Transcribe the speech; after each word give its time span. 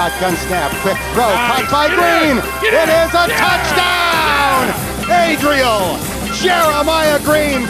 Dalton 0.00 0.16
shotgun 0.18 0.36
snap. 0.48 0.72
Quick 0.80 0.96
throw. 1.12 1.28
Caught 1.28 1.68
by 1.70 1.86
Green. 1.88 2.38
It 2.64 2.72
is 2.72 3.12
a 3.12 3.28
touchdown. 3.36 4.72
Adriel 5.12 6.00
Jeremiah 6.40 7.20
Green. 7.22 7.68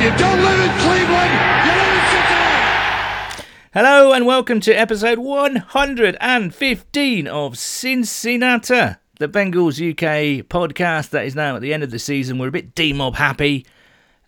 You 0.00 0.08
don't 0.16 0.40
live 0.40 0.60
in 0.60 0.72
Cleveland. 0.80 1.32
You 1.60 1.76
live 1.76 1.92
in 1.92 2.00
Cincinnati. 2.08 3.44
Hello 3.74 4.14
and 4.14 4.24
welcome 4.24 4.60
to 4.60 4.72
episode 4.72 5.18
115 5.18 7.26
of 7.26 7.58
Cincinnati, 7.58 8.96
the 9.18 9.28
Bengals 9.28 9.78
UK 9.78 10.42
podcast 10.48 11.10
that 11.10 11.26
is 11.26 11.34
now 11.34 11.56
at 11.56 11.60
the 11.60 11.74
end 11.74 11.82
of 11.82 11.90
the 11.90 11.98
season. 11.98 12.38
We're 12.38 12.48
a 12.48 12.52
bit 12.52 12.74
D-mob 12.74 13.16
happy 13.16 13.66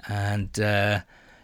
and 0.09 0.59
uh, 0.61 1.01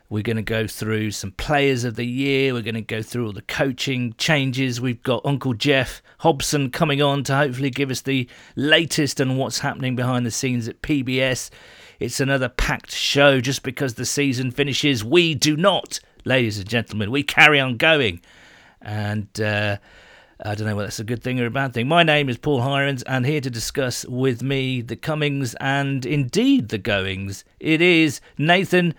we're 0.09 0.23
going 0.23 0.37
to 0.37 0.43
go 0.43 0.67
through 0.67 1.11
some 1.11 1.33
players 1.33 1.85
of 1.85 1.97
the 1.97 2.07
year. 2.07 2.53
We're 2.53 2.63
going 2.63 2.75
to 2.75 2.83
go 2.83 3.03
through 3.03 3.27
all 3.27 3.33
the 3.33 3.43
coaching 3.43 4.15
changes. 4.19 4.81
We've 4.81 5.03
got 5.03 5.25
Uncle 5.25 5.55
Geoff 5.55 6.03
Hobson 6.19 6.71
coming 6.71 7.01
on 7.01 7.25
to 7.25 7.35
hopefully 7.35 7.71
give 7.71 7.91
us 7.91 8.03
the 8.03 8.29
latest 8.55 9.21
on 9.21 9.37
what's 9.37 9.61
happening 9.61 9.97
behind 9.97 10.27
the 10.27 10.31
scenes 10.31 10.69
at 10.69 10.83
PBS. 10.83 11.51
It's 11.99 12.21
another 12.21 12.49
packed 12.49 12.93
show 12.93 13.41
just 13.41 13.63
because 13.63 13.95
the 13.95 14.05
season 14.05 14.51
finishes. 14.51 15.03
We 15.03 15.35
do 15.35 15.57
not, 15.57 16.01
ladies 16.25 16.59
and 16.59 16.69
gentlemen. 16.69 17.11
We 17.11 17.23
carry 17.23 17.59
on 17.59 17.77
going. 17.77 18.21
And 18.83 19.29
uh, 19.41 19.79
I 20.45 20.57
don't 20.57 20.67
know 20.67 20.75
whether 20.75 20.89
that's 20.89 20.98
a 20.98 21.05
good 21.05 21.23
thing 21.23 21.39
or 21.39 21.47
a 21.47 21.51
bad 21.51 21.73
thing. 21.73 21.87
My 21.87 22.03
name 22.03 22.29
is 22.29 22.37
Paul 22.37 22.62
Hirons, 22.62 23.05
and 23.07 23.25
here 23.25 23.41
to 23.41 23.48
discuss 23.48 24.05
with 24.07 24.43
me 24.43 24.81
the 24.81 24.97
comings 24.97 25.55
and 25.61 26.05
indeed 26.05 26.69
the 26.69 26.79
goings, 26.79 27.45
it 27.61 27.81
is 27.81 28.21
Nathan 28.37 28.95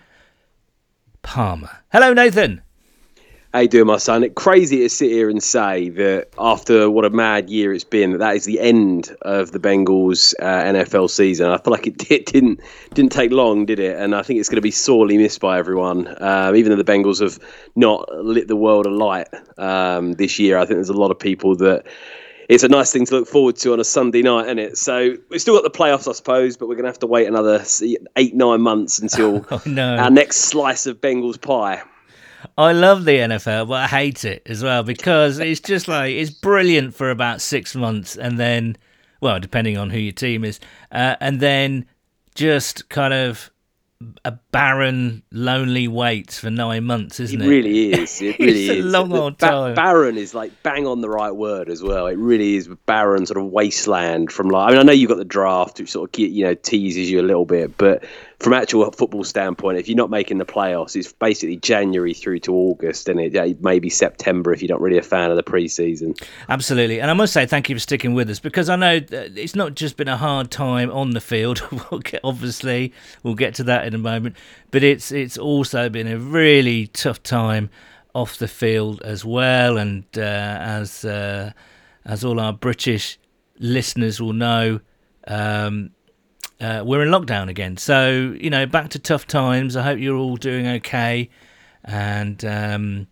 Palmer. 1.20 1.82
Hello, 1.92 2.14
Nathan. 2.14 2.62
How 3.54 3.60
you 3.60 3.68
doing, 3.68 3.86
my 3.86 3.98
son? 3.98 4.24
It's 4.24 4.34
crazy 4.34 4.78
to 4.78 4.88
sit 4.88 5.12
here 5.12 5.30
and 5.30 5.40
say 5.40 5.88
that 5.90 6.26
after 6.36 6.90
what 6.90 7.04
a 7.04 7.10
mad 7.10 7.48
year 7.48 7.72
it's 7.72 7.84
been, 7.84 8.10
that 8.10 8.18
that 8.18 8.34
is 8.34 8.44
the 8.44 8.58
end 8.58 9.14
of 9.22 9.52
the 9.52 9.60
Bengals 9.60 10.34
uh, 10.40 10.64
NFL 10.64 11.08
season. 11.08 11.48
I 11.48 11.58
feel 11.58 11.70
like 11.70 11.86
it, 11.86 12.10
it, 12.10 12.26
didn't 12.26 12.58
didn't 12.94 13.12
take 13.12 13.30
long, 13.30 13.64
did 13.64 13.78
it? 13.78 13.96
And 13.96 14.16
I 14.16 14.24
think 14.24 14.40
it's 14.40 14.48
going 14.48 14.56
to 14.56 14.60
be 14.60 14.72
sorely 14.72 15.18
missed 15.18 15.40
by 15.40 15.56
everyone. 15.56 16.20
Um, 16.20 16.56
even 16.56 16.70
though 16.70 16.82
the 16.82 16.92
Bengals 16.92 17.20
have 17.20 17.38
not 17.76 18.08
lit 18.24 18.48
the 18.48 18.56
world 18.56 18.86
alight 18.86 19.28
um, 19.56 20.14
this 20.14 20.40
year, 20.40 20.58
I 20.58 20.62
think 20.62 20.78
there's 20.78 20.88
a 20.88 20.92
lot 20.92 21.12
of 21.12 21.20
people 21.20 21.54
that 21.58 21.86
it's 22.48 22.64
a 22.64 22.68
nice 22.68 22.92
thing 22.92 23.06
to 23.06 23.14
look 23.14 23.28
forward 23.28 23.54
to 23.58 23.72
on 23.72 23.78
a 23.78 23.84
Sunday 23.84 24.22
night, 24.22 24.46
isn't 24.46 24.58
it? 24.58 24.78
So 24.78 25.14
we've 25.28 25.40
still 25.40 25.54
got 25.54 25.62
the 25.62 25.78
playoffs, 25.78 26.08
I 26.08 26.12
suppose, 26.14 26.56
but 26.56 26.66
we're 26.66 26.74
going 26.74 26.86
to 26.86 26.90
have 26.90 26.98
to 26.98 27.06
wait 27.06 27.28
another 27.28 27.64
eight 28.16 28.34
nine 28.34 28.62
months 28.62 28.98
until 28.98 29.46
Oh, 29.52 29.62
no. 29.64 29.94
our 29.94 30.10
next 30.10 30.38
slice 30.38 30.86
of 30.86 31.00
Bengals 31.00 31.40
pie. 31.40 31.84
I 32.58 32.72
love 32.72 33.04
the 33.04 33.12
NFL, 33.18 33.68
but 33.68 33.74
I 33.74 33.86
hate 33.86 34.24
it 34.24 34.42
as 34.46 34.62
well 34.62 34.82
because 34.82 35.38
it's 35.38 35.60
just 35.60 35.88
like 35.88 36.12
it's 36.14 36.30
brilliant 36.30 36.94
for 36.94 37.10
about 37.10 37.40
six 37.40 37.74
months, 37.74 38.16
and 38.16 38.38
then, 38.38 38.76
well, 39.20 39.40
depending 39.40 39.76
on 39.78 39.90
who 39.90 39.98
your 39.98 40.12
team 40.12 40.44
is, 40.44 40.60
uh, 40.92 41.16
and 41.20 41.40
then 41.40 41.86
just 42.34 42.88
kind 42.88 43.14
of 43.14 43.50
a 44.24 44.32
barren, 44.50 45.22
lonely 45.32 45.88
wait 45.88 46.30
for 46.32 46.50
nine 46.50 46.84
months, 46.84 47.20
isn't 47.20 47.40
it? 47.40 47.44
It 47.44 47.48
really 47.48 47.92
is. 47.92 48.20
It 48.20 48.38
really 48.40 48.66
It's 48.68 48.84
a 48.84 48.88
long 48.88 49.08
The 49.08 49.20
old 49.20 49.38
ba- 49.38 49.46
time. 49.46 49.74
barren 49.74 50.18
is 50.18 50.34
like 50.34 50.52
bang 50.62 50.86
on 50.86 51.00
the 51.00 51.08
right 51.08 51.30
word 51.34 51.70
as 51.70 51.82
well. 51.82 52.06
It 52.08 52.18
really 52.18 52.56
is 52.56 52.68
barren, 52.86 53.24
sort 53.24 53.38
of 53.38 53.46
wasteland. 53.46 54.30
From 54.30 54.48
like, 54.48 54.68
I 54.68 54.70
mean, 54.72 54.80
I 54.80 54.82
know 54.82 54.92
you've 54.92 55.08
got 55.08 55.16
the 55.18 55.24
draft, 55.24 55.80
which 55.80 55.90
sort 55.92 56.14
of 56.14 56.20
you 56.20 56.44
know 56.44 56.54
teases 56.54 57.10
you 57.10 57.20
a 57.20 57.22
little 57.22 57.46
bit, 57.46 57.78
but 57.78 58.04
from 58.44 58.52
actual 58.52 58.90
football 58.92 59.24
standpoint, 59.24 59.78
if 59.78 59.88
you're 59.88 59.96
not 59.96 60.10
making 60.10 60.36
the 60.36 60.44
playoffs, 60.44 60.94
it's 60.94 61.10
basically 61.10 61.56
January 61.56 62.12
through 62.12 62.38
to 62.40 62.52
August, 62.54 63.08
and 63.08 63.18
it 63.18 63.62
maybe 63.62 63.88
September 63.88 64.52
if 64.52 64.60
you're 64.60 64.68
not 64.68 64.82
really 64.82 64.98
a 64.98 65.02
fan 65.02 65.30
of 65.30 65.36
the 65.36 65.42
preseason. 65.42 66.22
Absolutely. 66.50 67.00
And 67.00 67.10
I 67.10 67.14
must 67.14 67.32
say 67.32 67.46
thank 67.46 67.70
you 67.70 67.76
for 67.76 67.80
sticking 67.80 68.12
with 68.12 68.28
us 68.28 68.40
because 68.40 68.68
I 68.68 68.76
know 68.76 69.00
it's 69.10 69.54
not 69.54 69.74
just 69.74 69.96
been 69.96 70.08
a 70.08 70.18
hard 70.18 70.50
time 70.50 70.90
on 70.90 71.12
the 71.12 71.22
field. 71.22 71.66
we'll 71.90 72.00
get, 72.00 72.20
obviously, 72.22 72.92
we'll 73.22 73.34
get 73.34 73.54
to 73.54 73.64
that 73.64 73.86
in 73.86 73.94
a 73.94 73.98
moment. 73.98 74.36
But 74.70 74.82
it's 74.82 75.10
it's 75.10 75.38
also 75.38 75.88
been 75.88 76.06
a 76.06 76.18
really 76.18 76.88
tough 76.88 77.22
time 77.22 77.70
off 78.14 78.36
the 78.36 78.46
field 78.46 79.00
as 79.00 79.24
well. 79.24 79.78
And 79.78 80.04
uh, 80.18 80.20
as 80.20 81.02
uh, 81.02 81.52
as 82.04 82.22
all 82.22 82.38
our 82.38 82.52
British 82.52 83.18
listeners 83.58 84.20
will 84.20 84.34
know, 84.34 84.80
um, 85.26 85.92
uh, 86.60 86.82
we're 86.84 87.02
in 87.02 87.08
lockdown 87.08 87.48
again. 87.48 87.76
So, 87.76 88.34
you 88.38 88.50
know, 88.50 88.66
back 88.66 88.90
to 88.90 88.98
tough 88.98 89.26
times. 89.26 89.76
I 89.76 89.82
hope 89.82 89.98
you're 89.98 90.16
all 90.16 90.36
doing 90.36 90.66
okay. 90.66 91.30
And 91.84 92.44
um, 92.44 93.06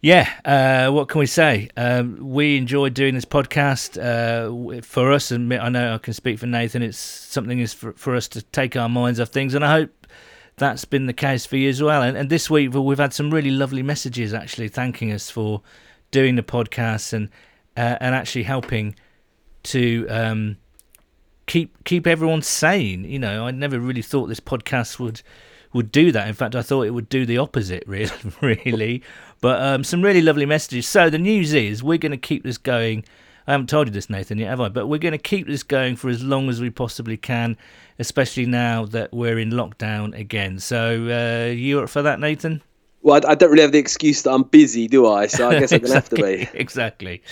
yeah, 0.00 0.30
uh, 0.44 0.92
what 0.92 1.08
can 1.08 1.18
we 1.18 1.26
say? 1.26 1.70
Um, 1.76 2.18
we 2.20 2.56
enjoyed 2.56 2.94
doing 2.94 3.14
this 3.14 3.24
podcast. 3.24 3.96
Uh, 3.96 4.82
for 4.82 5.12
us, 5.12 5.30
and 5.30 5.52
I 5.52 5.68
know 5.68 5.94
I 5.94 5.98
can 5.98 6.12
speak 6.12 6.38
for 6.38 6.46
Nathan, 6.46 6.82
it's 6.82 6.98
something 6.98 7.58
is 7.58 7.72
for, 7.72 7.92
for 7.94 8.14
us 8.14 8.28
to 8.28 8.42
take 8.42 8.76
our 8.76 8.88
minds 8.88 9.18
off 9.18 9.28
things. 9.28 9.54
And 9.54 9.64
I 9.64 9.72
hope 9.72 10.06
that's 10.56 10.84
been 10.84 11.06
the 11.06 11.12
case 11.12 11.46
for 11.46 11.56
you 11.56 11.68
as 11.68 11.82
well. 11.82 12.02
And, 12.02 12.16
and 12.16 12.30
this 12.30 12.48
week, 12.50 12.72
we've 12.74 12.98
had 12.98 13.14
some 13.14 13.32
really 13.32 13.50
lovely 13.50 13.82
messages 13.82 14.32
actually 14.34 14.68
thanking 14.68 15.10
us 15.10 15.30
for 15.30 15.62
doing 16.10 16.36
the 16.36 16.42
podcast 16.42 17.12
and, 17.12 17.30
uh, 17.76 17.96
and 18.00 18.14
actually 18.14 18.44
helping 18.44 18.94
to. 19.64 20.06
Um, 20.08 20.58
keep 21.46 21.84
keep 21.84 22.06
everyone 22.06 22.42
sane. 22.42 23.04
You 23.04 23.18
know, 23.18 23.46
I 23.46 23.50
never 23.50 23.78
really 23.78 24.02
thought 24.02 24.26
this 24.26 24.40
podcast 24.40 24.98
would 24.98 25.22
would 25.72 25.92
do 25.92 26.12
that. 26.12 26.28
In 26.28 26.34
fact, 26.34 26.54
I 26.54 26.62
thought 26.62 26.82
it 26.82 26.90
would 26.90 27.08
do 27.08 27.26
the 27.26 27.38
opposite. 27.38 27.84
Really, 27.88 28.10
really. 28.40 29.02
But 29.40 29.60
um, 29.60 29.84
some 29.84 30.02
really 30.02 30.22
lovely 30.22 30.46
messages. 30.46 30.88
So 30.88 31.10
the 31.10 31.18
news 31.18 31.52
is 31.52 31.82
we're 31.82 31.98
going 31.98 32.12
to 32.12 32.18
keep 32.18 32.42
this 32.42 32.58
going. 32.58 33.04
I 33.46 33.52
haven't 33.52 33.68
told 33.68 33.86
you 33.86 33.92
this, 33.92 34.10
Nathan, 34.10 34.38
yet, 34.38 34.48
have 34.48 34.60
I? 34.60 34.68
But 34.70 34.88
we're 34.88 34.98
going 34.98 35.12
to 35.12 35.18
keep 35.18 35.46
this 35.46 35.62
going 35.62 35.94
for 35.94 36.08
as 36.08 36.22
long 36.22 36.48
as 36.48 36.60
we 36.60 36.68
possibly 36.70 37.16
can, 37.16 37.56
especially 37.98 38.46
now 38.46 38.86
that 38.86 39.12
we're 39.12 39.38
in 39.38 39.50
lockdown 39.50 40.18
again. 40.18 40.58
So 40.58 41.48
uh, 41.48 41.52
you 41.52 41.80
up 41.80 41.88
for 41.90 42.02
that, 42.02 42.18
Nathan? 42.18 42.62
Well, 43.06 43.20
I, 43.24 43.36
don't 43.36 43.50
really 43.50 43.62
have 43.62 43.70
the 43.70 43.78
excuse 43.78 44.22
that 44.22 44.32
I'm 44.32 44.42
busy, 44.42 44.88
do 44.88 45.06
I? 45.06 45.28
So 45.28 45.48
I 45.48 45.60
guess 45.60 45.70
I'm 45.70 45.80
gonna 45.80 45.94
have 45.94 46.08
to 46.08 46.16
be. 46.16 46.48
exactly. 46.54 47.22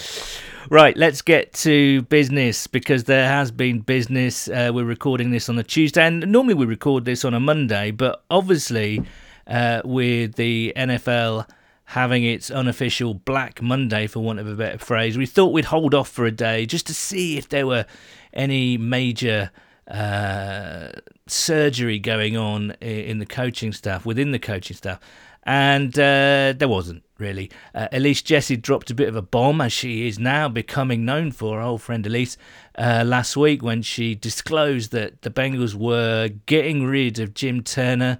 Right, 0.70 0.96
let's 0.96 1.20
get 1.20 1.52
to 1.54 2.02
business 2.02 2.68
because 2.68 3.02
there 3.04 3.26
has 3.26 3.50
been 3.50 3.80
business. 3.80 4.46
Uh, 4.46 4.70
we're 4.72 4.84
recording 4.84 5.32
this 5.32 5.48
on 5.48 5.58
a 5.58 5.64
Tuesday, 5.64 6.06
and 6.06 6.30
normally 6.30 6.54
we 6.54 6.64
record 6.64 7.06
this 7.06 7.24
on 7.24 7.34
a 7.34 7.40
Monday, 7.40 7.90
but 7.90 8.22
obviously, 8.30 9.02
uh, 9.48 9.82
with 9.84 10.36
the 10.36 10.72
NFL 10.76 11.48
having 11.86 12.22
its 12.22 12.52
unofficial 12.52 13.12
Black 13.12 13.60
Monday, 13.60 14.06
for 14.06 14.20
want 14.20 14.38
of 14.38 14.46
a 14.46 14.54
better 14.54 14.78
phrase, 14.78 15.18
we 15.18 15.26
thought 15.26 15.52
we'd 15.52 15.64
hold 15.64 15.92
off 15.92 16.08
for 16.08 16.24
a 16.24 16.30
day 16.30 16.66
just 16.66 16.86
to 16.86 16.94
see 16.94 17.36
if 17.36 17.48
there 17.48 17.66
were 17.66 17.84
any 18.32 18.78
major 18.78 19.50
uh, 19.88 20.92
surgery 21.26 21.98
going 21.98 22.36
on 22.36 22.70
in 22.80 23.18
the 23.18 23.26
coaching 23.26 23.72
staff, 23.72 24.06
within 24.06 24.30
the 24.30 24.38
coaching 24.38 24.76
staff. 24.76 25.00
And 25.44 25.98
uh, 25.98 26.54
there 26.56 26.68
wasn't 26.68 27.02
really. 27.18 27.50
Uh, 27.74 27.88
Elise 27.92 28.22
Jesse 28.22 28.56
dropped 28.56 28.90
a 28.90 28.94
bit 28.94 29.08
of 29.08 29.16
a 29.16 29.22
bomb, 29.22 29.60
as 29.60 29.72
she 29.72 30.08
is 30.08 30.18
now 30.18 30.48
becoming 30.48 31.04
known 31.04 31.32
for, 31.32 31.60
our 31.60 31.66
old 31.66 31.82
friend 31.82 32.06
Elise, 32.06 32.36
uh, 32.76 33.04
last 33.06 33.36
week 33.36 33.62
when 33.62 33.82
she 33.82 34.14
disclosed 34.14 34.90
that 34.92 35.22
the 35.22 35.30
Bengals 35.30 35.74
were 35.74 36.28
getting 36.46 36.84
rid 36.84 37.18
of 37.18 37.34
Jim 37.34 37.62
Turner, 37.62 38.18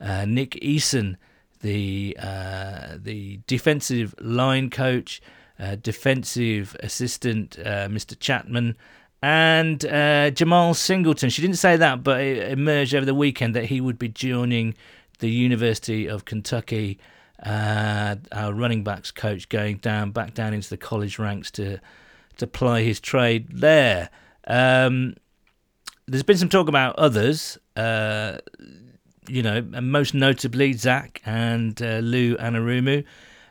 uh, 0.00 0.24
Nick 0.26 0.50
Eason, 0.62 1.16
the 1.62 2.16
uh, 2.22 2.98
the 2.98 3.40
defensive 3.46 4.14
line 4.20 4.68
coach, 4.68 5.22
uh, 5.58 5.76
defensive 5.76 6.76
assistant, 6.80 7.56
Mr. 7.58 8.18
Chapman, 8.18 8.76
and 9.22 9.84
uh, 9.86 10.30
Jemal 10.30 10.74
Singleton. 10.74 11.30
She 11.30 11.42
didn't 11.42 11.56
say 11.56 11.76
that, 11.76 12.04
but 12.04 12.20
it 12.20 12.52
emerged 12.52 12.94
over 12.94 13.06
the 13.06 13.14
weekend 13.14 13.56
that 13.56 13.64
he 13.64 13.80
would 13.80 13.98
be 13.98 14.08
joining 14.08 14.74
the 15.18 15.30
University 15.30 16.06
of 16.06 16.24
Kentucky, 16.24 16.98
uh, 17.42 18.16
our 18.32 18.52
running 18.52 18.84
backs 18.84 19.10
coach, 19.10 19.48
going 19.48 19.76
down 19.76 20.10
back 20.10 20.34
down 20.34 20.54
into 20.54 20.68
the 20.70 20.76
college 20.76 21.18
ranks 21.18 21.50
to 21.52 21.80
to 22.36 22.46
ply 22.46 22.82
his 22.82 23.00
trade 23.00 23.48
there. 23.50 24.10
Um, 24.46 25.14
there's 26.06 26.22
been 26.22 26.38
some 26.38 26.48
talk 26.48 26.68
about 26.68 26.96
others, 26.96 27.58
uh, 27.76 28.38
you 29.28 29.42
know, 29.42 29.62
most 29.62 30.14
notably 30.14 30.72
Zac 30.72 31.20
and 31.24 31.80
uh, 31.82 31.98
Lou 31.98 32.36
Anarumo. 32.36 33.04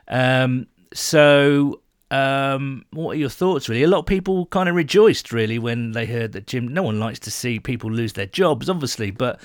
Um, 0.08 0.66
so, 0.94 1.82
um, 2.10 2.84
what 2.92 3.12
are 3.12 3.18
your 3.18 3.28
thoughts, 3.28 3.68
really? 3.68 3.82
A 3.82 3.88
lot 3.88 3.98
of 3.98 4.06
people 4.06 4.46
kind 4.46 4.68
of 4.68 4.74
rejoiced, 4.74 5.32
really, 5.32 5.58
when 5.58 5.92
they 5.92 6.06
heard 6.06 6.32
that 6.32 6.46
Jim. 6.46 6.68
No 6.68 6.82
one 6.82 6.98
likes 6.98 7.18
to 7.20 7.30
see 7.30 7.58
people 7.58 7.90
lose 7.90 8.14
their 8.14 8.26
jobs, 8.26 8.70
obviously, 8.70 9.10
but 9.10 9.40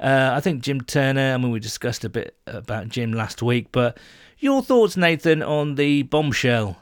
uh, 0.00 0.32
I 0.34 0.40
think 0.40 0.62
Jim 0.62 0.80
Turner. 0.80 1.34
I 1.34 1.36
mean, 1.36 1.50
we 1.50 1.60
discussed 1.60 2.04
a 2.04 2.08
bit 2.08 2.34
about 2.46 2.88
Jim 2.88 3.12
last 3.12 3.42
week, 3.42 3.68
but 3.70 3.98
your 4.38 4.62
thoughts, 4.62 4.96
Nathan, 4.96 5.42
on 5.42 5.74
the 5.74 6.02
bombshell? 6.04 6.78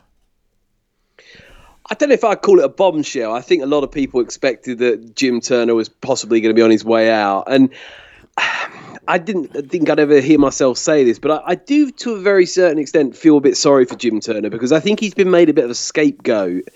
I 1.91 1.95
don't 1.95 2.11
know 2.11 2.15
if 2.15 2.25
I'd 2.25 2.43
call 2.43 2.61
it 2.61 2.65
a 2.65 2.69
bombshell. 2.69 3.33
I 3.33 3.41
think 3.41 3.63
a 3.63 3.67
lot 3.67 3.83
of 3.83 3.91
people 3.91 4.21
expected 4.21 4.79
that 4.79 5.17
Jim 5.17 5.41
Turner 5.41 5.75
was 5.75 5.89
possibly 5.89 6.41
going 6.41 6.55
to 6.55 6.59
be 6.59 6.63
on 6.63 6.71
his 6.71 6.85
way 6.85 7.11
out, 7.11 7.45
and 7.49 7.71
I 9.09 9.19
didn't 9.19 9.71
think 9.71 9.89
I'd 9.89 9.99
ever 9.99 10.21
hear 10.21 10.39
myself 10.39 10.77
say 10.77 11.03
this, 11.03 11.19
but 11.19 11.31
I, 11.31 11.53
I, 11.53 11.55
do, 11.55 11.91
to 11.91 12.13
a 12.13 12.21
very 12.21 12.45
certain 12.45 12.79
extent, 12.79 13.17
feel 13.17 13.39
a 13.39 13.41
bit 13.41 13.57
sorry 13.57 13.87
for 13.87 13.97
Jim 13.97 14.21
Turner 14.21 14.51
because 14.51 14.71
I 14.71 14.81
think 14.81 15.01
he's 15.01 15.15
been 15.15 15.31
made 15.31 15.49
a 15.49 15.55
bit 15.55 15.65
of 15.65 15.71
a 15.71 15.75
scapegoat 15.75 16.69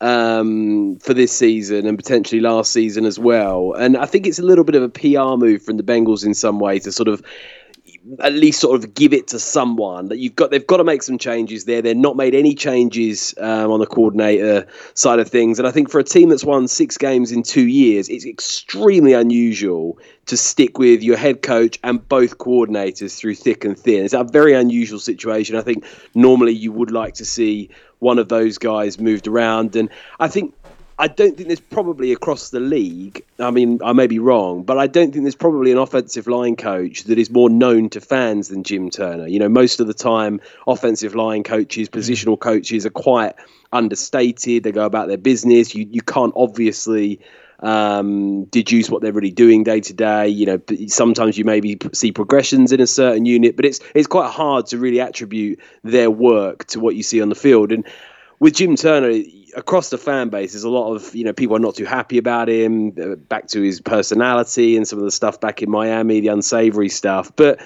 um, 0.00 0.98
for 0.98 1.14
this 1.14 1.32
season 1.32 1.86
and 1.86 1.98
potentially 1.98 2.40
last 2.40 2.72
season 2.72 3.04
as 3.04 3.18
well. 3.18 3.74
And 3.74 3.96
I 3.96 4.06
think 4.06 4.26
it's 4.26 4.38
a 4.38 4.42
little 4.42 4.64
bit 4.64 4.74
of 4.74 4.82
a 4.82 4.88
PR 4.88 5.36
move 5.36 5.62
from 5.62 5.76
the 5.76 5.82
Bengals 5.82 6.24
in 6.24 6.34
some 6.34 6.58
way 6.58 6.78
to 6.80 6.92
sort 6.92 7.08
of 7.08 7.22
at 8.18 8.32
least 8.32 8.60
sort 8.60 8.82
of 8.82 8.94
give 8.94 9.12
it 9.12 9.28
to 9.28 9.38
someone 9.38 10.08
that 10.08 10.18
you've 10.18 10.34
got 10.34 10.50
they've 10.50 10.66
got 10.66 10.78
to 10.78 10.84
make 10.84 11.02
some 11.02 11.18
changes 11.18 11.64
there. 11.64 11.82
They're 11.82 11.94
not 11.94 12.16
made 12.16 12.34
any 12.34 12.54
changes 12.54 13.34
um, 13.38 13.70
on 13.70 13.80
the 13.80 13.86
coordinator 13.86 14.66
side 14.94 15.18
of 15.18 15.28
things. 15.28 15.58
And 15.58 15.68
i 15.68 15.70
think 15.70 15.90
for 15.90 15.98
a 15.98 16.04
team 16.04 16.28
that's 16.28 16.44
won 16.44 16.68
six 16.68 16.98
games 16.98 17.32
in 17.32 17.42
two 17.42 17.66
years 17.66 18.08
it's 18.08 18.26
extremely 18.26 19.12
unusual 19.12 19.98
to 20.26 20.36
stick 20.36 20.78
with 20.78 21.02
your 21.02 21.16
head 21.16 21.42
coach 21.42 21.78
and 21.82 22.06
both 22.08 22.38
coordinators 22.38 23.18
through 23.18 23.34
thick 23.34 23.64
and 23.64 23.78
thin. 23.78 24.04
It's 24.04 24.14
a 24.14 24.24
very 24.24 24.54
unusual 24.54 25.00
situation. 25.00 25.56
I 25.56 25.62
think 25.62 25.84
normally 26.14 26.52
you 26.52 26.72
would 26.72 26.90
like 26.90 27.14
to 27.14 27.24
see 27.24 27.70
one 27.98 28.18
of 28.18 28.28
those 28.28 28.58
guys 28.58 28.98
moved 28.98 29.26
around. 29.26 29.76
And 29.76 29.88
i 30.18 30.28
think 30.28 30.54
I 31.00 31.08
don't 31.08 31.34
think 31.34 31.48
there's 31.48 31.60
probably 31.60 32.12
across 32.12 32.50
the 32.50 32.60
league. 32.60 33.24
I 33.38 33.50
mean, 33.50 33.80
I 33.82 33.94
may 33.94 34.06
be 34.06 34.18
wrong, 34.18 34.64
but 34.64 34.76
I 34.76 34.86
don't 34.86 35.12
think 35.12 35.24
there's 35.24 35.34
probably 35.34 35.72
an 35.72 35.78
offensive 35.78 36.26
line 36.26 36.56
coach 36.56 37.04
that 37.04 37.18
is 37.18 37.30
more 37.30 37.48
known 37.48 37.88
to 37.90 38.02
fans 38.02 38.48
than 38.48 38.64
Jim 38.64 38.90
Turner. 38.90 39.26
You 39.26 39.38
know, 39.38 39.48
most 39.48 39.80
of 39.80 39.86
the 39.86 39.94
time, 39.94 40.42
offensive 40.66 41.14
line 41.14 41.42
coaches, 41.42 41.88
mm. 41.88 41.98
positional 41.98 42.38
coaches 42.38 42.84
are 42.84 42.90
quite 42.90 43.34
understated. 43.72 44.62
They 44.62 44.72
go 44.72 44.84
about 44.84 45.08
their 45.08 45.16
business. 45.16 45.74
You 45.74 45.88
you 45.90 46.02
can't 46.02 46.34
obviously 46.36 47.18
um, 47.60 48.44
deduce 48.44 48.90
what 48.90 49.00
they're 49.00 49.14
really 49.14 49.30
doing 49.30 49.64
day 49.64 49.80
to 49.80 49.94
day. 49.94 50.28
You 50.28 50.44
know, 50.44 50.60
sometimes 50.88 51.38
you 51.38 51.46
maybe 51.46 51.78
see 51.94 52.12
progressions 52.12 52.72
in 52.72 52.80
a 52.80 52.86
certain 52.86 53.24
unit, 53.24 53.56
but 53.56 53.64
it's 53.64 53.80
it's 53.94 54.06
quite 54.06 54.30
hard 54.30 54.66
to 54.66 54.76
really 54.76 55.00
attribute 55.00 55.60
their 55.82 56.10
work 56.10 56.66
to 56.66 56.78
what 56.78 56.94
you 56.94 57.02
see 57.02 57.22
on 57.22 57.30
the 57.30 57.34
field. 57.34 57.72
And 57.72 57.86
with 58.38 58.54
Jim 58.54 58.76
Turner, 58.76 59.22
across 59.56 59.90
the 59.90 59.98
fan 59.98 60.28
base, 60.28 60.52
there's 60.52 60.64
a 60.64 60.70
lot 60.70 60.94
of 60.94 61.14
you 61.14 61.24
know 61.24 61.32
people 61.32 61.56
are 61.56 61.60
not 61.60 61.74
too 61.74 61.84
happy 61.84 62.18
about 62.18 62.48
him. 62.48 62.94
Uh, 63.00 63.16
back 63.16 63.48
to 63.48 63.60
his 63.60 63.80
personality 63.80 64.76
and 64.76 64.86
some 64.86 64.98
of 64.98 65.04
the 65.04 65.10
stuff 65.10 65.40
back 65.40 65.62
in 65.62 65.70
Miami, 65.70 66.20
the 66.20 66.28
unsavory 66.28 66.88
stuff. 66.88 67.34
But 67.34 67.60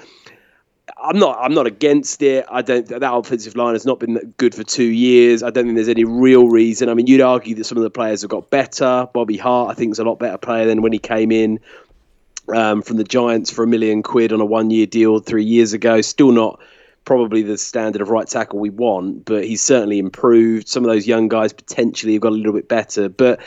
I'm 1.02 1.18
not 1.18 1.38
I'm 1.40 1.54
not 1.54 1.66
against 1.66 2.22
it. 2.22 2.46
I 2.50 2.62
don't 2.62 2.86
that 2.86 3.14
offensive 3.14 3.56
line 3.56 3.74
has 3.74 3.84
not 3.84 4.00
been 4.00 4.34
good 4.36 4.54
for 4.54 4.64
two 4.64 4.84
years. 4.84 5.42
I 5.42 5.50
don't 5.50 5.64
think 5.64 5.76
there's 5.76 5.88
any 5.88 6.04
real 6.04 6.48
reason. 6.48 6.88
I 6.88 6.94
mean, 6.94 7.06
you'd 7.06 7.20
argue 7.20 7.54
that 7.56 7.64
some 7.64 7.78
of 7.78 7.84
the 7.84 7.90
players 7.90 8.22
have 8.22 8.30
got 8.30 8.50
better. 8.50 9.08
Bobby 9.12 9.36
Hart, 9.36 9.70
I 9.70 9.74
think, 9.74 9.92
is 9.92 9.98
a 9.98 10.04
lot 10.04 10.18
better 10.18 10.38
player 10.38 10.66
than 10.66 10.82
when 10.82 10.92
he 10.92 10.98
came 10.98 11.32
in. 11.32 11.60
Um, 12.54 12.82
from 12.82 12.98
the 12.98 13.04
Giants 13.04 13.50
for 13.50 13.64
a 13.64 13.66
million 13.66 14.02
quid 14.02 14.30
on 14.30 14.42
a 14.42 14.44
one-year 14.44 14.84
deal 14.84 15.18
three 15.18 15.44
years 15.44 15.72
ago. 15.72 16.02
Still 16.02 16.30
not 16.30 16.60
probably 17.04 17.42
the 17.42 17.58
standard 17.58 18.02
of 18.02 18.08
right 18.08 18.26
tackle 18.26 18.58
we 18.58 18.70
want, 18.70 19.24
but 19.24 19.44
he's 19.44 19.62
certainly 19.62 19.98
improved. 19.98 20.68
Some 20.68 20.84
of 20.84 20.90
those 20.90 21.06
young 21.06 21.28
guys 21.28 21.52
potentially 21.52 22.14
have 22.14 22.22
got 22.22 22.32
a 22.32 22.36
little 22.36 22.52
bit 22.52 22.68
better, 22.68 23.08
but 23.08 23.40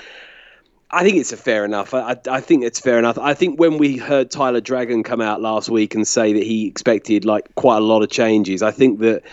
I 0.89 1.04
think 1.04 1.18
it's 1.18 1.33
a 1.33 1.38
fair 1.38 1.65
enough. 1.65 1.94
I, 1.94 2.12
I, 2.12 2.18
I, 2.30 2.42
think 2.42 2.63
it's 2.63 2.80
fair 2.80 2.98
enough. 2.98 3.18
I 3.18 3.33
think 3.33 3.59
when 3.59 3.77
we 3.77 3.98
heard 3.98 4.31
Tyler 4.31 4.62
Dragon 4.62 5.04
come 5.04 5.21
out 5.21 5.42
last 5.42 5.69
week 5.69 5.95
and 5.95 6.07
say 6.07 6.33
that 6.33 6.44
he 6.44 6.68
expected 6.68 7.25
like 7.25 7.54
quite 7.56 7.77
a 7.77 7.81
lot 7.81 8.04
of 8.04 8.09
changes, 8.09 8.62
I 8.63 8.71
think 8.71 9.00
that 9.00 9.24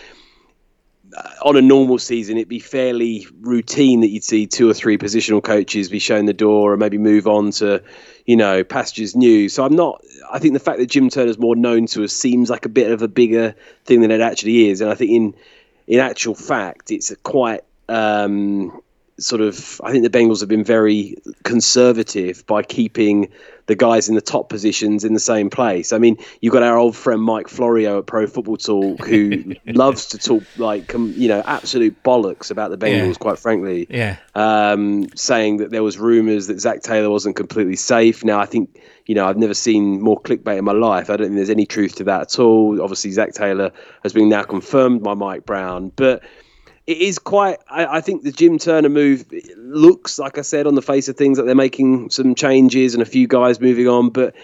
on 1.41 1.55
a 1.55 1.61
normal 1.61 1.99
season, 1.99 2.37
it'd 2.37 2.49
be 2.49 2.59
fairly 2.59 3.27
routine 3.41 4.01
that 4.01 4.09
you'd 4.09 4.23
see 4.23 4.47
two 4.47 4.69
or 4.69 4.73
three 4.73 4.97
positional 4.97 5.43
coaches 5.43 5.89
be 5.89 5.99
shown 5.99 6.25
the 6.25 6.33
door 6.33 6.73
and 6.73 6.79
maybe 6.79 6.97
move 6.97 7.27
on 7.27 7.51
to, 7.51 7.83
you 8.25 8.35
know, 8.35 8.63
pastures 8.63 9.15
new. 9.15 9.47
So 9.49 9.63
I'm 9.65 9.75
not. 9.75 10.03
I 10.31 10.39
think 10.39 10.53
the 10.53 10.59
fact 10.59 10.79
that 10.79 10.87
Jim 10.87 11.09
Turner's 11.09 11.37
more 11.37 11.55
known 11.55 11.85
to 11.87 12.03
us 12.03 12.13
seems 12.13 12.49
like 12.49 12.65
a 12.65 12.69
bit 12.69 12.91
of 12.91 13.01
a 13.01 13.07
bigger 13.07 13.55
thing 13.85 14.01
than 14.01 14.11
it 14.11 14.21
actually 14.21 14.69
is. 14.69 14.81
And 14.81 14.89
I 14.89 14.95
think 14.95 15.11
in 15.11 15.35
in 15.87 15.99
actual 15.99 16.35
fact, 16.35 16.91
it's 16.91 17.11
a 17.11 17.15
quite 17.17 17.61
um, 17.87 18.81
sort 19.17 19.41
of 19.41 19.79
I 19.83 19.91
think 19.91 20.03
the 20.03 20.09
Bengals 20.09 20.41
have 20.41 20.49
been 20.49 20.63
very 20.63 21.15
conservative 21.43 22.45
by 22.45 22.63
keeping 22.63 23.29
the 23.67 23.75
guys 23.75 24.09
in 24.09 24.15
the 24.15 24.21
top 24.21 24.49
positions 24.49 25.03
in 25.03 25.13
the 25.13 25.19
same 25.19 25.49
place. 25.49 25.91
I 25.91 25.97
mean, 25.97 26.17
you've 26.39 26.53
got 26.53 26.61
our 26.61 26.77
old 26.77 26.95
friend 26.95 27.21
Mike 27.21 27.47
Florio 27.47 27.99
at 27.99 28.05
Pro 28.05 28.27
Football 28.27 28.57
Talk 28.57 29.05
who 29.05 29.55
loves 29.65 30.07
to 30.07 30.17
talk 30.17 30.43
like 30.57 30.91
you 30.93 31.27
know 31.27 31.41
absolute 31.45 32.01
bollocks 32.03 32.51
about 32.51 32.71
the 32.71 32.77
Bengals, 32.77 33.13
yeah. 33.13 33.13
quite 33.13 33.39
frankly. 33.39 33.87
Yeah. 33.89 34.17
Um, 34.35 35.07
saying 35.15 35.57
that 35.57 35.71
there 35.71 35.83
was 35.83 35.97
rumours 35.97 36.47
that 36.47 36.59
Zac 36.59 36.81
Taylor 36.81 37.09
wasn't 37.09 37.35
completely 37.35 37.77
safe. 37.77 38.23
Now 38.23 38.39
I 38.39 38.45
think 38.45 38.81
you 39.05 39.15
know 39.15 39.25
I've 39.25 39.37
never 39.37 39.53
seen 39.53 40.01
more 40.01 40.19
clickbait 40.19 40.57
in 40.57 40.65
my 40.65 40.73
life. 40.73 41.09
I 41.09 41.15
don't 41.15 41.27
think 41.27 41.37
there's 41.37 41.49
any 41.49 41.65
truth 41.65 41.95
to 41.95 42.03
that 42.05 42.21
at 42.21 42.39
all. 42.39 42.81
Obviously, 42.81 43.11
Zac 43.11 43.33
Taylor 43.33 43.71
has 44.03 44.11
been 44.11 44.27
now 44.27 44.43
confirmed 44.43 45.03
by 45.03 45.13
Mike 45.13 45.45
Brown, 45.45 45.91
but 45.95 46.21
it 46.87 46.97
is 46.97 47.19
quite. 47.19 47.59
I, 47.69 47.97
I, 47.97 48.01
think 48.01 48.23
the 48.23 48.31
Jim 48.31 48.57
Turner 48.57 48.89
move 48.89 49.25
looks, 49.57 50.19
like 50.19 50.37
I 50.37 50.41
said, 50.41 50.67
on 50.67 50.75
the 50.75 50.81
face 50.81 51.07
of 51.07 51.17
things, 51.17 51.37
that 51.37 51.45
they're 51.45 51.55
making 51.55 52.11
some 52.11 52.35
changes 52.35 52.93
and 52.93 53.01
a 53.01 53.05
few 53.05 53.27
guys 53.27 53.59
moving 53.59 53.87
on. 53.87 54.09
But 54.09 54.35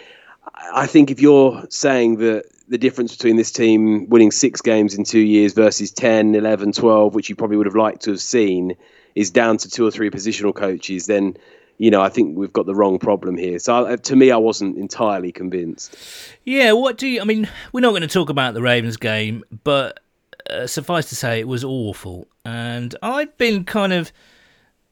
I 0.74 0.88
think 0.88 1.12
if 1.12 1.22
you're 1.22 1.64
saying 1.70 2.18
that 2.18 2.46
the 2.68 2.78
difference 2.78 3.16
between 3.16 3.36
this 3.36 3.52
team 3.52 4.10
winning 4.10 4.32
six 4.32 4.62
games 4.62 4.96
in 4.96 5.04
two 5.04 5.20
years 5.20 5.54
versus 5.54 5.92
10, 5.92 6.36
11, 6.36 6.72
12, 6.72 7.14
which 7.14 7.30
you 7.30 7.36
probably 7.36 7.58
would 7.58 7.68
have 7.68 7.76
liked 7.76 8.02
to 8.04 8.12
have 8.12 8.22
seen, 8.22 8.76
is 9.14 9.30
down 9.30 9.58
to 9.58 9.70
two 9.70 9.86
or 9.86 9.92
three 9.92 10.10
positional 10.10 10.56
coaches, 10.56 11.06
then 11.06 11.38
you 11.78 11.90
know, 11.90 12.02
I 12.02 12.10
think 12.10 12.38
we've 12.38 12.54
got 12.54 12.68
the 12.68 12.76
wrong 12.76 13.00
problem 13.00 13.38
here. 13.38 13.58
So 13.58 13.96
to 13.96 14.16
me, 14.16 14.30
I 14.30 14.38
wasn't 14.38 14.78
entirely 14.78 15.32
convinced. 15.32 15.98
Yeah, 16.46 16.74
what 16.74 17.00
do 17.00 17.08
you? 17.08 17.22
I 17.22 17.24
mean, 17.24 17.50
we're 17.74 17.82
not 17.82 17.90
going 17.90 18.04
to 18.04 18.08
talk 18.08 18.30
about 18.30 18.54
the 18.54 18.62
Ravens 18.62 18.98
game, 18.98 19.44
but 19.64 20.00
uh, 20.48 20.68
suffice 20.68 21.10
to 21.10 21.16
say, 21.16 21.40
it 21.40 21.48
was 21.48 21.64
awful. 21.64 22.28
And 22.44 22.96
I'd 23.02 23.38
been 23.38 23.64
kind 23.64 23.94
of, 23.94 24.12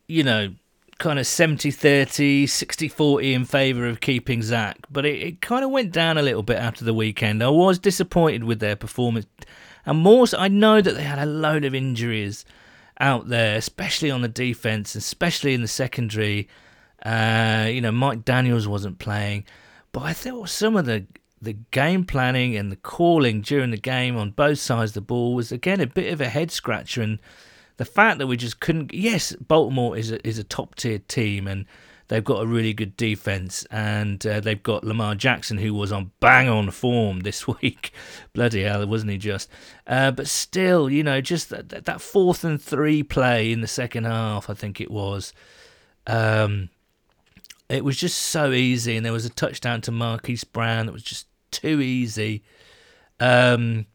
you 0.07 0.23
know, 0.23 0.53
kind 0.99 1.17
of 1.17 1.25
70 1.25 1.71
30, 1.71 2.45
60 2.45 2.87
40 2.89 3.33
in 3.33 3.45
favour 3.45 3.87
of 3.87 4.01
keeping 4.01 4.41
Zac, 4.43 4.77
but 4.91 5.05
it, 5.05 5.23
it 5.23 5.41
kind 5.41 5.63
of 5.63 5.71
went 5.71 5.91
down 5.91 6.17
a 6.17 6.21
little 6.21 6.43
bit 6.43 6.57
after 6.57 6.83
the 6.83 6.93
weekend. 6.93 7.41
I 7.41 7.49
was 7.49 7.79
disappointed 7.79 8.43
with 8.43 8.59
their 8.59 8.75
performance. 8.75 9.25
And 9.85 9.99
more 9.99 10.27
so, 10.27 10.37
I 10.37 10.49
know 10.49 10.81
that 10.81 10.95
they 10.95 11.03
had 11.03 11.19
a 11.19 11.25
load 11.25 11.63
of 11.63 11.73
injuries 11.73 12.45
out 12.99 13.29
there, 13.29 13.55
especially 13.55 14.11
on 14.11 14.21
the 14.21 14.27
defence, 14.27 14.93
especially 14.93 15.53
in 15.53 15.61
the 15.61 15.67
secondary. 15.67 16.49
Uh, 17.03 17.67
you 17.71 17.79
know, 17.79 17.93
Mike 17.93 18.25
Daniels 18.25 18.67
wasn't 18.67 18.99
playing, 18.99 19.45
but 19.93 20.01
I 20.01 20.11
thought 20.11 20.49
some 20.49 20.75
of 20.75 20.85
the 20.85 21.05
the 21.41 21.53
game 21.71 22.05
planning 22.05 22.55
and 22.55 22.71
the 22.71 22.75
calling 22.75 23.41
during 23.41 23.71
the 23.71 23.77
game 23.77 24.17
on 24.17 24.31
both 24.31 24.59
sides 24.59 24.91
of 24.91 24.95
the 24.95 25.01
ball 25.01 25.33
was 25.33 25.51
again 25.51 25.79
a 25.79 25.87
bit 25.87 26.11
of 26.11 26.21
a 26.21 26.29
head 26.29 26.51
scratcher. 26.51 27.01
And 27.01 27.19
the 27.77 27.85
fact 27.85 28.19
that 28.19 28.27
we 28.27 28.37
just 28.37 28.59
couldn't 28.59 28.93
yes 28.93 29.33
Baltimore 29.35 29.97
is 29.97 30.11
a, 30.11 30.25
is 30.27 30.37
a 30.37 30.43
top 30.43 30.75
tier 30.75 30.99
team 30.99 31.47
and 31.47 31.65
they've 32.09 32.23
got 32.23 32.43
a 32.43 32.47
really 32.47 32.73
good 32.73 32.97
defense 32.97 33.65
and 33.71 34.25
uh, 34.25 34.39
they've 34.39 34.63
got 34.63 34.83
Lamar 34.83 35.15
Jackson 35.15 35.57
who 35.57 35.73
was 35.73 35.91
on 35.91 36.11
bang 36.19 36.49
on 36.49 36.71
form 36.71 37.19
this 37.21 37.47
week. 37.47 37.93
Bloody 38.33 38.63
hell 38.63 38.85
wasn't 38.85 39.11
he 39.11 39.17
just? 39.17 39.49
Uh, 39.87 40.11
but 40.11 40.27
still 40.27 40.89
you 40.89 41.03
know 41.03 41.21
just 41.21 41.49
that, 41.49 41.69
that 41.69 42.01
fourth 42.01 42.43
and 42.43 42.61
three 42.61 43.01
play 43.03 43.51
in 43.51 43.61
the 43.61 43.67
second 43.67 44.05
half 44.05 44.49
I 44.49 44.53
think 44.53 44.81
it 44.81 44.91
was 44.91 45.33
um, 46.05 46.69
it 47.69 47.85
was 47.85 47.95
just 47.95 48.17
so 48.17 48.51
easy. 48.51 48.97
And 48.97 49.05
there 49.05 49.13
was 49.13 49.25
a 49.25 49.29
touchdown 49.29 49.81
to 49.81 49.91
Marquise 49.91 50.43
Brown 50.43 50.87
that 50.87 50.91
was 50.91 51.03
just 51.03 51.27
too 51.51 51.81
easy. 51.81 52.43
Um, 53.19 53.85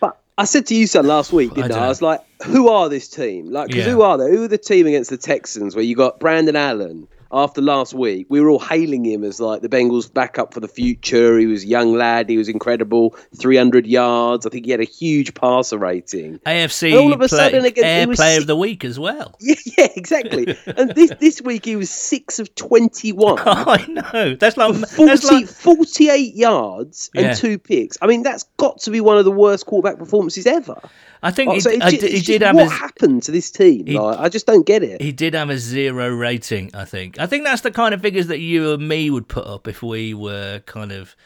but 0.00 0.20
I 0.38 0.44
said 0.44 0.66
to 0.66 0.74
you, 0.74 0.86
son, 0.86 1.06
last 1.06 1.32
week, 1.32 1.54
didn't 1.54 1.72
I? 1.72 1.78
I? 1.78 1.84
I 1.86 1.88
was 1.88 2.02
like, 2.02 2.20
who 2.44 2.68
are 2.68 2.88
this 2.88 3.08
team? 3.08 3.50
Like, 3.50 3.74
yeah. 3.74 3.84
who 3.84 4.02
are 4.02 4.18
they? 4.18 4.30
Who 4.30 4.44
are 4.44 4.48
the 4.48 4.58
team 4.58 4.86
against 4.86 5.10
the 5.10 5.16
Texans 5.16 5.74
where 5.74 5.84
you 5.84 5.94
got 5.96 6.20
Brandon 6.20 6.56
Allen, 6.56 7.08
after 7.36 7.60
last 7.60 7.92
week, 7.92 8.26
we 8.30 8.40
were 8.40 8.48
all 8.48 8.58
hailing 8.58 9.04
him 9.04 9.22
as 9.22 9.40
like 9.40 9.60
the 9.60 9.68
Bengals' 9.68 10.12
backup 10.12 10.54
for 10.54 10.60
the 10.60 10.68
future. 10.68 11.38
He 11.38 11.46
was 11.46 11.64
a 11.64 11.66
young 11.66 11.92
lad. 11.92 12.30
He 12.30 12.38
was 12.38 12.48
incredible. 12.48 13.14
300 13.36 13.86
yards. 13.86 14.46
I 14.46 14.50
think 14.50 14.64
he 14.64 14.70
had 14.70 14.80
a 14.80 14.84
huge 14.84 15.34
passer 15.34 15.76
rating. 15.76 16.38
AFC 16.40 16.90
and 16.90 16.98
all 16.98 17.12
of 17.12 17.20
a 17.20 17.28
play, 17.28 17.38
sudden, 17.38 17.64
again, 17.66 17.84
Air 17.84 18.06
Player 18.06 18.34
six, 18.34 18.42
of 18.42 18.46
the 18.46 18.56
Week 18.56 18.84
as 18.84 18.98
well. 18.98 19.36
Yeah, 19.46 19.54
yeah 19.78 19.88
exactly. 19.94 20.56
and 20.66 20.90
this 20.94 21.12
this 21.20 21.40
week 21.40 21.66
he 21.66 21.76
was 21.76 21.90
six 21.90 22.38
of 22.40 22.52
21. 22.54 23.38
I 23.46 23.86
know. 23.86 24.34
That's 24.34 24.56
like, 24.56 24.74
40, 24.74 25.04
that's 25.04 25.24
like 25.24 25.46
48 25.46 26.34
yards 26.34 27.10
and 27.14 27.26
yeah. 27.26 27.34
two 27.34 27.58
picks. 27.58 27.96
I 28.02 28.06
mean, 28.06 28.22
that's 28.22 28.44
got 28.56 28.80
to 28.80 28.90
be 28.90 29.00
one 29.00 29.18
of 29.18 29.24
the 29.24 29.30
worst 29.30 29.66
quarterback 29.66 29.98
performances 29.98 30.46
ever. 30.46 30.80
I 31.26 31.32
think 31.32 31.54
he, 31.54 31.60
so 31.60 31.70
it, 31.70 32.02
he 32.02 32.20
did 32.20 32.42
have. 32.42 32.54
What 32.54 32.70
happened 32.70 33.24
to 33.24 33.32
this 33.32 33.50
team? 33.50 33.84
He, 33.84 33.98
like, 33.98 34.16
I 34.16 34.28
just 34.28 34.46
don't 34.46 34.64
get 34.64 34.84
it. 34.84 35.02
He 35.02 35.10
did 35.10 35.34
have 35.34 35.50
a 35.50 35.58
zero 35.58 36.08
rating. 36.08 36.70
I 36.72 36.84
think. 36.84 37.18
I 37.18 37.26
think 37.26 37.42
that's 37.42 37.62
the 37.62 37.72
kind 37.72 37.92
of 37.92 38.00
figures 38.00 38.28
that 38.28 38.38
you 38.38 38.72
and 38.72 38.86
me 38.86 39.10
would 39.10 39.26
put 39.26 39.44
up 39.44 39.66
if 39.66 39.82
we 39.82 40.14
were 40.14 40.60
kind 40.66 40.92
of 40.92 41.16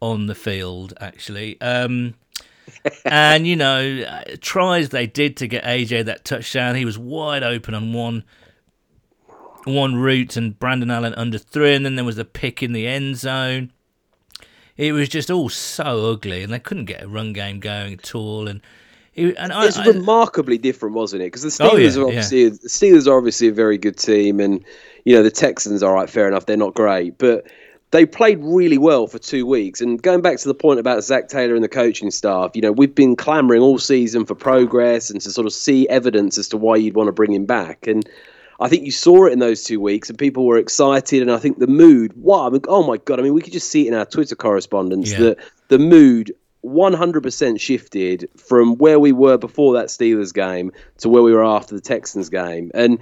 on 0.00 0.26
the 0.26 0.36
field. 0.36 0.94
Actually, 1.00 1.60
um, 1.60 2.14
and 3.04 3.48
you 3.48 3.56
know, 3.56 4.02
uh, 4.02 4.36
tries 4.40 4.90
they 4.90 5.08
did 5.08 5.36
to 5.38 5.48
get 5.48 5.64
AJ 5.64 6.04
that 6.04 6.24
touchdown. 6.24 6.76
He 6.76 6.84
was 6.84 6.96
wide 6.96 7.42
open 7.42 7.74
on 7.74 7.92
one 7.92 8.22
one 9.64 9.96
route, 9.96 10.36
and 10.36 10.56
Brandon 10.56 10.92
Allen 10.92 11.14
under 11.14 11.38
three, 11.38 11.74
and 11.74 11.84
then 11.84 11.96
there 11.96 12.04
was 12.04 12.18
a 12.18 12.24
pick 12.24 12.62
in 12.62 12.72
the 12.72 12.86
end 12.86 13.16
zone. 13.16 13.72
It 14.76 14.92
was 14.92 15.08
just 15.08 15.32
all 15.32 15.48
so 15.48 16.12
ugly, 16.12 16.44
and 16.44 16.52
they 16.52 16.60
couldn't 16.60 16.84
get 16.84 17.02
a 17.02 17.08
run 17.08 17.32
game 17.32 17.58
going 17.58 17.94
at 17.94 18.14
all. 18.14 18.46
And 18.46 18.62
it, 19.18 19.36
and 19.38 19.52
I, 19.52 19.66
it's 19.66 19.78
I- 19.78 19.86
remarkably 19.86 20.58
different, 20.58 20.94
wasn't 20.94 21.22
it? 21.22 21.26
Because 21.26 21.42
the 21.42 21.64
Oh, 21.64 21.70
Steelers 21.70 21.96
yeah, 21.96 22.02
are 22.02 22.06
obviously 22.06 22.48
the 22.48 22.58
Steelers 22.68 23.06
are 23.06 23.16
obviously 23.16 23.48
a 23.48 23.52
very 23.52 23.78
good 23.78 23.96
team, 23.96 24.40
and 24.40 24.64
you 25.04 25.14
know 25.14 25.22
the 25.22 25.30
Texans. 25.30 25.82
Are 25.82 25.90
all 25.90 25.94
right, 25.96 26.10
fair 26.10 26.28
enough, 26.28 26.46
they're 26.46 26.56
not 26.56 26.74
great, 26.74 27.18
but 27.18 27.46
they 27.90 28.04
played 28.04 28.38
really 28.42 28.76
well 28.78 29.06
for 29.06 29.18
two 29.18 29.46
weeks. 29.46 29.80
And 29.80 30.02
going 30.02 30.20
back 30.20 30.36
to 30.38 30.48
the 30.48 30.54
point 30.54 30.78
about 30.78 31.02
Zac 31.04 31.28
Taylor 31.28 31.54
and 31.54 31.64
the 31.64 31.68
coaching 31.68 32.10
staff, 32.10 32.50
you 32.54 32.62
know 32.62 32.72
we've 32.72 32.94
been 32.94 33.16
clamoring 33.16 33.62
all 33.62 33.78
season 33.78 34.24
for 34.26 34.34
progress 34.34 35.10
and 35.10 35.20
to 35.22 35.30
sort 35.30 35.46
of 35.46 35.52
see 35.52 35.88
evidence 35.88 36.36
as 36.38 36.48
to 36.48 36.56
why 36.56 36.76
you'd 36.76 36.94
want 36.96 37.08
to 37.08 37.12
bring 37.12 37.32
him 37.32 37.46
back. 37.46 37.86
And 37.86 38.08
I 38.60 38.68
think 38.68 38.84
you 38.84 38.90
saw 38.90 39.26
it 39.26 39.32
in 39.32 39.38
those 39.38 39.62
two 39.62 39.80
weeks, 39.80 40.10
and 40.10 40.18
people 40.18 40.44
were 40.44 40.58
excited. 40.58 41.22
And 41.22 41.30
I 41.30 41.38
think 41.38 41.60
the 41.60 41.68
mood, 41.68 42.12
wow, 42.16 42.46
I 42.46 42.50
mean, 42.50 42.62
oh 42.68 42.82
my 42.86 42.96
god! 42.96 43.20
I 43.20 43.22
mean, 43.22 43.32
we 43.32 43.40
could 43.40 43.52
just 43.52 43.70
see 43.70 43.84
it 43.86 43.88
in 43.88 43.94
our 43.94 44.04
Twitter 44.04 44.34
correspondence 44.34 45.12
Yeah. 45.12 45.18
that 45.20 45.38
the 45.68 45.78
mood 45.78 46.32
100% 46.64 47.60
shifted 47.60 48.28
from 48.36 48.76
where 48.76 48.98
we 48.98 49.12
were 49.12 49.38
before 49.38 49.74
that 49.74 49.86
Steelers 49.86 50.34
game 50.34 50.72
to 50.98 51.08
where 51.08 51.22
we 51.22 51.32
were 51.32 51.44
after 51.44 51.74
the 51.74 51.80
Texans 51.80 52.30
game. 52.30 52.70
And 52.74 52.98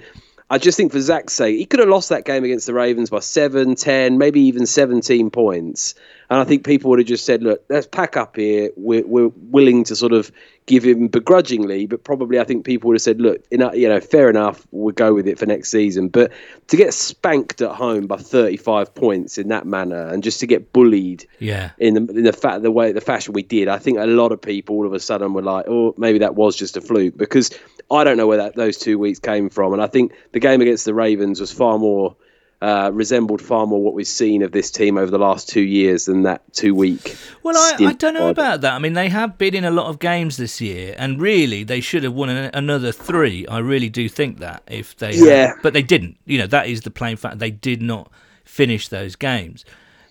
I 0.49 0.57
just 0.57 0.77
think 0.77 0.93
for 0.93 1.01
Zac's 1.01 1.33
sake, 1.33 1.57
he 1.57 1.65
could 1.65 1.81
have 1.81 1.89
lost 1.89 2.07
that 2.09 2.23
game 2.23 2.45
against 2.45 2.67
the 2.67 2.73
Ravens 2.73 3.09
by 3.09 3.19
7, 3.19 3.75
10, 3.75 4.17
maybe 4.17 4.39
even 4.41 4.65
17 4.65 5.29
points. 5.29 5.93
And 6.29 6.39
I 6.39 6.45
think 6.45 6.65
people 6.65 6.89
would 6.89 6.99
have 6.99 7.07
just 7.07 7.25
said, 7.25 7.43
look, 7.43 7.63
let's 7.69 7.87
pack 7.87 8.15
up 8.15 8.37
here. 8.37 8.69
We're, 8.77 9.05
we're 9.05 9.31
willing 9.35 9.83
to 9.85 9.95
sort 9.95 10.13
of 10.13 10.31
give 10.65 10.83
him 10.83 11.07
begrudgingly, 11.07 11.85
but 11.85 12.03
probably 12.03 12.39
I 12.39 12.45
think 12.45 12.65
people 12.65 12.87
would 12.89 12.95
have 12.95 13.01
said, 13.01 13.19
look, 13.19 13.43
you 13.51 13.57
know, 13.57 13.73
you 13.73 13.89
know, 13.89 13.99
fair 13.99 14.29
enough, 14.29 14.65
we'll 14.71 14.93
go 14.93 15.13
with 15.13 15.27
it 15.27 15.37
for 15.37 15.45
next 15.45 15.69
season. 15.69 16.07
But 16.07 16.31
to 16.67 16.77
get 16.77 16.93
spanked 16.93 17.61
at 17.61 17.71
home 17.71 18.07
by 18.07 18.17
35 18.17 18.95
points 18.95 19.37
in 19.37 19.49
that 19.49 19.65
manner 19.65 20.07
and 20.07 20.23
just 20.23 20.39
to 20.41 20.47
get 20.47 20.71
bullied 20.71 21.25
yeah, 21.39 21.71
in 21.77 21.93
the 21.93 22.13
in 22.13 22.23
the 22.23 22.33
fact 22.33 22.61
the 22.61 22.71
way 22.71 22.91
the 22.91 23.01
fashion 23.01 23.33
we 23.33 23.43
did, 23.43 23.69
I 23.69 23.79
think 23.79 23.97
a 23.97 24.05
lot 24.05 24.33
of 24.33 24.41
people 24.41 24.75
all 24.75 24.85
of 24.85 24.93
a 24.93 24.99
sudden 24.99 25.33
were 25.33 25.41
like, 25.41 25.65
oh, 25.67 25.93
maybe 25.97 26.19
that 26.19 26.35
was 26.35 26.55
just 26.55 26.75
a 26.75 26.81
fluke 26.81 27.17
because 27.17 27.49
I 27.89 28.03
don't 28.03 28.17
know 28.17 28.27
where 28.27 28.37
that 28.37 28.55
those 28.55 28.77
two 28.77 28.99
weeks 28.99 29.19
came 29.19 29.49
from, 29.49 29.73
and 29.73 29.81
I 29.81 29.87
think 29.87 30.13
the 30.31 30.39
game 30.39 30.61
against 30.61 30.85
the 30.85 30.93
Ravens 30.93 31.39
was 31.39 31.51
far 31.51 31.77
more. 31.77 32.15
Uh, 32.59 32.89
resembled 32.91 33.39
far 33.39 33.67
more 33.67 33.79
what 33.83 33.93
we've 33.93 34.07
seen 34.07 34.41
of 34.41 34.51
this 34.51 34.71
team 34.71 34.97
over 34.97 35.11
the 35.11 35.19
last 35.19 35.47
two 35.47 35.61
years 35.61 36.05
than 36.05 36.23
that 36.23 36.41
two 36.53 36.73
week. 36.73 37.15
Well, 37.43 37.55
I, 37.55 37.89
I 37.89 37.93
don't 37.93 38.15
know 38.15 38.29
about 38.29 38.61
that. 38.61 38.73
I 38.73 38.79
mean, 38.79 38.93
they 38.93 39.09
have 39.09 39.37
been 39.37 39.53
in 39.53 39.63
a 39.63 39.69
lot 39.69 39.85
of 39.85 39.99
games 39.99 40.37
this 40.37 40.59
year, 40.59 40.95
and 40.97 41.21
really, 41.21 41.63
they 41.63 41.81
should 41.81 42.03
have 42.03 42.13
won 42.13 42.29
an, 42.29 42.49
another 42.55 42.91
three. 42.91 43.45
I 43.45 43.59
really 43.59 43.89
do 43.89 44.09
think 44.09 44.39
that 44.39 44.63
if 44.65 44.97
they, 44.97 45.15
had. 45.15 45.27
Yeah. 45.27 45.53
but 45.61 45.73
they 45.73 45.83
didn't. 45.83 46.17
You 46.25 46.39
know, 46.39 46.47
that 46.47 46.67
is 46.67 46.81
the 46.81 46.89
plain 46.89 47.15
fact. 47.15 47.37
They 47.37 47.51
did 47.51 47.83
not 47.83 48.11
finish 48.43 48.87
those 48.87 49.15
games. 49.15 49.63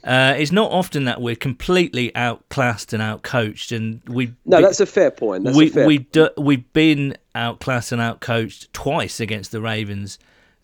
Uh, 0.06 0.36
it's 0.38 0.52
not 0.52 0.70
often 0.70 1.04
that 1.04 1.20
we're 1.20 1.34
completely 1.34 2.14
outclassed 2.14 2.92
and 2.92 3.02
outcoached, 3.02 3.76
and 3.76 4.00
we 4.08 4.32
No, 4.44 4.62
that's 4.62 4.78
a 4.78 4.86
fair 4.86 5.10
point. 5.10 5.42
That's 5.42 5.56
we 5.56 5.68
fair 5.68 5.84
we 5.84 5.98
do, 5.98 6.30
we've 6.38 6.72
been 6.72 7.16
outclassed 7.36 7.92
and 7.92 8.00
outcoached 8.00 8.72
twice 8.72 9.20
against 9.20 9.52
the 9.52 9.60
Ravens 9.60 10.18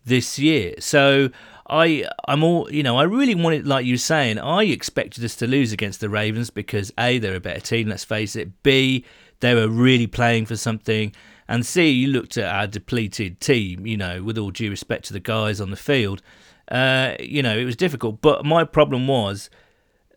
this 0.05 0.39
year. 0.39 0.75
So 0.79 1.31
I 1.69 2.07
I'm 2.27 2.43
all 2.43 2.73
you 2.73 2.83
know 2.83 2.99
I 2.99 3.05
really 3.05 3.35
wanted 3.35 3.67
like 3.67 3.87
you 3.87 3.97
saying 3.97 4.39
I 4.39 4.65
expected 4.65 5.25
us 5.25 5.37
to 5.37 5.47
lose 5.47 5.73
against 5.73 6.01
the 6.01 6.09
Ravens 6.09 6.51
because 6.51 6.93
a 6.99 7.19
they're 7.19 7.37
a 7.37 7.41
better 7.41 7.61
team. 7.61 7.89
Let's 7.89 8.05
face 8.05 8.35
it. 8.35 8.63
B 8.63 9.05
they 9.43 9.55
were 9.55 9.69
really 9.69 10.07
playing 10.07 10.47
for 10.47 10.57
something. 10.57 11.13
And 11.49 11.67
C, 11.67 11.91
you 11.91 12.09
looked 12.09 12.39
at 12.39 12.47
our 12.47 12.67
depleted 12.67 13.41
team, 13.41 13.87
you 13.87 13.97
know, 13.97 14.23
with 14.23 14.39
all 14.39 14.53
due 14.53 14.71
respect 14.71 15.05
to 15.07 15.13
the 15.13 15.21
guys 15.21 15.61
on 15.61 15.71
the 15.71 15.77
field, 15.77 16.23
uh, 16.71 17.17
you 17.21 17.43
know, 17.43 17.59
it 17.59 17.65
was 17.65 17.77
difficult. 17.77 18.23
But 18.23 18.45
my 18.45 18.65
problem 18.65 19.09
was 19.09 19.51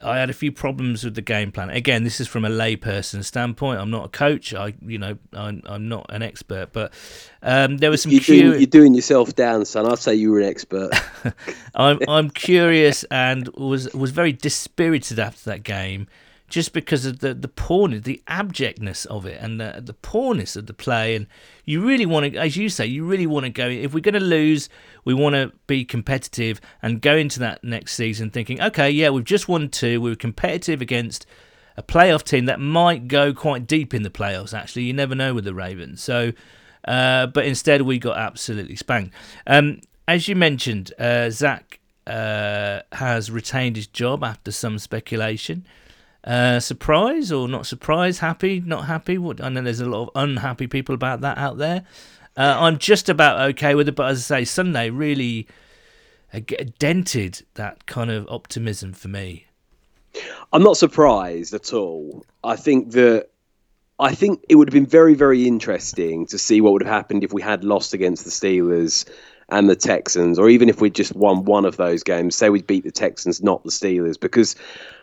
I 0.01 0.17
had 0.17 0.29
a 0.29 0.33
few 0.33 0.51
problems 0.51 1.03
with 1.03 1.15
the 1.15 1.21
game 1.21 1.51
plan. 1.51 1.69
Again, 1.69 2.03
this 2.03 2.19
is 2.19 2.27
from 2.27 2.45
a 2.45 2.49
layperson 2.49 3.23
standpoint. 3.23 3.79
I'm 3.79 3.89
not 3.89 4.05
a 4.05 4.09
coach. 4.09 4.53
I, 4.53 4.73
you 4.85 4.97
know, 4.97 5.17
I'm, 5.33 5.61
I'm 5.65 5.87
not 5.87 6.05
an 6.09 6.21
expert, 6.21 6.73
but 6.73 6.93
um, 7.41 7.77
there 7.77 7.89
was 7.89 8.01
some. 8.01 8.11
You're 8.11 8.21
doing, 8.21 8.59
you're 8.59 8.67
doing 8.67 8.93
yourself 8.93 9.35
down, 9.35 9.65
son. 9.65 9.89
I'd 9.89 9.99
say 9.99 10.15
you 10.15 10.31
were 10.31 10.39
an 10.39 10.47
expert. 10.47 10.91
I'm, 11.75 11.99
I'm 12.07 12.29
curious 12.29 13.03
and 13.05 13.47
was 13.55 13.93
was 13.93 14.11
very 14.11 14.33
dispirited 14.33 15.19
after 15.19 15.49
that 15.51 15.63
game, 15.63 16.07
just 16.55 16.71
because 16.71 17.05
of 17.05 17.19
the 17.19 17.33
the 17.33 17.49
poorness, 17.49 18.03
the 18.03 18.23
abjectness 18.29 19.03
of 19.07 19.25
it, 19.25 19.37
and 19.41 19.59
the 19.59 19.81
the 19.83 19.93
poorness 19.93 20.55
of 20.55 20.67
the 20.67 20.73
play. 20.73 21.13
And 21.13 21.27
you 21.65 21.85
really 21.85 22.05
want 22.05 22.31
to, 22.31 22.39
as 22.39 22.55
you 22.55 22.69
say, 22.69 22.85
you 22.85 23.05
really 23.05 23.27
want 23.27 23.43
to 23.43 23.49
go. 23.49 23.67
If 23.67 23.93
we're 23.93 23.99
going 23.99 24.13
to 24.13 24.21
lose, 24.21 24.69
we 25.03 25.13
want 25.13 25.35
to 25.35 25.51
be 25.67 25.83
competitive 25.83 26.61
and 26.81 27.01
go 27.01 27.17
into 27.17 27.39
that 27.39 27.61
next 27.61 27.95
season 27.95 28.29
thinking, 28.29 28.61
okay, 28.61 28.89
yeah, 28.89 29.09
we've 29.09 29.25
just 29.25 29.49
won 29.49 29.67
two. 29.67 29.99
We 29.99 30.11
were 30.11 30.15
competitive 30.15 30.81
against 30.81 31.25
a 31.75 31.83
playoff 31.83 32.23
team 32.23 32.45
that 32.45 32.61
might 32.61 33.09
go 33.09 33.33
quite 33.33 33.67
deep 33.67 33.93
in 33.93 34.03
the 34.03 34.09
playoffs. 34.09 34.57
Actually, 34.57 34.83
you 34.83 34.93
never 34.93 35.13
know 35.13 35.33
with 35.33 35.43
the 35.43 35.53
Ravens. 35.53 36.01
So, 36.01 36.31
uh, 36.87 37.27
but 37.27 37.43
instead 37.43 37.81
we 37.81 37.99
got 37.99 38.15
absolutely 38.15 38.77
spanked. 38.77 39.13
Um, 39.45 39.81
as 40.07 40.29
you 40.29 40.37
mentioned, 40.37 40.93
uh, 40.97 41.29
Zac 41.31 41.81
uh, 42.07 42.79
has 42.93 43.29
retained 43.29 43.75
his 43.75 43.87
job 43.87 44.23
after 44.23 44.53
some 44.53 44.79
speculation. 44.79 45.65
Uh, 46.25 46.59
surprise 46.59 47.31
or 47.31 47.47
not 47.47 47.67
surprise? 47.67 48.19
Happy? 48.19 48.59
Not 48.59 48.85
happy? 48.85 49.17
What? 49.17 49.41
I 49.41 49.49
know 49.49 49.61
there's 49.61 49.79
a 49.79 49.85
lot 49.85 50.03
of 50.03 50.09
unhappy 50.15 50.65
people 50.65 50.95
about 50.95 51.21
that 51.21 51.37
out 51.37 51.57
there. 51.59 51.85
Uh, 52.35 52.57
I'm 52.59 52.79
just 52.79 53.07
about 53.07 53.49
okay 53.51 53.75
with 53.75 53.87
it, 53.87 53.95
but 53.95 54.09
as 54.09 54.31
I 54.31 54.39
say, 54.39 54.45
Sunday 54.45 54.89
really 54.89 55.47
uh, 56.33 56.39
dented 56.79 57.43
that 57.53 57.85
kind 57.85 58.09
of 58.09 58.27
optimism 58.27 58.91
for 58.93 59.07
me. 59.07 59.45
I'm 60.51 60.63
not 60.63 60.77
surprised 60.77 61.53
at 61.53 61.73
all. 61.73 62.25
I 62.43 62.55
think 62.55 62.91
that 62.91 63.29
I 63.99 64.13
think 64.15 64.43
it 64.49 64.55
would 64.55 64.67
have 64.67 64.73
been 64.73 64.85
very, 64.85 65.13
very 65.13 65.47
interesting 65.47 66.25
to 66.27 66.37
see 66.37 66.59
what 66.59 66.73
would 66.73 66.83
have 66.83 66.91
happened 66.91 67.23
if 67.23 67.31
we 67.31 67.41
had 67.41 67.63
lost 67.63 67.93
against 67.93 68.25
the 68.25 68.31
Steelers 68.31 69.05
and 69.49 69.69
the 69.69 69.75
Texans, 69.75 70.39
or 70.39 70.49
even 70.49 70.69
if 70.69 70.81
we 70.81 70.89
just 70.89 71.15
won 71.15 71.45
one 71.45 71.65
of 71.65 71.77
those 71.77 72.03
games. 72.03 72.35
Say 72.35 72.49
we 72.49 72.61
beat 72.61 72.83
the 72.83 72.91
Texans, 72.91 73.43
not 73.43 73.63
the 73.63 73.69
Steelers, 73.69 74.19
because 74.19 74.55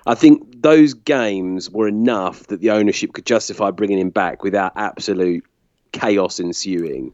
I 0.06 0.14
think 0.14 0.62
those 0.62 0.94
games 0.94 1.70
were 1.70 1.86
enough 1.86 2.48
that 2.48 2.60
the 2.60 2.70
ownership 2.70 3.12
could 3.12 3.26
justify 3.26 3.70
bringing 3.70 3.98
him 3.98 4.10
back 4.10 4.42
without 4.42 4.72
absolute 4.76 5.44
chaos 5.92 6.40
ensuing. 6.40 7.12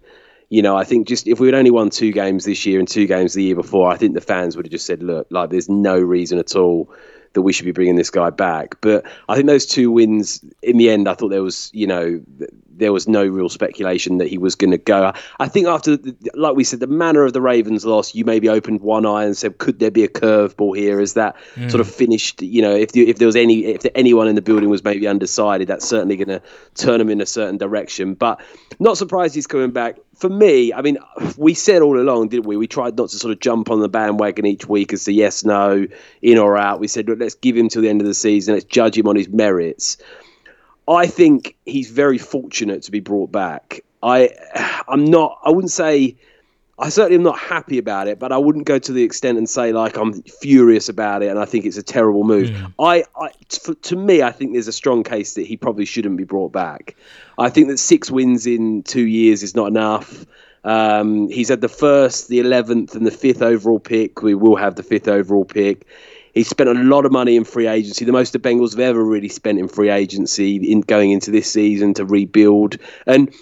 You 0.48 0.62
know, 0.62 0.76
I 0.76 0.84
think 0.84 1.06
just 1.06 1.26
if 1.26 1.38
we 1.38 1.48
had 1.48 1.54
only 1.54 1.70
won 1.70 1.90
two 1.90 2.12
games 2.12 2.46
this 2.46 2.64
year 2.64 2.78
and 2.78 2.88
two 2.88 3.06
games 3.06 3.34
the 3.34 3.42
year 3.42 3.54
before, 3.54 3.90
I 3.90 3.96
think 3.98 4.14
the 4.14 4.22
fans 4.22 4.56
would 4.56 4.64
have 4.64 4.72
just 4.72 4.86
said, 4.86 5.02
look, 5.02 5.26
like 5.30 5.50
there's 5.50 5.68
no 5.68 5.98
reason 5.98 6.38
at 6.38 6.56
all 6.56 6.90
that 7.34 7.42
we 7.42 7.52
should 7.52 7.66
be 7.66 7.72
bringing 7.72 7.96
this 7.96 8.08
guy 8.08 8.30
back. 8.30 8.80
But 8.80 9.04
I 9.28 9.34
think 9.34 9.46
those 9.46 9.66
two 9.66 9.90
wins, 9.90 10.42
in 10.62 10.78
the 10.78 10.88
end, 10.88 11.06
I 11.06 11.14
thought 11.14 11.28
there 11.28 11.42
was, 11.42 11.70
you 11.74 11.86
know, 11.86 12.22
there 12.78 12.92
was 12.92 13.08
no 13.08 13.26
real 13.26 13.48
speculation 13.48 14.18
that 14.18 14.28
he 14.28 14.38
was 14.38 14.54
going 14.54 14.70
to 14.70 14.78
go. 14.78 15.12
I 15.38 15.48
think 15.48 15.66
after, 15.66 15.96
the, 15.96 16.16
like 16.34 16.56
we 16.56 16.64
said, 16.64 16.80
the 16.80 16.86
manner 16.86 17.24
of 17.24 17.32
the 17.32 17.40
Ravens 17.40 17.84
loss, 17.84 18.14
you 18.14 18.24
maybe 18.24 18.48
opened 18.48 18.80
one 18.80 19.06
eye 19.06 19.24
and 19.24 19.36
said, 19.36 19.58
could 19.58 19.78
there 19.78 19.90
be 19.90 20.04
a 20.04 20.08
curveball 20.08 20.76
here? 20.76 21.00
Is 21.00 21.14
that 21.14 21.36
hmm. 21.54 21.68
sort 21.68 21.80
of 21.80 21.92
finished? 21.92 22.42
You 22.42 22.62
know, 22.62 22.74
if 22.74 22.96
if 22.96 23.18
there 23.18 23.26
was 23.26 23.36
any, 23.36 23.64
if 23.66 23.86
anyone 23.94 24.28
in 24.28 24.34
the 24.34 24.42
building 24.42 24.68
was 24.68 24.82
maybe 24.84 25.06
undecided, 25.06 25.68
that's 25.68 25.86
certainly 25.86 26.16
going 26.16 26.28
to 26.28 26.42
turn 26.74 26.98
them 26.98 27.10
in 27.10 27.20
a 27.20 27.26
certain 27.26 27.58
direction. 27.58 28.14
But 28.14 28.40
not 28.78 28.96
surprised 28.96 29.34
he's 29.34 29.46
coming 29.46 29.70
back. 29.70 29.98
For 30.16 30.28
me, 30.28 30.72
I 30.72 30.82
mean, 30.82 30.98
we 31.36 31.54
said 31.54 31.80
all 31.80 31.98
along, 31.98 32.28
didn't 32.28 32.46
we? 32.46 32.56
We 32.56 32.66
tried 32.66 32.96
not 32.96 33.10
to 33.10 33.18
sort 33.18 33.32
of 33.32 33.38
jump 33.38 33.70
on 33.70 33.80
the 33.80 33.88
bandwagon 33.88 34.46
each 34.46 34.68
week 34.68 34.90
and 34.90 35.00
say 35.00 35.12
yes, 35.12 35.44
no, 35.44 35.86
in 36.22 36.38
or 36.38 36.56
out. 36.56 36.80
We 36.80 36.88
said, 36.88 37.08
look, 37.08 37.20
let's 37.20 37.36
give 37.36 37.56
him 37.56 37.68
till 37.68 37.82
the 37.82 37.88
end 37.88 38.00
of 38.00 38.06
the 38.06 38.14
season. 38.14 38.54
Let's 38.54 38.64
judge 38.64 38.98
him 38.98 39.06
on 39.06 39.14
his 39.14 39.28
merits. 39.28 39.96
I 40.88 41.06
think 41.06 41.56
he's 41.66 41.90
very 41.90 42.18
fortunate 42.18 42.82
to 42.84 42.90
be 42.90 43.00
brought 43.00 43.30
back. 43.30 43.80
I, 44.02 44.30
I'm 44.88 45.04
not. 45.04 45.38
I 45.44 45.50
wouldn't 45.50 45.72
say. 45.72 46.16
I 46.80 46.90
certainly 46.90 47.16
am 47.16 47.24
not 47.24 47.36
happy 47.40 47.78
about 47.78 48.06
it, 48.06 48.20
but 48.20 48.30
I 48.30 48.38
wouldn't 48.38 48.64
go 48.64 48.78
to 48.78 48.92
the 48.92 49.02
extent 49.02 49.36
and 49.36 49.50
say 49.50 49.72
like 49.72 49.96
I'm 49.96 50.22
furious 50.22 50.88
about 50.88 51.24
it 51.24 51.26
and 51.26 51.36
I 51.36 51.44
think 51.44 51.64
it's 51.64 51.76
a 51.76 51.82
terrible 51.82 52.22
move. 52.22 52.50
I, 52.78 53.02
I 53.16 53.30
t- 53.48 53.74
to 53.74 53.96
me, 53.96 54.22
I 54.22 54.30
think 54.30 54.52
there's 54.52 54.68
a 54.68 54.72
strong 54.72 55.02
case 55.02 55.34
that 55.34 55.44
he 55.44 55.56
probably 55.56 55.86
shouldn't 55.86 56.16
be 56.16 56.22
brought 56.22 56.52
back. 56.52 56.94
I 57.36 57.50
think 57.50 57.66
that 57.66 57.78
six 57.78 58.12
wins 58.12 58.46
in 58.46 58.84
two 58.84 59.04
years 59.04 59.42
is 59.42 59.56
not 59.56 59.66
enough. 59.66 60.24
Um, 60.62 61.28
he's 61.28 61.48
had 61.48 61.60
the 61.60 61.68
first, 61.68 62.28
the 62.28 62.38
eleventh, 62.38 62.94
and 62.94 63.04
the 63.04 63.10
fifth 63.10 63.42
overall 63.42 63.80
pick. 63.80 64.22
We 64.22 64.34
will 64.34 64.56
have 64.56 64.76
the 64.76 64.84
fifth 64.84 65.08
overall 65.08 65.44
pick. 65.44 65.84
He 66.38 66.44
spent 66.44 66.70
a 66.70 66.74
lot 66.74 67.04
of 67.04 67.10
money 67.10 67.34
in 67.34 67.42
free 67.42 67.66
agency, 67.66 68.04
the 68.04 68.12
most 68.12 68.32
the 68.32 68.38
Bengals 68.38 68.70
have 68.70 68.78
ever 68.78 69.04
really 69.04 69.28
spent 69.28 69.58
in 69.58 69.66
free 69.66 69.90
agency 69.90 70.54
in 70.70 70.82
going 70.82 71.10
into 71.10 71.32
this 71.32 71.50
season 71.50 71.94
to 71.94 72.04
rebuild. 72.04 72.76
And 73.08 73.34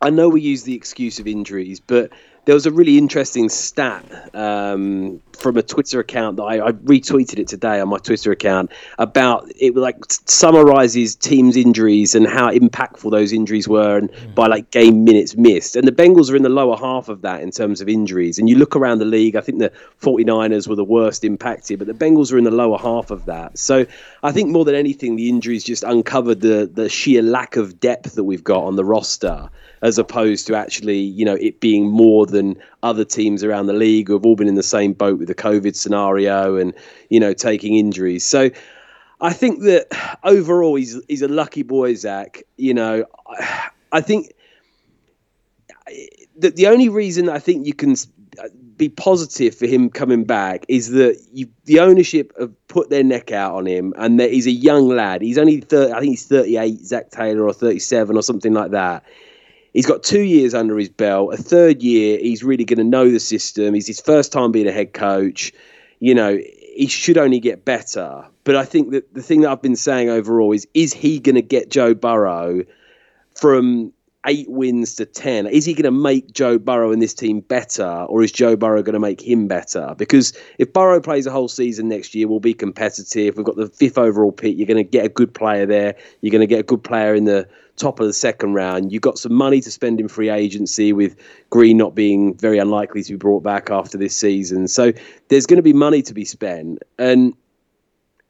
I 0.00 0.10
know 0.10 0.28
we 0.28 0.40
use 0.40 0.62
the 0.62 0.76
excuse 0.76 1.18
of 1.18 1.26
injuries, 1.26 1.80
but 1.80 2.12
there 2.44 2.54
was 2.54 2.66
a 2.66 2.70
really 2.70 2.98
interesting 2.98 3.48
stat 3.48 4.34
um, 4.34 5.20
from 5.38 5.56
a 5.56 5.62
Twitter 5.62 6.00
account 6.00 6.36
that 6.36 6.42
I, 6.42 6.68
I, 6.68 6.72
retweeted 6.72 7.38
it 7.38 7.48
today 7.48 7.80
on 7.80 7.88
my 7.88 7.98
Twitter 7.98 8.32
account 8.32 8.70
about 8.98 9.50
it 9.58 9.76
like 9.76 9.96
summarizes 10.08 11.16
teams' 11.16 11.56
injuries 11.56 12.14
and 12.14 12.26
how 12.26 12.50
impactful 12.50 13.10
those 13.10 13.32
injuries 13.32 13.68
were 13.68 13.98
and 13.98 14.10
mm. 14.10 14.34
by 14.34 14.46
like 14.46 14.70
game 14.70 15.04
minutes 15.04 15.36
missed. 15.36 15.76
And 15.76 15.86
the 15.86 15.92
Bengals 15.92 16.30
are 16.30 16.36
in 16.36 16.42
the 16.42 16.48
lower 16.48 16.76
half 16.76 17.08
of 17.08 17.22
that 17.22 17.42
in 17.42 17.50
terms 17.50 17.80
of 17.80 17.88
injuries. 17.88 18.38
And 18.38 18.48
you 18.48 18.56
look 18.56 18.76
around 18.76 18.98
the 18.98 19.04
league, 19.04 19.36
I 19.36 19.40
think 19.40 19.58
the 19.58 19.72
49ers 20.00 20.66
were 20.68 20.76
the 20.76 20.84
worst 20.84 21.24
impacted, 21.24 21.78
but 21.78 21.88
the 21.88 21.94
Bengals 21.94 22.32
are 22.32 22.38
in 22.38 22.44
the 22.44 22.50
lower 22.50 22.78
half 22.78 23.10
of 23.10 23.26
that. 23.26 23.58
So 23.58 23.86
I 24.22 24.32
think 24.32 24.50
more 24.50 24.64
than 24.64 24.74
anything, 24.74 25.16
the 25.16 25.28
injuries 25.28 25.64
just 25.64 25.84
uncovered 25.84 26.40
the 26.40 26.70
the 26.72 26.88
sheer 26.88 27.22
lack 27.22 27.56
of 27.56 27.80
depth 27.80 28.14
that 28.14 28.24
we've 28.24 28.44
got 28.44 28.64
on 28.64 28.76
the 28.76 28.84
roster 28.84 29.50
as 29.82 29.98
opposed 29.98 30.46
to 30.46 30.54
actually, 30.54 30.98
you 30.98 31.24
know, 31.24 31.34
it 31.34 31.60
being 31.60 31.88
more 31.88 32.26
than 32.26 32.56
other 32.82 33.04
teams 33.04 33.42
around 33.42 33.66
the 33.66 33.72
league 33.72 34.08
who 34.08 34.14
have 34.14 34.26
all 34.26 34.36
been 34.36 34.48
in 34.48 34.54
the 34.54 34.62
same 34.62 34.92
boat 34.92 35.18
with 35.18 35.28
the 35.28 35.34
COVID 35.34 35.74
scenario 35.74 36.56
and, 36.56 36.74
you 37.08 37.18
know, 37.18 37.32
taking 37.32 37.76
injuries. 37.76 38.24
So 38.24 38.50
I 39.20 39.32
think 39.32 39.62
that 39.62 39.86
overall 40.24 40.74
he's 40.74 41.00
he's 41.08 41.22
a 41.22 41.28
lucky 41.28 41.62
boy, 41.62 41.94
Zac. 41.94 42.42
You 42.56 42.74
know, 42.74 43.04
I 43.92 44.00
think 44.00 44.32
that 46.36 46.56
the 46.56 46.66
only 46.66 46.88
reason 46.88 47.28
I 47.28 47.38
think 47.38 47.66
you 47.66 47.74
can 47.74 47.96
be 48.76 48.88
positive 48.88 49.54
for 49.54 49.66
him 49.66 49.90
coming 49.90 50.24
back 50.24 50.64
is 50.68 50.90
that 50.90 51.20
you, 51.32 51.46
the 51.66 51.80
ownership 51.80 52.32
have 52.38 52.52
put 52.68 52.88
their 52.88 53.04
neck 53.04 53.30
out 53.30 53.54
on 53.54 53.66
him, 53.66 53.92
and 53.98 54.18
that 54.18 54.32
he's 54.32 54.46
a 54.46 54.52
young 54.52 54.88
lad. 54.88 55.20
He's 55.20 55.36
only 55.36 55.60
30, 55.60 55.92
I 55.92 56.00
think 56.00 56.10
he's 56.10 56.26
38, 56.26 56.80
Zac 56.80 57.10
Taylor, 57.10 57.44
or 57.44 57.52
37, 57.52 58.16
or 58.16 58.22
something 58.22 58.54
like 58.54 58.70
that. 58.70 59.04
He's 59.72 59.86
got 59.86 60.02
two 60.02 60.22
years 60.22 60.54
under 60.54 60.76
his 60.76 60.88
belt. 60.88 61.32
A 61.32 61.36
third 61.36 61.82
year, 61.82 62.18
he's 62.18 62.42
really 62.42 62.64
going 62.64 62.78
to 62.78 62.84
know 62.84 63.10
the 63.10 63.20
system. 63.20 63.74
He's 63.74 63.86
his 63.86 64.00
first 64.00 64.32
time 64.32 64.52
being 64.52 64.66
a 64.66 64.72
head 64.72 64.92
coach. 64.92 65.52
You 66.00 66.14
know, 66.14 66.38
he 66.74 66.86
should 66.86 67.18
only 67.18 67.40
get 67.40 67.64
better. 67.64 68.24
But 68.44 68.56
I 68.56 68.64
think 68.64 68.90
that 68.90 69.12
the 69.14 69.22
thing 69.22 69.42
that 69.42 69.50
I've 69.50 69.62
been 69.62 69.76
saying 69.76 70.08
overall 70.08 70.52
is 70.52 70.66
is 70.74 70.92
he 70.92 71.18
going 71.18 71.34
to 71.36 71.42
get 71.42 71.70
Joe 71.70 71.94
Burrow 71.94 72.64
from 73.34 73.92
eight 74.26 74.50
wins 74.50 74.96
to 74.96 75.06
10? 75.06 75.46
Is 75.46 75.64
he 75.64 75.74
going 75.74 75.84
to 75.84 75.90
make 75.90 76.32
Joe 76.32 76.58
Burrow 76.58 76.92
and 76.92 77.00
this 77.00 77.14
team 77.14 77.40
better, 77.40 77.86
or 78.08 78.22
is 78.22 78.32
Joe 78.32 78.56
Burrow 78.56 78.82
going 78.82 78.94
to 78.94 79.00
make 79.00 79.20
him 79.20 79.46
better? 79.46 79.94
Because 79.96 80.32
if 80.58 80.72
Burrow 80.72 81.00
plays 81.00 81.26
a 81.26 81.30
whole 81.30 81.48
season 81.48 81.88
next 81.88 82.14
year, 82.14 82.28
we'll 82.28 82.40
be 82.40 82.54
competitive. 82.54 83.36
We've 83.36 83.46
got 83.46 83.56
the 83.56 83.68
fifth 83.68 83.98
overall 83.98 84.32
pick. 84.32 84.56
You're 84.56 84.66
going 84.66 84.84
to 84.84 84.90
get 84.90 85.04
a 85.04 85.08
good 85.08 85.32
player 85.32 85.66
there. 85.66 85.96
You're 86.20 86.32
going 86.32 86.40
to 86.40 86.46
get 86.46 86.60
a 86.60 86.64
good 86.64 86.82
player 86.82 87.14
in 87.14 87.24
the 87.24 87.48
top 87.80 88.00
of 88.00 88.06
the 88.06 88.12
second 88.12 88.54
round. 88.54 88.92
You've 88.92 89.02
got 89.02 89.18
some 89.18 89.34
money 89.34 89.60
to 89.60 89.70
spend 89.70 90.00
in 90.00 90.08
free 90.08 90.30
agency 90.30 90.92
with 90.92 91.16
Green 91.50 91.76
not 91.76 91.94
being 91.94 92.36
very 92.36 92.58
unlikely 92.58 93.02
to 93.04 93.12
be 93.12 93.16
brought 93.16 93.42
back 93.42 93.70
after 93.70 93.98
this 93.98 94.16
season. 94.16 94.68
So 94.68 94.92
there's 95.28 95.46
going 95.46 95.56
to 95.56 95.62
be 95.62 95.72
money 95.72 96.02
to 96.02 96.14
be 96.14 96.24
spent. 96.24 96.82
And 96.98 97.34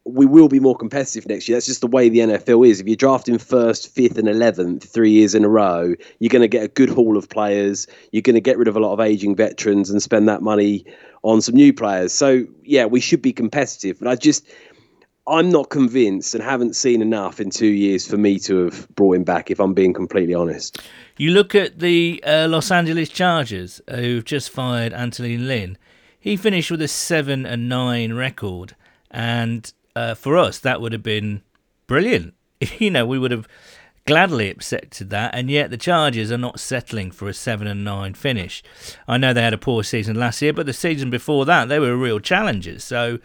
we 0.04 0.24
will 0.26 0.48
be 0.48 0.60
more 0.60 0.76
competitive 0.76 1.26
next 1.26 1.48
year. 1.48 1.56
That's 1.56 1.66
just 1.66 1.82
the 1.82 1.86
way 1.86 2.08
the 2.08 2.20
NFL 2.20 2.66
is. 2.68 2.80
If 2.80 2.86
you're 2.86 2.96
drafting 2.96 3.38
first, 3.38 3.94
fifth, 3.94 4.16
and 4.16 4.28
eleventh 4.28 4.88
three 4.88 5.10
years 5.10 5.34
in 5.34 5.44
a 5.44 5.48
row, 5.48 5.94
you're 6.18 6.30
going 6.30 6.42
to 6.42 6.48
get 6.48 6.64
a 6.64 6.68
good 6.68 6.88
haul 6.88 7.16
of 7.16 7.28
players. 7.28 7.86
You're 8.10 8.22
going 8.22 8.34
to 8.34 8.40
get 8.40 8.56
rid 8.56 8.68
of 8.68 8.76
a 8.76 8.80
lot 8.80 8.92
of 8.92 9.00
aging 9.00 9.36
veterans 9.36 9.90
and 9.90 10.02
spend 10.02 10.28
that 10.28 10.42
money 10.42 10.84
on 11.22 11.42
some 11.42 11.54
new 11.54 11.72
players. 11.72 12.14
So 12.14 12.46
yeah, 12.64 12.86
we 12.86 13.00
should 13.00 13.20
be 13.20 13.32
competitive. 13.32 13.98
But 13.98 14.08
I 14.08 14.16
just, 14.16 14.46
I'm 15.30 15.48
not 15.48 15.70
convinced 15.70 16.34
and 16.34 16.42
haven't 16.42 16.74
seen 16.74 17.00
enough 17.00 17.38
in 17.38 17.50
two 17.50 17.68
years 17.68 18.04
for 18.04 18.16
me 18.16 18.40
to 18.40 18.64
have 18.64 18.88
brought 18.96 19.14
him 19.14 19.22
back. 19.22 19.48
If 19.48 19.60
I'm 19.60 19.74
being 19.74 19.92
completely 19.92 20.34
honest. 20.34 20.80
You 21.16 21.30
look 21.30 21.54
at 21.54 21.78
the 21.78 22.20
uh, 22.26 22.48
Los 22.50 22.72
Angeles 22.72 23.08
Chargers, 23.08 23.80
who've 23.88 24.24
just 24.24 24.50
fired 24.50 24.92
Anthony 24.92 25.36
Lynn. 25.36 25.78
He 26.18 26.36
finished 26.36 26.70
with 26.70 26.82
a 26.82 26.88
seven 26.88 27.46
and 27.46 27.68
nine 27.68 28.14
record, 28.14 28.74
and 29.08 29.72
uh, 29.94 30.14
for 30.14 30.36
us, 30.36 30.58
that 30.58 30.80
would 30.80 30.92
have 30.92 31.02
been 31.02 31.42
brilliant. 31.86 32.34
you 32.78 32.90
know, 32.90 33.06
we 33.06 33.18
would 33.18 33.30
have 33.30 33.46
gladly 34.06 34.50
accepted 34.50 35.10
that, 35.10 35.32
and 35.32 35.48
yet 35.48 35.70
the 35.70 35.76
Chargers 35.76 36.32
are 36.32 36.38
not 36.38 36.58
settling 36.58 37.12
for 37.12 37.28
a 37.28 37.34
seven 37.34 37.68
and 37.68 37.84
nine 37.84 38.14
finish. 38.14 38.64
I 39.06 39.16
know 39.16 39.32
they 39.32 39.42
had 39.42 39.54
a 39.54 39.58
poor 39.58 39.84
season 39.84 40.18
last 40.18 40.42
year, 40.42 40.52
but 40.52 40.66
the 40.66 40.72
season 40.72 41.08
before 41.08 41.44
that, 41.46 41.68
they 41.68 41.78
were 41.78 41.96
real 41.96 42.18
challengers. 42.18 42.82
So 42.82 43.20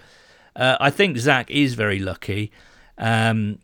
uh, 0.55 0.77
I 0.79 0.89
think 0.89 1.17
Zac 1.17 1.49
is 1.51 1.73
very 1.73 1.99
lucky, 1.99 2.51
um, 2.97 3.59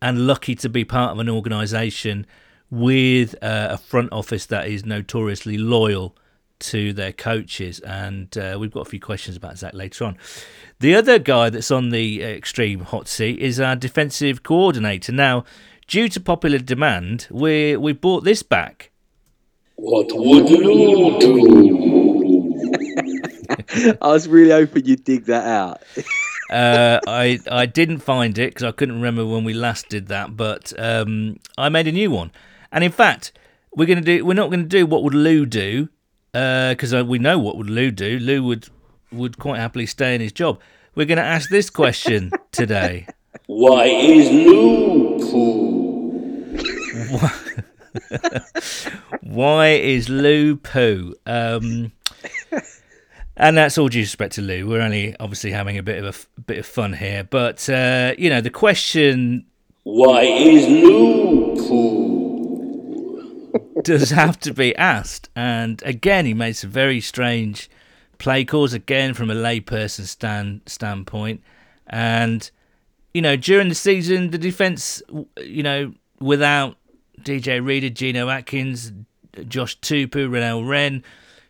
and 0.00 0.26
lucky 0.26 0.54
to 0.56 0.68
be 0.68 0.84
part 0.84 1.12
of 1.12 1.18
an 1.18 1.28
organisation 1.28 2.26
with 2.70 3.34
uh, 3.42 3.68
a 3.70 3.78
front 3.78 4.10
office 4.12 4.46
that 4.46 4.66
is 4.66 4.84
notoriously 4.84 5.58
loyal 5.58 6.16
to 6.58 6.92
their 6.92 7.12
coaches. 7.12 7.80
And 7.80 8.36
uh, 8.38 8.56
we've 8.58 8.72
got 8.72 8.86
a 8.86 8.90
few 8.90 9.00
questions 9.00 9.36
about 9.36 9.58
Zac 9.58 9.74
later 9.74 10.04
on. 10.04 10.16
The 10.80 10.94
other 10.94 11.18
guy 11.18 11.50
that's 11.50 11.70
on 11.70 11.90
the 11.90 12.22
extreme 12.22 12.80
hot 12.80 13.08
seat 13.08 13.38
is 13.38 13.60
our 13.60 13.76
defensive 13.76 14.42
coordinator. 14.42 15.12
Now, 15.12 15.44
due 15.86 16.08
to 16.08 16.20
popular 16.20 16.58
demand, 16.58 17.26
we 17.30 17.76
we 17.76 17.92
brought 17.92 18.24
this 18.24 18.42
back. 18.42 18.90
What 19.76 20.08
would 20.12 20.48
you 20.48 21.18
do? 21.20 21.91
I 24.00 24.08
was 24.08 24.28
really 24.28 24.50
hoping 24.50 24.84
you'd 24.84 25.04
dig 25.04 25.26
that 25.26 25.46
out. 25.46 25.82
uh, 26.50 27.00
I 27.06 27.38
I 27.50 27.66
didn't 27.66 27.98
find 27.98 28.38
it 28.38 28.50
because 28.50 28.64
I 28.64 28.72
couldn't 28.72 28.96
remember 28.96 29.26
when 29.26 29.44
we 29.44 29.54
last 29.54 29.88
did 29.88 30.08
that, 30.08 30.36
but 30.36 30.72
um, 30.78 31.38
I 31.56 31.68
made 31.68 31.86
a 31.88 31.92
new 31.92 32.10
one. 32.10 32.32
And 32.70 32.82
in 32.84 32.92
fact, 32.92 33.32
we're 33.74 33.86
gonna 33.86 34.00
do. 34.00 34.24
We're 34.24 34.34
not 34.34 34.50
going 34.50 34.62
to 34.62 34.68
do 34.68 34.86
what 34.86 35.02
would 35.02 35.14
Lou 35.14 35.46
do 35.46 35.88
because 36.32 36.94
uh, 36.94 37.04
we 37.06 37.18
know 37.18 37.38
what 37.38 37.56
would 37.56 37.68
Lou 37.70 37.90
do. 37.90 38.18
Lou 38.18 38.42
would 38.44 38.68
would 39.12 39.38
quite 39.38 39.58
happily 39.58 39.86
stay 39.86 40.14
in 40.14 40.20
his 40.20 40.32
job. 40.32 40.58
We're 40.94 41.06
going 41.06 41.18
to 41.18 41.24
ask 41.24 41.48
this 41.48 41.70
question 41.70 42.32
today. 42.50 43.06
Why 43.46 43.84
is 43.84 44.30
Lou 44.30 45.18
poo? 45.18 46.12
Why 49.22 49.68
is 49.68 50.08
Lou 50.08 50.56
poo? 50.56 51.14
Um, 51.26 51.92
and 53.36 53.56
that's 53.56 53.78
all 53.78 53.88
due 53.88 54.00
respect 54.00 54.34
to 54.34 54.42
Lou. 54.42 54.66
We're 54.66 54.80
only 54.80 55.16
obviously 55.18 55.52
having 55.52 55.78
a 55.78 55.82
bit 55.82 55.98
of 55.98 56.04
a 56.04 56.08
f- 56.08 56.28
bit 56.46 56.58
of 56.58 56.66
fun 56.66 56.94
here, 56.94 57.24
but 57.24 57.68
uh, 57.68 58.14
you 58.18 58.30
know 58.30 58.40
the 58.40 58.50
question. 58.50 59.46
Why 59.84 60.22
is 60.22 60.66
Lou 60.68 61.56
poo? 61.56 62.02
does 63.82 64.10
have 64.10 64.38
to 64.40 64.54
be 64.54 64.74
asked. 64.76 65.28
And 65.34 65.82
again, 65.84 66.26
he 66.26 66.34
made 66.34 66.54
some 66.56 66.70
very 66.70 67.00
strange 67.00 67.70
play 68.18 68.44
calls, 68.44 68.72
again, 68.72 69.14
from 69.14 69.30
a 69.30 69.34
layperson 69.34 70.06
stand, 70.06 70.62
standpoint. 70.66 71.42
And, 71.86 72.50
you 73.12 73.22
know, 73.22 73.36
during 73.36 73.68
the 73.68 73.74
season, 73.74 74.30
the 74.30 74.38
defence, 74.38 75.02
you 75.40 75.62
know, 75.62 75.92
without 76.20 76.76
DJ 77.20 77.64
Reader, 77.64 77.90
Geno 77.90 78.28
Atkins, 78.28 78.92
Josh 79.48 79.78
Tupou, 79.80 80.28
Renell 80.28 80.66
Wren, 80.66 81.02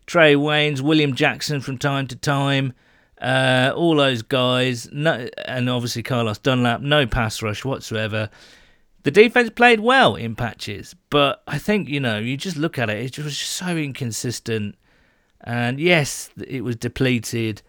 Trae 0.06 0.36
Waynes, 0.36 0.80
William 0.80 1.14
Jackson 1.14 1.60
from 1.60 1.78
time 1.78 2.06
to 2.08 2.16
time, 2.16 2.72
uh, 3.20 3.72
all 3.74 3.96
those 3.96 4.22
guys, 4.22 4.88
no, 4.92 5.28
and 5.46 5.70
obviously 5.70 6.02
Carlos 6.02 6.38
Dunlap, 6.38 6.80
no 6.80 7.06
pass 7.06 7.42
rush 7.42 7.64
whatsoever 7.64 8.30
the 9.02 9.10
defense 9.10 9.50
played 9.50 9.80
well 9.80 10.14
in 10.14 10.36
patches, 10.36 10.94
but 11.10 11.42
I 11.46 11.58
think 11.58 11.88
you 11.88 12.00
know 12.00 12.18
you 12.18 12.36
just 12.36 12.56
look 12.56 12.78
at 12.78 12.88
it; 12.88 13.18
it 13.18 13.22
was 13.22 13.36
just 13.36 13.52
so 13.52 13.76
inconsistent. 13.76 14.76
And 15.44 15.80
yes, 15.80 16.30
it 16.46 16.62
was 16.62 16.76
depleted, 16.76 17.62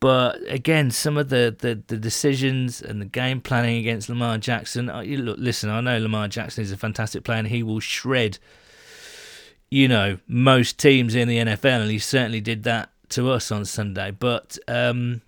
but 0.00 0.40
again, 0.50 0.90
some 0.90 1.18
of 1.18 1.28
the, 1.28 1.54
the, 1.58 1.82
the 1.86 1.98
decisions 1.98 2.80
and 2.80 3.02
the 3.02 3.06
game 3.06 3.42
planning 3.42 3.76
against 3.76 4.08
Lamar 4.08 4.38
Jackson. 4.38 4.90
You 5.04 5.18
look, 5.18 5.36
listen, 5.38 5.68
I 5.68 5.82
know 5.82 5.98
Lamar 5.98 6.28
Jackson 6.28 6.64
is 6.64 6.72
a 6.72 6.78
fantastic 6.78 7.22
player, 7.22 7.40
and 7.40 7.48
he 7.48 7.62
will 7.62 7.80
shred, 7.80 8.38
you 9.72 9.88
know, 9.88 10.18
most 10.28 10.78
teams 10.78 11.14
in 11.14 11.28
the 11.28 11.38
NFL, 11.38 11.80
and 11.80 11.90
he 11.90 11.98
certainly 11.98 12.42
did 12.42 12.64
that 12.64 12.90
to 13.08 13.30
us 13.30 13.50
on 13.50 13.64
Sunday. 13.64 14.10
But 14.10 14.58
um, 14.68 15.22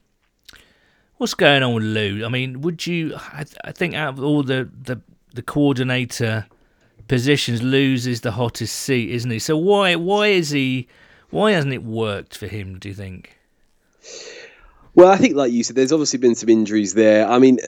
what's 1.16 1.32
going 1.32 1.62
on 1.62 1.72
with 1.72 1.84
Lou? 1.84 2.26
I 2.26 2.28
mean, 2.28 2.60
would 2.60 2.86
you? 2.86 3.14
I, 3.16 3.46
I 3.64 3.72
think 3.72 3.94
out 3.94 4.18
of 4.18 4.22
all 4.22 4.42
the 4.42 4.68
the 4.82 5.00
the 5.32 5.40
coordinator 5.40 6.46
positions 7.08 7.62
loses 7.62 8.20
the 8.20 8.32
hottest 8.32 8.76
seat, 8.76 9.08
isn't 9.12 9.30
he? 9.30 9.38
So 9.38 9.56
why 9.56 9.96
why 9.96 10.26
is 10.26 10.50
he 10.50 10.88
why 11.30 11.52
hasn't 11.52 11.72
it 11.72 11.82
worked 11.82 12.36
for 12.36 12.46
him? 12.46 12.78
Do 12.78 12.90
you 12.90 12.94
think? 12.94 13.38
Well, 14.94 15.08
I 15.08 15.16
think, 15.16 15.36
like 15.36 15.52
you 15.52 15.64
said, 15.64 15.74
there's 15.74 15.90
obviously 15.90 16.18
been 16.18 16.34
some 16.34 16.50
injuries 16.50 16.92
there. 16.92 17.26
I 17.26 17.38
mean, 17.38 17.60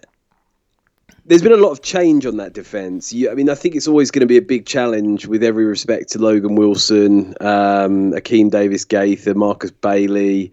there's 1.27 1.43
been 1.43 1.53
a 1.53 1.57
lot 1.57 1.71
of 1.71 1.83
change 1.83 2.25
on 2.25 2.37
that 2.37 2.53
defense. 2.53 3.13
I 3.13 3.35
mean, 3.35 3.51
I 3.51 3.55
think 3.55 3.75
it's 3.75 3.89
always 3.89 4.11
going 4.11 4.21
to 4.21 4.27
be 4.27 4.37
a 4.37 4.43
big 4.43 4.65
challenge 4.65 5.27
with 5.27 5.43
every 5.43 5.65
respect 5.65 6.11
to 6.13 6.19
Logan 6.21 6.55
Wilson, 6.55 7.35
um, 7.41 8.13
Akeem 8.13 8.51
Davis 8.51 8.85
Gaither, 8.85 9.35
Markus 9.35 9.73
Bailey, 9.73 10.53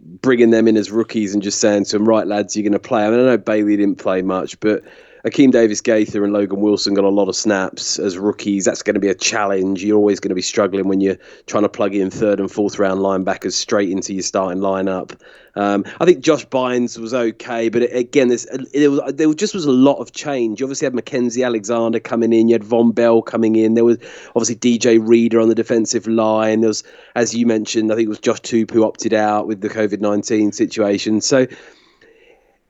bringing 0.00 0.50
them 0.50 0.66
in 0.66 0.76
as 0.78 0.90
rookies 0.90 1.34
and 1.34 1.42
just 1.42 1.60
saying 1.60 1.84
to 1.86 1.98
them, 1.98 2.08
right, 2.08 2.26
lads, 2.26 2.56
you're 2.56 2.62
going 2.62 2.72
to 2.72 2.78
play. 2.78 3.04
I 3.04 3.10
mean, 3.10 3.20
I 3.20 3.24
know 3.24 3.38
Bailey 3.38 3.76
didn't 3.76 3.98
play 3.98 4.22
much, 4.22 4.58
but 4.60 4.82
Akeem 5.28 5.52
Davis 5.52 5.80
Gaither 5.80 6.24
and 6.24 6.32
Logan 6.32 6.60
Wilson 6.60 6.94
got 6.94 7.04
a 7.04 7.08
lot 7.08 7.28
of 7.28 7.36
snaps 7.36 7.98
as 7.98 8.16
rookies. 8.16 8.64
That's 8.64 8.82
going 8.82 8.94
to 8.94 9.00
be 9.00 9.08
a 9.08 9.14
challenge. 9.14 9.84
You're 9.84 9.96
always 9.96 10.20
going 10.20 10.30
to 10.30 10.34
be 10.34 10.42
struggling 10.42 10.88
when 10.88 11.00
you're 11.00 11.18
trying 11.46 11.64
to 11.64 11.68
plug 11.68 11.94
in 11.94 12.10
third 12.10 12.40
and 12.40 12.50
fourth 12.50 12.78
round 12.78 13.00
linebackers 13.00 13.52
straight 13.52 13.90
into 13.90 14.14
your 14.14 14.22
starting 14.22 14.62
lineup. 14.62 15.18
Um, 15.54 15.84
I 16.00 16.04
think 16.04 16.20
Josh 16.20 16.46
Bynes 16.46 16.98
was 16.98 17.12
okay, 17.12 17.68
but 17.68 17.82
again, 17.92 18.28
there's, 18.28 18.46
there, 18.72 18.90
was, 18.90 19.00
there 19.14 19.32
just 19.34 19.54
was 19.54 19.64
a 19.64 19.72
lot 19.72 19.96
of 19.96 20.12
change. 20.12 20.60
You 20.60 20.66
obviously 20.66 20.86
had 20.86 20.94
Mackensie 20.94 21.44
Alexander 21.44 21.98
coming 21.98 22.32
in, 22.32 22.48
you 22.48 22.54
had 22.54 22.62
Vonn 22.62 22.94
Bell 22.94 23.22
coming 23.22 23.56
in. 23.56 23.74
There 23.74 23.84
was 23.84 23.98
obviously 24.36 24.56
DJ 24.56 25.04
Reader 25.04 25.40
on 25.40 25.48
the 25.48 25.56
defensive 25.56 26.06
line. 26.06 26.60
There 26.60 26.68
was, 26.68 26.84
as 27.16 27.34
you 27.34 27.44
mentioned, 27.44 27.90
I 27.90 27.96
think 27.96 28.06
it 28.06 28.10
was 28.10 28.20
Josh 28.20 28.40
Tupou 28.42 28.70
who 28.70 28.84
opted 28.84 29.12
out 29.12 29.48
with 29.48 29.60
the 29.60 29.68
COVID 29.68 30.00
19 30.00 30.52
situation. 30.52 31.20
So, 31.20 31.46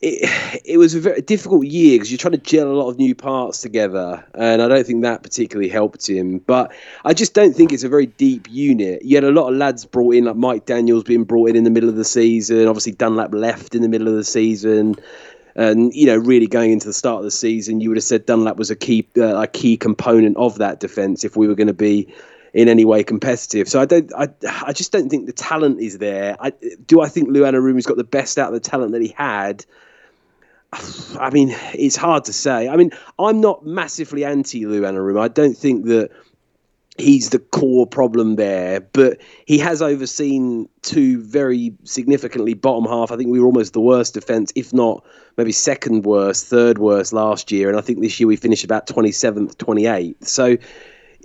it, 0.00 0.62
it 0.64 0.78
was 0.78 0.94
a 0.94 1.00
very 1.00 1.20
difficult 1.22 1.66
year 1.66 1.96
because 1.96 2.10
you're 2.10 2.18
trying 2.18 2.32
to 2.32 2.38
gel 2.38 2.68
a 2.68 2.72
lot 2.72 2.88
of 2.88 2.98
new 2.98 3.14
parts 3.14 3.60
together, 3.60 4.24
and 4.34 4.62
I 4.62 4.68
don't 4.68 4.86
think 4.86 5.02
that 5.02 5.22
particularly 5.22 5.68
helped 5.68 6.08
him. 6.08 6.38
But 6.38 6.72
I 7.04 7.14
just 7.14 7.34
don't 7.34 7.54
think 7.54 7.72
it's 7.72 7.82
a 7.82 7.88
very 7.88 8.06
deep 8.06 8.46
unit. 8.48 9.04
You 9.04 9.16
had 9.16 9.24
a 9.24 9.32
lot 9.32 9.48
of 9.48 9.56
lads 9.56 9.84
brought 9.84 10.14
in, 10.14 10.24
like 10.24 10.36
Mike 10.36 10.66
Daniels 10.66 11.02
being 11.02 11.24
brought 11.24 11.50
in 11.50 11.56
in 11.56 11.64
the 11.64 11.70
middle 11.70 11.88
of 11.88 11.96
the 11.96 12.04
season. 12.04 12.68
Obviously, 12.68 12.92
Dunlap 12.92 13.34
left 13.34 13.74
in 13.74 13.82
the 13.82 13.88
middle 13.88 14.06
of 14.06 14.14
the 14.14 14.24
season, 14.24 14.94
and 15.56 15.92
you 15.92 16.06
know, 16.06 16.16
really 16.16 16.46
going 16.46 16.70
into 16.70 16.86
the 16.86 16.92
start 16.92 17.18
of 17.18 17.24
the 17.24 17.32
season, 17.32 17.80
you 17.80 17.90
would 17.90 17.96
have 17.96 18.04
said 18.04 18.24
Dunlap 18.24 18.56
was 18.56 18.70
a 18.70 18.76
key 18.76 19.08
uh, 19.16 19.42
a 19.42 19.46
key 19.48 19.76
component 19.76 20.36
of 20.36 20.58
that 20.58 20.78
defense 20.78 21.24
if 21.24 21.36
we 21.36 21.48
were 21.48 21.56
going 21.56 21.66
to 21.66 21.74
be 21.74 22.06
in 22.54 22.68
any 22.68 22.84
way 22.84 23.02
competitive. 23.02 23.68
So 23.68 23.80
I 23.80 23.84
don't, 23.84 24.10
I, 24.16 24.28
I 24.64 24.72
just 24.72 24.90
don't 24.90 25.10
think 25.10 25.26
the 25.26 25.32
talent 25.32 25.80
is 25.80 25.98
there. 25.98 26.36
I, 26.40 26.52
do 26.86 27.00
I 27.00 27.08
think 27.08 27.28
Lou 27.28 27.42
Anarumo's 27.42 27.84
got 27.84 27.98
the 27.98 28.04
best 28.04 28.38
out 28.38 28.48
of 28.48 28.54
the 28.54 28.68
talent 28.68 28.92
that 28.92 29.02
he 29.02 29.14
had? 29.16 29.66
I 31.18 31.30
mean, 31.30 31.54
it's 31.74 31.96
hard 31.96 32.24
to 32.24 32.32
say. 32.32 32.68
I 32.68 32.76
mean, 32.76 32.90
I'm 33.18 33.40
not 33.40 33.64
massively 33.66 34.24
anti 34.24 34.66
Lou 34.66 34.82
Anarumo. 34.82 35.20
I 35.20 35.28
don't 35.28 35.56
think 35.56 35.86
that 35.86 36.10
he's 36.98 37.30
the 37.30 37.38
core 37.38 37.86
problem 37.86 38.36
there, 38.36 38.80
but 38.80 39.20
he 39.46 39.58
has 39.58 39.80
overseen 39.80 40.68
two 40.82 41.22
very 41.22 41.72
significantly 41.84 42.54
bottom 42.54 42.84
half. 42.84 43.12
I 43.12 43.16
think 43.16 43.30
we 43.30 43.40
were 43.40 43.46
almost 43.46 43.72
the 43.72 43.80
worst 43.80 44.14
defense, 44.14 44.52
if 44.56 44.74
not 44.74 45.04
maybe 45.36 45.52
second 45.52 46.04
worst, 46.04 46.46
third 46.48 46.78
worst 46.78 47.12
last 47.12 47.52
year, 47.52 47.68
and 47.68 47.78
I 47.78 47.80
think 47.80 48.00
this 48.00 48.18
year 48.18 48.26
we 48.26 48.36
finished 48.36 48.64
about 48.64 48.88
27th, 48.88 49.54
28th. 49.54 50.26
So 50.26 50.56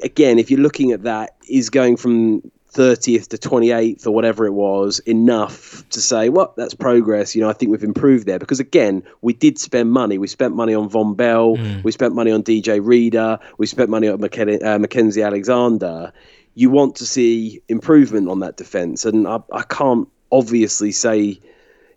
again, 0.03 0.37
if 0.37 0.51
you're 0.51 0.59
looking 0.59 0.91
at 0.91 1.03
that, 1.03 1.35
is 1.49 1.69
going 1.69 1.97
from 1.97 2.51
30th 2.73 3.27
to 3.29 3.37
28th 3.37 4.07
or 4.07 4.11
whatever 4.11 4.45
it 4.45 4.51
was 4.51 4.99
enough 4.99 5.87
to 5.89 6.01
say, 6.01 6.29
well, 6.29 6.53
that's 6.57 6.73
progress. 6.73 7.35
You 7.35 7.41
know, 7.41 7.49
I 7.49 7.53
think 7.53 7.71
we've 7.71 7.83
improved 7.83 8.25
there 8.25 8.39
because 8.39 8.59
again, 8.59 9.03
we 9.21 9.33
did 9.33 9.59
spend 9.59 9.91
money. 9.91 10.17
We 10.17 10.27
spent 10.27 10.55
money 10.55 10.73
on 10.73 10.89
Vonn 10.89 11.15
Bell. 11.15 11.55
Mm. 11.55 11.83
We 11.83 11.91
spent 11.91 12.15
money 12.15 12.31
on 12.31 12.43
DJ 12.43 12.83
Reader. 12.83 13.39
We 13.57 13.67
spent 13.67 13.89
money 13.89 14.07
on 14.07 14.19
McKen- 14.19 14.63
uh, 14.63 14.79
Mackensie 14.79 15.25
Alexander. 15.25 16.11
You 16.55 16.69
want 16.69 16.97
to 16.97 17.05
see 17.05 17.61
improvement 17.69 18.29
on 18.29 18.41
that 18.41 18.57
defense, 18.57 19.05
and 19.05 19.27
I, 19.27 19.39
I 19.51 19.63
can't 19.63 20.07
obviously 20.31 20.91
say, 20.91 21.39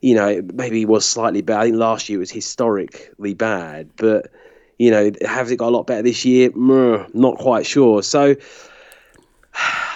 you 0.01 0.15
know, 0.15 0.43
maybe 0.55 0.83
it 0.83 0.89
was 0.89 1.05
slightly 1.05 1.43
bad. 1.43 1.61
I 1.61 1.65
think 1.65 1.77
last 1.77 2.09
year 2.09 2.19
was 2.19 2.31
historically 2.31 3.35
bad, 3.35 3.91
but 3.97 4.31
you 4.79 4.91
know, 4.91 5.11
has 5.23 5.51
it 5.51 5.57
got 5.57 5.69
a 5.69 5.75
lot 5.77 5.87
better 5.87 6.03
this 6.03 6.25
year? 6.25 6.51
Not 6.55 7.39
quite 7.39 7.67
sure. 7.67 8.03
So 8.03 8.37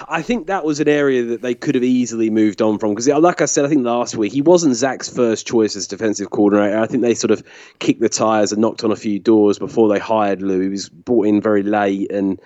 I 0.09 0.23
think 0.23 0.47
that 0.47 0.65
was 0.65 0.81
an 0.81 0.89
area 0.89 1.23
that 1.25 1.43
they 1.43 1.55
could 1.55 1.75
have 1.75 1.85
easily 1.85 2.31
moved 2.31 2.63
on 2.63 2.79
from 2.79 2.91
because, 2.91 3.09
like 3.09 3.41
I 3.41 3.45
said, 3.45 3.65
I 3.65 3.69
think 3.69 3.85
last 3.85 4.17
week 4.17 4.33
he 4.33 4.43
wasn't 4.43 4.75
Zac's 4.75 5.09
first 5.09 5.47
choice 5.47 5.77
as 5.77 5.87
defensive 5.87 6.31
coordinator. 6.31 6.79
I 6.79 6.87
think 6.87 7.03
they 7.03 7.15
sort 7.15 7.31
of 7.31 7.43
kicked 7.79 8.01
the 8.01 8.09
tires 8.09 8.53
and 8.53 8.61
knocked 8.61 8.83
on 8.83 8.91
a 8.91 8.97
few 8.97 9.19
doors 9.19 9.59
before 9.59 9.89
they 9.89 9.99
hired 9.99 10.43
Lou. 10.43 10.61
He 10.61 10.69
was 10.69 10.89
brought 10.89 11.27
in 11.27 11.41
very 11.41 11.63
late, 11.63 12.11
and 12.11 12.41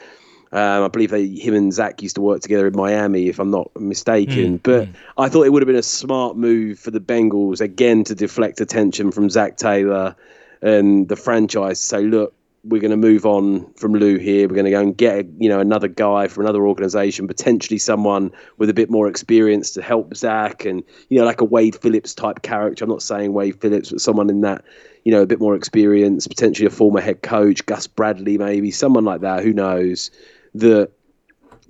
um, 0.53 0.85
I 0.85 0.88
believe 0.88 1.11
they, 1.11 1.27
him 1.27 1.55
and 1.55 1.72
Zac 1.72 2.03
used 2.03 2.16
to 2.16 2.20
work 2.20 2.40
together 2.40 2.66
in 2.66 2.77
Miami, 2.77 3.29
if 3.29 3.38
I'm 3.38 3.50
not 3.50 3.70
mistaken. 3.77 4.59
Mm, 4.59 4.62
but 4.62 4.88
mm. 4.88 4.94
I 5.16 5.29
thought 5.29 5.46
it 5.46 5.50
would 5.50 5.62
have 5.62 5.68
been 5.68 5.77
a 5.77 5.83
smart 5.83 6.37
move 6.37 6.79
for 6.79 6.90
the 6.90 7.00
Bengals 7.00 7.61
again 7.61 8.05
to 8.05 8.14
deflect 8.14 8.61
attention 8.61 9.11
from 9.11 9.31
Zac 9.31 9.57
Taylor 9.57 10.16
and 10.62 11.09
the 11.09 11.16
franchise. 11.16 11.81
To 11.81 11.87
say, 11.87 12.03
look, 12.03 12.35
we're 12.64 12.81
going 12.81 12.90
to 12.90 12.96
move 12.96 13.27
on 13.27 13.70
from 13.74 13.92
Lou 13.92 14.16
here. 14.16 14.48
We're 14.48 14.55
going 14.55 14.64
to 14.64 14.70
go 14.70 14.81
and 14.81 14.96
get 14.96 15.27
you 15.38 15.48
know 15.48 15.61
another 15.61 15.88
guy 15.88 16.29
from 16.29 16.44
another 16.44 16.66
organization, 16.66 17.29
potentially 17.29 17.79
someone 17.79 18.33
with 18.57 18.70
a 18.70 18.74
bit 18.74 18.90
more 18.90 19.07
experience 19.07 19.70
to 19.72 19.83
help 19.83 20.16
Zac, 20.16 20.64
and 20.64 20.83
you 21.11 21.18
know 21.18 21.27
like 21.27 21.40
a 21.40 21.44
Wade 21.44 21.77
Phillips 21.77 22.14
type 22.14 22.42
character. 22.42 22.85
I'm 22.85 22.90
not 22.90 23.03
saying 23.03 23.35
Wade 23.35 23.61
Phillips, 23.61 23.90
but 23.90 24.00
someone 24.00 24.31
in 24.31 24.40
that 24.40 24.64
you 25.05 25.12
know 25.12 25.22
a 25.22 25.27
bit 25.27 25.40
more 25.40 25.55
experience, 25.55 26.27
potentially 26.27 26.66
a 26.66 26.70
former 26.70 27.00
head 27.00 27.22
coach, 27.22 27.64
Gus 27.66 27.87
Bradley 27.87 28.38
maybe, 28.38 28.70
someone 28.70 29.05
like 29.05 29.20
that. 29.20 29.42
Who 29.42 29.53
knows 29.53 30.11
that 30.55 30.90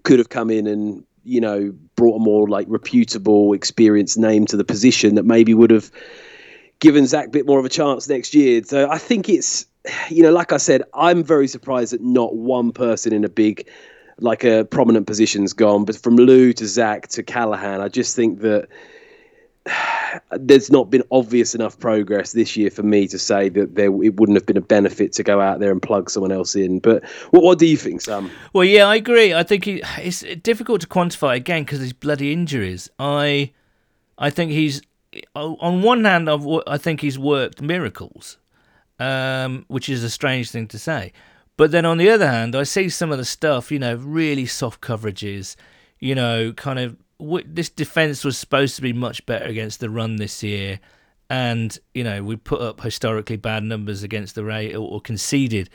could 0.04 0.18
have 0.18 0.28
come 0.28 0.50
in 0.50 0.66
and 0.66 1.04
you 1.24 1.40
know 1.40 1.74
brought 1.96 2.16
a 2.16 2.20
more 2.20 2.48
like 2.48 2.66
reputable, 2.68 3.52
experienced 3.52 4.16
name 4.16 4.46
to 4.46 4.56
the 4.56 4.64
position 4.64 5.16
that 5.16 5.24
maybe 5.24 5.54
would 5.54 5.70
have 5.70 5.90
given 6.78 7.06
Zac 7.06 7.28
a 7.28 7.30
bit 7.30 7.46
more 7.46 7.58
of 7.58 7.64
a 7.64 7.70
chance 7.70 8.08
next 8.08 8.34
year. 8.34 8.62
So 8.62 8.88
I 8.88 8.98
think 8.98 9.28
it's 9.28 9.66
you 10.08 10.22
know, 10.22 10.32
like 10.32 10.52
I 10.52 10.56
said, 10.56 10.82
I'm 10.94 11.22
very 11.22 11.48
surprised 11.48 11.92
that 11.92 12.00
not 12.00 12.36
one 12.36 12.72
person 12.72 13.12
in 13.12 13.24
a 13.24 13.28
big, 13.28 13.68
like 14.18 14.44
a 14.44 14.64
prominent 14.64 15.06
position's 15.06 15.52
gone. 15.52 15.84
But 15.84 15.96
from 15.96 16.16
Lou 16.16 16.52
to 16.54 16.66
Zac 16.66 17.08
to 17.08 17.22
Callahan, 17.22 17.80
I 17.80 17.88
just 17.88 18.16
think 18.16 18.40
that 18.40 18.68
there's 20.32 20.70
not 20.70 20.90
been 20.90 21.02
obvious 21.10 21.54
enough 21.54 21.78
progress 21.78 22.32
this 22.32 22.56
year 22.56 22.70
for 22.70 22.82
me 22.82 23.06
to 23.08 23.18
say 23.18 23.48
that 23.50 23.74
there 23.74 23.86
it 24.02 24.16
wouldn't 24.16 24.36
have 24.36 24.46
been 24.46 24.56
a 24.56 24.62
benefit 24.62 25.12
to 25.12 25.22
go 25.22 25.40
out 25.40 25.60
there 25.60 25.72
and 25.72 25.82
plug 25.82 26.08
someone 26.08 26.32
else 26.32 26.54
in. 26.54 26.78
But 26.78 27.04
what 27.30 27.42
what 27.42 27.58
do 27.58 27.66
you 27.66 27.76
think, 27.76 28.00
Sam? 28.00 28.30
Well, 28.52 28.64
yeah, 28.64 28.84
I 28.84 28.96
agree. 28.96 29.34
I 29.34 29.42
think 29.42 29.64
he, 29.64 29.82
it's 29.98 30.20
difficult 30.42 30.80
to 30.82 30.86
quantify 30.86 31.36
again 31.36 31.64
because 31.64 31.80
his 31.80 31.92
bloody 31.92 32.32
injuries. 32.32 32.88
I 32.98 33.52
I 34.16 34.30
think 34.30 34.50
he's 34.50 34.80
on 35.36 35.82
one 35.82 36.04
hand, 36.04 36.28
I've, 36.28 36.46
I 36.66 36.76
think 36.76 37.00
he's 37.00 37.18
worked 37.18 37.62
miracles 37.62 38.38
um, 38.98 39.64
which 39.68 39.88
is 39.88 40.02
a 40.04 40.10
strange 40.10 40.50
thing 40.50 40.66
to 40.68 40.78
say. 40.78 41.12
But 41.56 41.70
then 41.70 41.84
on 41.84 41.98
the 41.98 42.10
other 42.10 42.28
hand, 42.28 42.56
I 42.56 42.64
see 42.64 42.88
some 42.88 43.12
of 43.12 43.18
the 43.18 43.24
stuff, 43.24 43.70
you 43.70 43.78
know, 43.78 43.94
really 43.96 44.46
soft 44.46 44.80
coverages, 44.80 45.54
you 46.00 46.14
know, 46.14 46.52
kind 46.52 46.78
of 46.78 46.96
w- 47.20 47.46
this 47.46 47.68
defense 47.68 48.24
was 48.24 48.36
supposed 48.36 48.76
to 48.76 48.82
be 48.82 48.92
much 48.92 49.24
better 49.26 49.44
against 49.44 49.80
the 49.80 49.90
run 49.90 50.16
this 50.16 50.42
year. 50.42 50.80
And, 51.30 51.76
you 51.94 52.04
know, 52.04 52.22
we 52.22 52.36
put 52.36 52.60
up 52.60 52.80
historically 52.80 53.36
bad 53.36 53.62
numbers 53.62 54.02
against 54.02 54.34
the 54.34 54.44
Ray 54.44 54.74
or, 54.74 54.88
or 54.88 55.00
conceded 55.00 55.70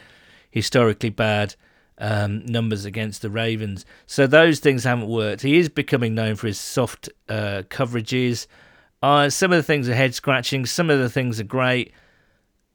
historically 0.52 1.10
bad 1.10 1.56
um, 1.98 2.46
numbers 2.46 2.86
against 2.86 3.22
the 3.22 3.30
Ravens. 3.30 3.86
So 4.06 4.28
those 4.28 4.60
things 4.60 4.84
haven't 4.84 5.08
worked. 5.08 5.42
He 5.42 5.58
is 5.58 5.70
becoming 5.70 6.14
known 6.14 6.36
for 6.36 6.48
his 6.48 6.60
soft 6.60 7.10
uh, 7.28 7.64
coverages. 7.70 8.48
Uh, 9.02 9.30
some 9.30 9.52
of 9.52 9.58
the 9.58 9.64
things 9.64 9.88
are 9.88 9.96
head 9.96 10.14
scratching, 10.14 10.66
some 10.66 10.90
of 10.90 11.00
the 11.00 11.10
things 11.10 11.40
are 11.40 11.46
great 11.46 11.94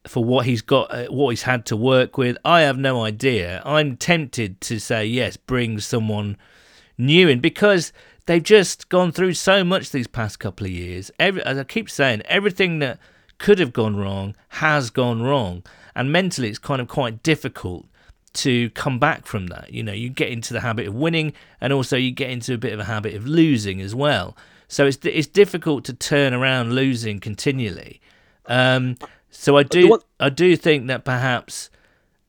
for 0.07 0.25
what 0.25 0.47
he's 0.47 0.63
got, 0.63 0.91
uh, 0.91 1.07
what 1.07 1.31
he's 1.31 1.43
had 1.43 1.67
to 1.67 1.77
work 1.77 2.19
with. 2.19 2.37
I 2.45 2.63
have 2.63 2.79
no 2.79 3.05
idea. 3.05 3.63
I'm 3.65 3.97
tempted 3.97 4.61
to 4.63 4.79
say 4.79 5.07
yes, 5.07 5.37
bring 5.37 5.81
someone 5.81 6.37
new 6.99 7.29
in 7.29 7.41
because 7.41 7.93
they've 8.27 8.43
just 8.43 8.89
gone 8.89 9.13
through 9.13 9.35
so 9.35 9.65
much 9.65 9.91
these 9.91 10.07
past 10.07 10.39
couple 10.39 10.67
of 10.67 10.73
years. 10.73 11.11
Every, 11.19 11.43
as 11.43 11.59
I 11.59 11.65
keep 11.65 11.91
saying, 11.91 12.23
everything 12.27 12.79
that 12.81 12.99
could 13.39 13.59
have 13.59 13.73
gone 13.73 13.97
wrong 13.97 14.35
has 14.49 14.91
gone 14.91 15.23
wrong, 15.23 15.63
and 15.95 16.13
mentally 16.13 16.49
it's 16.49 16.59
kind 16.59 16.81
of 16.81 16.89
quite 16.89 17.23
difficult 17.23 17.87
to 18.35 18.71
come 18.71 18.99
back 18.99 19.27
from 19.27 19.47
that. 19.49 19.73
You 19.73 19.83
know, 19.83 19.93
you 19.93 20.09
get 20.09 20.29
into 20.29 20.53
the 20.53 20.61
habit 20.61 20.87
of 20.87 20.95
winning, 20.95 21.33
and 21.61 21.73
also 21.73 21.97
you 21.97 22.11
get 22.11 22.31
into 22.31 22.55
a 22.55 22.59
bit 22.59 22.73
of 22.73 22.81
a 22.81 22.85
habit 22.85 23.15
of 23.15 23.27
losing 23.27 23.81
as 23.81 23.95
well. 23.95 24.37
So 24.69 24.87
it's 24.87 24.99
it's 25.03 25.27
difficult 25.27 25.85
to 25.85 25.93
turn 25.93 26.35
around 26.35 26.75
losing 26.75 27.21
continually. 27.21 28.01
Um, 28.47 28.97
so 29.35 29.57
I 29.57 29.63
do, 29.63 29.89
one- 29.89 30.01
I 30.21 30.31
do 30.31 30.57
think 30.57 30.87
that 30.87 31.05
perhaps 31.05 31.71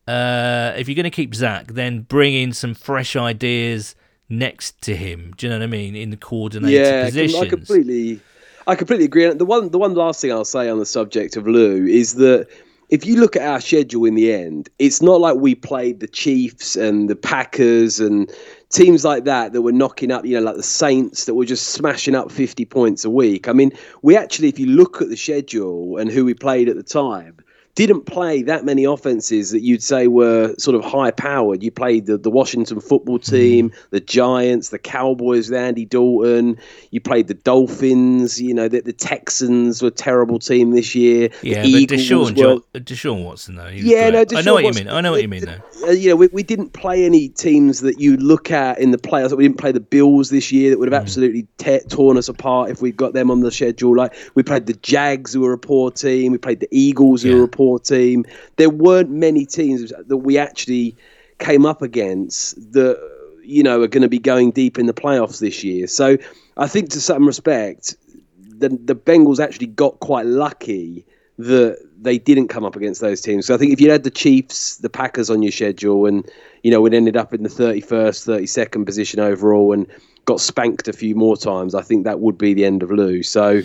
uh, 0.07 0.73
if 0.77 0.87
you're 0.87 0.95
going 0.95 1.05
to 1.05 1.09
keep 1.09 1.33
Zac, 1.33 1.67
then 1.67 2.01
bring 2.01 2.33
in 2.33 2.53
some 2.53 2.73
fresh 2.73 3.15
ideas 3.15 3.95
next 4.29 4.81
to 4.81 4.95
him. 4.95 5.33
Do 5.37 5.45
you 5.45 5.51
know 5.51 5.59
what 5.59 5.63
I 5.63 5.67
mean? 5.67 5.95
In 5.95 6.09
the 6.09 6.17
coordinated 6.17 6.79
yeah, 6.79 7.05
positions. 7.05 7.41
I 7.41 7.47
completely, 7.47 8.19
I 8.67 8.75
completely 8.75 9.05
agree. 9.05 9.25
And 9.25 9.39
the 9.39 9.45
one, 9.45 9.69
the 9.69 9.79
one 9.79 9.93
last 9.93 10.21
thing 10.21 10.31
I'll 10.31 10.45
say 10.45 10.69
on 10.69 10.79
the 10.79 10.85
subject 10.85 11.37
of 11.37 11.47
Lou 11.47 11.85
is 11.85 12.15
that 12.15 12.47
if 12.89 13.05
you 13.05 13.19
look 13.19 13.35
at 13.35 13.41
our 13.41 13.59
schedule 13.59 14.05
in 14.05 14.15
the 14.15 14.31
end, 14.31 14.69
it's 14.77 15.01
not 15.01 15.19
like 15.19 15.37
we 15.37 15.55
played 15.55 15.99
the 15.99 16.07
Chiefs 16.07 16.75
and 16.75 17.09
the 17.09 17.15
Packers 17.15 17.99
and 17.99 18.31
teams 18.75 19.05
like 19.05 19.23
that 19.23 19.53
that 19.53 19.61
were 19.61 19.71
knocking 19.71 20.11
up, 20.11 20.25
you 20.25 20.35
know, 20.37 20.43
like 20.45 20.55
the 20.57 20.63
Saints 20.63 21.25
that 21.25 21.33
were 21.35 21.45
just 21.45 21.69
smashing 21.69 22.15
up 22.15 22.31
50 22.31 22.65
points 22.65 23.05
a 23.05 23.09
week. 23.09 23.47
I 23.47 23.53
mean, 23.53 23.71
we 24.01 24.15
actually, 24.17 24.49
if 24.49 24.59
you 24.59 24.67
look 24.67 25.01
at 25.01 25.09
the 25.09 25.15
schedule 25.17 25.97
and 25.97 26.11
who 26.11 26.25
we 26.25 26.33
played 26.33 26.67
at 26.69 26.75
the 26.75 26.83
time, 26.83 27.37
didn't 27.75 28.05
play 28.05 28.41
that 28.41 28.63
many 28.63 28.85
offenses 28.85 29.51
that 29.51 29.59
you'd 29.59 29.83
say 29.83 30.07
were 30.07 30.55
sort 30.57 30.75
of 30.75 30.85
high 30.89 31.11
powered. 31.11 31.61
You 31.61 31.71
played 31.71 32.05
the, 32.05 32.17
the 32.17 32.29
Washington 32.29 32.79
football 32.79 33.19
Mm. 33.19 33.29
team, 33.29 33.71
the 33.89 33.99
Giants, 33.99 34.69
the 34.69 34.79
Cowboys 34.79 35.49
with 35.49 35.59
Andy 35.59 35.83
Dalton. 35.83 36.57
You 36.91 37.01
played 37.01 37.27
the 37.27 37.33
Dolphins. 37.33 38.41
You 38.41 38.53
know, 38.53 38.69
the, 38.69 38.79
the 38.79 38.93
Texans 38.93 39.81
were 39.81 39.89
a 39.89 39.91
terrible 39.91 40.39
team 40.39 40.71
this 40.71 40.95
year. 40.95 41.29
Yeah, 41.43 41.63
the 41.63 41.71
but 41.73 41.81
Eagles 41.81 42.31
Deshaun, 42.31 42.61
were- 42.73 42.79
Deshaun 42.79 43.25
Watson 43.25 43.55
though. 43.55 43.67
yeah, 43.67 44.09
no, 44.09 44.23
great. 44.23 44.39
I 44.39 44.41
know 44.43 44.53
what 44.53 44.63
you 44.63 44.71
mean. 44.71 44.87
I 44.87 45.01
know 45.01 45.11
what 45.11 45.21
you 45.21 45.27
mean 45.27 45.43
though. 45.51 45.59
Uh, 45.87 45.91
you 45.91 46.09
know, 46.09 46.15
we, 46.15 46.27
we 46.27 46.43
didn't 46.43 46.73
play 46.73 47.05
any 47.05 47.29
teams 47.29 47.81
that 47.81 47.99
you 47.99 48.17
look 48.17 48.51
at 48.51 48.79
in 48.79 48.91
the 48.91 48.97
playoffs. 48.97 49.35
We 49.35 49.43
didn't 49.43 49.57
play 49.59 49.71
the 49.71 49.79
Bills 49.79 50.29
this 50.29 50.51
year 50.51 50.69
that 50.71 50.79
would 50.79 50.89
Mm. 50.89 50.93
have 50.93 51.01
absolutely 51.03 51.47
te- 51.57 51.79
torn 51.89 52.17
us 52.17 52.27
apart 52.29 52.69
if 52.71 52.81
we'd 52.81 52.97
got 52.97 53.13
them 53.13 53.29
on 53.31 53.39
the 53.41 53.51
schedule. 53.51 53.95
Like 53.95 54.13
we 54.35 54.43
played 54.43 54.65
the 54.65 54.73
Jags, 54.73 55.33
who 55.33 55.41
were 55.41 55.53
a 55.53 55.57
poor 55.57 55.91
team. 55.91 56.31
We 56.31 56.37
played 56.37 56.59
the 56.59 56.67
Eagles, 56.71 57.21
who 57.23 57.29
Yeah. 57.29 57.35
were 57.37 57.43
a 57.43 57.47
poor 57.47 57.79
team. 57.79 58.25
There 58.57 58.69
weren't 58.69 59.09
many 59.09 59.45
teams 59.45 59.91
that 60.07 60.17
we 60.17 60.37
actually 60.37 60.95
came 61.39 61.65
up 61.65 61.81
against 61.81 62.55
that 62.73 62.97
you 63.43 63.61
know 63.61 63.81
are 63.81 63.87
going 63.87 64.01
to 64.01 64.09
be 64.09 64.19
going 64.19 64.51
deep 64.51 64.79
in 64.79 64.85
the 64.87 64.93
playoffs 64.93 65.39
this 65.39 65.63
year. 65.63 65.87
So 65.87 66.17
I 66.57 66.67
think 66.67 66.89
to 66.91 67.01
some 67.01 67.27
respect, 67.27 67.95
the 68.57 68.69
the 68.69 68.95
Bengals 68.95 69.39
actually 69.39 69.67
got 69.67 69.99
quite 69.99 70.25
lucky 70.25 71.05
that 71.37 71.77
they 72.01 72.17
didn't 72.17 72.47
come 72.47 72.63
up 72.63 72.75
against 72.75 73.01
those 73.01 73.19
teams. 73.21 73.45
So 73.45 73.53
I 73.53 73.57
think 73.57 73.73
if 73.73 73.81
you 73.81 73.91
had 73.91 74.03
the 74.03 74.11
Chiefs, 74.11 74.77
the 74.77 74.89
Packers 74.89 75.29
on 75.29 75.41
your 75.41 75.51
schedule, 75.51 76.05
and 76.05 76.29
you 76.63 76.71
know, 76.71 76.85
it 76.85 76.93
ended 76.93 77.17
up 77.17 77.33
in 77.33 77.43
the 77.43 77.49
thirty 77.49 77.81
first, 77.81 78.25
thirty 78.25 78.47
second 78.47 78.85
position 78.85 79.19
overall, 79.19 79.73
and 79.73 79.85
got 80.25 80.41
spanked 80.41 80.87
a 80.87 80.93
few 80.93 81.13
more 81.13 81.37
times, 81.37 81.75
I 81.75 81.83
think 81.83 82.03
that 82.05 82.19
would 82.19 82.35
be 82.35 82.55
the 82.55 82.65
end 82.65 82.81
of 82.81 82.89
Lou. 82.89 83.21
So 83.21 83.57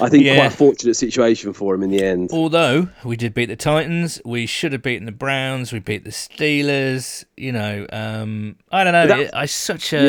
I 0.00 0.08
think 0.08 0.24
Yeah. 0.24 0.34
quite 0.34 0.52
a 0.52 0.56
fortunate 0.56 0.94
situation 0.94 1.52
for 1.52 1.76
him 1.76 1.82
in 1.84 1.90
the 1.92 2.02
end. 2.02 2.30
Although 2.32 2.88
we 3.04 3.16
did 3.16 3.34
beat 3.34 3.46
the 3.46 3.54
Titans, 3.54 4.20
we 4.24 4.44
should 4.46 4.72
have 4.72 4.82
beaten 4.82 5.06
the 5.06 5.12
Browns. 5.12 5.72
We 5.72 5.78
beat 5.78 6.02
the 6.02 6.10
Steelers. 6.10 7.24
You 7.36 7.52
know, 7.52 7.86
um, 7.92 8.56
I 8.72 8.82
don't 8.82 8.92
know. 8.92 9.06
That- 9.06 9.20
it, 9.20 9.30
I 9.32 9.46
such 9.46 9.92
a 9.92 10.02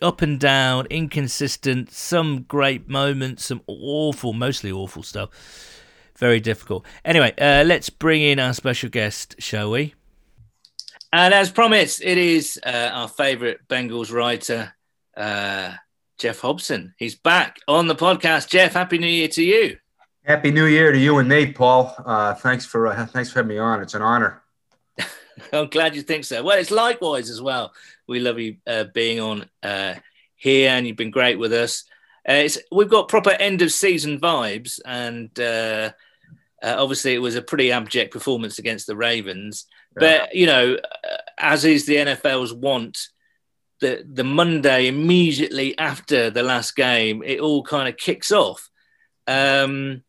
Yeah. 0.00 0.06
up 0.06 0.20
and 0.22 0.40
down, 0.40 0.86
inconsistent. 0.90 1.92
Some 1.92 2.44
great 2.48 2.88
moments, 2.88 3.44
some 3.44 3.60
awful, 3.68 4.32
mostly 4.32 4.72
awful 4.72 5.02
stuff. 5.04 5.28
Very 6.18 6.40
difficult. 6.40 6.86
Anyway, 7.04 7.34
uh, 7.38 7.64
let's 7.66 7.90
bring 7.90 8.22
in 8.22 8.38
our 8.38 8.54
special 8.54 8.88
guest, 8.88 9.36
shall 9.38 9.70
we? 9.70 9.94
And 11.12 11.32
as 11.32 11.50
promised, 11.50 12.02
it 12.02 12.18
is 12.18 12.58
uh, 12.64 12.90
our 12.92 13.08
favourite 13.08 13.58
Bengals 13.68 14.12
writer, 14.12 14.72
uh, 15.16 15.74
Geoff 16.18 16.40
Hobson. 16.40 16.94
He's 16.98 17.14
back 17.14 17.58
on 17.68 17.86
the 17.86 17.94
podcast. 17.94 18.48
Jeff, 18.48 18.72
happy 18.72 18.98
New 18.98 19.06
Year 19.06 19.28
to 19.28 19.42
you. 19.42 19.76
Happy 20.24 20.50
New 20.50 20.66
Year 20.66 20.90
to 20.90 20.98
you 20.98 21.18
and 21.18 21.28
Nate, 21.28 21.54
Paul. 21.54 21.94
Uh, 22.04 22.34
thanks 22.34 22.66
for 22.66 22.88
uh, 22.88 23.06
thanks 23.06 23.30
for 23.30 23.38
having 23.38 23.50
me 23.50 23.58
on. 23.58 23.80
It's 23.80 23.94
an 23.94 24.02
honor. 24.02 24.42
I'm 25.52 25.68
glad 25.68 25.94
you 25.94 26.02
think 26.02 26.24
so. 26.24 26.42
Well, 26.42 26.58
it's 26.58 26.70
likewise 26.70 27.30
as 27.30 27.40
well. 27.40 27.72
We 28.08 28.18
love 28.20 28.38
you 28.38 28.56
uh, 28.66 28.84
being 28.92 29.20
on 29.20 29.48
uh, 29.62 29.94
here, 30.34 30.70
and 30.70 30.86
you've 30.86 30.96
been 30.96 31.10
great 31.10 31.38
with 31.38 31.52
us. 31.52 31.84
Uh, 32.28 32.32
it's, 32.32 32.58
we've 32.72 32.88
got 32.88 33.08
proper 33.08 33.30
end 33.30 33.62
of 33.62 33.70
season 33.70 34.18
vibes, 34.18 34.80
and 34.84 35.30
uh, 36.66 36.74
obviously 36.78 37.14
it 37.14 37.22
was 37.22 37.36
a 37.36 37.42
pretty 37.42 37.70
abject 37.70 38.12
performance 38.12 38.58
against 38.58 38.88
the 38.88 38.96
Ravens. 38.96 39.66
But 39.94 40.34
you 40.34 40.46
know, 40.46 40.74
uh, 40.74 41.16
as 41.38 41.64
is 41.64 41.86
the 41.86 41.96
NFL's 41.96 42.52
want, 42.52 42.98
the 43.80 44.04
the 44.06 44.24
Monday 44.24 44.88
immediately 44.88 45.78
after 45.78 46.28
the 46.28 46.42
last 46.42 46.74
game, 46.74 47.22
it 47.24 47.40
all 47.40 47.62
kind 47.62 47.88
of 47.88 47.96
kicks 47.96 48.32
off. 48.32 48.68
Um, 49.28 50.02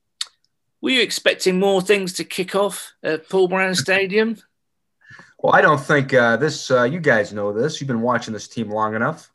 were 0.81 0.89
you 0.89 1.01
expecting 1.01 1.59
more 1.59 1.81
things 1.81 2.13
to 2.13 2.23
kick 2.23 2.55
off 2.55 2.93
at 3.03 3.29
Paul 3.29 3.47
Brown 3.47 3.75
Stadium? 3.85 4.37
Well, 5.37 5.53
I 5.53 5.61
don't 5.61 5.79
think 5.79 6.13
uh, 6.13 6.37
this. 6.37 6.71
Uh, 6.71 6.83
you 6.83 6.99
guys 6.99 7.31
know 7.33 7.53
this. 7.53 7.79
You've 7.79 7.87
been 7.87 8.01
watching 8.01 8.33
this 8.33 8.47
team 8.47 8.71
long 8.71 8.95
enough. 8.95 9.31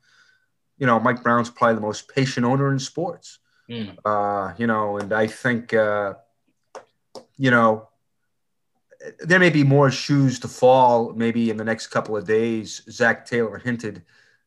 You 0.77 0.87
know, 0.87 0.99
Mike 0.99 1.23
Brown's 1.23 1.51
probably 1.51 1.77
the 1.77 1.83
most 1.83 2.09
patient 2.09 2.45
owner 2.45 2.73
in 2.73 2.81
sports. 2.81 3.39
Mm. 3.71 3.97
Uh, 4.05 4.55
you 4.59 4.67
know, 4.67 4.99
and 4.99 5.13
I 5.13 5.29
think 5.29 5.73
uh, 5.73 6.15
you 7.37 7.51
know 7.51 7.89
there 9.21 9.39
may 9.39 9.51
be 9.51 9.65
more 9.65 9.91
shoes 9.91 10.39
to 10.41 10.49
fall. 10.49 11.13
Maybe 11.13 11.51
in 11.51 11.57
the 11.57 11.65
next 11.65 11.89
couple 11.89 12.17
of 12.17 12.27
days, 12.27 12.83
Zac 12.91 13.27
Taylor 13.27 13.59
hinted 13.59 14.03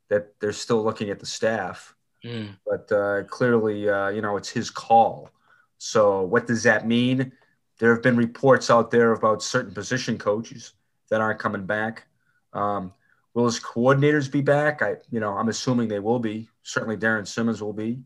that 0.09 0.39
they're 0.39 0.53
still 0.53 0.83
looking 0.83 1.09
at 1.09 1.19
the 1.19 1.25
staff. 1.25 1.95
Mm. 2.23 2.57
but 2.65 2.91
uh, 2.91 3.23
clearly, 3.25 3.87
uh, 3.87 4.09
you 4.09 4.19
know, 4.19 4.35
it's 4.35 4.49
his 4.49 4.71
call. 4.71 5.29
So, 5.77 6.23
what 6.23 6.47
does 6.47 6.63
that 6.63 6.87
mean? 6.87 7.31
There 7.77 7.93
have 7.93 8.01
been 8.01 8.17
reports 8.17 8.71
out 8.71 8.89
there 8.89 9.11
about 9.11 9.43
certain 9.43 9.73
position 9.73 10.17
coaches 10.17 10.73
that 11.09 11.21
aren't 11.21 11.39
coming 11.39 11.67
back. 11.67 12.07
Um, 12.53 12.93
will 13.35 13.45
his 13.45 13.59
coordinators 13.59 14.31
be 14.31 14.41
back? 14.41 14.81
I, 14.81 14.95
you 15.11 15.19
know, 15.19 15.37
I'm 15.37 15.49
assuming 15.49 15.87
they 15.87 15.99
will 15.99 16.17
be. 16.17 16.49
Certainly, 16.63 16.97
Darrin 16.97 17.27
Simmons 17.27 17.61
will 17.61 17.73
be. 17.73 17.99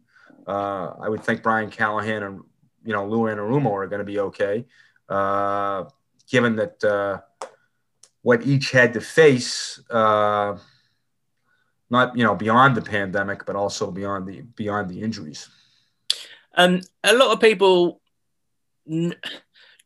Uh, 0.45 0.95
I 0.99 1.07
would 1.07 1.23
think 1.23 1.41
Brian 1.41 1.69
Callahan 1.69 2.23
and 2.23 2.41
you 2.83 2.93
know 2.93 3.05
Lou 3.05 3.23
Anarumo 3.23 3.71
are 3.71 3.87
going 3.87 3.99
to 3.99 4.05
be 4.05 4.19
okay, 4.19 4.65
uh, 5.07 5.85
given 6.29 6.55
that 6.55 6.83
uh, 6.83 7.19
what 8.21 8.45
each 8.45 8.71
had 8.71 8.93
to 8.93 9.01
face. 9.01 9.79
Uh, 9.89 10.57
not 11.89 12.15
you 12.15 12.23
know 12.23 12.35
beyond 12.35 12.75
the 12.77 12.81
pandemic, 12.81 13.45
but 13.45 13.55
also 13.55 13.91
beyond 13.91 14.27
the 14.27 14.41
beyond 14.41 14.89
the 14.89 15.01
injuries. 15.01 15.49
Um, 16.55 16.81
a 17.03 17.13
lot 17.13 17.31
of 17.31 17.39
people 17.39 18.01
n- 18.87 19.15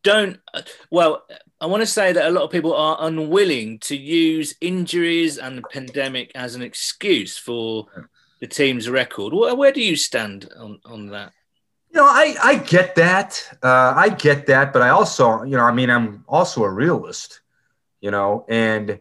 don't. 0.03 0.39
Well, 0.91 1.23
I 1.61 1.65
want 1.65 1.81
to 1.81 1.87
say 1.87 2.11
that 2.11 2.27
a 2.27 2.31
lot 2.31 2.43
of 2.43 2.51
people 2.51 2.73
are 2.73 2.97
unwilling 2.99 3.79
to 3.79 3.95
use 3.95 4.55
injuries 4.59 5.37
and 5.37 5.57
the 5.57 5.63
pandemic 5.71 6.31
as 6.35 6.55
an 6.55 6.61
excuse 6.61 7.37
for 7.37 7.87
the 8.41 8.47
team's 8.47 8.89
record. 8.89 9.33
Where, 9.33 9.55
where 9.55 9.71
do 9.71 9.81
you 9.81 9.95
stand 9.95 10.49
on, 10.57 10.81
on 10.83 11.07
that? 11.07 11.31
You 11.93 12.01
know, 12.01 12.07
I 12.07 12.35
I 12.43 12.55
get 12.55 12.95
that. 12.95 13.47
Uh, 13.61 13.93
I 13.95 14.09
get 14.09 14.47
that, 14.47 14.73
but 14.73 14.81
I 14.81 14.89
also, 14.89 15.43
you 15.43 15.55
know, 15.55 15.63
I 15.63 15.71
mean, 15.71 15.91
I'm 15.91 16.25
also 16.27 16.63
a 16.63 16.69
realist. 16.69 17.41
You 18.01 18.09
know, 18.11 18.45
and 18.49 18.99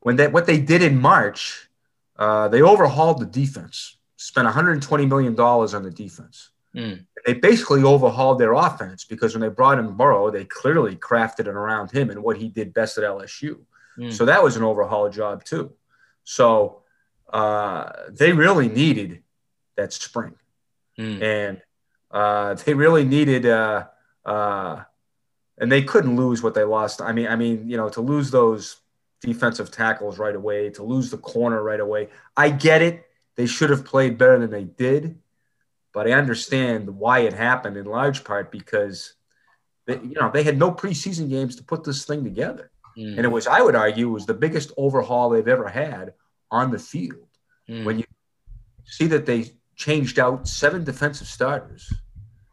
when 0.00 0.16
that 0.16 0.32
what 0.32 0.46
they 0.46 0.58
did 0.58 0.82
in 0.82 1.00
March, 1.00 1.68
uh, 2.16 2.46
they 2.48 2.62
overhauled 2.62 3.20
the 3.20 3.26
defense, 3.26 3.96
spent 4.16 4.44
120 4.46 5.04
million 5.06 5.34
dollars 5.34 5.74
on 5.74 5.82
the 5.82 5.90
defense. 5.90 6.50
Mm. 6.76 7.04
They 7.26 7.34
basically 7.34 7.82
overhauled 7.82 8.38
their 8.38 8.52
offense 8.54 9.04
because 9.04 9.34
when 9.34 9.40
they 9.42 9.48
brought 9.48 9.78
in 9.78 9.92
Burrow, 9.96 10.30
they 10.30 10.44
clearly 10.44 10.96
crafted 10.96 11.40
it 11.40 11.48
around 11.48 11.90
him 11.90 12.08
and 12.08 12.22
what 12.22 12.38
he 12.38 12.48
did 12.48 12.72
best 12.72 12.96
at 12.98 13.04
LSU. 13.04 13.58
Mm. 13.98 14.12
So 14.12 14.24
that 14.24 14.42
was 14.42 14.56
an 14.56 14.62
overhaul 14.62 15.10
job 15.10 15.44
too. 15.44 15.72
So 16.24 16.82
uh, 17.32 17.90
they 18.10 18.32
really 18.32 18.68
needed 18.68 19.22
that 19.76 19.92
spring, 19.92 20.36
Mm. 20.98 21.22
and 21.22 21.62
uh, 22.12 22.54
they 22.64 22.74
really 22.74 23.04
needed, 23.04 23.46
uh, 23.46 23.86
uh, 24.24 24.82
and 25.58 25.70
they 25.70 25.82
couldn't 25.82 26.16
lose 26.16 26.42
what 26.42 26.54
they 26.54 26.64
lost. 26.64 27.00
I 27.00 27.12
mean, 27.12 27.28
I 27.28 27.36
mean, 27.36 27.68
you 27.68 27.76
know, 27.76 27.88
to 27.90 28.00
lose 28.00 28.30
those 28.30 28.76
defensive 29.20 29.70
tackles 29.70 30.18
right 30.18 30.34
away, 30.34 30.70
to 30.70 30.82
lose 30.82 31.10
the 31.10 31.18
corner 31.18 31.62
right 31.62 31.80
away. 31.80 32.08
I 32.36 32.50
get 32.50 32.82
it; 32.82 33.04
they 33.36 33.46
should 33.46 33.70
have 33.70 33.84
played 33.84 34.18
better 34.18 34.38
than 34.38 34.50
they 34.50 34.64
did, 34.64 35.18
but 35.92 36.08
I 36.08 36.12
understand 36.12 36.88
why 36.88 37.20
it 37.20 37.32
happened 37.32 37.76
in 37.76 37.86
large 37.86 38.24
part 38.24 38.50
because. 38.50 39.14
They, 39.84 39.94
you 39.94 40.14
know, 40.14 40.30
they 40.30 40.44
had 40.44 40.60
no 40.60 40.70
preseason 40.70 41.28
games 41.28 41.56
to 41.56 41.64
put 41.64 41.82
this 41.82 42.04
thing 42.04 42.22
together. 42.22 42.70
Mm. 42.96 43.16
And 43.16 43.24
it 43.24 43.28
was, 43.32 43.48
I 43.48 43.60
would 43.60 43.74
argue, 43.74 44.08
was 44.08 44.26
the 44.26 44.32
biggest 44.32 44.70
overhaul 44.76 45.30
they've 45.30 45.48
ever 45.48 45.66
had 45.66 46.14
on 46.52 46.70
the 46.70 46.78
field. 46.78 47.26
Mm. 47.68 47.84
When 47.84 47.98
you 47.98 48.04
see 48.84 49.08
that 49.08 49.26
they 49.26 49.50
changed 49.76 50.18
out 50.18 50.46
seven 50.46 50.84
defensive 50.84 51.26
starters 51.26 51.92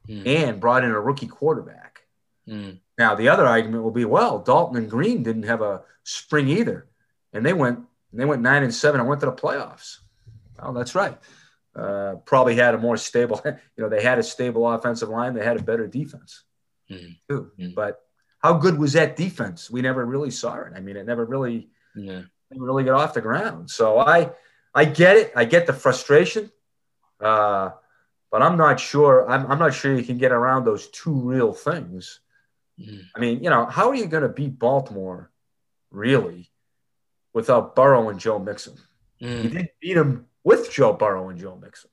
Mm. 0.09 0.25
and 0.27 0.59
brought 0.59 0.83
in 0.83 0.89
a 0.89 0.99
rookie 0.99 1.27
quarterback. 1.27 1.99
Mm. 2.47 2.79
Now, 2.97 3.13
the 3.13 3.29
other 3.29 3.45
argument 3.45 3.83
will 3.83 3.91
be, 3.91 4.05
well, 4.05 4.39
Dalton 4.39 4.77
and 4.77 4.89
Green 4.89 5.21
didn't 5.21 5.43
have 5.43 5.61
a 5.61 5.81
spring 6.03 6.49
either, 6.49 6.87
and 7.31 7.45
they 7.45 7.53
went 7.53 7.79
they 8.11 8.25
went 8.25 8.41
nine 8.41 8.63
and 8.63 8.73
seven 8.73 8.99
and 8.99 9.07
went 9.07 9.21
to 9.21 9.27
the 9.27 9.31
playoffs. 9.33 9.97
Well, 10.59 10.73
that's 10.73 10.95
right. 10.95 11.15
Uh, 11.75 12.15
probably 12.25 12.55
had 12.55 12.73
a 12.73 12.77
more 12.79 12.97
stable, 12.97 13.39
you 13.45 13.53
know, 13.77 13.87
they 13.87 14.01
had 14.01 14.17
a 14.17 14.23
stable 14.23 14.67
offensive 14.67 15.09
line. 15.09 15.35
They 15.35 15.45
had 15.45 15.57
a 15.57 15.63
better 15.63 15.85
defense 15.87 16.43
Mm. 16.89 17.17
too. 17.29 17.51
But 17.75 18.01
how 18.39 18.53
good 18.53 18.79
was 18.79 18.93
that 18.93 19.15
defense? 19.15 19.69
We 19.69 19.83
never 19.83 20.03
really 20.03 20.31
saw 20.31 20.55
it. 20.61 20.73
I 20.75 20.79
mean, 20.79 20.97
it 20.97 21.05
never 21.05 21.23
really 21.23 21.69
Yeah. 21.95 22.23
didn't 22.49 22.63
really 22.63 22.83
get 22.83 22.93
off 22.95 23.13
the 23.13 23.21
ground. 23.21 23.69
So 23.69 23.99
I 23.99 24.31
I 24.73 24.85
get 24.85 25.17
it. 25.17 25.31
I 25.35 25.45
get 25.45 25.67
the 25.67 25.73
frustration. 25.73 26.51
Uh, 27.19 27.71
but 28.31 28.41
I'm 28.41 28.57
not 28.57 28.79
sure. 28.79 29.29
I'm, 29.29 29.49
I'm 29.51 29.59
not 29.59 29.73
sure 29.73 29.93
you 29.95 30.03
can 30.03 30.17
get 30.17 30.31
around 30.31 30.63
those 30.65 30.87
two 30.89 31.13
real 31.13 31.53
things. 31.53 32.19
Mm. 32.79 33.01
I 33.15 33.19
mean, 33.19 33.43
you 33.43 33.49
know, 33.49 33.65
how 33.65 33.89
are 33.89 33.95
you 33.95 34.05
going 34.05 34.23
to 34.23 34.29
beat 34.29 34.57
Baltimore 34.59 35.31
really 35.91 36.49
without 37.33 37.75
Burrow 37.75 38.09
and 38.09 38.19
Joe 38.19 38.39
Mixon? 38.39 38.75
You 39.19 39.27
Mm. 39.29 39.41
didn't 39.51 39.69
beat 39.81 39.95
them 39.95 40.27
with 40.43 40.71
Joe 40.71 40.93
Burrow 40.93 41.29
and 41.29 41.39
Joe 41.39 41.55
Mixon. 41.61 41.89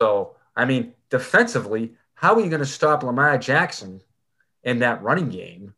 So, 0.00 0.36
I 0.54 0.64
mean, 0.64 0.94
defensively, 1.10 1.94
how 2.14 2.34
are 2.34 2.40
you 2.40 2.48
going 2.48 2.60
to 2.60 2.66
stop 2.66 3.02
Lamar 3.02 3.36
Jackson 3.38 4.00
in 4.62 4.78
that 4.80 5.02
running 5.02 5.28
game 5.30 5.74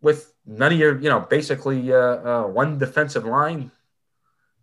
with 0.00 0.32
none 0.46 0.72
of 0.72 0.78
your, 0.78 0.98
you 1.00 1.08
know, 1.08 1.20
basically 1.20 1.92
uh, 1.92 1.96
uh, 1.98 2.46
one 2.46 2.78
defensive 2.78 3.24
line 3.24 3.70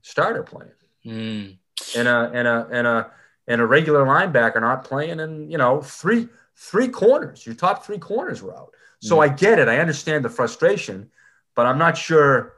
starter 0.01 0.43
playing, 0.43 0.71
Mm. 1.05 1.57
and 1.97 2.07
a 2.07 2.31
and 2.33 2.47
a 2.47 2.67
and 2.71 2.87
a 2.87 3.11
and 3.47 3.61
a 3.61 3.65
regular 3.65 4.05
linebacker 4.05 4.61
not 4.61 4.83
playing, 4.83 5.19
and 5.19 5.51
you 5.51 5.57
know, 5.57 5.81
three 5.81 6.27
three 6.55 6.87
corners, 6.87 7.45
your 7.45 7.55
top 7.55 7.85
three 7.85 7.97
corners 7.97 8.41
were 8.41 8.55
out. 8.55 8.73
So 9.01 9.19
I 9.19 9.27
get 9.27 9.59
it. 9.59 9.67
I 9.67 9.79
understand 9.79 10.23
the 10.23 10.29
frustration, 10.29 11.11
but 11.55 11.65
I'm 11.65 11.77
not 11.77 11.97
sure 11.97 12.53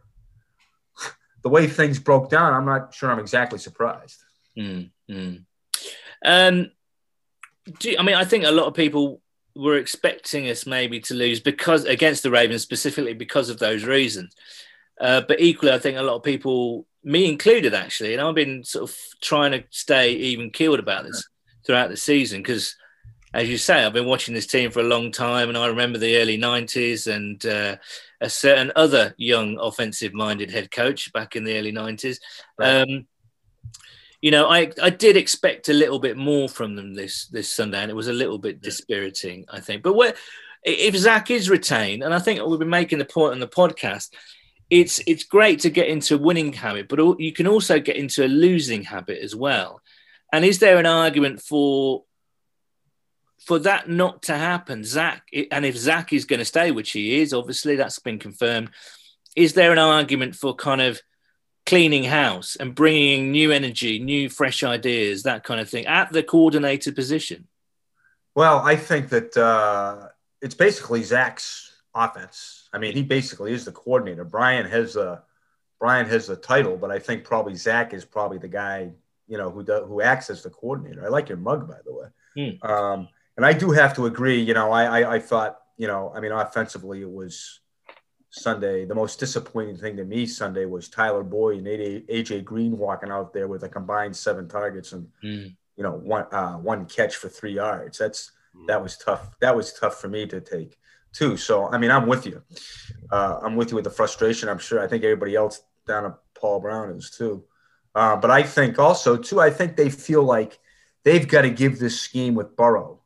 the 1.41 1.50
way 1.50 1.65
things 1.65 1.98
broke 1.98 2.30
down. 2.30 2.54
I'm 2.54 2.65
not 2.65 2.93
sure 2.93 3.10
I'm 3.10 3.17
exactly 3.17 3.58
surprised. 3.58 4.24
Mm, 4.56 4.91
mm. 5.10 5.43
Um, 6.24 6.71
do 7.80 7.95
I 7.98 8.04
mean, 8.04 8.15
I 8.15 8.26
think 8.26 8.43
a 8.43 8.52
lot 8.52 8.67
of 8.67 8.76
people 8.76 9.21
were 9.56 9.78
expecting 9.78 10.50
us 10.50 10.65
maybe 10.65 11.00
to 11.00 11.13
lose 11.13 11.39
because 11.39 11.86
against 11.86 12.24
the 12.24 12.30
Ravens 12.30 12.62
specifically 12.62 13.13
because 13.13 13.50
of 13.50 13.58
those 13.58 13.86
reasons. 13.86 14.36
Uh, 15.00 15.21
but 15.28 15.39
equally, 15.39 15.74
I 15.74 15.80
think 15.80 15.98
a 15.98 16.04
lot 16.04 16.15
of 16.15 16.24
people, 16.24 16.86
me 17.06 17.30
included, 17.30 17.74
actually, 17.74 18.13
and 18.13 18.22
I've 18.22 18.36
been 18.36 18.63
sort 18.63 18.89
of 18.89 18.98
trying 19.22 19.52
to 19.52 19.63
stay 19.70 20.13
even 20.13 20.50
keeled 20.50 20.80
about 20.80 21.06
this 21.06 21.24
throughout 21.65 21.89
the 21.89 21.98
season 21.98 22.41
because, 22.41 22.76
as 23.34 23.48
you 23.48 23.58
say, 23.58 23.86
I've 23.86 23.94
been 23.94 24.08
watching 24.08 24.34
this 24.34 24.48
team 24.48 24.72
for 24.72 24.80
a 24.80 24.84
long 24.84 25.12
time, 25.12 25.48
and 25.48 25.58
I 25.58 25.68
remember 25.68 26.00
the 26.00 26.18
early 26.18 26.38
'90s 26.38 27.08
and 27.08 27.46
uh, 27.46 27.78
a 28.20 28.30
certain 28.30 28.72
other 28.76 29.13
young 29.18 29.60
offensive-minded 29.60 30.50
head 30.50 30.72
coach 30.72 31.13
back 31.13 31.36
in 31.36 31.44
the 31.44 31.58
early 31.58 31.72
'90s. 31.72 32.18
Right. 32.58 32.82
Um, 32.82 33.08
you 34.22 34.32
know, 34.32 34.50
I, 34.50 34.72
I 34.82 34.89
did 34.89 35.15
expect 35.15 35.70
a 35.70 35.74
little 35.74 36.00
bit 36.00 36.18
more 36.18 36.50
from 36.50 36.76
them 36.76 36.96
this 36.96 37.28
this 37.28 37.52
Sunday, 37.52 37.84
and 37.84 37.91
it 37.91 37.96
was 37.96 38.08
a 38.08 38.13
little 38.13 38.39
bit 38.39 38.62
dispiriting, 38.62 39.46
I 39.48 39.60
think. 39.60 39.84
But 39.84 39.94
where, 39.94 40.15
if 40.63 40.96
Zac 40.96 41.30
is 41.30 41.52
retained, 41.52 42.02
and 42.02 42.15
I 42.15 42.18
think 42.18 42.44
we've 42.44 42.58
been 42.58 42.68
making 42.68 42.98
the 42.98 43.06
point 43.06 43.34
on 43.34 43.39
the 43.39 43.48
podcast, 43.48 44.10
it's 44.69 44.99
it's 45.06 45.23
great 45.23 45.60
to 45.60 45.69
get 45.69 45.88
into 45.88 46.15
a 46.15 46.19
winning 46.19 46.54
habit, 46.54 46.88
but 46.88 47.19
you 47.19 47.32
can 47.32 47.47
also 47.47 47.80
get 47.80 47.95
into 47.95 48.25
a 48.25 48.28
losing 48.28 48.84
habit 48.84 49.21
as 49.21 49.36
well. 49.36 49.82
And 50.34 50.43
is 50.43 50.60
there 50.60 50.78
an 50.78 50.86
argument 50.86 51.41
for 51.41 52.04
for 53.45 53.60
that 53.60 53.89
not 53.89 54.23
to 54.23 54.36
happen, 54.36 54.84
Zac? 54.84 55.28
And 55.51 55.65
if 55.65 55.78
Zac 55.78 56.13
is 56.13 56.25
going 56.25 56.39
to 56.39 56.45
stay, 56.45 56.71
which 56.71 56.91
he 56.91 57.21
is, 57.21 57.34
obviously 57.34 57.75
that's 57.75 57.99
been 57.99 58.19
confirmed. 58.19 58.71
Is 59.36 59.54
there 59.54 59.71
an 59.71 59.78
argument 59.78 60.36
for 60.36 60.56
kind 60.56 60.82
of 60.82 60.99
cleaning 61.65 62.04
house 62.04 62.56
and 62.56 62.73
bringing 62.73 63.32
new 63.32 63.51
energy, 63.51 63.99
new 63.99 64.30
fresh 64.30 64.63
ideas, 64.63 65.23
that 65.23 65.43
kind 65.43 65.60
of 65.60 65.69
thing 65.69 65.86
at 65.86 66.12
the 66.12 66.23
coordinator 66.23 66.91
position? 66.91 67.47
Well, 68.34 68.60
I 68.60 68.75
think 68.75 69.10
that 69.10 69.36
uh, 69.38 70.10
it's 70.41 70.56
basically 70.56 71.04
Zac's 71.04 71.71
offense. 71.93 72.55
I 72.76 72.78
mean, 72.78 72.94
he 72.94 73.04
basically 73.04 73.54
is 73.54 73.64
the 73.64 73.72
coordinator. 73.72 74.26
Brian 74.26 74.66
has 74.66 74.98
a 74.98 75.24
Brian 75.80 76.08
has 76.08 76.28
the 76.28 76.36
title, 76.36 76.76
but 76.78 76.92
I 76.92 77.00
think 77.00 77.24
probably 77.24 77.56
Zac 77.56 77.94
is 77.94 78.04
probably 78.06 78.38
the 78.38 78.50
guy 78.50 78.92
you 79.28 79.38
know 79.38 79.50
who 79.50 79.64
does, 79.64 79.88
who 79.88 80.02
acts 80.02 80.30
as 80.30 80.44
the 80.44 80.50
coordinator. 80.50 81.04
I 81.06 81.08
like 81.10 81.30
your 81.30 81.38
mug, 81.38 81.68
by 81.68 81.78
the 81.86 81.94
way. 81.94 82.08
Um, 82.62 83.08
and 83.38 83.46
I 83.46 83.54
do 83.54 83.72
have 83.72 83.96
to 83.96 84.06
agree. 84.06 84.42
You 84.42 84.54
know, 84.54 84.72
I, 84.72 84.84
I 85.00 85.16
I 85.16 85.20
thought 85.20 85.58
you 85.78 85.88
know, 85.88 86.12
I 86.16 86.20
mean, 86.20 86.32
offensively 86.32 87.02
it 87.02 87.12
was 87.12 87.62
Sunday. 88.30 88.86
The 88.86 88.96
most 88.96 89.20
disappointing 89.20 89.78
thing 89.78 89.96
to 89.98 90.04
me 90.04 90.26
Sunday 90.26 90.66
was 90.66 90.90
Tyler 90.90 91.24
Boyd 91.24 91.60
and 91.60 91.68
AJ 92.10 92.44
Green 92.44 92.78
walking 92.78 93.10
out 93.10 93.34
there 93.34 93.48
with 93.48 93.64
a 93.64 93.70
combined 93.70 94.16
seven 94.16 94.48
targets 94.48 94.92
and 94.92 95.08
Mm. 95.24 95.56
you 95.78 95.84
know 95.84 95.94
one 95.94 96.26
uh, 96.32 96.54
one 96.72 96.86
catch 96.86 97.16
for 97.16 97.30
three 97.30 97.54
yards. 97.54 97.98
That's 97.98 98.32
that 98.68 98.82
was 98.82 98.98
tough. 98.98 99.24
That 99.42 99.56
was 99.56 99.74
tough 99.74 100.00
for 100.02 100.08
me 100.08 100.26
to 100.28 100.40
take 100.42 100.78
too. 101.15 101.38
So 101.38 101.67
I 101.73 101.78
mean, 101.78 101.91
I'm 101.91 102.08
with 102.08 102.25
you. 102.25 102.41
Uh, 103.12 103.39
I'm 103.43 103.56
with 103.56 103.69
you 103.71 103.75
with 103.75 103.86
the 103.86 103.95
frustration. 103.99 104.49
I'm 104.49 104.60
sure. 104.60 104.80
I 104.84 104.88
think 104.88 105.04
everybody 105.04 105.36
else 105.36 105.62
down 105.88 106.06
at 106.06 106.15
Paul 106.39 106.60
Brown 106.60 106.89
is 106.91 107.10
too. 107.10 107.43
Uh, 107.93 108.15
but 108.17 108.30
I 108.30 108.43
think 108.43 108.78
also 108.78 109.15
too. 109.17 109.39
I 109.39 109.49
think 109.49 109.75
they 109.75 109.89
feel 109.89 110.23
like 110.23 110.60
they've 111.04 111.28
got 111.28 111.43
to 111.43 111.49
give 111.49 111.80
this 111.80 111.99
scheme 111.99 112.36
with 112.36 112.56
Burrow 112.56 112.99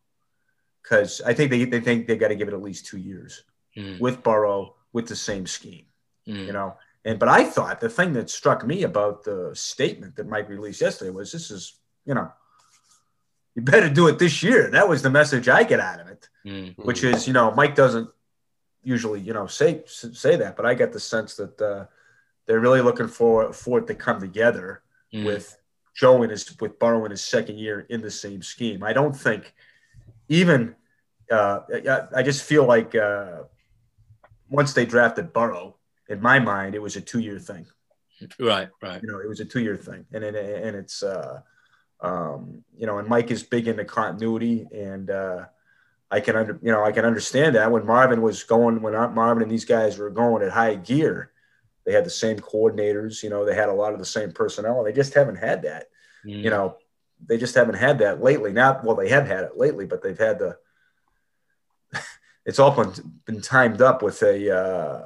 because 0.82 1.22
I 1.22 1.34
think 1.34 1.52
they, 1.52 1.66
they 1.66 1.80
think 1.80 2.08
they 2.08 2.18
got 2.18 2.30
to 2.30 2.36
give 2.36 2.48
it 2.48 2.54
at 2.54 2.62
least 2.62 2.86
two 2.88 2.98
years 2.98 3.44
Mm. 3.78 4.00
with 4.00 4.24
Burrow 4.24 4.76
with 4.94 5.08
the 5.08 5.16
same 5.16 5.46
scheme 5.46 5.86
Mm. 6.28 6.48
you 6.48 6.54
know. 6.54 6.76
And 7.06 7.20
but 7.20 7.30
I 7.30 7.44
thought 7.46 7.80
the 7.80 7.88
thing 7.98 8.14
that 8.14 8.30
struck 8.32 8.66
me 8.66 8.84
about 8.84 9.24
the 9.24 9.52
statement 9.54 10.16
that 10.16 10.28
Mike 10.28 10.50
released 10.50 10.82
yesterday 10.82 11.12
was 11.12 11.32
this 11.32 11.52
is, 11.52 11.78
you 12.06 12.16
know, 12.16 12.32
you 13.60 13.66
better 13.66 13.90
do 13.90 14.08
it 14.08 14.18
this 14.20 14.42
year. 14.42 14.70
That 14.72 14.88
was 14.88 15.02
the 15.02 15.10
message 15.10 15.50
I 15.50 15.64
get 15.64 15.80
out 15.82 16.00
of 16.00 16.08
it, 16.08 16.30
Mm. 16.46 16.78
which 16.78 17.04
is, 17.04 17.28
you 17.28 17.34
know, 17.34 17.52
Mike 17.52 17.76
doesn't 17.76 18.10
usually, 18.84 19.20
you 19.20 19.34
know, 19.34 19.46
say 19.48 19.84
say 19.86 20.38
that, 20.38 20.56
but 20.56 20.66
I 20.66 20.74
get 20.74 20.94
the 20.94 21.00
sense 21.00 21.36
that 21.36 21.56
uh, 21.62 21.86
they're 22.46 22.62
really 22.62 22.82
looking 22.82 23.10
for 23.10 23.52
for 23.52 23.80
it 23.80 23.88
to 23.88 23.96
come 23.96 24.20
together 24.22 24.82
Mm. 25.14 25.26
with 25.26 25.46
Joe 25.96 26.24
in 26.24 26.30
his 26.30 26.44
with 26.62 26.80
Burrow 26.80 27.04
in 27.06 27.12
his 27.12 27.24
second 27.36 27.58
year 27.58 27.78
in 27.90 28.00
the 28.02 28.12
same 28.12 28.42
scheme. 28.42 28.82
I 28.84 28.94
don't 28.94 29.18
think 29.26 29.54
even 30.30 30.76
uh, 31.38 31.60
I, 31.74 32.20
I 32.20 32.24
just 32.24 32.42
feel 32.44 32.66
like 32.66 32.96
uh, 32.96 33.44
once 34.50 34.72
they 34.74 34.86
drafted 34.86 35.34
Burrow, 35.34 35.76
in 36.08 36.22
my 36.22 36.40
mind, 36.40 36.74
it 36.76 36.82
was 36.88 36.96
a 36.96 37.02
two 37.02 37.20
year 37.20 37.40
thing. 37.40 37.66
Right, 38.40 38.70
right. 38.82 39.02
You 39.02 39.08
know, 39.12 39.20
it 39.20 39.30
was 39.34 39.40
a 39.42 39.46
two 39.54 39.62
year 39.68 39.78
thing, 39.78 40.06
and 40.14 40.24
it, 40.24 40.36
and 40.66 40.74
it's 40.82 41.04
uh, 41.04 41.42
um, 42.02 42.64
you 42.78 42.86
know, 42.86 42.98
and 42.98 43.08
Mike 43.08 43.32
is 43.32 43.44
big 43.44 43.68
into 43.68 43.86
continuity, 43.86 44.68
and 44.74 45.10
uh, 45.10 45.46
I 46.10 46.20
can 46.20 46.36
under 46.36 46.60
you 46.62 46.72
know 46.72 46.84
I 46.84 46.92
can 46.92 47.06
understand 47.06 47.56
that 47.56 47.72
when 47.72 47.86
Marvin 47.86 48.22
was 48.22 48.44
going 48.44 48.82
when 48.82 48.94
Marvin 48.94 49.44
and 49.44 49.52
these 49.52 49.66
guys 49.66 49.98
were 49.98 50.10
going 50.10 50.44
at 50.44 50.52
high 50.52 50.76
gear, 50.76 51.32
they 51.86 51.94
had 51.94 52.06
the 52.06 52.10
same 52.10 52.38
coordinators. 52.40 53.24
You 53.24 53.30
know, 53.30 53.46
they 53.46 53.56
had 53.56 53.70
a 53.70 53.74
lot 53.74 53.94
of 53.94 54.00
the 54.00 54.06
same 54.06 54.32
personnel, 54.32 54.80
and 54.80 54.88
they 54.88 54.94
just 54.94 55.14
haven't 55.14 55.38
had 55.38 55.64
that 55.64 55.88
Mm. 56.26 56.44
you 56.44 56.50
know, 56.50 56.78
they 57.26 57.38
just 57.38 57.56
haven't 57.56 57.76
had 57.76 58.00
that 58.00 58.22
lately. 58.22 58.54
Not 58.54 58.84
well, 58.84 58.96
they 58.96 59.10
have 59.10 59.28
had 59.28 59.44
it 59.44 59.58
lately, 59.58 59.86
but 59.86 60.02
they've 60.02 60.18
had 60.18 60.40
the. 60.40 60.58
It's 62.46 62.58
all 62.58 62.72
been, 62.72 62.94
been 63.26 63.42
timed 63.42 63.80
up 63.80 64.02
with 64.02 64.24
a, 64.24 64.58
uh, 64.58 65.06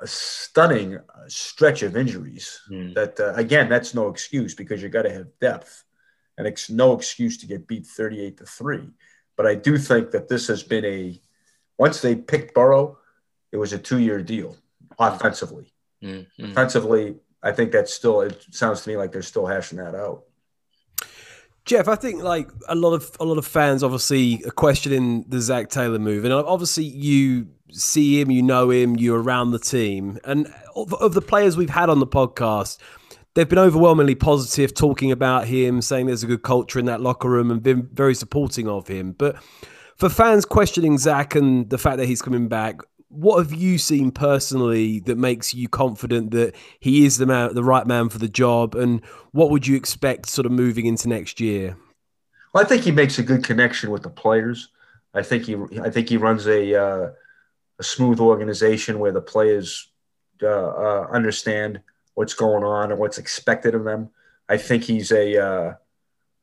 a 0.00 0.06
stunning 0.06 0.98
stretch 1.28 1.84
of 1.84 1.96
injuries. 1.96 2.60
Mm. 2.68 2.94
That 2.94 3.20
uh, 3.20 3.34
again, 3.34 3.68
that's 3.68 3.94
no 3.94 4.08
excuse 4.08 4.56
because 4.56 4.82
you 4.82 4.88
got 4.88 5.02
to 5.02 5.12
have 5.12 5.38
depth, 5.40 5.84
and 6.40 6.48
it's 6.48 6.70
no 6.70 6.94
excuse 6.96 7.36
to 7.36 7.46
get 7.46 7.68
beat 7.68 7.86
thirty-eight 7.86 8.38
to 8.38 8.46
three. 8.46 8.88
But 9.36 9.46
I 9.46 9.54
do 9.54 9.76
think 9.76 10.10
that 10.12 10.26
this 10.26 10.46
has 10.48 10.62
been 10.62 10.86
a 10.86 11.20
once 11.76 12.00
they 12.00 12.14
picked 12.16 12.54
Burrow, 12.54 12.96
it 13.52 13.58
was 13.58 13.74
a 13.74 13.78
two-year 13.78 14.22
deal 14.22 14.56
offensively. 14.98 15.70
Mm. 16.02 16.26
Mm. 16.38 16.52
Offensively, 16.52 17.16
I 17.42 17.52
think 17.52 17.72
that's 17.72 17.92
still. 17.92 18.22
It 18.22 18.42
sounds 18.52 18.80
to 18.82 18.88
me 18.88 18.96
like 18.96 19.12
they're 19.12 19.20
still 19.20 19.44
hashing 19.44 19.76
that 19.76 19.94
out. 19.94 20.24
Geoff, 21.66 21.88
I 21.88 21.96
think 21.96 22.22
like 22.22 22.48
a 22.68 22.74
lot 22.74 22.94
of 22.94 23.14
a 23.20 23.24
lot 23.26 23.36
of 23.36 23.46
fans 23.46 23.82
obviously 23.82 24.42
are 24.46 24.50
questioning 24.50 25.26
the 25.28 25.42
Zac 25.42 25.68
Taylor 25.68 25.98
move, 25.98 26.24
and 26.24 26.32
obviously 26.32 26.84
you 26.84 27.48
see 27.70 28.18
him, 28.18 28.30
you 28.30 28.42
know 28.42 28.70
him, 28.70 28.96
you're 28.96 29.22
around 29.22 29.50
the 29.50 29.58
team, 29.58 30.18
and 30.24 30.50
of, 30.74 30.94
of 30.94 31.12
the 31.12 31.20
players 31.20 31.58
we've 31.58 31.68
had 31.68 31.90
on 31.90 32.00
the 32.00 32.06
podcast, 32.06 32.78
they've 33.34 33.48
been 33.48 33.58
overwhelmingly 33.58 34.14
positive, 34.14 34.74
talking 34.74 35.12
about 35.12 35.46
him, 35.46 35.82
saying 35.82 36.06
there's 36.06 36.22
a 36.22 36.28
good 36.28 36.42
culture 36.42 36.78
in 36.78 36.86
that 36.86 37.00
locker 37.00 37.28
room, 37.28 37.50
and 37.50 37.62
been 37.62 37.88
very 37.92 38.14
supporting 38.14 38.68
of 38.68 38.88
him. 38.88 39.12
But 39.12 39.36
for 39.96 40.08
fans 40.08 40.44
questioning 40.44 40.98
Zac 40.98 41.34
and 41.34 41.68
the 41.70 41.78
fact 41.78 41.98
that 41.98 42.06
he's 42.06 42.22
coming 42.22 42.48
back, 42.48 42.80
what 43.08 43.38
have 43.38 43.52
you 43.52 43.76
seen 43.76 44.12
personally 44.12 45.00
that 45.00 45.18
makes 45.18 45.52
you 45.52 45.68
confident 45.68 46.30
that 46.30 46.54
he 46.78 47.04
is 47.04 47.18
the 47.18 47.26
man, 47.26 47.54
the 47.54 47.64
right 47.64 47.86
man 47.86 48.08
for 48.08 48.18
the 48.18 48.28
job, 48.28 48.74
and 48.74 49.04
what 49.32 49.50
would 49.50 49.66
you 49.66 49.76
expect 49.76 50.28
sort 50.28 50.46
of 50.46 50.52
moving 50.52 50.86
into 50.86 51.08
next 51.08 51.40
year? 51.40 51.76
Well, 52.52 52.64
I 52.64 52.66
think 52.66 52.82
he 52.82 52.92
makes 52.92 53.18
a 53.18 53.22
good 53.22 53.44
connection 53.44 53.90
with 53.90 54.02
the 54.02 54.10
players. 54.10 54.68
I 55.12 55.22
think 55.22 55.44
he, 55.44 55.56
I 55.82 55.90
think 55.90 56.08
he 56.08 56.16
runs 56.16 56.46
a, 56.46 56.74
uh, 56.74 57.10
a 57.78 57.82
smooth 57.82 58.20
organization 58.20 59.00
where 59.00 59.12
the 59.12 59.20
players 59.20 59.90
uh, 60.42 60.46
uh, 60.46 61.08
understand 61.12 61.80
what's 62.20 62.34
going 62.34 62.62
on 62.62 62.90
and 62.90 63.00
what's 63.00 63.16
expected 63.16 63.74
of 63.74 63.84
them. 63.84 64.10
I 64.46 64.58
think 64.58 64.84
he's 64.84 65.10
a, 65.10 65.42
uh, 65.42 65.74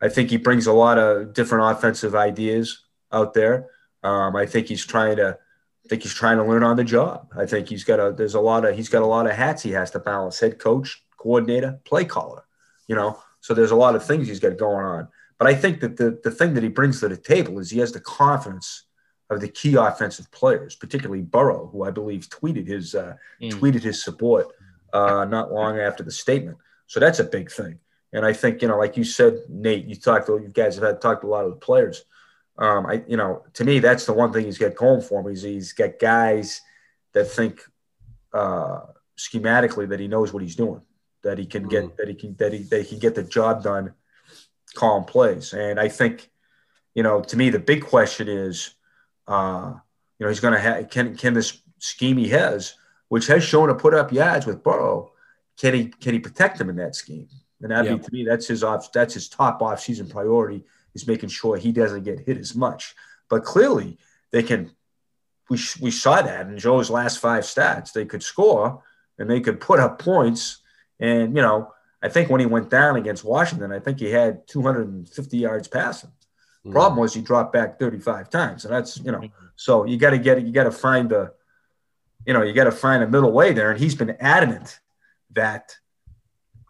I 0.01 0.09
think 0.09 0.31
he 0.31 0.37
brings 0.37 0.65
a 0.65 0.73
lot 0.73 0.97
of 0.97 1.35
different 1.35 1.71
offensive 1.71 2.15
ideas 2.15 2.65
out 3.11 3.35
there. 3.35 3.67
Um, 4.01 4.35
I 4.35 4.47
think 4.47 4.65
he's 4.65 4.83
trying 4.83 5.17
to, 5.17 5.37
I 5.85 5.87
think 5.87 6.01
he's 6.01 6.15
trying 6.15 6.37
to 6.37 6.43
learn 6.43 6.63
on 6.63 6.77
the 6.77 6.83
job. 6.83 7.27
I 7.37 7.45
think 7.45 7.69
he's 7.69 7.83
got 7.83 7.99
a, 7.99 8.11
there's 8.11 8.33
a 8.33 8.39
lot 8.39 8.65
of, 8.65 8.75
he's 8.75 8.89
got 8.89 9.03
a 9.03 9.05
lot 9.05 9.27
of 9.27 9.33
hats 9.33 9.61
he 9.61 9.69
has 9.73 9.91
to 9.91 9.99
balance: 9.99 10.39
head 10.39 10.57
coach, 10.57 11.03
coordinator, 11.17 11.79
play 11.85 12.05
caller. 12.05 12.43
You 12.87 12.95
know, 12.95 13.19
so 13.41 13.53
there's 13.53 13.69
a 13.69 13.75
lot 13.85 13.95
of 13.95 14.03
things 14.03 14.27
he's 14.27 14.39
got 14.39 14.57
going 14.57 14.83
on. 14.83 15.07
But 15.37 15.47
I 15.47 15.53
think 15.53 15.81
that 15.81 15.97
the, 15.97 16.19
the 16.23 16.31
thing 16.31 16.55
that 16.55 16.63
he 16.63 16.69
brings 16.69 17.01
to 17.01 17.07
the 17.07 17.17
table 17.17 17.59
is 17.59 17.69
he 17.69 17.81
has 17.81 17.91
the 17.91 17.99
confidence 18.01 18.85
of 19.29 19.41
the 19.41 19.49
key 19.59 19.75
offensive 19.75 20.31
players, 20.31 20.75
particularly 20.75 21.21
Burrow, 21.21 21.69
who 21.71 21.83
I 21.83 21.91
believe 21.91 22.27
tweeted 22.29 22.67
his 22.67 22.95
uh, 22.95 23.13
Mm. 23.41 23.51
tweeted 23.51 23.83
his 23.83 24.03
support 24.03 24.47
uh, 24.93 25.25
not 25.25 25.51
long 25.51 25.79
after 25.79 26.03
the 26.03 26.11
statement. 26.11 26.57
So 26.87 26.99
that's 26.99 27.19
a 27.19 27.23
big 27.23 27.51
thing. 27.51 27.79
And 28.13 28.25
I 28.25 28.33
think 28.33 28.61
you 28.61 28.67
know, 28.67 28.77
like 28.77 28.97
you 28.97 29.03
said, 29.03 29.39
Nate, 29.49 29.85
you 29.85 29.95
talked. 29.95 30.29
You 30.29 30.51
guys 30.53 30.75
have 30.75 30.85
had 30.85 31.01
talked 31.01 31.21
to 31.21 31.27
a 31.27 31.29
lot 31.29 31.45
of 31.45 31.51
the 31.51 31.57
players. 31.57 32.03
Um, 32.57 32.85
I, 32.85 33.03
you 33.07 33.17
know, 33.17 33.43
to 33.53 33.63
me, 33.63 33.79
that's 33.79 34.05
the 34.05 34.13
one 34.13 34.33
thing 34.33 34.45
he's 34.45 34.57
got 34.57 34.75
going 34.75 35.01
for 35.01 35.21
him. 35.21 35.31
Is 35.31 35.43
he's 35.43 35.73
got 35.73 35.99
guys 35.99 36.61
that 37.13 37.25
think 37.25 37.61
uh, 38.33 38.81
schematically 39.17 39.89
that 39.89 39.99
he 39.99 40.07
knows 40.07 40.31
what 40.31 40.41
he's 40.41 40.55
doing, 40.55 40.81
that 41.23 41.37
he 41.37 41.45
can 41.45 41.67
get 41.67 41.97
that 41.97 42.07
he 42.07 42.15
can 42.15 42.35
that 42.37 42.53
he 42.53 42.63
that 42.63 42.83
he 42.83 42.89
can 42.89 42.99
get 42.99 43.15
the 43.15 43.23
job 43.23 43.63
done, 43.63 43.93
calm 44.73 45.03
plays. 45.03 45.53
And 45.53 45.79
I 45.79 45.89
think, 45.89 46.29
you 46.95 47.03
know, 47.03 47.21
to 47.21 47.37
me 47.37 47.49
the 47.49 47.59
big 47.59 47.83
question 47.83 48.27
is, 48.27 48.75
uh, 49.27 49.73
you 50.17 50.25
know, 50.25 50.29
he's 50.29 50.39
going 50.39 50.53
to 50.53 50.59
have 50.59 50.89
can 50.89 51.15
can 51.17 51.33
this 51.33 51.61
scheme 51.79 52.17
he 52.17 52.29
has, 52.29 52.75
which 53.09 53.27
has 53.27 53.43
shown 53.43 53.67
to 53.69 53.75
put 53.75 53.93
up 53.93 54.11
yards 54.11 54.45
with 54.45 54.63
Burrow, 54.63 55.11
can 55.59 55.73
he 55.73 55.85
can 55.87 56.13
he 56.13 56.19
protect 56.19 56.59
him 56.59 56.69
in 56.69 56.75
that 56.77 56.95
scheme? 56.95 57.27
And 57.61 57.71
that 57.71 57.85
Yeah. 57.85 57.95
be 57.95 58.03
to 58.03 58.13
me 58.13 58.23
that's 58.25 58.47
his 58.47 58.63
off 58.63 58.91
that's 58.91 59.13
his 59.13 59.29
top 59.29 59.61
off 59.61 59.79
season 59.81 60.07
priority 60.07 60.65
is 60.93 61.07
making 61.07 61.29
sure 61.29 61.57
he 61.57 61.71
doesn't 61.71 62.03
get 62.03 62.19
hit 62.19 62.37
as 62.37 62.55
much. 62.55 62.95
But 63.29 63.43
clearly 63.43 63.97
they 64.31 64.43
can. 64.43 64.71
We 65.49 65.57
we 65.81 65.91
saw 65.91 66.21
that 66.21 66.47
in 66.47 66.57
Joe's 66.57 66.89
last 66.89 67.19
five 67.19 67.43
stats. 67.43 67.93
They 67.93 68.05
could 68.05 68.21
score 68.23 68.83
and 69.17 69.29
they 69.29 69.39
could 69.39 69.59
put 69.59 69.79
up 69.79 69.97
points. 69.99 70.59
And 70.99 71.35
you 71.35 71.41
know, 71.41 71.73
I 72.03 72.09
think 72.09 72.29
when 72.29 72.39
he 72.41 72.45
went 72.45 72.69
down 72.69 72.95
against 72.97 73.23
Washington, 73.23 73.71
I 73.71 73.79
think 73.79 73.99
he 73.99 74.11
had 74.11 74.47
250 74.47 75.37
yards 75.37 75.67
passing. 75.67 76.11
Hmm. 76.63 76.71
Problem 76.71 76.99
was 76.99 77.13
he 77.13 77.21
dropped 77.21 77.53
back 77.53 77.79
35 77.79 78.29
times, 78.29 78.65
and 78.65 78.73
that's 78.73 78.97
you 78.97 79.11
know. 79.11 79.19
Hmm. 79.19 79.45
So 79.55 79.85
you 79.85 79.97
got 79.97 80.11
to 80.11 80.19
get 80.19 80.37
it. 80.37 80.45
you 80.45 80.51
got 80.51 80.65
to 80.65 80.71
find 80.71 81.09
the, 81.09 81.33
you 82.27 82.33
know, 82.33 82.43
you 82.43 82.53
got 82.53 82.65
to 82.65 82.71
find 82.71 83.01
a 83.01 83.07
middle 83.07 83.31
way 83.31 83.53
there. 83.53 83.71
And 83.71 83.79
he's 83.79 83.95
been 83.95 84.15
adamant 84.19 84.79
that 85.31 85.75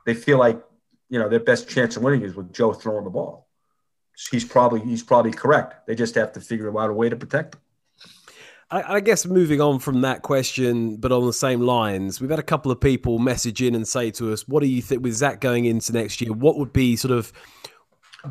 they 0.06 0.14
feel 0.14 0.38
like 0.38 0.64
you 1.10 1.20
know 1.20 1.28
their 1.28 1.40
best 1.40 1.68
chance 1.68 1.98
of 1.98 2.04
winning 2.04 2.22
is 2.22 2.36
with 2.36 2.54
Joe 2.54 2.74
throwing 2.74 3.04
the 3.04 3.10
ball. 3.10 3.48
He's 4.32 4.46
probably 4.46 4.82
he's 4.82 5.04
probably 5.04 5.32
correct. 5.32 5.88
They 5.88 5.96
just 5.96 6.16
have 6.16 6.32
to 6.34 6.42
figure 6.42 6.70
out 6.80 6.90
a 6.90 6.94
way 6.94 7.10
to 7.10 7.16
protect 7.16 7.56
him. 7.56 7.62
I, 8.70 8.96
I 8.96 9.00
guess 9.00 9.26
moving 9.26 9.62
on 9.62 9.80
from 9.80 10.02
that 10.02 10.22
question, 10.22 10.98
but 10.98 11.12
on 11.12 11.26
the 11.26 11.34
same 11.34 11.62
lines, 11.62 12.20
we've 12.20 12.30
had 12.30 12.40
a 12.40 12.44
couple 12.44 12.72
of 12.72 12.82
people 12.82 13.18
message 13.18 13.62
in 13.62 13.74
and 13.74 13.88
say 13.88 14.12
to 14.12 14.34
us, 14.34 14.48
"What 14.48 14.62
do 14.62 14.68
you 14.68 14.82
think 14.82 15.04
with 15.04 15.14
Zac 15.14 15.42
going 15.42 15.66
into 15.66 15.92
next 15.92 16.22
year? 16.22 16.34
What 16.34 16.58
would 16.58 16.74
be 16.74 16.96
sort 16.96 17.14
of 17.14 17.34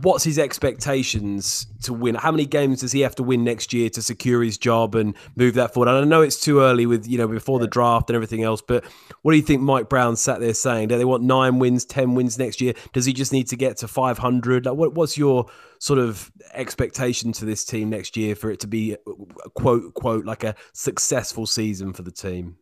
what's 0.03 0.25
his 0.25 0.39
expectations 0.39 1.67
to 1.83 1.93
win? 1.93 2.15
How 2.15 2.31
many 2.31 2.47
games 2.47 2.81
does 2.81 2.93
he 2.93 3.01
have 3.01 3.15
to 3.17 3.23
win 3.23 3.45
next 3.45 3.73
year 3.73 3.89
to 3.91 4.03
secure 4.03 4.43
his 4.43 4.59
job 4.59 4.95
and 4.95 5.15
move 5.37 5.55
that 5.55 5.73
forward? 5.73 5.89
And 5.89 5.99
I 5.99 6.05
know 6.05 6.23
it's 6.23 6.41
too 6.41 6.61
early 6.61 6.87
with 6.87 7.07
you 7.07 7.19
know 7.19 7.29
before 7.29 7.59
the 7.59 7.67
draft 7.67 8.11
and 8.11 8.15
everything 8.15 8.43
else, 8.43 8.61
but 8.61 8.85
what 9.23 9.33
do 9.33 9.37
you 9.37 9.43
think 9.43 9.63
Mike 9.63 9.89
Brown 9.89 10.17
sat 10.17 10.41
there 10.41 10.55
saying? 10.55 10.89
Do 10.89 10.99
they 10.99 11.05
want 11.05 11.23
nine 11.23 11.59
wins, 11.59 11.85
ten 11.85 12.15
wins 12.15 12.39
next 12.39 12.61
year? 12.61 12.75
Does 12.93 13.05
he 13.05 13.13
just 13.13 13.33
need 13.33 13.49
to 13.49 13.57
get 13.57 13.79
to 13.79 13.89
five 13.89 14.19
hundred? 14.19 14.67
Like, 14.67 14.77
what, 14.77 14.95
what's 14.95 15.17
your 15.17 15.47
sort 15.79 15.99
of 15.99 16.31
expectation 16.53 17.33
to 17.33 17.45
this 17.45 17.65
team 17.65 17.91
next 17.91 18.17
year 18.17 18.35
for 18.35 18.51
it 18.51 18.61
to 18.61 18.67
be 18.67 18.97
quote 19.55 19.95
quote 19.95 20.25
like 20.25 20.45
a 20.45 20.55
successful 20.73 21.47
season 21.47 21.93
for 21.93 22.03
the 22.03 22.13
team? 22.13 22.57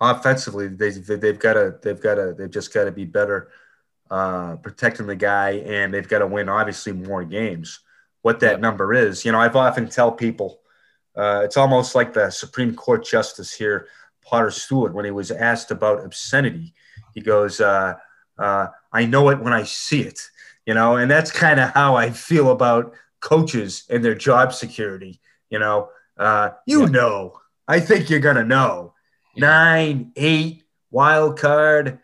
offensively 0.00 0.68
they, 0.68 0.90
they've 0.90 1.38
got 1.38 1.54
to 1.54 1.76
they've 1.82 2.00
got 2.00 2.16
to 2.16 2.34
they've 2.36 2.50
just 2.50 2.74
got 2.74 2.84
to 2.84 2.92
be 2.92 3.04
better 3.04 3.48
uh, 4.10 4.56
protecting 4.56 5.06
the 5.06 5.16
guy 5.16 5.52
and 5.66 5.92
they've 5.92 6.08
got 6.08 6.18
to 6.20 6.26
win 6.26 6.48
obviously 6.48 6.92
more 6.92 7.24
games. 7.24 7.80
What 8.22 8.40
that 8.40 8.60
number 8.60 8.94
is 8.94 9.24
you 9.24 9.32
know 9.32 9.38
i've 9.38 9.54
often 9.54 9.86
tell 9.86 10.10
people 10.10 10.60
uh, 11.14 11.42
it's 11.44 11.58
almost 11.58 11.94
like 11.94 12.14
the 12.14 12.30
supreme 12.30 12.74
court 12.74 13.04
justice 13.04 13.52
here 13.52 13.86
potter 14.22 14.50
stewart 14.50 14.94
when 14.94 15.04
he 15.04 15.10
was 15.10 15.30
asked 15.30 15.70
about 15.70 16.02
obscenity 16.02 16.72
he 17.12 17.20
goes 17.20 17.60
uh, 17.60 17.92
uh, 18.38 18.68
i 18.94 19.04
know 19.04 19.28
it 19.28 19.40
when 19.40 19.52
i 19.52 19.62
see 19.62 20.00
it 20.00 20.18
you 20.64 20.72
know 20.72 20.96
and 20.96 21.10
that's 21.10 21.30
kind 21.30 21.60
of 21.60 21.68
how 21.72 21.94
i 21.96 22.08
feel 22.08 22.50
about 22.50 22.94
coaches 23.20 23.84
and 23.90 24.02
their 24.02 24.14
job 24.14 24.54
security 24.54 25.20
you 25.50 25.58
know? 25.60 25.88
Uh, 26.16 26.50
you 26.66 26.80
Yeah. 26.80 26.86
know. 26.86 27.40
I 27.68 27.80
think 27.80 28.10
you're 28.10 28.20
gonna 28.20 28.44
know. 28.44 28.94
Nine, 29.36 30.12
eight, 30.16 30.64
wild 30.90 31.38
card, 31.38 32.00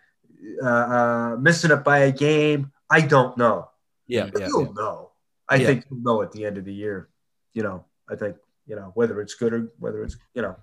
uh, 0.63 0.67
uh, 0.67 1.37
missing 1.41 1.71
it 1.71 1.85
by 1.85 1.99
a 1.99 2.13
game. 2.13 2.73
I 2.91 3.01
don't 3.01 3.37
know. 3.37 3.69
Yeah, 4.07 4.27
But 4.33 4.41
yeah, 4.43 4.49
you'll 4.49 4.73
know. 4.75 5.11
I 5.49 5.57
Yeah. 5.57 5.67
think 5.67 5.85
you'll 5.91 6.01
know 6.01 6.23
at 6.23 6.33
the 6.33 6.45
end 6.45 6.59
of 6.59 6.65
the 6.65 6.75
year. 6.75 7.09
You 7.53 7.63
know, 7.63 7.85
I 8.09 8.17
think 8.17 8.37
you 8.67 8.77
know 8.77 8.93
whether 8.95 9.21
it's 9.21 9.35
good 9.35 9.53
or 9.53 9.73
whether 9.79 10.03
it's 10.03 10.17
you 10.35 10.43
know 10.43 10.57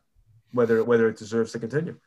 whether 0.54 0.84
whether 0.84 1.08
it 1.10 1.18
deserves 1.18 1.52
to 1.54 1.60
continue. 1.60 1.98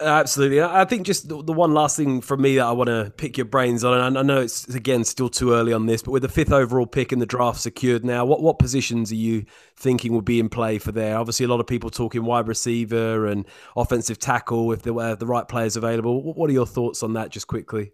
Absolutely. 0.00 0.62
I 0.62 0.84
think 0.84 1.06
just 1.06 1.28
the, 1.28 1.36
one 1.36 1.74
last 1.74 1.96
thing 1.96 2.20
from 2.20 2.42
me 2.42 2.56
that 2.56 2.66
I 2.66 2.72
want 2.72 2.88
to 2.88 3.12
pick 3.16 3.36
your 3.36 3.46
brains 3.46 3.82
on, 3.82 3.98
and 3.98 4.18
I 4.18 4.22
know 4.22 4.40
it's 4.40 4.68
again 4.68 5.02
still 5.04 5.28
too 5.28 5.52
early 5.52 5.72
on 5.72 5.86
this, 5.86 6.02
but 6.02 6.12
with 6.12 6.22
the 6.22 6.28
fifth 6.28 6.52
overall 6.52 6.86
pick 6.86 7.12
in 7.12 7.18
the 7.18 7.26
draft 7.26 7.60
secured 7.60 8.04
now, 8.04 8.24
what 8.24 8.40
what 8.40 8.58
positions 8.58 9.10
are 9.10 9.16
you 9.16 9.44
thinking 9.76 10.12
will 10.12 10.22
be 10.22 10.38
in 10.38 10.48
play 10.48 10.78
for 10.78 10.92
there? 10.92 11.16
Obviously, 11.16 11.44
a 11.44 11.48
lot 11.48 11.58
of 11.58 11.66
people 11.66 11.90
talking 11.90 12.24
wide 12.24 12.46
receiver 12.46 13.26
and 13.26 13.44
offensive 13.76 14.18
tackle 14.18 14.72
if 14.72 14.82
there 14.82 14.92
were 14.92 15.02
uh, 15.02 15.14
the 15.16 15.26
right 15.26 15.48
players 15.48 15.76
available. 15.76 16.34
What 16.34 16.48
are 16.48 16.52
your 16.52 16.66
thoughts 16.66 17.02
on 17.02 17.14
that, 17.14 17.30
just 17.30 17.48
quickly? 17.48 17.92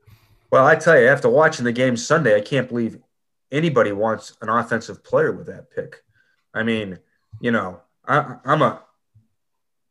Well, 0.51 0.67
I 0.67 0.77
tell 0.77 1.01
you, 1.01 1.09
after 1.09 1.31
watching 1.31 1.65
the 1.65 1.73
game 1.73 1.97
Sunday, 1.97 2.37
I 2.37 2.41
can't 2.41 2.69
believe 2.69 2.99
anybody 3.51 3.93
wants 3.93 4.37
an 4.43 4.51
offensive 4.51 5.03
player 5.03 5.33
with 5.33 5.47
that 5.47 5.71
pick. 5.71 6.03
I 6.53 6.63
mean, 6.65 6.99
you 7.41 7.51
know, 7.51 7.81
I, 8.07 8.37
I'm 8.45 8.63
a. 8.63 8.83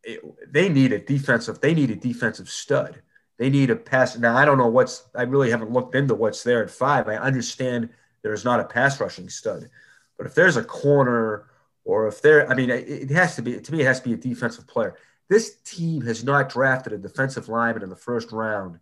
it- 0.04 0.51
they 0.51 0.70
need 0.70 0.91
a 0.91 0.99
defensive. 0.99 1.60
They 1.60 1.74
need 1.74 1.91
a 1.91 1.95
defensive 1.95 2.49
stud. 2.49 3.01
They 3.38 3.49
need 3.49 3.70
a 3.70 3.76
pass. 3.76 4.18
Now 4.18 4.36
I 4.38 4.45
don't 4.45 4.58
know 4.58 4.68
what's. 4.68 5.04
I 5.16 5.24
really 5.24 5.49
haven't 5.49 5.72
looked 5.72 5.95
into 5.95 6.14
what's 6.16 6.43
there 6.43 6.64
at 6.64 6.70
five. 6.70 7.08
I 7.08 7.16
understand 7.18 7.89
there's 8.22 8.45
not 8.45 8.60
a 8.60 8.64
pass 8.66 8.99
rushing 8.99 9.28
stud, 9.30 9.70
but 10.18 10.28
if 10.28 10.36
there's 10.36 10.56
a 10.58 10.64
corner 10.64 11.45
or 11.84 12.08
if 12.08 12.22
there, 12.22 12.49
I 12.49 12.54
mean, 12.54 12.70
it, 12.70 12.88
it 12.88 13.10
has 13.12 13.36
to 13.36 13.41
be. 13.41 13.60
To 13.60 13.72
me, 13.72 13.82
it 13.82 13.86
has 13.86 13.99
to 14.01 14.08
be 14.10 14.14
a 14.14 14.18
defensive 14.18 14.68
player. 14.68 14.95
This 15.30 15.56
team 15.66 16.01
has 16.04 16.24
not 16.24 16.49
drafted 16.49 16.93
a 16.93 16.97
defensive 16.97 17.49
lineman 17.49 17.84
in 17.84 17.89
the 17.89 17.95
first 17.95 18.32
round. 18.32 18.80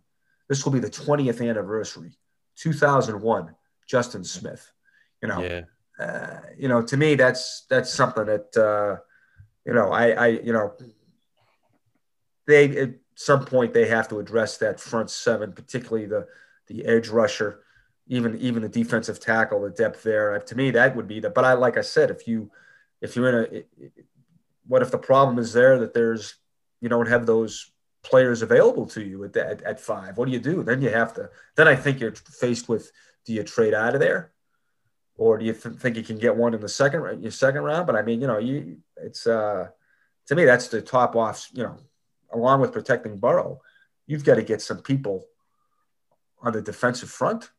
This 0.48 0.64
will 0.64 0.72
be 0.72 0.80
the 0.80 0.90
20th 0.90 1.40
anniversary, 1.48 2.12
2001. 2.56 3.54
Justin 3.86 4.24
Smith. 4.24 4.70
You 5.22 5.28
know, 5.28 5.42
uh, 5.98 6.40
you 6.56 6.68
know, 6.68 6.82
to 6.82 6.96
me, 6.96 7.14
that's 7.14 7.64
that's 7.68 7.92
something 7.92 8.26
that 8.26 8.56
uh, 8.56 9.00
you 9.64 9.72
know, 9.72 9.90
I, 9.92 10.10
I, 10.10 10.26
you 10.28 10.52
know, 10.52 10.72
they 12.52 12.78
at 12.78 12.90
some 13.14 13.44
point 13.44 13.74
they 13.74 13.88
have 13.88 14.08
to 14.08 14.18
address 14.18 14.58
that 14.58 14.80
front 14.80 15.10
seven, 15.10 15.52
particularly 15.52 16.06
the 16.06 16.26
the 16.68 16.84
edge 16.84 17.08
rusher, 17.08 17.60
even 18.08 18.38
even 18.38 18.62
the 18.62 18.68
defensive 18.68 19.20
tackle, 19.20 19.62
the 19.62 19.70
depth 19.70 20.02
there. 20.02 20.38
To 20.38 20.54
me, 20.54 20.70
that 20.72 20.96
would 20.96 21.08
be 21.08 21.20
the. 21.20 21.30
But 21.30 21.44
I, 21.44 21.52
like 21.54 21.76
I 21.76 21.82
said, 21.82 22.10
if 22.10 22.28
you 22.28 22.50
if 23.00 23.16
you're 23.16 23.28
in 23.28 23.34
a, 23.56 23.90
what 24.66 24.82
if 24.82 24.90
the 24.90 24.98
problem 24.98 25.38
is 25.38 25.52
there 25.52 25.78
that 25.80 25.94
there's 25.94 26.34
you 26.80 26.88
don't 26.88 27.08
have 27.08 27.26
those 27.26 27.70
players 28.02 28.42
available 28.42 28.86
to 28.86 29.02
you 29.02 29.24
at, 29.24 29.36
at, 29.36 29.62
at 29.62 29.80
five? 29.80 30.18
What 30.18 30.26
do 30.26 30.32
you 30.32 30.40
do? 30.40 30.62
Then 30.62 30.82
you 30.82 30.90
have 30.90 31.14
to. 31.14 31.30
Then 31.56 31.68
I 31.68 31.76
think 31.76 32.00
you're 32.00 32.14
faced 32.14 32.68
with: 32.68 32.92
do 33.24 33.32
you 33.32 33.42
trade 33.42 33.74
out 33.74 33.94
of 33.94 34.00
there? 34.00 34.32
or 35.16 35.38
do 35.38 35.44
you 35.44 35.52
th- 35.52 35.76
think 35.76 35.96
you 35.96 36.02
can 36.02 36.18
get 36.18 36.36
one 36.36 36.54
in 36.54 36.60
the 36.60 36.68
second 36.68 37.22
your 37.22 37.30
second 37.30 37.62
round? 37.62 37.86
But 37.86 37.96
I 37.96 38.02
mean, 38.02 38.20
you 38.20 38.26
know, 38.26 38.38
you 38.38 38.78
it's 38.96 39.26
uh, 39.26 39.68
to 40.26 40.34
me 40.34 40.44
that's 40.44 40.68
the 40.68 40.80
top 40.82 41.16
off. 41.16 41.48
You 41.52 41.64
know, 41.64 41.76
along 42.32 42.60
with 42.60 42.72
protecting 42.72 43.18
Burrow, 43.18 43.60
you've 44.06 44.24
got 44.24 44.36
to 44.36 44.42
get 44.42 44.60
some 44.62 44.78
people 44.82 45.26
on 46.40 46.52
the 46.52 46.62
defensive 46.62 47.10
front. 47.10 47.50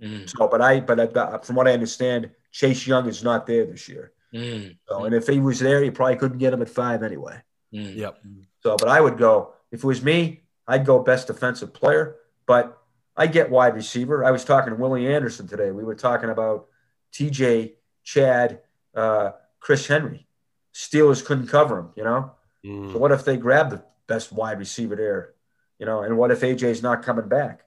Mm, 0.00 0.28
So, 0.28 0.48
but 0.48 0.60
I, 0.60 0.80
but 0.80 0.98
I've 1.00 1.44
from 1.44 1.56
what 1.56 1.68
I 1.68 1.72
understand, 1.72 2.30
Chase 2.50 2.86
Young 2.86 3.08
is 3.08 3.22
not 3.22 3.46
there 3.46 3.66
this 3.66 3.88
year. 3.88 4.12
mm, 4.34 4.76
So, 4.88 5.04
and 5.04 5.14
if 5.14 5.26
he 5.26 5.38
was 5.40 5.58
there, 5.60 5.82
you 5.82 5.92
probably 5.92 6.16
couldn't 6.16 6.38
get 6.38 6.52
him 6.52 6.62
at 6.62 6.68
five 6.68 7.02
anyway. 7.02 7.40
mm. 7.72 7.94
Yep. 7.96 8.22
So, 8.62 8.76
but 8.76 8.88
I 8.88 9.00
would 9.00 9.18
go 9.18 9.54
if 9.70 9.80
it 9.82 9.86
was 9.86 10.02
me, 10.02 10.42
I'd 10.68 10.86
go 10.86 10.98
best 11.00 11.26
defensive 11.28 11.72
player. 11.72 12.16
But 12.46 12.78
I 13.16 13.26
get 13.26 13.50
wide 13.50 13.74
receiver. 13.74 14.24
I 14.24 14.30
was 14.30 14.44
talking 14.44 14.72
to 14.74 14.78
Willie 14.80 15.12
Anderson 15.12 15.46
today. 15.46 15.70
We 15.70 15.84
were 15.84 15.94
talking 15.94 16.30
about 16.30 16.66
TJ, 17.12 17.74
Chad, 18.04 18.60
uh, 18.94 19.32
Chris 19.60 19.86
Henry. 19.86 20.26
Steelers 20.74 21.24
couldn't 21.24 21.46
cover 21.48 21.78
him. 21.78 21.90
You 21.96 22.04
know. 22.04 22.32
So 22.64 22.98
what 22.98 23.10
if 23.12 23.24
they 23.24 23.36
grab 23.36 23.70
the 23.70 23.82
best 24.12 24.32
wide 24.32 24.58
receiver 24.58 24.94
there? 24.94 25.32
You 25.78 25.86
know, 25.86 26.02
and 26.02 26.18
what 26.18 26.30
if 26.30 26.40
AJ's 26.40 26.82
not 26.82 27.02
coming 27.02 27.28
back? 27.28 27.62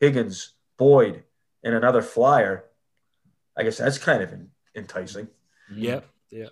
Higgins, 0.00 0.52
Boyd, 0.76 1.24
and 1.64 1.74
another 1.74 2.02
flyer. 2.02 2.64
I 3.56 3.64
guess 3.64 3.78
that's 3.78 3.98
kind 3.98 4.22
of 4.22 4.32
enticing. 4.76 5.28
Yep. 5.74 6.06
Yeah. 6.30 6.46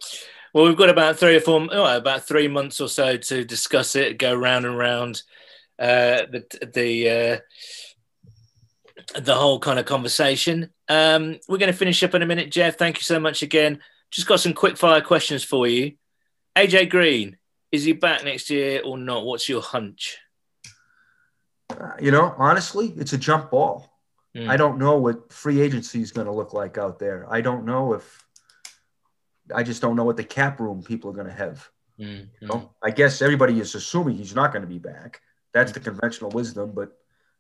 Well, 0.53 0.65
we've 0.65 0.77
got 0.77 0.91
about 0.91 1.19
three 1.19 1.37
or 1.37 1.41
four, 1.41 1.69
oh, 1.71 1.97
about 1.97 2.27
three 2.27 2.49
months 2.49 2.81
or 2.81 2.89
so 2.89 3.17
to 3.17 3.45
discuss 3.45 3.95
it, 3.95 4.19
go 4.19 4.35
round 4.35 4.65
and 4.65 4.77
round 4.77 5.23
uh, 5.79 6.25
the 6.33 6.71
the 6.75 7.11
uh, 7.11 7.39
the 9.21 9.35
whole 9.35 9.61
kind 9.61 9.79
of 9.79 9.87
conversation. 9.87 10.71
Um, 10.89 11.39
we're 11.49 11.59
going 11.59 11.73
to 11.73 11.79
finish 11.79 12.03
up 12.03 12.15
in 12.15 12.23
a 12.23 12.27
minute, 12.27 12.51
Geoff. 12.51 12.75
Thank 12.75 12.97
you 12.97 13.03
so 13.03 13.21
much 13.21 13.43
again. 13.43 13.81
Just 14.11 14.27
got 14.27 14.41
some 14.41 14.55
quick 14.55 14.77
fire 14.77 15.01
questions 15.01 15.45
for 15.45 15.67
you. 15.67 15.93
AJ 16.57 16.91
Green, 16.91 17.37
is 17.73 17.85
he 17.85 17.93
back 17.93 18.25
next 18.25 18.51
year 18.51 18.83
or 18.85 18.99
not? 18.99 19.25
What's 19.25 19.49
your 19.49 19.63
hunch? 19.63 20.19
Uh, 21.71 21.93
you 22.01 22.11
know, 22.11 22.35
honestly, 22.39 22.93
it's 22.97 23.13
a 23.13 23.19
jump 23.19 23.51
ball. 23.51 23.91
Mm. 24.35 24.49
I 24.49 24.57
don't 24.57 24.79
know 24.79 24.99
what 24.99 25.33
free 25.33 25.61
agency 25.61 26.01
is 26.01 26.13
going 26.13 26.27
to 26.27 26.33
look 26.33 26.53
like 26.53 26.79
out 26.79 26.99
there. 26.99 27.27
I 27.29 27.41
don't 27.41 27.65
know 27.65 27.95
if 27.95 28.25
I 29.55 29.63
just 29.63 29.83
don't 29.83 29.97
know 29.97 30.05
what 30.05 30.17
the 30.17 30.25
cap 30.25 30.61
room 30.61 30.83
people 30.83 31.11
are 31.11 31.15
going 31.15 31.27
to 31.27 31.33
have. 31.33 31.69
Mm, 31.99 32.29
You 32.41 32.49
know? 32.49 32.75
I 32.83 32.91
guess 32.91 33.23
everybody 33.23 33.59
is 33.59 33.75
assuming 33.75 34.17
he's 34.17 34.35
not 34.35 34.53
going 34.53 34.63
to 34.63 34.69
be 34.69 34.79
back. 34.79 35.21
That's 35.53 35.73
the 35.73 35.81
conventional 35.81 36.31
wisdom, 36.31 36.73
but 36.75 36.93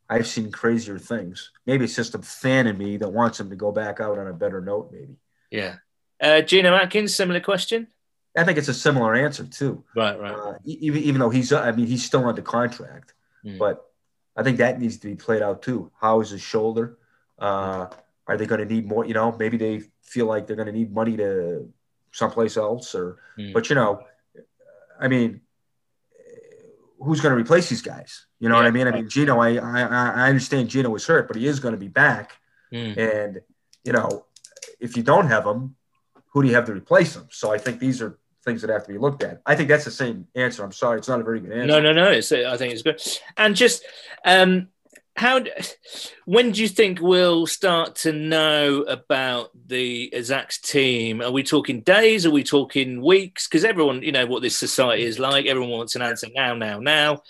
I've 0.08 0.26
seen 0.26 0.50
crazier 0.50 0.98
things. 0.98 1.50
Maybe 1.66 1.84
it's 1.84 1.96
just 1.96 2.14
a 2.14 2.18
fan 2.18 2.66
in 2.66 2.78
me 2.78 2.96
that 2.96 3.08
wants 3.08 3.40
him 3.40 3.50
to 3.50 3.56
go 3.56 3.72
back 3.72 4.00
out 4.00 4.18
on 4.18 4.26
a 4.28 4.32
better 4.32 4.60
note. 4.60 4.90
Maybe 4.92 5.16
Yeah. 5.50 5.76
Uh, 6.18 6.40
Geno 6.40 6.74
Atkins, 6.74 7.14
similar 7.14 7.40
question. 7.40 7.88
I 8.36 8.44
think 8.44 8.58
it's 8.58 8.68
a 8.68 8.74
similar 8.74 9.14
answer 9.14 9.44
too. 9.44 9.84
Right, 9.94 10.18
right. 10.20 10.32
Uh, 10.34 10.54
even 10.64 11.02
even 11.02 11.20
though 11.20 11.30
he's, 11.30 11.52
I 11.52 11.72
mean, 11.72 11.86
he's 11.86 12.04
still 12.04 12.24
under 12.26 12.42
contract, 12.42 13.14
Mm. 13.44 13.58
but 13.58 13.84
I 14.36 14.42
think 14.42 14.58
that 14.58 14.80
needs 14.80 14.96
to 14.98 15.06
be 15.08 15.14
played 15.16 15.40
out 15.42 15.62
too. 15.62 15.90
How 16.00 16.20
is 16.20 16.30
his 16.30 16.42
shoulder? 16.42 16.98
Uh, 17.38 17.86
are 18.26 18.36
they 18.36 18.46
going 18.46 18.60
to 18.66 18.66
need 18.74 18.86
more? 18.88 19.04
You 19.06 19.14
know, 19.14 19.34
maybe 19.38 19.56
they 19.56 19.82
feel 20.02 20.26
like 20.26 20.46
they're 20.46 20.56
going 20.56 20.66
to 20.66 20.72
need 20.80 20.92
money 20.92 21.16
to 21.16 21.72
someplace 22.12 22.56
else, 22.56 22.94
or 22.94 23.18
Mm. 23.38 23.52
but 23.54 23.68
you 23.70 23.76
know, 23.76 24.00
I 25.00 25.08
mean, 25.08 25.40
who's 27.00 27.20
going 27.20 27.34
to 27.34 27.40
replace 27.40 27.68
these 27.68 27.82
guys? 27.82 28.26
You 28.40 28.48
know 28.48 28.56
what 28.56 28.66
I 28.66 28.70
mean? 28.70 28.86
I 28.86 28.90
mean, 28.90 29.08
Geno, 29.08 29.38
I, 29.38 29.56
I 29.56 29.80
I 30.24 30.28
understand 30.28 30.68
Geno 30.68 30.90
was 30.90 31.06
hurt, 31.06 31.28
but 31.28 31.36
he 31.36 31.46
is 31.46 31.60
going 31.60 31.72
to 31.72 31.80
be 31.80 31.88
back, 31.88 32.32
Mm. 32.72 32.96
and 32.98 33.40
you 33.84 33.92
know, 33.92 34.26
if 34.80 34.96
you 34.96 35.02
don't 35.04 35.28
have 35.28 35.46
him, 35.46 35.76
who 36.32 36.42
do 36.42 36.48
you 36.48 36.54
have 36.56 36.66
to 36.66 36.72
replace 36.72 37.14
him? 37.14 37.28
So 37.30 37.52
I 37.52 37.58
think 37.58 37.78
these 37.78 38.02
are 38.02 38.18
things 38.46 38.62
that 38.62 38.70
have 38.70 38.86
to 38.86 38.92
be 38.92 38.98
looked 38.98 39.22
at. 39.22 39.42
I 39.44 39.56
think 39.56 39.68
that's 39.68 39.84
the 39.84 39.90
same 39.90 40.28
answer. 40.34 40.64
I'm 40.64 40.72
sorry, 40.72 40.98
it's 40.98 41.08
not 41.08 41.20
a 41.20 41.24
very 41.24 41.40
good 41.40 41.52
answer. 41.52 41.66
No, 41.66 41.80
no, 41.80 41.92
no. 41.92 42.10
It's, 42.10 42.32
I 42.32 42.56
think 42.56 42.72
it's 42.72 42.82
good. 42.82 43.02
And 43.36 43.54
just 43.54 43.84
um, 44.24 44.68
how, 45.16 45.42
when 46.24 46.52
do 46.52 46.62
you 46.62 46.68
think 46.68 47.00
we'll 47.00 47.46
start 47.46 47.96
to 47.96 48.12
know 48.12 48.82
about 48.82 49.50
the 49.66 50.12
Zac's 50.22 50.58
team? 50.60 51.20
Are 51.20 51.30
we 51.30 51.42
talking 51.42 51.80
days? 51.80 52.24
Are 52.24 52.30
we 52.30 52.44
talking 52.44 53.02
weeks? 53.02 53.48
Because 53.48 53.64
everyone, 53.64 54.02
you 54.02 54.12
know 54.12 54.26
what 54.26 54.42
this 54.42 54.56
society 54.56 55.02
is 55.02 55.18
like. 55.18 55.46
Everyone 55.46 55.70
wants 55.70 55.96
an 55.96 56.02
answer 56.02 56.28
now, 56.34 56.54
now, 56.54 56.78
now. 56.78 57.22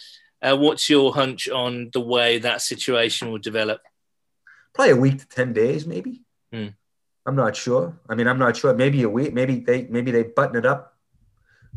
Uh, 0.43 0.57
what's 0.57 0.91
your 0.91 1.14
hunch 1.14 1.49
on 1.49 1.91
the 1.93 2.01
way 2.01 2.39
that 2.39 2.61
situation 2.61 3.33
will 3.33 3.39
develop? 3.39 3.81
Probably 4.75 4.93
a 4.93 4.97
week 4.97 5.19
to 5.21 5.29
ten 5.29 5.55
days, 5.55 5.87
maybe. 5.87 6.23
Hmm. 6.53 6.69
I'm 7.25 7.37
not 7.37 7.57
sure. 7.57 7.99
I 8.09 8.14
mean, 8.14 8.29
I'm 8.29 8.39
not 8.39 8.57
sure. 8.57 8.75
Maybe 8.75 9.03
a 9.03 9.09
week. 9.09 9.33
Maybe 9.33 9.61
they 9.61 9.87
maybe 9.87 10.11
they 10.11 10.25
button 10.25 10.57
it 10.57 10.67
up 10.67 10.95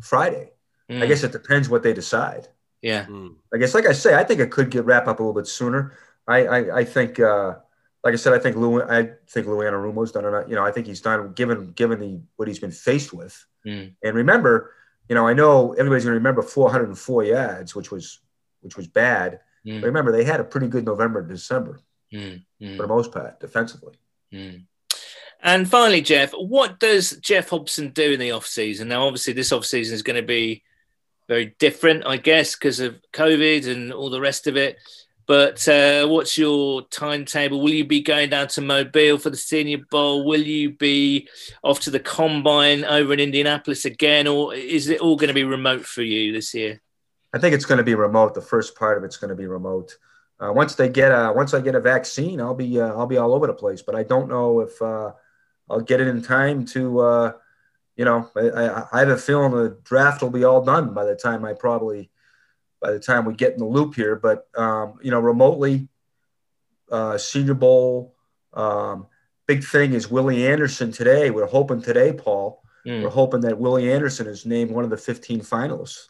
Friday. 0.02 0.52
I 0.90 0.94
Mm, 0.94 1.08
guess 1.08 1.24
it 1.24 1.32
depends 1.32 1.70
what 1.70 1.84
they 1.84 1.94
decide. 1.94 2.48
Yeah. 2.82 3.06
Mm. 3.06 3.36
I 3.54 3.58
guess, 3.58 3.76
like 3.76 3.86
I 3.86 3.92
say, 3.94 4.16
I 4.16 4.24
think 4.24 4.40
it 4.40 4.50
could 4.52 4.72
get 4.72 4.86
wrapped 4.86 5.08
up 5.08 5.20
a 5.20 5.24
little 5.24 5.40
bit 5.40 5.46
sooner. 5.48 5.94
I, 6.28 6.46
I, 6.48 6.78
I 6.80 6.84
think, 6.84 7.20
uh, 7.20 7.56
like 8.04 8.14
I 8.14 8.18
said, 8.18 8.34
I 8.34 8.40
think 8.40 8.56
Lou, 8.56 8.82
I 8.82 9.12
think 9.28 9.46
Lou 9.46 9.58
Anarumo's 9.58 10.12
done 10.12 10.26
it. 10.26 10.50
You 10.50 10.56
know, 10.56 10.64
I 10.66 10.72
think 10.72 10.88
he's 10.88 11.02
done 11.02 11.34
given 11.34 11.72
given 11.74 12.00
the 12.00 12.22
what 12.38 12.48
he's 12.48 12.60
been 12.60 12.72
faced 12.72 13.14
with. 13.14 13.46
Mm. 13.68 13.94
And 14.04 14.16
remember, 14.16 14.74
you 15.10 15.16
know, 15.16 15.28
I 15.28 15.34
know 15.34 15.74
everybody's 15.74 16.06
going 16.06 16.14
to 16.14 16.20
remember 16.20 16.42
404 16.42 17.24
yards, 17.26 17.76
which 17.76 17.92
was 17.92 18.20
which 18.62 18.78
was 18.78 18.88
bad. 18.88 19.42
Mm. 19.68 19.82
But 19.82 19.88
remember, 19.88 20.12
they 20.12 20.24
had 20.24 20.40
a 20.40 20.44
pretty 20.46 20.68
good 20.70 20.86
November, 20.86 21.22
December 21.22 21.82
Mm, 22.14 22.44
mm. 22.62 22.76
for 22.78 22.82
the 22.84 22.88
most 22.88 23.12
part, 23.12 23.40
defensively. 23.40 23.94
Mm. 24.34 24.64
And 25.42 25.70
finally, 25.70 26.02
Geoff, 26.02 26.32
what 26.32 26.80
does 26.80 27.18
Geoff 27.18 27.50
Hobson 27.50 27.90
do 27.90 28.12
in 28.12 28.20
the 28.20 28.32
off 28.32 28.46
season? 28.46 28.90
Now, 28.90 29.06
obviously, 29.06 29.34
this 29.34 29.52
off 29.52 29.66
season 29.66 29.96
is 29.96 30.04
going 30.04 30.18
to 30.18 30.28
be 30.28 30.64
very 31.30 31.56
different, 31.60 32.06
I 32.06 32.18
guess, 32.18 32.56
because 32.56 32.80
of 32.80 32.98
COVID 33.14 33.72
and 33.72 33.94
all 33.94 34.10
the 34.10 34.20
rest 34.20 34.48
of 34.48 34.58
it. 34.58 34.78
But 35.28 35.66
uh, 35.68 36.08
what's 36.08 36.40
your 36.40 36.82
timetable? 36.88 37.62
Will 37.62 37.70
you 37.70 37.86
be 37.86 38.02
going 38.02 38.32
down 38.32 38.48
to 38.48 38.62
Mobile 38.62 39.20
for 39.20 39.30
the 39.30 39.38
Senior 39.38 39.78
Bowl? 39.92 40.26
Will 40.26 40.42
you 40.42 40.72
be 40.72 41.30
off 41.64 41.82
to 41.82 41.92
the 41.92 42.00
Combine 42.00 42.84
over 42.84 43.14
in 43.14 43.20
Indianapolis 43.20 43.86
again, 43.86 44.26
or 44.26 44.56
is 44.56 44.90
it 44.90 45.02
all 45.02 45.16
going 45.16 45.28
to 45.28 45.36
be 45.36 45.44
remote 45.44 45.86
for 45.86 46.02
you 46.02 46.34
this 46.34 46.56
year? 46.56 46.82
I 47.32 47.38
think 47.38 47.54
it's 47.54 47.66
going 47.66 47.78
to 47.78 47.84
be 47.84 47.94
remote. 47.94 48.34
The 48.34 48.42
first 48.42 48.76
part 48.76 48.98
of 48.98 49.04
it's 49.04 49.18
going 49.18 49.30
to 49.30 49.36
be 49.36 49.46
remote. 49.46 49.96
Uh, 50.40 50.52
once 50.52 50.74
they 50.74 50.90
get 50.90 51.12
a 51.12 51.32
once 51.32 51.54
I 51.54 51.62
get 51.62 51.76
a 51.76 51.80
vaccine, 51.80 52.42
I'll 52.42 52.56
be 52.56 52.82
uh, 52.82 52.88
I'll 52.96 53.06
be 53.06 53.18
all 53.18 53.36
over 53.36 53.46
the 53.46 53.54
place. 53.54 53.84
But 53.84 53.94
I 53.94 54.02
don't 54.02 54.30
know 54.30 54.62
if 54.62 54.82
uh, 54.82 55.12
I'll 55.70 55.82
get 55.82 56.02
it 56.02 56.08
in 56.08 56.22
time 56.22 56.66
to. 56.68 57.00
Uh, 57.00 57.32
you 57.96 58.06
know, 58.06 58.30
I, 58.34 58.50
I, 58.50 58.88
I 58.94 59.00
have 59.00 59.10
a 59.10 59.18
feeling 59.18 59.52
the 59.52 59.78
draft 59.84 60.22
will 60.22 60.30
be 60.30 60.46
all 60.46 60.64
done 60.64 60.94
by 60.94 61.04
the 61.04 61.16
time 61.16 61.44
I 61.44 61.52
probably 61.52 62.10
by 62.82 62.92
the 62.92 63.00
time 63.00 63.26
we 63.26 63.34
get 63.34 63.52
in 63.52 63.60
the 63.60 63.66
loop 63.66 63.94
here. 63.94 64.16
But 64.16 64.48
um, 64.56 65.00
you 65.02 65.12
know, 65.12 65.20
remotely, 65.20 65.90
uh, 66.90 67.18
Senior 67.18 67.56
Bowl. 67.56 68.16
Um, 68.54 69.08
big 69.48 69.64
thing 69.64 69.94
is 69.94 70.10
Willie 70.10 70.48
Anderson 70.48 70.92
today. 70.92 71.30
We're 71.30 71.46
hoping 71.46 71.82
today, 71.82 72.14
Paul. 72.14 72.64
Mm. 72.86 73.04
We're 73.04 73.10
hoping 73.10 73.42
that 73.42 73.60
Willie 73.60 73.92
Anderson 73.92 74.28
is 74.28 74.46
named 74.46 74.72
one 74.72 74.84
of 74.84 74.90
the 74.90 74.98
15 74.98 75.42
finalists. 75.42 76.08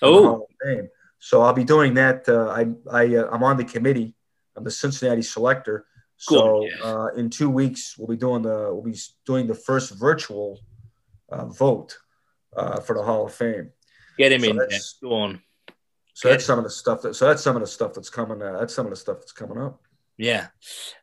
Oh, 0.00 0.24
Hall 0.24 0.48
of 0.48 0.56
Fame. 0.62 0.88
So 1.18 1.42
I'll 1.42 1.52
be 1.52 1.64
doing 1.64 1.94
that. 1.94 2.28
Uh, 2.28 2.48
I, 2.48 2.66
I, 2.90 3.16
uh, 3.16 3.28
I'm 3.30 3.42
on 3.42 3.56
the 3.56 3.64
committee. 3.64 4.14
I'm 4.56 4.64
the 4.64 4.70
Cincinnati 4.70 5.22
selector. 5.22 5.86
So 6.22 6.68
uh, 6.84 7.08
in 7.16 7.30
two 7.30 7.50
weeks, 7.50 7.96
we'll 7.98 8.08
be 8.08 8.16
doing 8.16 8.42
the 8.42 8.68
we'll 8.72 8.82
be 8.82 8.96
doing 9.26 9.46
the 9.46 9.54
first 9.54 9.98
virtual 9.98 10.60
uh, 11.30 11.46
vote 11.46 11.98
uh, 12.56 12.80
for 12.80 12.94
the 12.96 13.02
Hall 13.02 13.26
of 13.26 13.34
Fame. 13.34 13.70
get 14.18 14.32
him 14.32 14.42
So 14.42 14.50
in 14.50 14.56
that's- 14.56 14.98
Go 15.02 15.12
on. 15.14 15.42
So 16.14 16.28
that's 16.28 16.44
some 16.44 16.58
of 16.58 16.64
the 16.64 16.70
stuff 16.70 17.02
that. 17.02 17.14
So 17.14 17.26
that's 17.26 17.42
some 17.42 17.56
of 17.56 17.62
the 17.62 17.66
stuff 17.66 17.94
that's 17.94 18.10
coming. 18.10 18.40
Uh, 18.42 18.58
that's 18.58 18.74
some 18.74 18.86
of 18.86 18.90
the 18.90 18.96
stuff 18.96 19.18
that's 19.18 19.32
coming 19.32 19.58
up. 19.58 19.80
Yeah, 20.18 20.48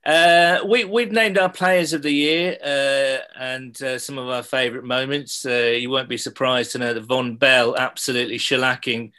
uh, 0.05 0.59
we 0.67 0.86
we've 0.86 1.11
named 1.11 1.38
our 1.39 1.49
players 1.49 1.93
of 1.93 2.03
the 2.03 2.11
year 2.11 2.57
uh, 2.63 3.17
and 3.38 3.82
uh, 3.82 3.97
some 3.97 4.20
of 4.20 4.30
our 4.30 4.43
favourite 4.43 4.86
moments. 4.86 5.43
Uh, 5.45 5.74
you 5.78 5.89
won't 5.89 6.07
be 6.09 6.17
surprised 6.17 6.72
to 6.74 6.78
know 6.78 6.93
that 6.93 7.07
Vonn 7.07 7.38
Bell 7.39 7.76
absolutely 7.76 8.38
shellacking 8.38 9.11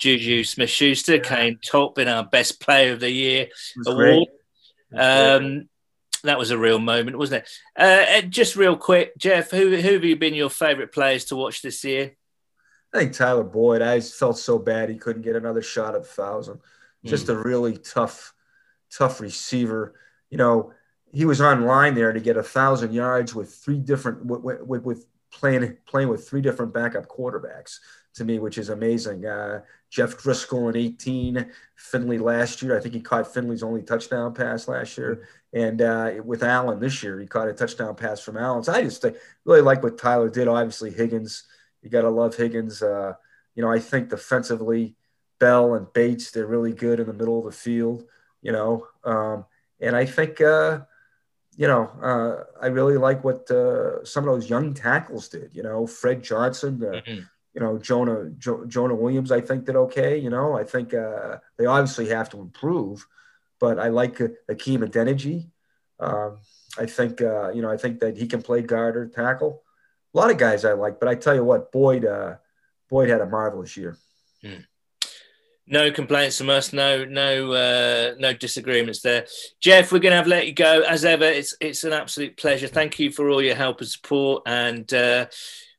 Juju 0.00 0.42
Smith-Schuster 0.44 1.18
came 1.20 1.58
top 1.62 1.98
in 1.98 2.08
our 2.08 2.24
best 2.24 2.58
player 2.58 2.94
of 2.94 3.00
the 3.00 3.10
year 3.10 3.48
award. 3.86 3.96
great. 3.98 4.28
It 4.94 4.98
was 4.98 5.40
great. 5.40 5.46
Um, 5.46 5.68
that 6.24 6.38
was 6.38 6.50
a 6.50 6.58
real 6.58 6.78
moment, 6.78 7.18
wasn't 7.18 7.44
it? 7.44 7.50
Uh, 7.76 8.22
just 8.22 8.56
real 8.56 8.76
quick, 8.76 9.16
Geoff, 9.18 9.50
who 9.50 9.76
who 9.76 9.92
have 9.92 10.04
you 10.04 10.16
been 10.16 10.34
your 10.34 10.50
favourite 10.50 10.92
players 10.92 11.26
to 11.26 11.36
watch 11.36 11.62
this 11.62 11.84
year? 11.84 12.12
I 12.92 12.98
think 12.98 13.12
Tyler 13.12 13.44
Boyd. 13.44 13.82
I 13.82 14.00
felt 14.00 14.38
so 14.38 14.58
bad 14.58 14.88
he 14.88 14.96
couldn't 14.96 15.22
get 15.22 15.36
another 15.36 15.62
shot 15.62 15.94
at 15.94 16.02
a 16.02 16.04
thousand. 16.04 16.60
Just 17.04 17.28
a 17.28 17.36
really 17.36 17.76
tough, 17.76 18.32
tough 18.90 19.20
receiver. 19.20 19.94
You 20.30 20.38
know, 20.38 20.72
he 21.12 21.26
was 21.26 21.40
online 21.42 21.94
there 21.94 22.12
to 22.12 22.20
get 22.20 22.38
a 22.38 22.42
thousand 22.42 22.94
yards 22.94 23.34
with 23.34 23.54
three 23.54 23.78
different 23.78 24.24
with, 24.24 24.60
with, 24.62 24.82
with 24.82 25.06
playing 25.30 25.76
playing 25.86 26.08
with 26.08 26.26
three 26.26 26.40
different 26.40 26.72
backup 26.72 27.06
quarterbacks. 27.06 27.78
To 28.14 28.24
me, 28.24 28.38
which 28.38 28.58
is 28.58 28.68
amazing. 28.68 29.26
Uh, 29.26 29.62
Jeff 29.90 30.16
Driskel 30.16 30.68
in 30.70 30.76
18, 30.76 31.50
Finley 31.74 32.18
last 32.18 32.62
year. 32.62 32.76
I 32.76 32.80
think 32.80 32.94
he 32.94 33.00
caught 33.00 33.32
Finley's 33.32 33.62
only 33.64 33.82
touchdown 33.82 34.32
pass 34.34 34.68
last 34.68 34.96
year, 34.96 35.26
and 35.52 35.82
uh, 35.82 36.12
with 36.24 36.42
Allen 36.44 36.78
this 36.78 37.02
year, 37.02 37.18
he 37.18 37.26
caught 37.26 37.48
a 37.48 37.52
touchdown 37.52 37.94
pass 37.96 38.20
from 38.20 38.36
Allen. 38.36 38.62
So 38.62 38.72
I 38.72 38.82
just 38.82 39.04
really 39.44 39.62
like 39.62 39.82
what 39.82 39.98
Tyler 39.98 40.28
did. 40.30 40.46
Obviously, 40.48 40.92
Higgins. 40.92 41.44
You 41.82 41.90
got 41.90 42.02
to 42.02 42.08
love 42.10 42.36
Higgins. 42.36 42.82
Uh, 42.82 43.14
you 43.54 43.62
know, 43.62 43.70
I 43.70 43.78
think 43.78 44.10
defensively, 44.10 44.96
Bell 45.38 45.74
and 45.74 45.92
Bates, 45.92 46.30
they're 46.30 46.46
really 46.46 46.72
good 46.72 47.00
in 47.00 47.06
the 47.06 47.12
middle 47.12 47.38
of 47.40 47.44
the 47.44 47.52
field, 47.52 48.04
you 48.42 48.52
know. 48.52 48.86
Um, 49.04 49.44
and 49.80 49.94
I 49.96 50.06
think, 50.06 50.40
uh, 50.40 50.80
you 51.56 51.66
know, 51.68 51.90
uh, 52.02 52.44
I 52.60 52.68
really 52.68 52.96
like 52.96 53.22
what 53.22 53.50
uh, 53.50 54.04
some 54.04 54.26
of 54.26 54.34
those 54.34 54.48
young 54.48 54.72
tackles 54.74 55.28
did, 55.28 55.50
you 55.54 55.62
know, 55.62 55.86
Fred 55.86 56.22
Johnson, 56.22 56.82
uh, 56.82 57.00
Mhm. 57.06 57.28
You 57.54 57.60
know, 57.60 57.78
Jonah, 57.78 58.30
jo- 58.38 58.64
Jonah 58.66 58.94
Williams, 58.94 59.30
I 59.30 59.40
think 59.40 59.64
did 59.64 59.76
okay. 59.76 60.18
You 60.18 60.30
know, 60.30 60.56
I 60.56 60.64
think 60.64 60.92
uh, 60.92 61.38
they 61.56 61.66
obviously 61.66 62.08
have 62.08 62.28
to 62.30 62.40
improve, 62.40 63.06
but 63.60 63.78
I 63.78 63.88
like 63.88 64.20
uh, 64.20 64.28
Hakeem 64.48 64.80
Adeniji. 64.80 65.50
Um, 66.00 66.38
I 66.76 66.86
think, 66.86 67.22
uh, 67.22 67.50
you 67.52 67.62
know, 67.62 67.70
I 67.70 67.76
think 67.76 68.00
that 68.00 68.16
he 68.16 68.26
can 68.26 68.42
play 68.42 68.62
guard 68.62 68.96
or 68.96 69.06
tackle. 69.06 69.62
A 70.12 70.18
lot 70.18 70.30
of 70.30 70.38
guys 70.38 70.64
I 70.64 70.72
like, 70.72 70.98
but 70.98 71.08
I 71.08 71.14
tell 71.14 71.34
you 71.34 71.44
what, 71.44 71.70
Boyd, 71.70 72.04
uh, 72.04 72.36
Boyd 72.88 73.08
had 73.08 73.20
a 73.20 73.26
marvelous 73.26 73.76
year. 73.76 73.96
No 75.66 75.90
complaints 75.90 76.36
from 76.38 76.50
us. 76.50 76.72
No, 76.72 77.04
no, 77.04 77.52
uh, 77.52 78.14
no 78.18 78.34
disagreements 78.34 79.00
there. 79.00 79.26
Geoff, 79.60 79.92
we're 79.92 79.98
going 79.98 80.12
to 80.12 80.16
have 80.16 80.26
let 80.26 80.46
you 80.46 80.52
go 80.52 80.82
as 80.82 81.06
ever. 81.06 81.24
It's 81.24 81.56
it's 81.58 81.84
an 81.84 81.94
absolute 81.94 82.36
pleasure. 82.36 82.68
Thank 82.68 82.98
you 82.98 83.10
for 83.10 83.30
all 83.30 83.40
your 83.40 83.54
help 83.54 83.80
and 83.80 83.88
support, 83.88 84.42
and 84.44 84.92
uh, 84.92 85.26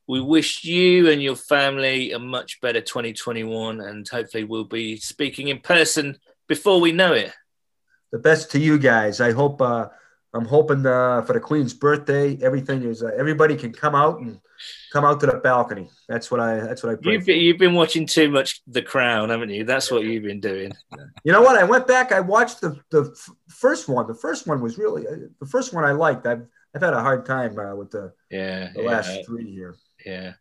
we 0.08 0.20
wish 0.20 0.64
you 0.64 1.10
and 1.10 1.22
your 1.22 1.36
family 1.36 2.12
a 2.12 2.18
much 2.18 2.60
better 2.60 2.80
2021. 2.80 3.80
And 3.80 4.08
hopefully, 4.08 4.44
we'll 4.44 4.64
be 4.64 4.96
speaking 4.96 5.48
in 5.48 5.58
person 5.60 6.18
before 6.48 6.80
we 6.80 6.92
know 6.92 7.12
it. 7.12 7.32
the 8.12 8.18
best 8.18 8.50
to 8.52 8.58
you 8.58 8.78
guys. 8.78 9.20
I 9.20 9.32
hope 9.32 9.60
uh, 9.60 9.88
I'm 10.32 10.44
hoping 10.46 10.84
uh, 10.86 11.22
for 11.22 11.32
the 11.32 11.40
Queen's 11.40 11.74
birthday, 11.74 12.38
everything 12.42 12.82
is 12.84 13.02
uh, 13.02 13.10
everybody 13.16 13.56
can 13.56 13.72
come 13.72 13.94
out 13.94 14.20
and 14.20 14.38
come 14.92 15.04
out 15.04 15.18
to 15.20 15.26
the 15.26 15.38
balcony. 15.38 15.88
That's 16.08 16.30
what 16.30 16.40
I 16.40 16.60
that's 16.60 16.82
what 16.82 16.92
I. 16.94 17.10
You've 17.10 17.26
been, 17.26 17.40
you've 17.40 17.58
been 17.58 17.74
watching 17.74 18.06
too 18.06 18.30
much 18.30 18.62
The 18.66 18.82
Crown, 18.82 19.30
haven't 19.30 19.50
you? 19.50 19.64
That's 19.64 19.90
what 19.90 20.04
you've 20.04 20.22
been 20.22 20.40
doing. 20.40 20.72
You 21.24 21.32
know 21.32 21.42
what? 21.42 21.56
I 21.58 21.64
went 21.64 21.86
back. 21.88 22.12
I 22.12 22.20
watched 22.20 22.60
the 22.60 22.78
the 22.90 23.10
f- 23.12 23.30
first 23.48 23.88
one. 23.88 24.06
The 24.06 24.14
first 24.14 24.46
one 24.46 24.60
was 24.60 24.78
really 24.78 25.06
uh, 25.06 25.26
the 25.40 25.46
first 25.46 25.74
one 25.74 25.84
I 25.84 25.92
liked. 25.92 26.26
I've 26.26 26.46
I've 26.74 26.82
had 26.82 26.92
a 26.94 27.00
hard 27.00 27.24
time 27.24 27.58
uh, 27.58 27.74
with 27.74 27.90
the, 27.90 28.12
Yeah, 28.30 28.70
the 28.74 28.82
yeah, 28.82 28.90
last 28.90 29.24
three 29.26 29.50
here. 29.50 29.74
Yeah. 30.06 30.34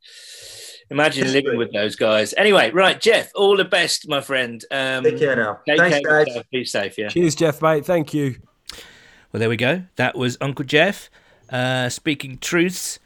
Imagine 0.92 1.32
living 1.34 1.58
with 1.58 1.74
those 1.74 1.96
guys. 1.96 2.34
Anyway, 2.38 2.70
right, 2.70 3.02
Geoff. 3.02 3.32
All 3.34 3.58
the 3.58 3.66
best, 3.66 4.08
my 4.08 4.22
friend. 4.22 4.64
Um, 4.70 5.04
Take 5.04 5.18
care 5.18 5.36
now. 5.36 5.60
Take 5.68 5.80
Thanks, 5.80 6.00
care. 6.00 6.20
guys. 6.20 6.28
yourself. 6.28 6.46
Be 6.52 6.64
safe. 6.66 6.98
Yeah. 6.98 7.10
Cheers, 7.10 7.34
Geoff, 7.34 7.62
mate. 7.62 7.86
Thank 7.86 8.14
you. 8.14 8.36
Well, 9.32 9.40
there 9.40 9.50
we 9.50 9.58
go. 9.58 9.84
That 9.96 10.16
was 10.16 10.38
Uncle 10.40 10.64
Geoff 10.64 11.10
uh, 11.50 11.90
speaking 11.90 12.38
truths 12.38 13.00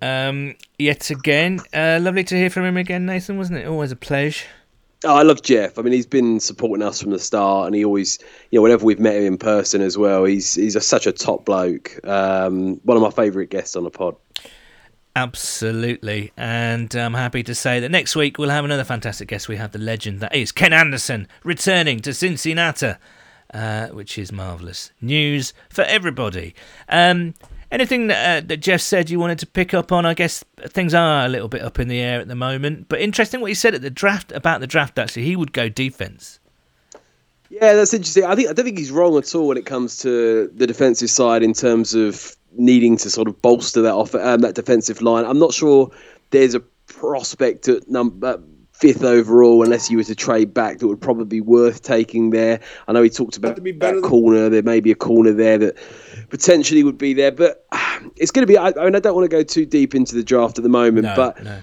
um, 0.00 0.54
yet 0.78 1.10
again. 1.10 1.60
Uh, 1.72 1.98
lovely 2.00 2.24
to 2.24 2.36
hear 2.36 2.50
from 2.50 2.64
him 2.64 2.76
again, 2.76 3.04
Nathan, 3.04 3.36
wasn't 3.36 3.58
it? 3.58 3.66
Always 3.66 3.92
a 3.92 3.96
pleasure. 3.96 4.46
Oh, 5.04 5.14
I 5.14 5.22
love 5.22 5.42
Geoff. 5.42 5.78
I 5.78 5.82
mean, 5.82 5.92
he's 5.92 6.06
been 6.06 6.40
supporting 6.40 6.86
us 6.86 7.02
from 7.02 7.10
the 7.10 7.18
start, 7.18 7.66
and 7.66 7.76
he 7.76 7.84
always, 7.84 8.18
you 8.50 8.58
know, 8.58 8.62
whenever 8.62 8.86
we've 8.86 8.98
met 8.98 9.16
him 9.16 9.24
in 9.24 9.38
person 9.38 9.82
as 9.82 9.98
well, 9.98 10.24
he's 10.24 10.54
he's 10.54 10.76
a, 10.76 10.80
such 10.80 11.06
a 11.06 11.12
top 11.12 11.44
bloke. 11.44 12.00
Um, 12.06 12.80
one 12.84 12.96
of 12.96 13.02
my 13.02 13.10
favourite 13.10 13.50
guests 13.50 13.76
on 13.76 13.84
the 13.84 13.90
pod. 13.90 14.16
Absolutely. 15.16 16.32
And 16.36 16.92
I'm 16.94 17.14
happy 17.14 17.44
to 17.44 17.54
say 17.54 17.78
that 17.78 17.90
next 17.90 18.16
week 18.16 18.36
we'll 18.36 18.50
have 18.50 18.64
another 18.64 18.84
fantastic 18.84 19.28
guest. 19.28 19.48
We 19.48 19.56
have 19.56 19.70
the 19.70 19.78
legend 19.78 20.20
that 20.20 20.34
is 20.34 20.50
Ken 20.50 20.72
Anderson 20.72 21.28
returning 21.44 22.00
to 22.00 22.12
Cincinnati, 22.12 22.94
uh, 23.52 23.88
which 23.88 24.18
is 24.18 24.32
marvellous 24.32 24.90
news 25.00 25.54
for 25.70 25.82
everybody. 25.82 26.54
Um, 26.88 27.34
anything 27.70 28.08
that, 28.08 28.44
uh, 28.44 28.46
that 28.48 28.56
Geoff 28.56 28.80
said 28.80 29.08
you 29.08 29.20
wanted 29.20 29.38
to 29.38 29.46
pick 29.46 29.72
up 29.72 29.92
on? 29.92 30.04
I 30.04 30.14
guess 30.14 30.44
things 30.66 30.94
are 30.94 31.24
a 31.24 31.28
little 31.28 31.48
bit 31.48 31.62
up 31.62 31.78
in 31.78 31.86
the 31.86 32.00
air 32.00 32.20
at 32.20 32.26
the 32.26 32.34
moment. 32.34 32.88
But 32.88 33.00
interesting 33.00 33.40
what 33.40 33.50
he 33.50 33.54
said 33.54 33.74
at 33.74 33.82
the 33.82 33.90
draft 33.90 34.32
about 34.32 34.60
the 34.60 34.66
draft, 34.66 34.98
actually. 34.98 35.24
He 35.24 35.36
would 35.36 35.52
go 35.52 35.68
defence. 35.68 36.40
Yeah, 37.50 37.74
that's 37.74 37.94
interesting. 37.94 38.24
I 38.24 38.34
think 38.34 38.48
I 38.48 38.52
don't 38.52 38.64
think 38.64 38.78
he's 38.78 38.90
wrong 38.90 39.16
at 39.16 39.32
all 39.32 39.46
when 39.46 39.58
it 39.58 39.66
comes 39.66 39.98
to 39.98 40.50
the 40.56 40.66
defensive 40.66 41.10
side 41.10 41.44
in 41.44 41.52
terms 41.52 41.94
of 41.94 42.36
needing 42.56 42.96
to 42.98 43.10
sort 43.10 43.28
of 43.28 43.40
bolster 43.42 43.82
that 43.82 43.94
off 43.94 44.14
um, 44.14 44.40
that 44.40 44.54
defensive 44.54 45.02
line. 45.02 45.24
I'm 45.24 45.38
not 45.38 45.52
sure 45.54 45.90
there's 46.30 46.54
a 46.54 46.60
prospect 46.86 47.68
at 47.68 47.88
number 47.88 48.40
fifth 48.72 49.04
overall 49.04 49.62
unless 49.62 49.88
you 49.88 49.96
were 49.96 50.04
to 50.04 50.14
trade 50.16 50.52
back 50.52 50.78
that 50.78 50.88
would 50.88 51.00
probably 51.00 51.24
be 51.24 51.40
worth 51.40 51.82
taking 51.82 52.30
there. 52.30 52.60
I 52.88 52.92
know 52.92 53.02
he 53.02 53.08
talked 53.10 53.36
about 53.36 53.54
that 53.56 54.00
corner. 54.02 54.48
There 54.48 54.62
may 54.62 54.80
be 54.80 54.90
a 54.90 54.96
corner 54.96 55.32
there 55.32 55.58
that 55.58 55.76
potentially 56.28 56.82
would 56.82 56.98
be 56.98 57.14
there, 57.14 57.30
but 57.30 57.66
it's 58.16 58.30
going 58.30 58.46
to 58.46 58.52
be. 58.52 58.58
I, 58.58 58.68
I 58.68 58.84
mean, 58.84 58.96
I 58.96 59.00
don't 59.00 59.14
want 59.14 59.24
to 59.30 59.34
go 59.34 59.42
too 59.42 59.64
deep 59.64 59.94
into 59.94 60.14
the 60.14 60.24
draft 60.24 60.58
at 60.58 60.64
the 60.64 60.68
moment, 60.70 61.04
No, 61.04 61.14
but 61.16 61.42
no. 61.42 61.60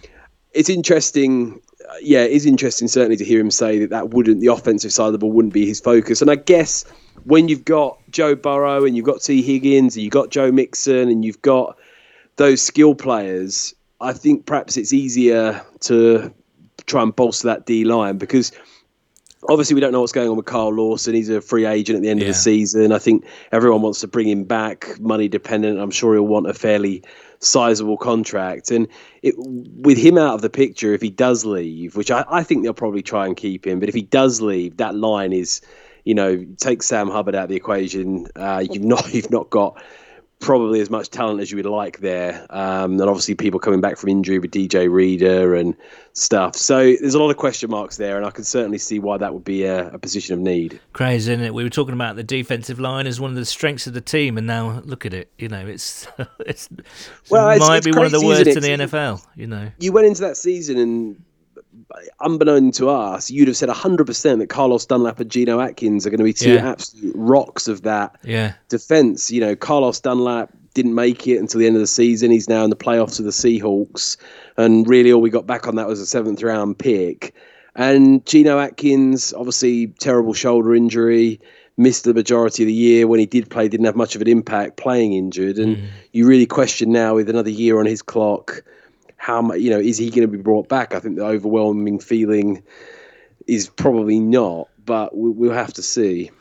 it's 0.54 0.70
interesting. 0.70 1.60
Yeah, 2.02 2.24
it 2.24 2.32
is 2.32 2.46
interesting 2.46 2.88
certainly 2.88 3.18
to 3.18 3.26
hear 3.26 3.40
him 3.42 3.52
say 3.52 3.80
that 3.80 3.90
that 3.90 4.12
wouldn't 4.12 4.40
the 4.40 4.48
offensive 4.48 4.94
side 4.94 5.08
of 5.08 5.12
the 5.12 5.18
ball 5.18 5.32
wouldn't 5.34 5.54
be 5.54 5.66
his 5.66 5.82
focus. 5.82 6.22
And 6.22 6.32
I 6.32 6.36
guess 6.36 6.86
when 7.26 7.48
you've 7.48 7.66
got 7.66 8.00
Joe 8.10 8.36
Burrow 8.36 8.86
and 8.86 8.96
you've 8.96 9.06
got 9.06 9.22
Tee 9.22 9.42
Higgins 9.42 9.96
and 9.96 10.04
you've 10.04 10.12
got 10.12 10.30
Joe 10.30 10.52
Mixon 10.52 11.10
and 11.10 11.24
you've 11.24 11.42
got 11.42 11.78
those 12.38 12.62
skill 12.62 12.96
players, 12.96 13.74
I 14.00 14.14
think 14.14 14.46
perhaps 14.46 14.78
it's 14.78 14.94
easier 14.94 15.62
to 15.82 16.34
try 16.86 17.04
and 17.04 17.16
bolster 17.16 17.48
that 17.48 17.66
D 17.66 17.86
line 17.86 18.18
because 18.18 18.52
obviously 19.50 19.76
we 19.76 19.82
don't 19.82 19.92
know 19.92 20.02
what's 20.02 20.12
going 20.12 20.30
on 20.30 20.36
with 20.36 20.46
Carl 20.46 20.74
Lawson. 20.74 21.14
He's 21.14 21.30
a 21.30 21.42
free 21.42 21.66
agent 21.66 21.98
at 21.98 22.02
the 22.02 22.10
end 22.10 22.22
of 22.22 22.28
the 22.28 22.34
season. 22.34 22.92
I 22.92 23.00
think 23.00 23.26
everyone 23.52 23.82
wants 23.82 24.00
to 24.02 24.08
bring 24.08 24.28
him 24.28 24.44
back, 24.44 25.00
money 25.00 25.28
dependent. 25.28 25.80
I'm 25.80 25.92
sure 25.92 26.14
he'll 26.14 26.24
want 26.24 26.50
a 26.50 26.54
fairly 26.54 27.04
sizable 27.40 27.98
contract. 27.98 28.72
And 28.72 28.88
it, 29.24 29.36
with 29.38 29.98
him 29.98 30.18
out 30.18 30.36
of 30.36 30.42
the 30.42 30.50
picture, 30.50 30.94
if 30.94 31.02
he 31.02 31.10
does 31.10 31.46
leave, 31.46 31.96
which 31.96 32.12
I, 32.12 32.24
I 32.30 32.44
think 32.44 32.64
they'll 32.64 32.74
probably 32.74 33.02
try 33.02 33.26
and 33.26 33.36
keep 33.36 33.66
him, 33.66 33.80
but 33.80 33.90
if 33.90 33.96
he 33.96 34.04
does 34.04 34.42
leave, 34.42 34.78
that 34.78 34.96
line 34.96 35.34
is, 35.34 35.62
you 36.06 36.14
know, 36.14 36.46
take 36.58 36.84
Sam 36.84 37.10
Hubbard 37.10 37.36
out 37.36 37.44
of 37.44 37.50
the 37.50 37.56
equation. 37.56 38.28
Uh, 38.36 38.64
you've 38.70 38.84
not 38.86 39.14
you've 39.14 39.32
not 39.32 39.50
got 39.50 39.82
probably 40.42 40.82
as 40.82 40.90
much 40.90 41.10
talent 41.10 41.40
as 41.40 41.52
you 41.52 41.58
would 41.58 41.66
like 41.66 42.00
there. 42.00 42.46
Um, 42.50 42.94
and 42.94 43.04
obviously 43.04 43.36
people 43.36 43.60
coming 43.60 43.80
back 43.80 43.98
from 43.98 44.10
injury 44.10 44.40
with 44.40 44.52
DJ 44.52 44.92
Reader 44.92 45.56
and 45.56 45.76
stuff. 46.14 46.56
So 46.56 46.80
there's 46.80 47.14
a 47.14 47.20
lot 47.20 47.30
of 47.30 47.38
question 47.38 47.70
marks 47.70 47.98
there, 47.98 48.18
and 48.18 48.26
I 48.26 48.32
can 48.32 48.44
certainly 48.44 48.80
see 48.80 49.00
why 49.00 49.18
that 49.18 49.34
would 49.34 49.46
be 49.46 49.64
a, 49.64 49.88
a 49.90 50.00
position 50.00 50.34
of 50.34 50.40
need. 50.40 50.82
Crazy, 50.94 51.32
isn't 51.32 51.46
it? 51.46 51.54
We 51.54 51.64
were 51.64 51.70
talking 51.70 51.94
about 51.94 52.18
the 52.18 52.24
defensive 52.24 52.80
line 52.80 53.08
as 53.08 53.22
one 53.22 53.30
of 53.30 53.38
the 53.38 53.46
strengths 53.46 53.88
of 53.88 53.94
the 53.94 54.02
team, 54.02 54.38
and 54.38 54.46
now 54.46 54.82
look 54.84 55.06
at 55.06 55.14
it. 55.14 55.32
You 55.38 55.48
know, 55.48 55.66
it's 55.66 56.08
it's 56.40 56.68
Well, 57.30 57.50
it 57.52 57.60
might 57.60 57.78
it's 57.78 57.86
be 57.86 57.92
one 57.94 58.08
of 58.08 58.12
the 58.12 58.26
worst 58.26 58.48
in 58.48 58.62
the 58.62 58.86
NFL. 58.86 59.26
You 59.36 59.48
know, 59.48 59.72
You 59.80 59.94
went 59.94 60.08
into 60.08 60.22
that 60.22 60.36
season 60.38 60.78
and. 60.78 61.24
Unbeknown 62.20 62.72
to 62.72 62.90
us, 62.90 63.30
you'd 63.30 63.48
have 63.48 63.58
said 63.58 63.70
100% 63.70 64.40
that 64.40 64.48
Carlos 64.48 64.86
Dunlap 64.86 65.20
and 65.20 65.30
Geno 65.30 65.60
Atkins 65.60 66.06
are 66.06 66.10
going 66.10 66.20
to 66.20 66.24
be 66.24 66.34
two 66.34 66.54
Yeah. 66.54 66.70
absolute 66.70 67.14
rocks 67.16 67.68
of 67.68 67.84
that 67.84 68.18
yeah, 68.24 68.54
defense. 68.70 69.32
You 69.32 69.42
know, 69.42 69.56
Carlos 69.56 70.00
Dunlap 70.00 70.52
didn't 70.74 70.96
make 70.96 71.28
it 71.28 71.38
until 71.38 71.60
the 71.60 71.68
end 71.68 71.76
of 71.76 71.82
the 71.82 71.88
season. 71.88 72.32
He's 72.32 72.50
now 72.50 72.64
in 72.64 72.70
the 72.70 72.76
playoffs 72.76 73.20
with 73.20 73.26
the 73.26 73.32
Seahawks, 73.32 74.18
and 74.58 74.88
really 74.88 75.12
all 75.12 75.22
we 75.22 75.30
got 75.30 75.46
back 75.48 75.68
on 75.68 75.76
that 75.76 75.88
was 75.88 76.00
a 76.00 76.06
seventh 76.06 76.42
round 76.44 76.78
pick. 76.78 77.34
And 77.76 78.26
Geno 78.26 78.60
Atkins, 78.60 79.34
obviously 79.34 79.88
terrible 79.88 80.34
shoulder 80.34 80.76
injury, 80.76 81.40
missed 81.78 82.04
the 82.04 82.14
majority 82.14 82.64
of 82.64 82.68
the 82.68 82.74
year. 82.74 83.08
When 83.08 83.20
he 83.20 83.26
did 83.26 83.50
play, 83.50 83.68
didn't 83.68 83.86
have 83.86 83.96
much 83.96 84.16
of 84.16 84.22
an 84.22 84.28
impact 84.28 84.78
playing 84.78 85.14
injured. 85.14 85.58
And 85.58 85.78
mm. 85.78 85.88
you 86.12 86.28
really 86.28 86.46
question 86.46 86.92
now 86.92 87.16
with 87.16 87.30
another 87.30 87.50
year 87.50 87.80
on 87.80 87.86
his 87.86 88.02
clock, 88.02 88.64
how 89.22 89.40
much 89.40 89.60
you 89.60 89.70
know 89.70 89.80
is 89.80 90.00
he 90.00 90.10
going 90.10 90.24
to 90.24 90.28
be 90.28 90.42
brought 90.42 90.68
back? 90.68 90.96
I 90.96 91.00
think 91.00 91.16
the 91.16 91.26
overwhelming 91.26 92.00
feeling 92.00 92.64
is 93.46 93.70
probably 93.70 94.20
not, 94.20 94.68
but 94.84 95.16
we, 95.16 95.30
we'll 95.30 95.54
have 95.54 95.74
to 95.74 95.84
see. 95.84 96.32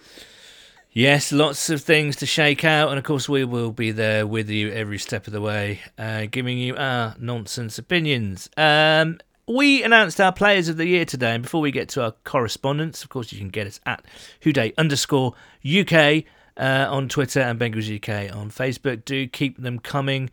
yes, 0.91 1.31
lots 1.31 1.69
of 1.69 1.83
things 1.83 2.17
to 2.17 2.27
shake 2.27 2.65
out, 2.65 2.89
and 2.89 2.97
of 2.97 3.05
course 3.05 3.29
we 3.29 3.45
will 3.45 3.71
be 3.71 3.91
there 3.91 4.27
with 4.27 4.49
you 4.49 4.73
every 4.73 4.99
step 4.99 5.27
of 5.27 5.35
the 5.35 5.43
way, 5.43 5.81
uh, 5.99 6.25
giving 6.31 6.57
you 6.57 6.75
our 6.75 7.15
nonsense 7.19 7.79
opinions. 7.79 8.49
Um, 8.57 9.19
we 9.47 9.83
announced 9.83 10.19
our 10.19 10.33
players 10.33 10.71
of 10.71 10.79
the 10.79 10.87
year 10.87 11.05
today, 11.05 11.35
and 11.35 11.43
before 11.43 11.61
we 11.61 11.71
get 11.71 11.91
to 11.91 12.03
our 12.03 12.13
correspondence, 12.25 13.03
of 13.03 13.11
course, 13.11 13.31
you 13.31 13.39
can 13.39 13.51
get 13.51 13.67
us 13.67 13.79
at 13.85 14.03
WhoDey 14.41 14.73
underscore 14.79 15.35
UK 15.69 16.25
uh, 16.57 16.91
on 16.91 17.11
Twitter 17.11 17.41
and 17.41 17.61
Bengals 17.61 17.95
UK 17.95 18.35
on 18.35 18.51
Facebook. 18.51 19.05
Do 19.05 19.27
keep 19.27 19.61
them 19.61 19.81
coming 19.81 20.31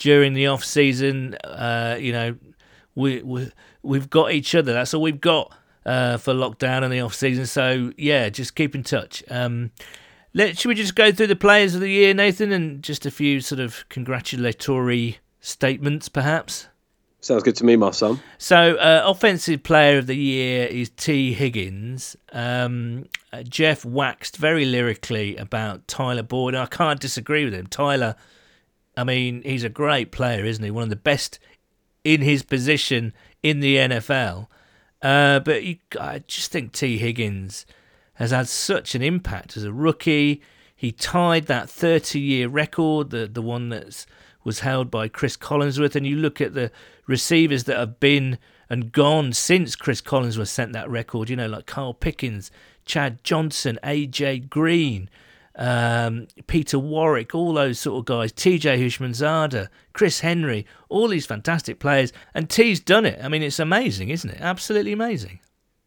during 0.00 0.32
the 0.32 0.48
off 0.48 0.64
season. 0.64 1.36
Uh, 1.44 1.96
you 2.00 2.12
know, 2.12 2.36
we, 2.96 3.22
we 3.22 3.52
we've 3.82 4.10
got 4.10 4.32
each 4.32 4.54
other. 4.56 4.72
That's 4.72 4.92
all 4.92 5.02
we've 5.02 5.20
got 5.20 5.54
uh, 5.86 6.16
for 6.16 6.34
lockdown 6.34 6.82
and 6.82 6.92
the 6.92 7.00
off 7.00 7.14
season. 7.14 7.46
So 7.46 7.92
yeah, 7.96 8.28
just 8.30 8.56
keep 8.56 8.74
in 8.74 8.82
touch. 8.82 9.22
Um, 9.30 9.70
let 10.34 10.58
should 10.58 10.68
we 10.68 10.74
just 10.74 10.96
go 10.96 11.12
through 11.12 11.28
the 11.28 11.36
players 11.36 11.74
of 11.74 11.80
the 11.80 11.90
year, 11.90 12.12
Nathan, 12.14 12.50
and 12.50 12.82
just 12.82 13.06
a 13.06 13.10
few 13.10 13.40
sort 13.40 13.60
of 13.60 13.88
congratulatory 13.88 15.18
statements, 15.40 16.08
perhaps. 16.08 16.66
Sounds 17.22 17.42
good 17.42 17.56
to 17.56 17.64
me, 17.64 17.76
my 17.76 17.90
son. 17.90 18.18
So, 18.38 18.76
uh, 18.76 19.02
offensive 19.04 19.62
player 19.62 19.98
of 19.98 20.06
the 20.06 20.16
year 20.16 20.66
is 20.66 20.88
Tee 20.88 21.34
Higgins. 21.34 22.16
Um, 22.32 23.08
uh, 23.30 23.42
Geoff 23.42 23.84
waxed 23.84 24.38
very 24.38 24.64
lyrically 24.64 25.36
about 25.36 25.86
Tyler 25.86 26.22
Boyd. 26.22 26.54
I 26.54 26.64
can't 26.64 26.98
disagree 26.98 27.44
with 27.44 27.52
him. 27.52 27.66
Tyler, 27.66 28.16
I 29.00 29.04
mean, 29.04 29.42
he's 29.44 29.64
a 29.64 29.70
great 29.70 30.12
player, 30.12 30.44
isn't 30.44 30.62
he? 30.62 30.70
One 30.70 30.82
of 30.82 30.90
the 30.90 30.96
best 30.96 31.38
in 32.04 32.20
his 32.20 32.42
position 32.42 33.14
in 33.42 33.60
the 33.60 33.76
NFL. 33.76 34.46
Uh, 35.00 35.40
but 35.40 35.64
you, 35.64 35.76
I 35.98 36.22
just 36.26 36.52
think 36.52 36.72
Tee 36.72 36.98
Higgins 36.98 37.64
has 38.14 38.30
had 38.30 38.46
such 38.48 38.94
an 38.94 39.00
impact 39.00 39.56
as 39.56 39.64
a 39.64 39.72
rookie. 39.72 40.42
He 40.76 40.92
tied 40.92 41.46
that 41.46 41.70
30 41.70 42.20
year 42.20 42.48
record, 42.48 43.08
the, 43.08 43.26
the 43.26 43.40
one 43.40 43.70
that 43.70 44.04
was 44.44 44.60
held 44.60 44.90
by 44.90 45.08
Chris 45.08 45.36
Collinsworth. 45.36 45.96
And 45.96 46.06
you 46.06 46.16
look 46.16 46.40
at 46.40 46.52
the 46.52 46.70
receivers 47.06 47.64
that 47.64 47.78
have 47.78 48.00
been 48.00 48.38
and 48.68 48.92
gone 48.92 49.32
since 49.32 49.74
Chris 49.74 50.02
Collinsworth 50.02 50.48
sent 50.48 50.74
that 50.74 50.90
record, 50.90 51.30
you 51.30 51.36
know, 51.36 51.48
like 51.48 51.66
Carl 51.66 51.94
Pickens, 51.94 52.50
Chad 52.84 53.24
Johnson, 53.24 53.78
AJ 53.82 54.50
Green, 54.50 55.08
um, 55.56 56.28
Peter 56.46 56.78
Warrick, 56.78 57.34
all 57.34 57.52
those 57.52 57.78
sort 57.78 57.98
of 57.98 58.04
guys, 58.06 58.32
TJ 58.32 58.78
Houshmandzadeh, 58.78 59.68
Chris 59.92 60.20
Henry, 60.20 60.66
all 60.88 61.08
these 61.08 61.26
fantastic 61.26 61.78
players. 61.78 62.12
And 62.34 62.48
T's 62.48 62.80
done 62.80 63.06
it. 63.06 63.18
I 63.22 63.28
mean, 63.28 63.42
it's 63.42 63.58
amazing, 63.58 64.10
isn't 64.10 64.30
it? 64.30 64.40
Absolutely 64.40 64.92
amazing. 64.92 65.40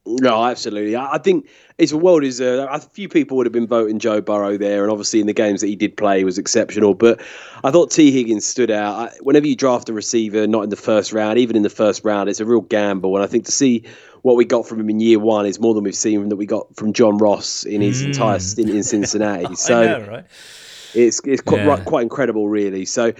No, 0.06 0.44
absolutely. 0.44 0.98
I 0.98 1.18
think 1.18 1.48
it's 1.78 1.94
a 1.94 1.98
well 1.98 2.20
deserved. 2.20 2.70
A 2.70 2.80
few 2.82 3.08
people 3.08 3.38
would 3.38 3.46
have 3.46 3.54
been 3.54 3.68
voting 3.68 4.00
Joe 4.00 4.20
Burrow 4.20 4.58
there, 4.58 4.84
and 4.84 4.92
obviously 4.92 5.22
in 5.22 5.28
the 5.28 5.34
games 5.34 5.62
that 5.62 5.68
he 5.68 5.78
did 5.78 5.96
play 5.96 6.18
he 6.18 6.26
was 6.26 6.38
exceptional. 6.38 6.94
But 6.94 7.22
I 7.64 7.72
thought 7.72 7.90
Tee 7.90 8.12
Higgins 8.12 8.46
stood 8.46 8.70
out. 8.70 8.96
I, 8.96 9.16
whenever 9.22 9.48
you 9.48 9.56
draft 9.56 9.88
a 9.88 9.94
receiver, 9.94 10.46
not 10.46 10.64
in 10.64 10.70
the 10.70 10.76
first 10.76 11.14
round, 11.14 11.40
even 11.40 11.56
in 11.56 11.64
the 11.64 11.70
first 11.70 12.04
round, 12.04 12.28
it's 12.28 12.42
a 12.42 12.46
real 12.46 12.60
gamble. 12.60 13.16
And 13.16 13.24
I 13.24 13.28
think 13.28 13.46
to 13.46 13.54
see 13.54 13.86
what 14.24 14.38
we 14.38 14.46
got 14.46 14.68
from 14.68 14.80
him 14.80 14.90
in 14.90 15.00
year 15.00 15.20
one 15.20 15.46
is 15.46 15.60
more 15.60 15.74
than 15.74 15.84
we've 15.84 15.96
seen 15.96 16.30
that 16.30 16.38
we 16.38 16.46
got 16.46 16.76
from 16.76 16.94
John 16.94 17.18
Ross 17.18 17.66
in 17.66 17.82
his 17.82 18.02
mm. 18.02 18.08
entire 18.08 18.40
stint 18.50 18.70
in 18.70 18.84
Cincinnati. 18.84 19.54
So 19.56 19.86
know, 19.86 20.08
right? 20.08 20.26
it's 20.96 21.20
it's 21.26 21.42
quite, 21.42 21.66
Yeah. 21.66 21.84
quite 21.84 22.04
incredible, 22.04 22.48
really. 22.48 22.86
So 22.86 23.14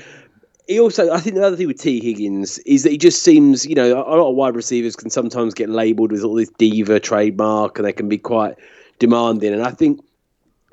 he 0.68 0.80
also, 0.80 1.12
I 1.12 1.20
think 1.20 1.36
the 1.36 1.44
other 1.44 1.58
thing 1.58 1.68
with 1.68 1.80
Tee 1.80 2.00
Higgins 2.02 2.58
is 2.60 2.84
that 2.84 2.92
he 2.92 2.98
just 2.98 3.22
seems, 3.22 3.66
you 3.66 3.76
know, 3.76 3.94
a 3.94 4.16
lot 4.16 4.30
of 4.30 4.36
wide 4.36 4.56
receivers 4.56 4.96
can 4.96 5.10
sometimes 5.10 5.54
get 5.54 5.70
labelled 5.70 6.14
with 6.14 6.24
all 6.24 6.36
this 6.36 6.50
diva 6.58 7.02
trademark, 7.02 7.78
and 7.78 7.86
they 7.86 7.94
can 7.94 8.08
be 8.08 8.18
quite 8.18 8.56
demanding. 9.00 9.54
And 9.54 9.62
I 9.62 9.72
think 9.72 10.00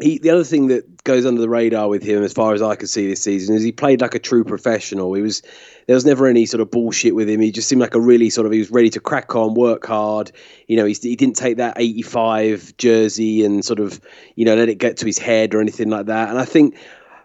he, 0.01 0.18
the 0.18 0.30
other 0.30 0.44
thing 0.44 0.68
that 0.68 1.05
goes 1.05 1.26
under 1.26 1.40
the 1.40 1.48
radar 1.48 1.88
with 1.88 2.03
him, 2.03 2.22
as 2.22 2.32
far 2.32 2.55
as 2.55 2.62
I 2.62 2.76
could 2.76 2.88
see 2.88 3.09
this 3.09 3.22
season, 3.22 3.55
is 3.55 3.62
he 3.62 3.72
played 3.72 4.01
like 4.01 4.14
a 4.14 4.18
true 4.18 4.44
professional. 4.44 5.12
He 5.14 5.22
was 5.22 5.42
there 5.86 5.94
was 5.94 6.05
never 6.05 6.26
any 6.26 6.46
sort 6.46 6.61
of 6.61 6.70
bullshit 6.70 7.14
with 7.14 7.28
him. 7.28 7.40
He 7.40 7.51
just 7.51 7.68
seemed 7.68 7.80
like 7.80 7.94
a 7.94 8.01
really 8.01 8.30
sort 8.30 8.46
of 8.46 8.53
he 8.53 8.59
was 8.59 8.70
ready 8.70 8.90
to 8.90 9.01
crack 9.01 9.34
on, 9.34 9.55
work 9.55 9.86
hard. 9.86 10.32
You 10.68 10.76
know, 10.76 10.84
he, 10.84 10.94
he 10.94 11.16
didn't 11.16 11.36
take 11.36 11.57
that 11.57 11.74
85 11.76 12.76
jersey 12.76 13.44
and 13.44 13.64
sort 13.64 13.80
of 13.80 14.01
you 14.36 14.44
know 14.44 14.55
let 14.55 14.68
it 14.68 14.78
get 14.78 14.96
to 14.98 15.07
his 15.07 15.18
head 15.18 15.55
or 15.55 15.61
anything 15.61 15.90
like 15.90 16.07
that. 16.07 16.28
And 16.28 16.38
I 16.38 16.44
think 16.44 16.76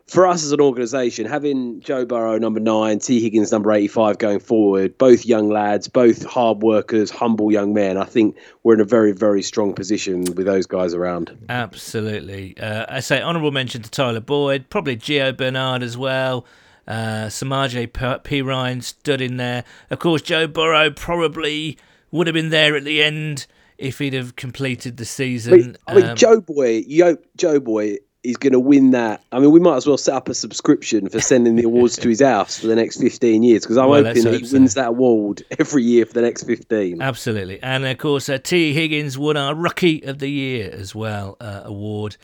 for 0.08 0.28
us 0.28 0.44
as 0.44 0.52
an 0.52 0.62
organisation, 0.62 1.26
having 1.26 1.80
Joe 1.80 2.06
Burrow 2.06 2.38
number 2.38 2.60
nine, 2.60 3.00
Tee 3.00 3.20
Higgins 3.20 3.52
number 3.52 3.72
85 3.72 4.20
going 4.20 4.40
forward, 4.40 4.98
both 4.98 5.26
young 5.26 5.50
lads, 5.50 5.88
both 5.88 6.24
hard 6.26 6.62
workers, 6.62 7.10
humble 7.10 7.52
young 7.52 7.74
men, 7.74 7.98
I 7.98 8.04
think 8.06 8.38
we're 8.64 8.76
in 8.76 8.82
a 8.82 8.86
very, 8.86 9.14
very 9.14 9.42
strong 9.42 9.74
position 9.74 10.26
with 10.36 10.46
those 10.46 10.68
guys 10.68 10.94
around. 10.94 11.36
Absolutely. 11.50 12.56
Uh, 12.60 12.86
I 12.88 13.00
say 13.00 13.22
honourable 13.22 13.52
mention 13.52 13.82
to 13.82 13.90
Tyler 13.90 14.20
Boyd, 14.20 14.70
probably 14.70 14.96
Gio 14.96 15.36
Bernard 15.36 15.82
as 15.82 15.98
well. 15.98 16.46
Uh, 16.88 17.26
Samaje 17.28 18.46
Ryan 18.46 18.82
stood 18.82 19.22
in 19.22 19.38
there. 19.38 19.64
Of 19.90 19.98
course, 19.98 20.22
Joe 20.22 20.46
Burrow 20.46 20.92
probably 20.92 21.80
would 22.12 22.28
have 22.28 22.36
been 22.36 22.50
there 22.50 22.76
at 22.76 22.84
the 22.84 23.02
end 23.02 23.48
if 23.80 23.98
he'd 23.98 24.14
have 24.14 24.36
completed 24.36 24.98
the 24.98 25.06
season. 25.06 25.78
I 25.88 25.96
mean, 25.96 26.06
um, 26.06 26.16
Joe 26.16 26.42
Boy, 26.42 26.84
Yo, 26.88 27.18
Joe 27.36 27.60
Boy 27.60 27.98
he's 28.26 28.38
going 28.38 28.54
to 28.54 28.60
win 28.60 28.92
that. 28.92 29.24
I 29.32 29.40
mean, 29.40 29.52
we 29.52 29.60
might 29.60 29.78
as 29.78 29.88
well 29.88 29.98
set 29.98 30.16
up 30.16 30.28
a 30.28 30.34
subscription 30.34 31.08
for 31.10 31.22
sending 31.22 31.56
the 31.56 31.64
awards 31.64 31.96
to 31.98 32.10
his 32.10 32.22
house 32.22 32.60
for 32.60 32.68
the 32.68 32.76
next 32.76 33.00
15 33.00 33.44
years 33.44 33.64
because 33.64 33.78
I'm 33.78 33.90
well, 33.90 34.04
hoping 34.04 34.24
he 34.24 34.54
wins 34.54 34.74
that 34.74 34.90
award 34.90 35.44
every 35.60 35.84
year 35.84 36.06
for 36.06 36.14
the 36.14 36.22
next 36.22 36.44
15. 36.44 37.02
Absolutely. 37.02 37.62
And 37.62 37.86
of 37.86 37.98
course, 37.98 38.28
uh, 38.28 38.38
Tee 38.38 38.74
Higgins 38.74 39.18
won 39.18 39.38
our 39.38 39.56
Rookie 39.56 40.04
of 40.04 40.20
the 40.20 40.30
Year 40.30 40.70
as 40.74 40.94
well 40.94 41.38
uh, 41.40 41.62
award. 41.64 42.18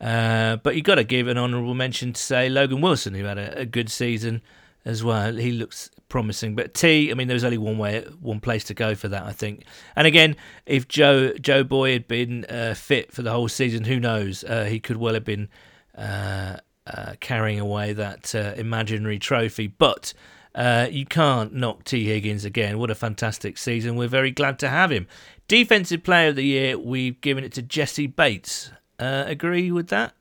Uh, 0.00 0.56
but 0.56 0.76
you've 0.76 0.84
got 0.84 0.94
to 0.94 1.04
give 1.04 1.26
an 1.26 1.36
honourable 1.36 1.74
mention 1.74 2.12
to, 2.12 2.20
say, 2.20 2.48
Logan 2.48 2.80
Wilson, 2.80 3.14
who 3.14 3.24
had 3.24 3.38
a, 3.38 3.60
a 3.60 3.66
good 3.66 3.90
season 3.90 4.42
as 4.84 5.02
well. 5.02 5.34
He 5.34 5.50
looks 5.50 5.90
promising. 6.08 6.54
But 6.54 6.74
T, 6.74 7.10
I 7.10 7.14
mean, 7.14 7.28
there 7.28 7.34
was 7.34 7.44
only 7.44 7.58
one 7.58 7.78
way, 7.78 8.04
one 8.20 8.40
place 8.40 8.64
to 8.64 8.74
go 8.74 8.94
for 8.94 9.08
that, 9.08 9.24
I 9.24 9.32
think. 9.32 9.64
And 9.96 10.06
again, 10.06 10.36
if 10.66 10.88
Joe 10.88 11.32
Joe 11.34 11.64
Boy 11.64 11.92
had 11.92 12.08
been 12.08 12.44
uh, 12.46 12.74
fit 12.74 13.12
for 13.12 13.22
the 13.22 13.30
whole 13.30 13.48
season, 13.48 13.84
who 13.84 14.00
knows? 14.00 14.44
Uh, 14.44 14.64
he 14.64 14.80
could 14.80 14.96
well 14.96 15.14
have 15.14 15.24
been 15.24 15.48
uh, 15.96 16.58
uh 16.86 17.14
carrying 17.20 17.60
away 17.60 17.92
that 17.92 18.34
uh, 18.34 18.54
imaginary 18.56 19.18
trophy. 19.18 19.66
But 19.66 20.14
uh, 20.54 20.88
you 20.90 21.06
can't 21.06 21.54
knock 21.54 21.84
Tee 21.84 22.04
Higgins 22.04 22.44
again. 22.44 22.78
What 22.78 22.90
a 22.90 22.94
fantastic 22.94 23.58
season! 23.58 23.96
We're 23.96 24.08
very 24.08 24.30
glad 24.30 24.58
to 24.60 24.68
have 24.68 24.90
him. 24.90 25.06
Defensive 25.46 26.04
Player 26.04 26.28
of 26.28 26.36
the 26.36 26.44
Year, 26.44 26.78
we've 26.78 27.18
given 27.22 27.42
it 27.42 27.52
to 27.52 27.62
Jessie 27.62 28.06
Bates. 28.06 28.70
agree 28.98 29.70
with 29.70 29.88
that? 29.88 30.12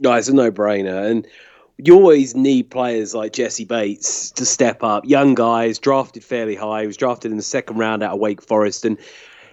No, 0.00 0.12
it's 0.12 0.28
a 0.28 0.34
no-brainer, 0.34 1.10
and 1.10 1.26
you 1.78 1.94
always 1.94 2.34
need 2.34 2.70
players 2.70 3.14
like 3.14 3.32
Jessie 3.32 3.64
Bates 3.64 4.30
to 4.32 4.46
step 4.46 4.82
up. 4.82 5.04
Young 5.04 5.34
guys, 5.34 5.78
drafted 5.78 6.24
fairly 6.24 6.54
high. 6.54 6.82
He 6.82 6.86
was 6.86 6.96
drafted 6.96 7.30
in 7.30 7.36
the 7.36 7.42
second 7.42 7.76
round 7.76 8.02
out 8.02 8.14
of 8.14 8.18
Wake 8.18 8.40
Forest, 8.42 8.84
and 8.84 8.98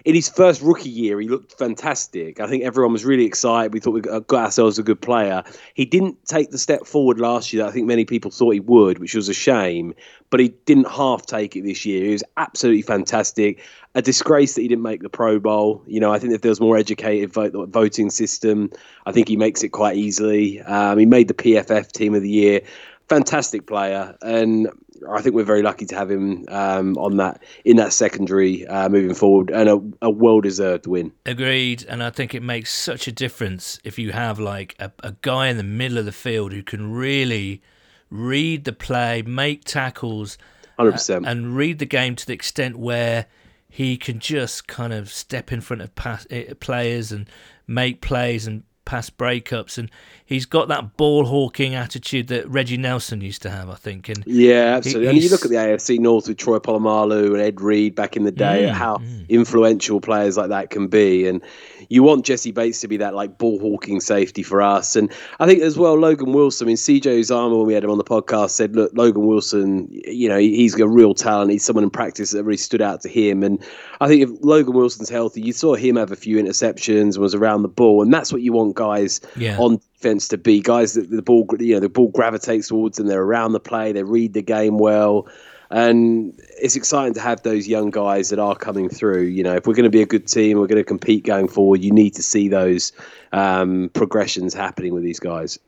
in 0.04 0.14
his 0.14 0.28
first 0.28 0.60
rookie 0.60 0.90
year, 0.90 1.18
he 1.18 1.28
looked 1.28 1.52
fantastic. 1.58 2.38
I 2.38 2.46
think 2.46 2.62
everyone 2.62 2.92
was 2.92 3.06
really 3.06 3.24
excited. 3.24 3.72
We 3.72 3.80
thought 3.80 3.92
we 3.92 4.02
got 4.02 4.32
ourselves 4.32 4.78
a 4.78 4.82
good 4.82 5.00
player. 5.00 5.42
He 5.72 5.86
didn't 5.86 6.22
take 6.26 6.50
the 6.50 6.58
step 6.58 6.84
forward 6.84 7.18
last 7.18 7.52
year 7.52 7.62
that 7.62 7.70
I 7.70 7.72
think 7.72 7.86
many 7.86 8.04
people 8.04 8.30
thought 8.30 8.50
he 8.50 8.60
would, 8.60 8.98
which 8.98 9.14
was 9.14 9.30
a 9.30 9.34
shame. 9.34 9.94
But 10.28 10.40
he 10.40 10.48
didn't 10.66 10.88
half 10.88 11.24
take 11.24 11.56
it 11.56 11.62
this 11.62 11.86
year. 11.86 12.04
He 12.04 12.12
was 12.12 12.24
absolutely 12.36 12.82
fantastic. 12.82 13.62
A 13.94 14.02
disgrace 14.02 14.56
that 14.56 14.62
he 14.62 14.68
didn't 14.68 14.82
make 14.82 15.00
the 15.00 15.08
Pro 15.08 15.40
Bowl. 15.40 15.82
You 15.86 16.00
know, 16.00 16.12
I 16.12 16.18
think 16.18 16.34
if 16.34 16.42
there 16.42 16.50
was 16.50 16.60
more 16.60 16.76
educated 16.76 17.32
vote, 17.32 17.54
voting 17.70 18.10
system, 18.10 18.70
I 19.06 19.12
think 19.12 19.28
he 19.28 19.38
makes 19.38 19.62
it 19.62 19.70
quite 19.70 19.96
easily. 19.96 20.60
Um, 20.62 20.98
he 20.98 21.06
made 21.06 21.28
the 21.28 21.34
PFF 21.34 21.92
Team 21.92 22.14
of 22.14 22.20
the 22.20 22.30
Year 22.30 22.60
fantastic 23.08 23.66
player, 23.66 24.16
and 24.22 24.68
I 25.10 25.20
think 25.22 25.34
we're 25.34 25.44
very 25.44 25.62
lucky 25.62 25.86
to 25.86 25.96
have 25.96 26.10
him 26.10 26.44
um, 26.48 26.96
on 26.98 27.16
that 27.18 27.42
in 27.64 27.76
that 27.76 27.92
secondary 27.92 28.66
uh, 28.66 28.88
moving 28.88 29.14
forward, 29.14 29.50
and 29.50 29.68
a, 29.68 29.80
a 30.02 30.10
well 30.10 30.40
deserved 30.40 30.86
win. 30.86 31.12
Agreed, 31.26 31.84
and 31.88 32.02
I 32.02 32.10
think 32.10 32.34
it 32.34 32.42
makes 32.42 32.72
such 32.72 33.06
a 33.08 33.12
difference 33.12 33.78
if 33.84 33.98
you 33.98 34.12
have 34.12 34.38
like 34.38 34.74
a, 34.78 34.92
a 35.02 35.14
guy 35.22 35.48
in 35.48 35.56
the 35.56 35.62
middle 35.62 35.98
of 35.98 36.04
the 36.04 36.12
field 36.12 36.52
who 36.52 36.62
can 36.62 36.92
really 36.92 37.62
read 38.10 38.64
the 38.64 38.72
play, 38.72 39.22
make 39.22 39.64
tackles, 39.64 40.38
hundred 40.76 40.92
percent, 40.92 41.26
and 41.26 41.56
read 41.56 41.78
the 41.78 41.86
game 41.86 42.16
to 42.16 42.26
the 42.26 42.32
extent 42.32 42.76
where 42.76 43.26
he 43.68 43.96
can 43.96 44.20
just 44.20 44.68
kind 44.68 44.92
of 44.92 45.10
step 45.10 45.50
in 45.50 45.60
front 45.60 45.82
of 45.82 45.94
pass, 45.94 46.26
uh, 46.30 46.54
players 46.60 47.10
and 47.10 47.28
make 47.66 48.00
plays 48.00 48.46
and 48.46 48.62
pass 48.84 49.10
breakups, 49.10 49.78
and 49.78 49.90
he's 50.24 50.46
got 50.46 50.68
that 50.68 50.96
ball 50.96 51.26
hawking 51.26 51.74
attitude 51.74 52.28
that 52.28 52.48
Reggie 52.48 52.76
Nelson 52.76 53.20
used 53.20 53.42
to 53.42 53.50
have, 53.50 53.68
I 53.68 53.74
think. 53.74 54.08
And 54.08 54.24
yeah, 54.26 54.76
absolutely. 54.76 55.08
And 55.08 55.18
you 55.18 55.30
look 55.30 55.44
at 55.44 55.50
the 55.50 55.56
AFC 55.56 55.98
North 55.98 56.28
with 56.28 56.38
Troy 56.38 56.58
Polamalu 56.58 57.32
and 57.32 57.40
Ed 57.40 57.60
Reed 57.60 57.94
back 57.94 58.16
in 58.16 58.24
the 58.24 58.32
day, 58.32 58.66
mm, 58.68 58.72
how 58.72 58.96
mm. 58.98 59.28
influential 59.28 60.00
players 60.00 60.36
like 60.36 60.48
that 60.50 60.70
can 60.70 60.88
be, 60.88 61.26
and 61.26 61.42
you 61.88 62.02
want 62.02 62.24
Jessie 62.24 62.52
Bates 62.52 62.80
to 62.80 62.88
be 62.88 62.96
that 62.98 63.14
like 63.14 63.38
ball 63.38 63.58
hawking 63.58 64.00
safety 64.00 64.42
for 64.42 64.62
us. 64.62 64.96
And 64.96 65.12
I 65.40 65.46
think 65.46 65.60
as 65.62 65.78
well, 65.78 65.94
Logan 65.94 66.32
Wilson. 66.32 66.66
I 66.66 66.68
mean, 66.68 66.76
CJ 66.76 67.20
Uzomah, 67.20 67.58
when 67.58 67.66
we 67.66 67.74
had 67.74 67.84
him 67.84 67.90
on 67.90 67.98
the 67.98 68.04
podcast, 68.04 68.50
said, 68.50 68.74
"Look, 68.74 68.92
Logan 68.94 69.26
Wilson, 69.26 69.88
you 70.06 70.28
know, 70.28 70.38
he's 70.38 70.78
a 70.78 70.88
real 70.88 71.14
talent. 71.14 71.50
He's 71.50 71.64
someone 71.64 71.84
in 71.84 71.90
practice 71.90 72.30
that 72.30 72.44
really 72.44 72.56
stood 72.56 72.82
out 72.82 73.00
to 73.02 73.08
him." 73.08 73.42
And 73.42 73.62
I 74.00 74.08
think 74.08 74.22
if 74.22 74.30
Logan 74.40 74.74
Wilson's 74.74 75.08
healthy, 75.08 75.40
you 75.40 75.52
saw 75.52 75.74
him 75.74 75.96
have 75.96 76.12
a 76.12 76.16
few 76.16 76.36
interceptions 76.42 77.14
and 77.14 77.18
was 77.18 77.34
around 77.34 77.62
the 77.62 77.68
ball, 77.68 78.02
and 78.02 78.12
that's 78.12 78.32
what 78.32 78.42
you 78.42 78.52
want 78.52 78.73
guys 78.74 79.20
yeah. 79.36 79.58
on 79.58 79.80
defense 79.94 80.28
to 80.28 80.38
be. 80.38 80.60
Guys 80.60 80.94
that 80.94 81.10
the 81.10 81.22
ball, 81.22 81.46
you 81.58 81.74
know, 81.74 81.80
the 81.80 81.88
ball 81.88 82.08
gravitates 82.08 82.68
towards 82.68 82.98
and 82.98 83.08
They're 83.08 83.22
around 83.22 83.52
the 83.52 83.60
play. 83.60 83.92
They 83.92 84.02
read 84.02 84.34
the 84.34 84.42
game 84.42 84.78
well. 84.78 85.28
And 85.70 86.38
it's 86.60 86.76
exciting 86.76 87.14
to 87.14 87.20
have 87.20 87.42
those 87.42 87.66
young 87.66 87.90
guys 87.90 88.28
that 88.30 88.38
are 88.38 88.54
coming 88.54 88.88
through. 88.88 89.22
You 89.22 89.42
know, 89.42 89.54
if 89.54 89.66
we're 89.66 89.74
going 89.74 89.84
to 89.84 89.90
be 89.90 90.02
a 90.02 90.06
good 90.06 90.28
team, 90.28 90.58
we're 90.58 90.68
going 90.68 90.80
to 90.80 90.84
compete 90.84 91.24
going 91.24 91.48
forward. 91.48 91.82
You 91.82 91.90
need 91.90 92.14
to 92.14 92.22
see 92.22 92.48
those 92.48 92.92
um, 93.32 93.90
progressions 93.94 94.54
happening 94.54 94.94
with 94.94 95.02
these 95.02 95.18
guys. 95.18 95.58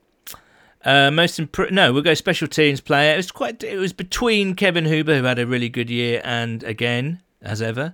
Uh, 0.84 1.10
most 1.10 1.40
imp- 1.40 1.72
no, 1.72 1.92
we'll 1.92 2.02
go 2.02 2.14
special 2.14 2.46
teams 2.46 2.80
player. 2.80 3.14
It 3.14 3.16
was 3.16 3.32
quite. 3.32 3.64
It 3.64 3.78
was 3.78 3.92
between 3.92 4.54
Kevin 4.54 4.84
Huber, 4.84 5.18
who 5.18 5.24
had 5.24 5.40
a 5.40 5.46
really 5.46 5.68
good 5.68 5.90
year, 5.90 6.20
and 6.22 6.62
again, 6.62 7.20
as 7.42 7.60
ever, 7.60 7.92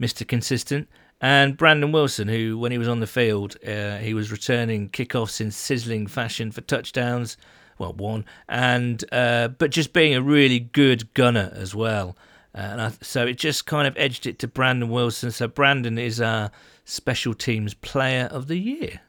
Mister 0.00 0.24
Consistent, 0.24 0.88
and 1.24 1.56
Brandon 1.56 1.90
Wilson, 1.90 2.28
who, 2.28 2.58
when 2.58 2.70
he 2.70 2.76
was 2.76 2.88
on 2.88 3.00
the 3.00 3.06
field, 3.06 3.56
uh, 3.66 3.96
he 3.96 4.12
was 4.12 4.30
returning 4.30 4.90
kickoffs 4.90 5.40
in 5.40 5.50
sizzling 5.50 6.06
fashion 6.06 6.52
for 6.52 6.60
touchdowns 6.60 7.38
well, 7.78 7.92
one, 7.92 8.24
and 8.48 9.04
uh, 9.12 9.48
but 9.48 9.70
just 9.70 9.92
being 9.92 10.14
a 10.14 10.22
really 10.22 10.60
good 10.60 11.12
gunner 11.14 11.52
as 11.54 11.74
well. 11.74 12.16
Uh, 12.54 12.58
and 12.58 12.80
I, 12.80 12.92
so 13.00 13.26
it 13.26 13.34
just 13.34 13.66
kind 13.66 13.88
of 13.88 13.96
edged 13.96 14.26
it 14.26 14.38
to 14.40 14.48
Brandon 14.48 14.88
Wilson. 14.88 15.30
So 15.30 15.48
Brandon 15.48 15.98
is 15.98 16.20
our 16.20 16.50
special 16.84 17.34
teams 17.34 17.74
player 17.74 18.28
of 18.30 18.46
the 18.46 18.58
year. 18.58 19.00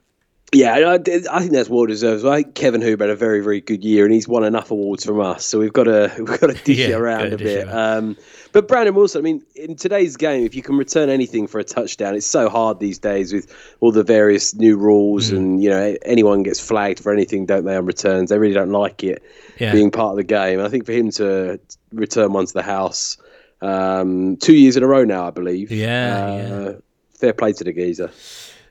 Yeah, 0.55 0.73
I, 0.73 0.93
I 0.93 1.39
think 1.39 1.51
that's 1.51 1.69
well 1.69 1.85
deserved. 1.85 2.25
I 2.25 2.43
think 2.43 2.55
Kevin 2.55 2.81
Huber 2.81 3.03
had 3.03 3.11
a 3.11 3.15
very, 3.15 3.41
very 3.41 3.59
good 3.59 3.83
year, 3.83 4.05
and 4.05 4.13
he's 4.13 4.27
won 4.27 4.45
enough 4.45 4.71
awards 4.71 5.03
from 5.03 5.19
us. 5.19 5.45
So 5.45 5.59
we've 5.59 5.73
got 5.73 5.83
to 5.83 6.13
we've 6.17 6.39
got 6.39 6.47
to 6.47 6.63
dish 6.63 6.77
yeah, 6.77 6.87
it 6.87 6.93
around 6.93 7.33
a 7.33 7.37
bit. 7.37 7.67
Um, 7.69 8.15
but 8.53 8.69
Brandon 8.69 8.95
Wilson, 8.95 9.19
I 9.19 9.23
mean, 9.23 9.43
in 9.55 9.75
today's 9.75 10.15
game, 10.15 10.45
if 10.45 10.55
you 10.55 10.61
can 10.61 10.77
return 10.77 11.09
anything 11.09 11.45
for 11.45 11.59
a 11.59 11.63
touchdown, 11.65 12.15
it's 12.15 12.25
so 12.25 12.47
hard 12.47 12.79
these 12.79 12.97
days 12.97 13.33
with 13.33 13.53
all 13.81 13.91
the 13.91 14.03
various 14.03 14.55
new 14.55 14.77
rules, 14.77 15.29
mm. 15.31 15.37
and 15.37 15.63
you 15.63 15.69
know 15.69 15.97
anyone 16.03 16.41
gets 16.43 16.65
flagged 16.65 17.01
for 17.01 17.11
anything, 17.11 17.45
don't 17.45 17.65
they, 17.65 17.75
on 17.75 17.85
returns? 17.85 18.29
They 18.29 18.37
really 18.37 18.53
don't 18.53 18.71
like 18.71 19.03
it 19.03 19.21
yeah. 19.59 19.73
being 19.73 19.91
part 19.91 20.11
of 20.11 20.17
the 20.17 20.23
game. 20.23 20.61
I 20.61 20.69
think 20.69 20.85
for 20.85 20.93
him 20.93 21.11
to 21.11 21.59
return 21.91 22.31
one 22.31 22.45
to 22.45 22.53
the 22.53 22.63
house 22.63 23.17
um, 23.61 24.37
two 24.37 24.55
years 24.55 24.77
in 24.77 24.83
a 24.83 24.87
row 24.87 25.03
now, 25.03 25.27
I 25.27 25.31
believe. 25.31 25.69
Yeah, 25.69 26.15
uh, 26.15 26.69
yeah. 26.69 26.71
Fair 27.13 27.33
play 27.33 27.51
to 27.53 27.63
the 27.63 27.73
geezer. 27.73 28.11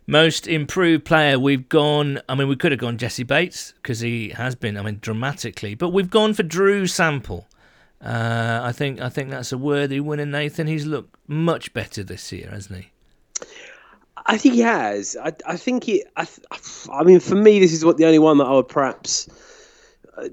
Most 0.06 0.46
improved 0.46 1.04
player, 1.06 1.38
we've 1.38 1.68
gone. 1.68 2.20
I 2.28 2.34
mean, 2.34 2.48
we 2.48 2.56
could 2.56 2.72
have 2.72 2.80
gone 2.80 2.98
Jessie 2.98 3.22
Bates 3.22 3.72
because 3.76 4.00
he 4.00 4.30
has 4.30 4.54
been. 4.54 4.76
I 4.76 4.82
mean, 4.82 4.98
dramatically, 5.00 5.74
but 5.74 5.90
we've 5.90 6.10
gone 6.10 6.34
for 6.34 6.42
Drew 6.42 6.86
Sample. 6.86 7.46
Uh, 8.02 8.60
I 8.62 8.72
think 8.72 9.00
I 9.00 9.08
think 9.08 9.30
that's 9.30 9.50
a 9.50 9.56
worthy 9.56 10.00
winner, 10.00 10.26
Nathan. 10.26 10.66
He's 10.66 10.84
looked 10.84 11.16
much 11.26 11.72
better 11.72 12.02
this 12.02 12.30
year, 12.32 12.50
hasn't 12.50 12.80
he? 12.80 12.90
I 14.26 14.36
think 14.36 14.54
he 14.54 14.60
has. 14.60 15.16
I, 15.22 15.32
I 15.46 15.56
think 15.56 15.84
he. 15.84 16.04
I, 16.16 16.26
I 16.92 17.02
mean, 17.02 17.20
for 17.20 17.34
me, 17.34 17.58
this 17.58 17.72
is 17.72 17.82
what 17.82 17.96
the 17.96 18.04
only 18.04 18.18
one 18.18 18.36
that 18.38 18.44
I 18.44 18.52
would 18.52 18.68
perhaps, 18.68 19.26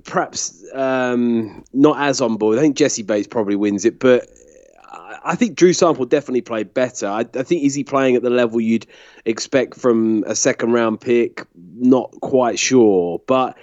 perhaps 0.03 0.65
um, 0.73 1.63
not 1.71 1.97
as 1.97 2.19
on 2.19 2.35
board. 2.35 2.57
I 2.57 2.61
think 2.61 2.75
Jessie 2.75 3.03
Bates 3.03 3.27
probably 3.27 3.55
wins 3.55 3.85
it, 3.85 3.99
but 3.99 4.27
I 5.23 5.35
think 5.35 5.55
Drew 5.55 5.73
Sample 5.73 6.05
definitely 6.05 6.41
played 6.41 6.73
better. 6.73 7.07
I, 7.07 7.19
I, 7.19 7.43
think 7.43 7.63
is 7.63 7.75
he 7.75 7.83
playing 7.83 8.15
at 8.15 8.23
the 8.23 8.29
level 8.29 8.59
you'd 8.59 8.87
expect 9.25 9.75
from 9.75 10.23
a 10.25 10.35
second 10.35 10.71
round 10.71 11.01
pick? 11.01 11.45
Not 11.55 12.11
quite 12.21 12.57
sure, 12.57 13.21
but 13.27 13.57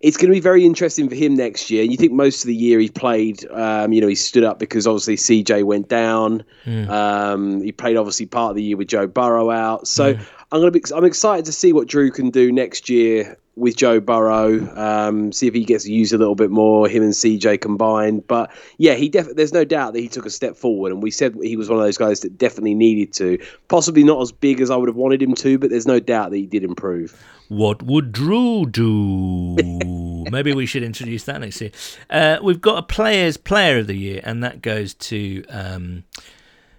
it's 0.00 0.16
going 0.16 0.28
to 0.28 0.32
be 0.32 0.40
very 0.40 0.64
interesting 0.64 1.08
for 1.08 1.14
him 1.16 1.34
next 1.34 1.70
year. 1.70 1.82
And 1.82 1.90
you 1.90 1.96
think 1.96 2.12
most 2.12 2.42
of 2.42 2.48
the 2.48 2.54
year 2.54 2.78
he 2.78 2.88
played, 2.88 3.44
um, 3.50 3.92
you 3.92 4.00
know, 4.00 4.06
he 4.06 4.14
stood 4.14 4.44
up 4.44 4.58
because 4.58 4.86
obviously 4.86 5.16
CJ 5.16 5.64
went 5.64 5.88
down. 5.88 6.44
Mm. 6.64 6.88
Um, 6.88 7.62
he 7.62 7.72
played 7.72 7.96
obviously 7.96 8.26
part 8.26 8.50
of 8.50 8.56
the 8.56 8.62
year 8.62 8.76
with 8.76 8.88
Joe 8.88 9.08
Burrow 9.08 9.50
out. 9.50 9.88
So 9.88 10.14
mm. 10.14 10.24
I'm 10.50 10.60
gonna 10.60 10.70
be. 10.70 10.82
I'm 10.94 11.04
excited 11.04 11.44
to 11.46 11.52
see 11.52 11.72
what 11.72 11.88
Drew 11.88 12.10
can 12.10 12.30
do 12.30 12.50
next 12.50 12.88
year 12.88 13.36
with 13.54 13.76
Joe 13.76 14.00
Burrow. 14.00 14.66
Um, 14.76 15.32
see 15.32 15.46
if 15.46 15.52
he 15.52 15.64
gets 15.64 15.86
used 15.86 16.14
a 16.14 16.18
little 16.18 16.34
bit 16.34 16.50
more. 16.50 16.88
Him 16.88 17.02
and 17.02 17.12
CJ 17.12 17.60
combined. 17.60 18.26
But 18.26 18.50
yeah, 18.78 18.94
he 18.94 19.08
def- 19.08 19.34
There's 19.34 19.52
no 19.52 19.64
doubt 19.64 19.92
that 19.92 20.00
he 20.00 20.08
took 20.08 20.24
a 20.24 20.30
step 20.30 20.56
forward, 20.56 20.92
and 20.92 21.02
we 21.02 21.10
said 21.10 21.36
he 21.42 21.56
was 21.56 21.68
one 21.68 21.78
of 21.78 21.84
those 21.84 21.98
guys 21.98 22.20
that 22.20 22.38
definitely 22.38 22.74
needed 22.74 23.12
to. 23.14 23.38
Possibly 23.68 24.04
not 24.04 24.22
as 24.22 24.32
big 24.32 24.60
as 24.60 24.70
I 24.70 24.76
would 24.76 24.88
have 24.88 24.96
wanted 24.96 25.22
him 25.22 25.34
to, 25.34 25.58
but 25.58 25.68
there's 25.70 25.86
no 25.86 26.00
doubt 26.00 26.30
that 26.30 26.36
he 26.36 26.46
did 26.46 26.64
improve. 26.64 27.20
What 27.48 27.82
would 27.82 28.12
Drew 28.12 28.66
do? 28.66 29.56
Maybe 30.30 30.54
we 30.54 30.66
should 30.66 30.82
introduce 30.82 31.24
that 31.24 31.40
next 31.40 31.60
year. 31.60 31.72
Uh, 32.08 32.38
we've 32.42 32.60
got 32.60 32.78
a 32.78 32.82
player's 32.82 33.36
player 33.36 33.78
of 33.78 33.86
the 33.86 33.96
year, 33.96 34.20
and 34.24 34.42
that 34.44 34.62
goes 34.62 34.94
to 34.94 35.44
um, 35.48 36.04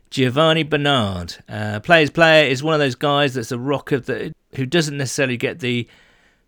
Giovanni 0.09 0.63
Bernard. 0.63 1.35
Uh, 1.47 1.79
player's 1.79 2.09
player 2.09 2.47
is 2.47 2.63
one 2.63 2.73
of 2.73 2.79
those 2.79 2.95
guys 2.95 3.33
that's 3.33 3.51
a 3.51 3.59
rock 3.59 3.91
of 3.91 4.05
the 4.05 4.33
who 4.55 4.65
doesn't 4.65 4.97
necessarily 4.97 5.37
get 5.37 5.59
the 5.59 5.87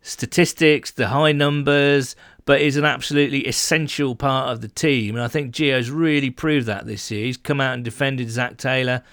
statistics, 0.01 0.91
the 0.91 1.09
high 1.09 1.31
numbers, 1.31 2.15
but 2.45 2.61
is 2.61 2.75
an 2.75 2.85
absolutely 2.85 3.45
essential 3.47 4.15
part 4.15 4.49
of 4.49 4.61
the 4.61 4.67
team. 4.67 5.15
And 5.15 5.23
I 5.23 5.27
think 5.27 5.53
Gio's 5.53 5.91
really 5.91 6.31
proved 6.31 6.65
that 6.65 6.87
this 6.87 7.11
year. 7.11 7.25
He's 7.25 7.37
come 7.37 7.61
out 7.61 7.75
and 7.75 7.83
defended 7.83 8.29
Zac 8.31 8.57
Taylor, 8.57 9.03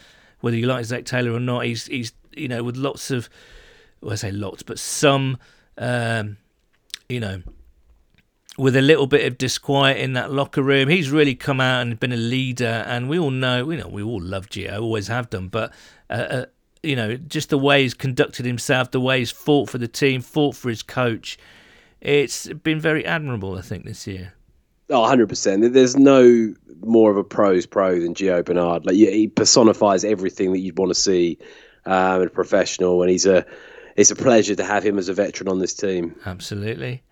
whether 0.41 0.57
you 0.57 0.67
like 0.67 0.85
Zac 0.87 1.05
Taylor 1.05 1.33
or 1.33 1.41
not. 1.41 1.67
He's 1.67 1.87
he's 1.87 2.13
you 2.35 2.49
know 2.49 2.63
with 2.65 2.77
lots 2.77 3.11
of 3.11 3.29
well, 4.01 4.13
I 4.13 4.17
say 4.17 4.31
lots, 4.31 4.63
but 4.63 4.79
some, 4.79 5.39
um, 5.77 6.37
you 7.09 7.21
know, 7.21 7.43
with 8.59 8.77
a 8.77 8.83
little 8.83 9.07
bit 9.07 9.25
of 9.25 9.39
disquiet 9.39 9.97
in 9.97 10.13
that 10.15 10.33
locker 10.33 10.63
room. 10.63 10.89
He's 10.89 11.11
really 11.11 11.35
come 11.35 11.61
out 11.61 11.83
and 11.83 11.99
been 11.99 12.13
a 12.13 12.17
leader, 12.17 12.85
and 12.87 13.09
we 13.09 13.19
all 13.19 13.31
know, 13.31 13.71
you 13.71 13.79
know, 13.79 13.89
we 13.89 14.03
all 14.03 14.21
love 14.21 14.51
Gio, 14.51 14.81
always 14.81 15.09
have 15.09 15.31
done, 15.31 15.49
but. 15.49 15.73
Uh, 16.11 16.13
uh, 16.13 16.47
you 16.81 16.95
know, 16.95 17.17
just 17.17 17.51
the 17.51 17.59
way 17.59 17.83
he's 17.83 17.93
conducted 17.93 18.47
himself, 18.47 18.93
the 18.93 19.01
way 19.01 19.19
he's 19.19 19.33
fought 19.33 19.69
for 19.69 19.79
the 19.79 19.89
team, 19.89 20.21
fought 20.21 20.55
for 20.55 20.69
his 20.69 20.81
coach. 20.81 21.37
It's 22.01 22.47
been 22.47 22.79
very 22.79 23.05
admirable, 23.05 23.57
I 23.57 23.63
think, 23.63 23.85
this 23.85 24.07
year. 24.07 24.33
Oh, 24.89 25.03
100%. 25.03 25.73
There's 25.73 25.97
no 25.97 26.55
more 26.81 27.11
of 27.11 27.17
a 27.17 27.25
pros 27.25 27.67
pro 27.67 27.99
than 27.99 28.15
Gio 28.15 28.45
Bernard. 28.45 28.87
Like 28.87 28.95
he 28.95 29.27
personifies 29.27 30.05
everything 30.05 30.53
that 30.53 30.61
you'd 30.61 30.79
want 30.79 30.91
to 30.91 30.95
see 30.95 31.39
um, 31.85 32.23
in 32.23 32.29
a 32.29 32.31
professional, 32.31 33.03
and 33.03 33.11
he's 33.11 33.27
a 33.27 33.45
it's 33.97 34.13
a 34.13 34.17
pleasure 34.17 34.55
to 34.55 34.65
have 34.65 34.85
him 34.85 34.97
as 34.97 35.09
a 35.09 35.15
veteran 35.15 35.49
on 35.49 35.59
this 35.59 35.75
team. 35.75 36.15
Absolutely. 36.25 37.03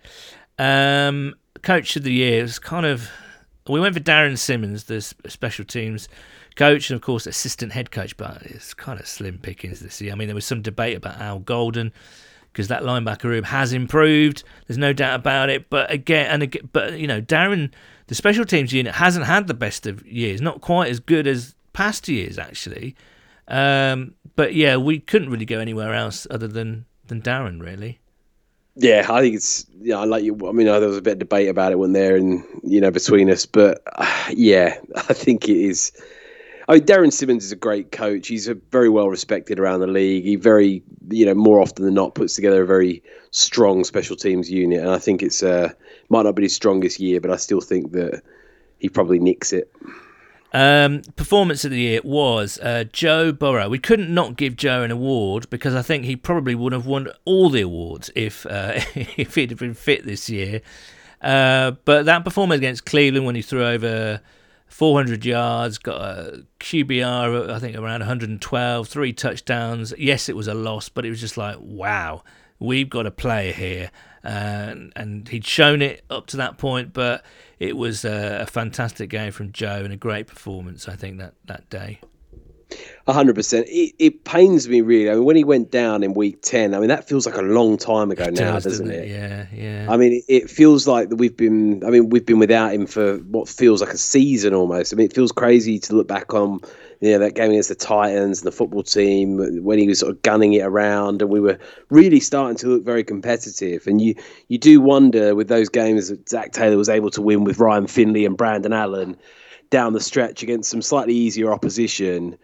Um, 0.58 1.34
coach 1.62 1.96
of 1.96 2.02
the 2.02 2.12
year 2.12 2.44
is 2.44 2.58
kind 2.58 2.86
of 2.86 3.10
we 3.68 3.80
went 3.80 3.94
for 3.94 4.00
Darrin 4.00 4.36
Simmons, 4.36 4.84
the 4.84 5.00
special 5.00 5.64
teams 5.64 6.08
coach, 6.54 6.90
and 6.90 6.96
of 6.96 7.02
course 7.02 7.26
assistant 7.26 7.72
head 7.72 7.90
coach, 7.90 8.16
but 8.16 8.42
it's 8.42 8.74
kind 8.74 9.00
of 9.00 9.06
slim 9.06 9.38
pickings 9.38 9.80
this 9.80 10.00
year. 10.00 10.12
I 10.12 10.14
mean, 10.14 10.28
there 10.28 10.34
was 10.34 10.46
some 10.46 10.62
debate 10.62 10.96
about 10.96 11.20
Al 11.20 11.40
Golden 11.40 11.92
because 12.52 12.68
that 12.68 12.82
linebacker 12.82 13.24
room 13.24 13.44
has 13.44 13.72
improved. 13.72 14.42
There's 14.66 14.78
no 14.78 14.92
doubt 14.92 15.20
about 15.20 15.50
it. 15.50 15.68
But 15.68 15.90
again, 15.90 16.30
and 16.30 16.42
again, 16.42 16.68
but 16.72 16.98
you 16.98 17.06
know, 17.06 17.20
Darrin, 17.20 17.74
the 18.06 18.14
special 18.14 18.44
teams 18.44 18.72
unit 18.72 18.94
hasn't 18.94 19.26
had 19.26 19.46
the 19.46 19.54
best 19.54 19.86
of 19.86 20.06
years, 20.06 20.40
not 20.40 20.60
quite 20.60 20.90
as 20.90 21.00
good 21.00 21.26
as 21.26 21.54
past 21.72 22.08
years 22.08 22.38
actually. 22.38 22.96
Um, 23.48 24.14
but 24.36 24.54
yeah, 24.54 24.76
we 24.76 24.98
couldn't 24.98 25.30
really 25.30 25.44
go 25.44 25.58
anywhere 25.58 25.92
else 25.92 26.26
other 26.30 26.48
than 26.48 26.86
than 27.06 27.20
Darrin, 27.20 27.60
really. 27.60 28.00
Yeah, 28.76 29.06
I 29.08 29.22
think 29.22 29.36
it's 29.36 29.66
yeah. 29.80 29.98
I 29.98 30.04
like 30.04 30.22
you. 30.22 30.38
I 30.46 30.52
mean, 30.52 30.66
there 30.66 30.80
was 30.80 30.98
a 30.98 31.02
bit 31.02 31.14
of 31.14 31.18
debate 31.20 31.48
about 31.48 31.72
it 31.72 31.78
when 31.78 31.92
there, 31.92 32.14
and 32.16 32.44
you 32.62 32.80
know, 32.80 32.90
between 32.90 33.30
us. 33.30 33.46
But 33.46 33.82
uh, 33.96 34.28
yeah, 34.34 34.78
I 34.96 35.14
think 35.14 35.48
it 35.48 35.56
is. 35.56 35.92
I 36.68 36.74
mean, 36.74 36.84
Darrin 36.84 37.10
Simmons 37.12 37.44
is 37.44 37.52
a 37.52 37.56
great 37.56 37.92
coach. 37.92 38.26
He's 38.26 38.48
a 38.48 38.54
very 38.54 38.88
well 38.88 39.08
respected 39.08 39.58
around 39.60 39.80
the 39.80 39.86
league. 39.86 40.24
He 40.24 40.34
very, 40.36 40.82
you 41.10 41.24
know, 41.24 41.34
more 41.34 41.60
often 41.60 41.84
than 41.84 41.94
not 41.94 42.16
puts 42.16 42.34
together 42.34 42.62
a 42.62 42.66
very 42.66 43.02
strong 43.30 43.84
special 43.84 44.16
teams 44.16 44.50
unit. 44.50 44.80
And 44.80 44.90
I 44.90 44.98
think 44.98 45.22
it's 45.22 45.44
uh, 45.44 45.72
might 46.08 46.22
not 46.24 46.34
be 46.34 46.42
his 46.42 46.54
strongest 46.56 46.98
year, 46.98 47.20
but 47.20 47.30
I 47.30 47.36
still 47.36 47.60
think 47.60 47.92
that 47.92 48.20
he 48.78 48.88
probably 48.88 49.20
nicks 49.20 49.52
it. 49.52 49.72
Um, 50.52 51.02
performance 51.16 51.64
of 51.64 51.70
the 51.70 51.80
year 51.80 52.00
was 52.04 52.58
uh, 52.60 52.84
Joe 52.92 53.32
Burrow. 53.32 53.68
We 53.68 53.78
couldn't 53.78 54.12
not 54.12 54.36
give 54.36 54.56
Joe 54.56 54.82
an 54.82 54.90
award 54.90 55.50
because 55.50 55.74
I 55.74 55.82
think 55.82 56.04
he 56.04 56.16
probably 56.16 56.54
would 56.54 56.72
have 56.72 56.86
won 56.86 57.08
all 57.24 57.50
the 57.50 57.62
awards 57.62 58.10
if 58.14 58.46
uh, 58.46 58.72
if 58.94 59.34
he'd 59.34 59.50
have 59.50 59.58
been 59.58 59.74
fit 59.74 60.04
this 60.04 60.30
year. 60.30 60.62
Uh, 61.20 61.72
but 61.84 62.06
that 62.06 62.24
performance 62.24 62.58
against 62.58 62.86
Cleveland 62.86 63.26
when 63.26 63.34
he 63.34 63.42
threw 63.42 63.64
over 63.64 64.20
400 64.68 65.24
yards, 65.24 65.78
got 65.78 66.00
a 66.00 66.44
QBR 66.60 67.50
I 67.50 67.58
think 67.58 67.76
around 67.76 68.00
112, 68.00 68.88
three 68.88 69.12
touchdowns. 69.12 69.92
Yes, 69.98 70.28
it 70.28 70.36
was 70.36 70.48
a 70.48 70.54
loss, 70.54 70.88
but 70.88 71.04
it 71.04 71.10
was 71.10 71.20
just 71.20 71.36
like 71.36 71.56
wow, 71.60 72.22
we've 72.58 72.88
got 72.88 73.06
a 73.06 73.10
player 73.10 73.52
here, 73.52 73.90
and 74.26 74.92
and 74.96 75.28
he'd 75.28 75.46
shown 75.46 75.82
it 75.82 76.04
up 76.10 76.26
to 76.28 76.36
that 76.38 76.58
point, 76.58 76.92
but 76.92 77.24
it 77.58 77.76
was 77.76 78.04
a, 78.04 78.40
a 78.42 78.46
fantastic 78.46 79.08
game 79.08 79.32
from 79.32 79.52
Joe 79.52 79.82
and 79.84 79.92
a 79.92 79.96
great 79.96 80.26
performance. 80.26 80.88
I 80.88 80.96
think 80.96 81.18
that 81.18 81.34
that 81.44 81.70
day. 81.70 82.00
Hundred 83.08 83.36
percent. 83.36 83.68
It, 83.68 83.94
it 84.00 84.24
pains 84.24 84.68
me 84.68 84.80
really. 84.80 85.08
I 85.08 85.14
mean, 85.14 85.24
when 85.24 85.36
he 85.36 85.44
went 85.44 85.70
down 85.70 86.02
in 86.02 86.12
week 86.12 86.42
ten, 86.42 86.74
I 86.74 86.80
mean 86.80 86.88
that 86.88 87.06
feels 87.06 87.24
like 87.24 87.36
a 87.36 87.42
long 87.42 87.76
time 87.76 88.10
ago 88.10 88.24
It 88.24 88.34
now, 88.34 88.54
does, 88.54 88.64
doesn't 88.64 88.88
doesn't 88.88 89.02
it? 89.04 89.08
Yeah, 89.08 89.46
yeah. 89.54 89.86
I 89.88 89.96
mean, 89.96 90.22
it 90.26 90.50
feels 90.50 90.88
like 90.88 91.10
that 91.10 91.16
we've 91.16 91.36
been. 91.36 91.84
I 91.84 91.90
mean, 91.90 92.10
we've 92.10 92.26
been 92.26 92.40
without 92.40 92.74
him 92.74 92.84
for 92.86 93.18
what 93.18 93.48
feels 93.48 93.80
like 93.80 93.92
a 93.92 93.96
season 93.96 94.54
almost. 94.54 94.92
I 94.92 94.96
mean, 94.96 95.06
it 95.06 95.14
feels 95.14 95.30
crazy 95.30 95.78
to 95.78 95.94
look 95.94 96.08
back 96.08 96.34
on, 96.34 96.58
you 97.00 97.12
know, 97.12 97.20
that 97.20 97.36
game 97.36 97.52
against 97.52 97.68
the 97.68 97.76
Titans 97.76 98.40
and 98.40 98.46
the 98.48 98.52
football 98.52 98.82
team 98.82 99.62
when 99.62 99.78
he 99.78 99.86
was 99.86 100.00
sort 100.00 100.10
of 100.10 100.20
gunning 100.22 100.54
it 100.54 100.62
around, 100.62 101.22
and 101.22 101.30
we 101.30 101.38
were 101.38 101.60
really 101.90 102.18
starting 102.18 102.56
to 102.58 102.66
look 102.66 102.84
very 102.84 103.04
competitive. 103.04 103.86
And 103.86 104.00
you, 104.00 104.16
you 104.48 104.58
do 104.58 104.80
wonder 104.80 105.36
with 105.36 105.46
those 105.46 105.68
games 105.68 106.08
that 106.08 106.28
Zac 106.28 106.50
Taylor 106.50 106.76
was 106.76 106.88
able 106.88 107.10
to 107.10 107.22
win 107.22 107.44
with 107.44 107.60
Ryan 107.60 107.86
Finley 107.86 108.26
and 108.26 108.36
Brandon 108.36 108.72
Allen 108.72 109.16
down 109.70 109.92
the 109.92 110.00
stretch 110.00 110.42
against 110.42 110.70
some 110.70 110.82
slightly 110.82 111.14
easier 111.14 111.52
opposition 111.52 112.36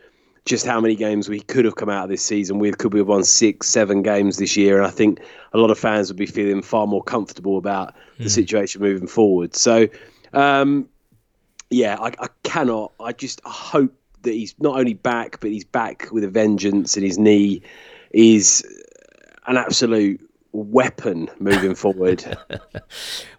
just 0.44 0.66
how 0.66 0.80
many 0.80 0.94
games 0.96 1.28
we 1.28 1.40
could 1.40 1.64
have 1.64 1.76
come 1.76 1.88
out 1.88 2.04
of 2.04 2.10
this 2.10 2.22
season 2.22 2.58
with. 2.58 2.78
Could 2.78 2.92
we 2.92 3.00
have 3.00 3.08
won 3.08 3.24
six, 3.24 3.68
seven 3.68 4.02
games 4.02 4.38
this 4.38 4.56
year? 4.56 4.76
And 4.76 4.86
I 4.86 4.90
think 4.90 5.20
a 5.52 5.58
lot 5.58 5.70
of 5.70 5.78
fans 5.78 6.08
would 6.08 6.16
be 6.16 6.26
feeling 6.26 6.62
far 6.62 6.86
more 6.86 7.02
comfortable 7.02 7.58
about 7.58 7.94
the 8.18 8.28
situation 8.30 8.80
moving 8.80 9.06
forward. 9.06 9.54
So, 9.54 9.88
um, 10.32 10.88
yeah, 11.70 11.96
I, 12.00 12.08
I 12.18 12.28
cannot. 12.42 12.92
I 13.00 13.12
just 13.12 13.40
hope 13.44 13.94
that 14.22 14.32
he's 14.32 14.54
not 14.58 14.78
only 14.78 14.94
back, 14.94 15.40
but 15.40 15.50
he's 15.50 15.64
back 15.64 16.08
with 16.12 16.24
a 16.24 16.28
vengeance, 16.28 16.96
and 16.96 17.04
his 17.04 17.18
knee 17.18 17.62
is 18.12 18.64
an 19.46 19.56
absolute 19.56 20.20
weapon 20.52 21.28
moving 21.38 21.74
forward. 21.74 22.24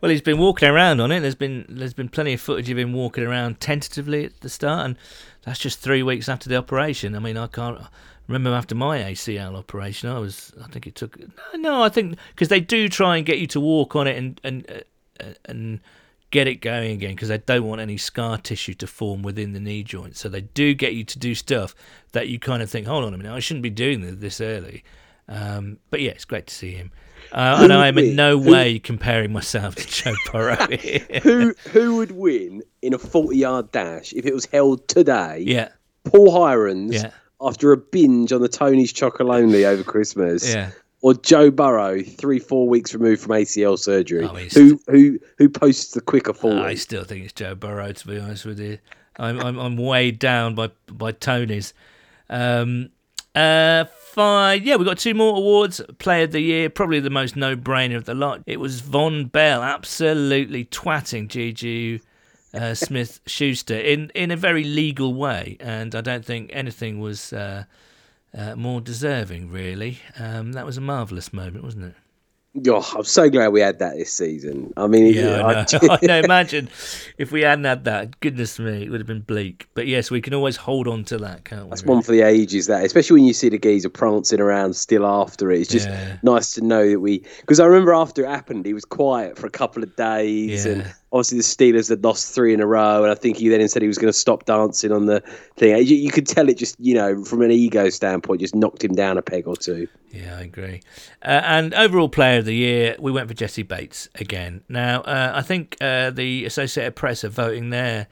Well, 0.02 0.10
he's 0.10 0.22
been 0.22 0.38
walking 0.38 0.68
around 0.68 1.00
on 1.00 1.14
it. 1.14 1.22
There's 1.22 1.34
been 1.34 1.66
there's 1.70 1.94
been 1.94 2.10
plenty 2.10 2.34
of 2.34 2.42
footage 2.42 2.70
of 2.70 2.78
him 2.78 2.92
walking 2.92 3.24
around 3.24 3.62
tentatively 3.62 4.26
at 4.26 4.42
the 4.42 4.50
start, 4.50 4.86
and 4.86 4.98
that's 5.44 5.60
just 5.60 5.80
three 5.80 6.04
weeks 6.04 6.30
after 6.30 6.50
the 6.50 6.56
operation. 6.56 7.16
I 7.16 7.20
mean, 7.20 7.38
I 7.38 7.48
can't 7.48 7.80
remember 8.28 8.56
after 8.56 8.76
my 8.76 9.00
ACL 9.00 9.56
operation. 9.56 10.10
I 10.10 10.20
was, 10.20 10.54
I 10.64 10.68
think 10.68 10.88
it 10.88 10.96
took 10.96 11.20
no, 11.20 11.60
no 11.60 11.84
I 11.84 11.90
think 11.90 12.18
because 12.30 12.48
they 12.48 12.60
do 12.60 12.90
try 12.90 13.18
and 13.18 13.26
get 13.26 13.40
you 13.40 13.48
to 13.48 13.60
walk 13.60 13.96
on 13.96 14.08
it 14.08 14.18
and 14.18 14.42
and 14.44 14.84
uh, 15.20 15.34
and 15.46 15.80
get 16.32 16.48
it 16.48 16.56
going 16.62 16.92
again 16.92 17.12
because 17.12 17.30
they 17.30 17.38
don't 17.38 17.68
want 17.68 17.80
any 17.80 17.96
scar 17.96 18.40
tissue 18.40 18.74
to 18.74 18.88
form 18.88 19.22
within 19.22 19.54
the 19.54 19.60
knee 19.60 19.84
joint. 19.84 20.18
So 20.18 20.30
they 20.30 20.42
do 20.42 20.74
get 20.74 20.94
you 20.94 21.04
to 21.04 21.20
do 21.20 21.36
stuff 21.36 21.76
that 22.14 22.28
you 22.28 22.40
kind 22.40 22.64
of 22.64 22.72
think, 22.72 22.88
hold 22.88 23.04
on 23.04 23.14
a 23.14 23.18
minute, 23.18 23.32
I 23.32 23.40
shouldn't 23.40 23.62
be 23.62 23.70
doing 23.70 24.02
this 24.02 24.16
this 24.16 24.42
early. 24.42 24.84
Um, 25.28 25.78
but 25.90 26.02
yeah, 26.02 26.12
it's 26.12 26.26
great 26.26 26.48
to 26.48 26.54
see 26.54 26.72
him. 26.72 26.92
Uh, 27.32 27.60
and 27.62 27.72
I 27.74 27.88
am 27.88 27.98
in 27.98 28.16
no 28.16 28.38
way 28.38 28.78
comparing 28.80 29.32
myself 29.32 29.76
to 29.76 29.88
Joe 29.88 30.14
Burrow. 30.32 30.68
here. 30.78 31.06
who 31.24 31.54
who 31.72 31.96
would 31.98 32.12
win 32.12 32.62
in 32.82 32.94
a 32.94 32.98
forty-yard 33.00 33.72
dash 33.72 34.12
if 34.14 34.26
it 34.26 34.34
was 34.34 34.46
held 34.48 34.88
today? 34.88 35.44
yeah, 35.48 35.70
Paul 36.04 36.32
Hirons 36.32 36.94
Yeah. 36.94 37.12
after 37.42 37.72
a 37.72 37.78
binge 37.78 38.34
on 38.34 38.42
the 38.42 38.50
Tony's 38.50 38.92
Chocolonely 38.94 39.64
over 39.66 39.84
Christmas. 39.84 40.54
yeah. 40.54 40.72
Or 41.02 41.14
Joe 41.14 41.52
Burrow, 41.52 42.02
three, 42.02 42.40
four 42.40 42.66
weeks 42.70 42.94
removed 42.94 43.22
from 43.24 43.32
ACL 43.34 43.78
surgery. 43.78 44.24
Oh, 44.24 44.36
who 44.54 44.80
who 44.88 45.20
who 45.38 45.50
posts 45.50 45.92
the 45.94 46.02
quicker 46.02 46.34
forward? 46.34 46.60
I 46.66 46.76
still 46.76 47.04
think 47.04 47.24
it's 47.26 47.34
Joe 47.34 47.56
Burrow. 47.56 47.92
To 47.92 48.08
be 48.08 48.20
honest 48.20 48.46
with 48.46 48.60
you, 48.60 48.78
I'm 49.18 49.38
I'm, 49.40 49.58
I'm 49.60 49.76
weighed 49.78 50.20
down 50.20 50.56
by 50.56 50.72
by 50.88 51.12
Tony's. 51.14 51.74
Um, 52.30 52.90
uh, 53.36 53.86
fine. 54.14 54.64
Yeah, 54.64 54.76
we 54.76 54.86
got 54.86 54.98
two 54.98 55.14
more 55.14 55.36
awards. 55.36 55.82
Player 55.98 56.24
of 56.24 56.32
the 56.32 56.40
year, 56.40 56.70
probably 56.70 57.00
the 57.00 57.10
most 57.10 57.36
no-brainer 57.36 57.96
of 57.96 58.06
the 58.06 58.14
lot. 58.14 58.42
It 58.46 58.60
was 58.60 58.82
Vonn 58.82 59.32
Bell, 59.32 59.64
absolutely 59.64 60.66
twatting 60.66 61.28
Juju 61.28 62.00
uh, 62.54 62.74
Smith 62.74 63.20
Schuster 63.26 63.78
in 63.78 64.12
in 64.16 64.32
a 64.32 64.36
very 64.36 64.64
legal 64.64 65.14
way, 65.14 65.58
and 65.60 65.96
I 65.96 66.02
don't 66.02 66.26
think 66.26 66.52
anything 66.54 67.00
was 67.00 67.34
uh, 67.34 67.64
uh, 68.38 68.56
more 68.56 68.82
deserving. 68.82 69.50
Really, 69.52 70.00
um, 70.18 70.54
that 70.54 70.66
was 70.66 70.78
a 70.78 70.82
marvelous 70.82 71.34
moment, 71.34 71.64
wasn't 71.64 71.86
it? 71.86 71.96
Oh, 72.68 72.94
I'm 72.96 73.04
so 73.04 73.32
glad 73.32 73.48
we 73.48 73.62
had 73.62 73.80
that 73.80 73.96
this 73.98 74.14
season. 74.14 74.72
I 74.78 74.86
mean, 74.86 75.12
Yeah, 75.12 75.42
I- 75.44 75.62
I 75.62 75.66
know. 75.88 75.98
I 76.02 76.06
know. 76.06 76.20
Imagine 76.20 76.70
if 77.18 77.32
we 77.32 77.42
hadn't 77.42 77.66
had 77.66 77.84
that. 77.86 78.20
Goodness 78.20 78.60
me, 78.60 78.84
it 78.84 78.90
would 78.92 79.00
have 79.00 79.08
been 79.08 79.22
bleak. 79.22 79.68
But 79.74 79.88
yes, 79.88 80.12
we 80.12 80.22
can 80.22 80.36
always 80.36 80.56
hold 80.56 80.88
on 80.88 81.04
to 81.06 81.18
that, 81.18 81.46
can't 81.46 81.64
we? 81.64 81.70
That's 81.72 81.84
one 81.84 82.04
for 82.04 82.12
the 82.12 82.22
ages. 82.22 82.68
That, 82.68 82.86
especially 82.86 83.22
when 83.22 83.28
you 83.28 83.34
see 83.34 83.50
the 83.50 83.58
geezer 83.58 83.90
prancing 83.90 84.40
around 84.40 84.76
still 84.76 85.04
after 85.06 85.52
it, 85.52 85.62
it's 85.62 85.70
just 85.72 85.88
Yeah. 85.88 86.18
nice 86.22 86.54
to 86.54 86.62
know 86.62 86.88
that 86.92 87.00
we. 87.00 87.24
Because 87.42 87.60
I 87.60 87.66
remember 87.66 87.92
after 87.94 88.24
it 88.24 88.30
happened, 88.30 88.68
he 88.68 88.74
was 88.76 88.86
quiet 88.86 89.36
for 89.40 89.48
a 89.48 89.52
couple 89.52 89.82
of 89.82 89.96
days, 89.96 90.66
and 90.66 90.82
Yeah. 90.84 90.92
Obviously 91.14 91.38
the 91.38 91.44
Steelers 91.44 91.90
had 91.90 92.04
lost 92.04 92.34
three 92.34 92.56
in 92.56 92.60
a 92.60 92.66
row, 92.66 93.04
and 93.04 93.12
I 93.12 93.16
think 93.16 93.38
he 93.38 93.48
then 93.48 93.68
said 93.68 93.84
he 93.84 93.88
was 93.88 94.00
going 94.00 94.12
to 94.12 94.18
stop 94.18 94.46
dancing 94.46 94.92
on 94.92 95.06
the 95.06 95.22
thing. 95.56 95.78
You, 95.78 95.96
you 95.96 96.10
could 96.10 96.26
tell 96.26 96.50
it 96.50 96.58
just, 96.58 96.76
you 96.80 96.96
know, 96.96 97.24
from 97.24 97.44
an 97.44 97.52
ego 97.52 97.90
standpoint, 97.90 98.42
just 98.42 98.56
knocked 98.56 98.84
him 98.84 98.96
down 98.96 99.20
a 99.20 99.22
peg 99.22 99.48
or 99.48 99.56
two. 99.56 99.88
Yeah, 100.12 100.38
I 100.38 100.42
agree. 100.42 100.82
Uh, 101.22 101.42
and 101.44 101.74
overall 101.76 102.10
player 102.10 102.40
of 102.40 102.46
the 102.46 102.56
year, 102.56 102.96
we 102.98 103.12
went 103.12 103.28
for 103.28 103.36
Jessie 103.36 103.62
Bates 103.62 104.10
again. 104.16 104.64
Now, 104.68 105.02
uh, 105.02 105.34
I 105.36 105.44
think 105.44 105.78
uh, 105.80 106.10
the 106.10 106.46
Associated 106.46 106.96
Press 106.96 107.24
are 107.24 107.30
voting 107.30 107.70
their 107.70 108.08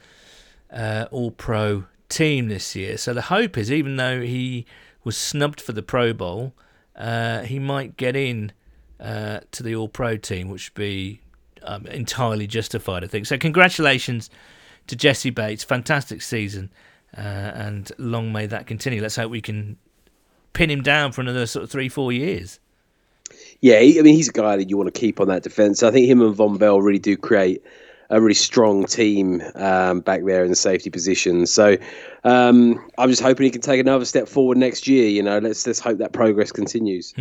uh, 0.71 1.07
All 1.09 1.31
Pro 1.31 1.85
team 2.07 2.49
this 2.49 2.75
year. 2.75 2.97
So 2.97 3.15
the 3.15 3.23
hope 3.23 3.57
is, 3.57 3.71
even 3.71 3.95
though 3.95 4.21
he 4.21 4.67
was 5.03 5.17
snubbed 5.17 5.59
for 5.59 5.71
the 5.71 5.81
Pro 5.81 6.13
Bowl, 6.13 6.53
uh, 6.95 7.41
he 7.41 7.57
might 7.57 7.97
get 7.97 8.15
in 8.15 8.51
uh, 8.99 9.39
to 9.53 9.63
the 9.63 9.73
All 9.73 9.87
Pro 9.87 10.17
team, 10.17 10.49
which 10.49 10.69
would 10.69 10.79
be 10.79 11.20
um, 11.64 11.86
entirely 11.88 12.47
justified, 12.47 13.03
I 13.03 13.07
think. 13.07 13.26
So, 13.26 13.38
congratulations 13.38 14.30
to 14.88 14.95
Jessie 14.95 15.30
Bates. 15.30 15.64
Fantastic 15.64 16.22
season. 16.22 16.72
Uh, 17.18 17.22
and 17.22 17.91
long 17.97 18.32
may 18.32 18.45
that 18.45 18.68
continue. 18.68 19.01
Let's 19.01 19.18
hope 19.18 19.32
we 19.32 19.41
can 19.41 19.78
pin 20.53 20.70
him 20.70 20.82
down 20.82 21.12
for 21.12 21.22
another 21.22 21.45
sort 21.45 21.64
of 21.64 21.72
three, 21.72 21.89
four 21.89 22.12
years. 22.12 22.59
Yeah, 23.62 23.78
I 23.78 24.01
mean, 24.01 24.16
he's 24.16 24.30
a 24.30 24.34
guy 24.34 24.57
that 24.57 24.70
you 24.70 24.78
want 24.78 24.93
to 24.93 24.99
keep 24.99 25.20
on 25.20 25.28
that 25.28 25.43
defense. 25.43 25.84
I 25.84 25.91
think 25.91 26.07
him 26.07 26.22
and 26.22 26.36
Vonn 26.36 26.57
Bell 26.57 26.82
really 26.82 26.99
do 26.99 27.16
create 27.16 27.64
a 28.09 28.20
really 28.20 28.34
strong 28.34 28.86
team 28.86 29.41
um, 29.55 30.01
back 30.01 30.24
there 30.26 30.43
in 30.43 30.49
the 30.49 30.55
safety 30.55 30.89
position. 30.89 31.45
So 31.45 31.78
um, 32.24 32.86
I'm 32.97 33.09
just 33.09 33.22
hoping 33.22 33.45
he 33.45 33.49
can 33.49 33.62
take 33.62 33.80
another 33.80 34.05
step 34.05 34.28
forward 34.28 34.57
next 34.57 34.88
year. 34.88 35.07
You 35.09 35.24
know, 35.24 35.39
let's 35.39 35.66
let's 35.66 35.80
hope 35.80 35.99
that 35.99 36.12
progress 36.12 36.51
continues. 36.51 37.14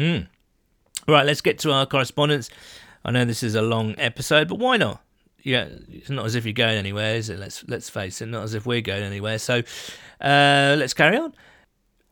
Right, 1.06 1.24
let's 1.24 1.40
get 1.40 1.58
to 1.60 1.72
our 1.72 1.86
correspondence. 1.86 2.50
I 3.04 3.10
know 3.10 3.24
this 3.24 3.42
is 3.42 3.54
a 3.54 3.62
long 3.62 3.94
episode, 3.98 4.48
but 4.48 4.58
why 4.58 4.76
not? 4.76 5.02
Yeah, 5.42 5.68
it's 5.88 6.10
not 6.10 6.26
as 6.26 6.34
if 6.34 6.44
you're 6.44 6.52
going 6.52 6.76
anywhere, 6.76 7.14
is 7.14 7.30
it? 7.30 7.38
Let's 7.38 7.64
let's 7.66 7.88
face 7.88 8.20
it, 8.20 8.26
not 8.26 8.44
as 8.44 8.54
if 8.54 8.66
we're 8.66 8.82
going 8.82 9.02
anywhere. 9.02 9.38
So 9.38 9.62
uh, 10.20 10.76
let's 10.78 10.94
carry 10.94 11.16
on. 11.16 11.34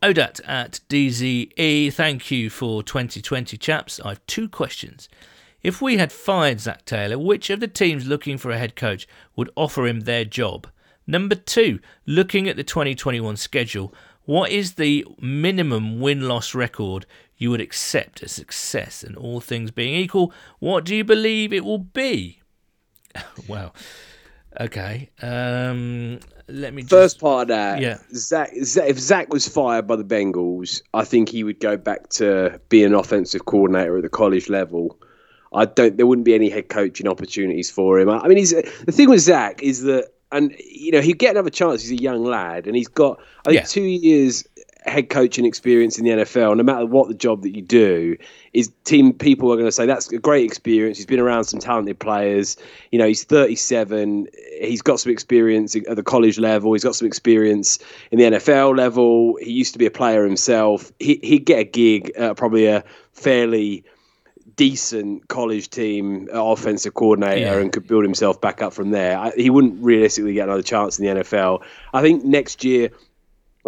Odat 0.02 0.40
at 0.46 0.80
DZE, 0.88 1.92
thank 1.92 2.30
you 2.30 2.48
for 2.50 2.82
2020, 2.84 3.56
chaps. 3.56 4.00
I 4.00 4.10
have 4.10 4.26
two 4.26 4.48
questions. 4.48 5.08
If 5.60 5.82
we 5.82 5.96
had 5.96 6.12
fired 6.12 6.60
Zac 6.60 6.84
Taylor, 6.84 7.18
which 7.18 7.50
of 7.50 7.58
the 7.58 7.66
teams 7.66 8.06
looking 8.06 8.38
for 8.38 8.52
a 8.52 8.58
head 8.58 8.76
coach 8.76 9.08
would 9.34 9.50
offer 9.56 9.88
him 9.88 10.00
their 10.00 10.24
job? 10.24 10.68
Number 11.04 11.34
two, 11.34 11.80
looking 12.06 12.48
at 12.48 12.54
the 12.54 12.62
2021 12.62 13.36
schedule, 13.36 13.92
what 14.24 14.52
is 14.52 14.74
the 14.74 15.04
minimum 15.20 16.00
win 16.00 16.28
loss 16.28 16.54
record 16.54 17.04
you 17.38 17.50
would 17.50 17.60
accept 17.60 18.22
as 18.22 18.32
success? 18.32 19.02
And 19.02 19.16
all 19.16 19.40
things 19.40 19.70
being 19.70 19.94
equal, 19.94 20.32
what 20.58 20.84
do 20.84 20.94
you 20.94 21.04
believe 21.04 21.52
it 21.52 21.64
will 21.64 21.78
be? 21.78 22.40
well, 23.48 23.74
okay. 24.60 25.10
Um, 25.22 26.20
let 26.48 26.74
me 26.74 26.82
just. 26.82 26.90
First 26.90 27.20
part 27.20 27.42
of 27.42 27.48
that, 27.48 27.80
Yeah. 27.80 27.98
Zac, 28.14 28.50
Zac, 28.62 28.88
if 28.88 28.98
Zac 28.98 29.32
was 29.32 29.46
fired 29.48 29.86
by 29.86 29.96
the 29.96 30.04
Bengals, 30.04 30.82
I 30.94 31.04
think 31.04 31.28
he 31.28 31.44
would 31.44 31.60
go 31.60 31.76
back 31.76 32.08
to 32.10 32.60
being 32.68 32.86
an 32.86 32.94
offensive 32.94 33.44
coordinator 33.46 33.96
at 33.96 34.02
the 34.02 34.08
college 34.08 34.48
level. 34.48 34.98
I 35.52 35.64
don't. 35.64 35.96
There 35.96 36.06
wouldn't 36.06 36.26
be 36.26 36.34
any 36.34 36.50
head 36.50 36.68
coaching 36.68 37.08
opportunities 37.08 37.70
for 37.70 37.98
him. 37.98 38.10
I 38.10 38.18
I 38.18 38.28
mean, 38.28 38.36
he's 38.36 38.50
the 38.50 38.92
thing 38.92 39.08
with 39.08 39.20
Zac 39.20 39.62
is 39.62 39.82
that, 39.84 40.08
and 40.30 40.54
you 40.58 40.92
know, 40.92 41.00
he'd 41.00 41.18
get 41.18 41.30
another 41.30 41.48
chance. 41.48 41.80
He's 41.80 41.98
a 41.98 42.02
young 42.02 42.22
lad, 42.22 42.66
and 42.66 42.76
he's 42.76 42.88
got 42.88 43.18
I 43.46 43.50
think 43.50 43.62
Yeah. 43.62 43.66
two 43.66 43.80
years 43.82 44.44
head 44.84 45.10
coaching 45.10 45.44
experience 45.44 45.98
in 45.98 46.04
the 46.04 46.10
NFL. 46.10 46.56
No 46.56 46.62
matter 46.62 46.86
what 46.86 47.08
the 47.08 47.14
job 47.14 47.42
that 47.42 47.54
you 47.54 47.62
do, 47.62 48.16
is 48.52 48.70
team 48.84 49.12
people 49.12 49.52
are 49.52 49.56
going 49.56 49.66
to 49.66 49.72
say 49.72 49.86
that's 49.86 50.10
a 50.12 50.18
great 50.18 50.44
experience. 50.44 50.96
He's 50.96 51.06
been 51.06 51.20
around 51.20 51.44
some 51.44 51.60
talented 51.60 51.98
players. 51.98 52.56
You 52.90 52.98
know, 52.98 53.06
he's 53.06 53.24
37. 53.24 54.28
He's 54.60 54.82
got 54.82 55.00
some 55.00 55.12
experience 55.12 55.76
at 55.76 55.96
the 55.96 56.02
college 56.02 56.38
level. 56.38 56.72
He's 56.72 56.84
got 56.84 56.94
some 56.94 57.06
experience 57.06 57.78
in 58.10 58.18
the 58.18 58.24
NFL 58.38 58.76
level. 58.76 59.36
He 59.42 59.52
used 59.52 59.72
to 59.74 59.78
be 59.78 59.86
a 59.86 59.90
player 59.90 60.24
himself. 60.24 60.90
He, 60.98 61.20
he'd 61.22 61.44
get 61.44 61.58
a 61.58 61.64
gig 61.64 62.10
at 62.16 62.36
probably 62.36 62.66
a 62.66 62.84
fairly 63.12 63.84
decent 64.56 65.28
college 65.28 65.70
team 65.70 66.28
uh, 66.34 66.44
offensive 66.44 66.94
coordinator 66.94 67.40
Yeah. 67.40 67.58
and 67.58 67.72
could 67.72 67.86
build 67.86 68.02
himself 68.02 68.40
back 68.40 68.60
up 68.60 68.72
from 68.72 68.90
there. 68.90 69.16
I, 69.16 69.30
he 69.36 69.50
wouldn't 69.50 69.82
realistically 69.82 70.34
get 70.34 70.48
another 70.48 70.62
chance 70.62 70.98
in 70.98 71.04
the 71.04 71.22
NFL. 71.22 71.62
I 71.92 72.02
think 72.02 72.24
next 72.24 72.64
year. 72.64 72.90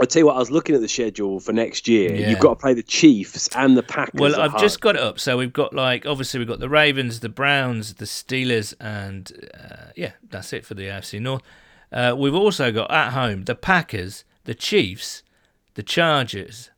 I'll 0.00 0.06
tell 0.06 0.20
you 0.20 0.26
what. 0.26 0.36
I 0.36 0.38
was 0.38 0.50
looking 0.50 0.74
at 0.74 0.80
the 0.80 0.88
schedule 0.88 1.40
for 1.40 1.52
next 1.52 1.86
year. 1.86 2.14
Yeah. 2.14 2.30
You've 2.30 2.38
got 2.38 2.50
to 2.50 2.56
play 2.56 2.72
the 2.72 2.82
Chiefs 2.82 3.48
and 3.54 3.76
the 3.76 3.82
Packers. 3.82 4.18
Well, 4.18 4.40
I've 4.40 4.52
home. 4.52 4.60
just 4.60 4.80
got 4.80 4.96
it 4.96 5.02
up. 5.02 5.20
So 5.20 5.36
we've 5.36 5.52
got 5.52 5.74
like 5.74 6.06
obviously 6.06 6.38
we've 6.38 6.48
got 6.48 6.58
the 6.58 6.70
Ravens, 6.70 7.20
the 7.20 7.28
Browns, 7.28 7.94
the 7.94 8.06
Steelers, 8.06 8.74
and 8.80 9.30
uh, 9.52 9.90
yeah, 9.96 10.12
that's 10.28 10.52
it 10.52 10.64
for 10.64 10.74
the 10.74 10.84
AFC 10.84 11.20
North. 11.20 11.42
Uh, 11.92 12.14
we've 12.16 12.34
also 12.34 12.72
got 12.72 12.90
at 12.90 13.12
home 13.12 13.44
the 13.44 13.54
Packers, 13.54 14.24
the 14.44 14.54
Chiefs, 14.54 15.22
the 15.74 15.82
Chargers, 15.82 16.70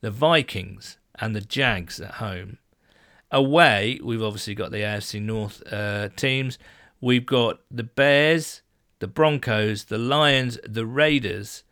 the 0.00 0.10
Vikings, 0.10 0.96
and 1.16 1.34
the 1.34 1.40
Jags 1.40 2.00
at 2.00 2.14
home. 2.14 2.58
Away, 3.32 4.00
we've 4.02 4.22
obviously 4.22 4.54
got 4.54 4.70
the 4.70 4.78
AFC 4.78 5.20
North 5.20 5.62
uh, 5.72 6.08
teams. 6.16 6.58
We've 7.00 7.26
got 7.26 7.60
the 7.70 7.84
Bears, 7.84 8.62
the 8.98 9.06
Broncos, 9.06 9.84
the 9.84 9.98
Lions, 9.98 10.58
the 10.64 10.84
Raiders, 10.84 11.64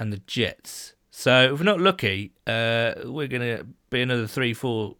and 0.00 0.12
the 0.12 0.18
Jets. 0.26 0.94
So 1.10 1.52
if 1.52 1.60
we're 1.60 1.64
not 1.64 1.80
lucky, 1.80 2.32
uh, 2.46 2.94
we're 3.04 3.28
going 3.28 3.42
to 3.42 3.66
be 3.90 4.00
another 4.00 4.26
three, 4.26 4.54
four 4.54 4.96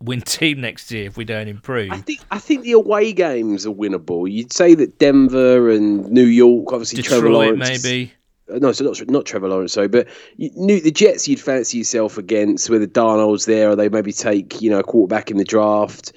win 0.00 0.20
team 0.26 0.60
next 0.60 0.90
year 0.90 1.06
if 1.06 1.16
we 1.16 1.24
don't 1.24 1.48
improve. 1.48 1.92
I 1.92 1.98
think 1.98 2.20
I 2.30 2.38
think 2.38 2.64
the 2.64 2.72
away 2.72 3.12
games 3.12 3.64
are 3.64 3.72
winnable. 3.72 4.30
You'd 4.30 4.52
say 4.52 4.74
that 4.74 4.98
Denver 4.98 5.70
and 5.70 6.10
New 6.10 6.24
York, 6.24 6.72
obviously 6.72 7.02
Trevor 7.02 7.28
Detroit, 7.28 7.58
Lawrence, 7.58 7.84
maybe. 7.84 8.12
Uh, 8.52 8.58
No, 8.58 8.72
so 8.72 8.84
not 8.84 9.08
not 9.08 9.24
Trevor 9.24 9.48
Lawrence, 9.48 9.72
sorry, 9.72 9.88
but 9.88 10.08
you, 10.36 10.50
knew 10.56 10.80
the 10.80 10.90
Jets 10.90 11.28
you'd 11.28 11.40
fancy 11.40 11.78
yourself 11.78 12.18
against, 12.18 12.68
whether 12.68 12.86
Darnold's 12.86 13.46
there 13.46 13.70
or 13.70 13.76
they 13.76 13.88
maybe 13.88 14.12
take 14.12 14.60
you 14.60 14.70
know 14.70 14.80
a 14.80 14.84
quarterback 14.84 15.30
in 15.30 15.36
the 15.36 15.44
draft. 15.44 16.12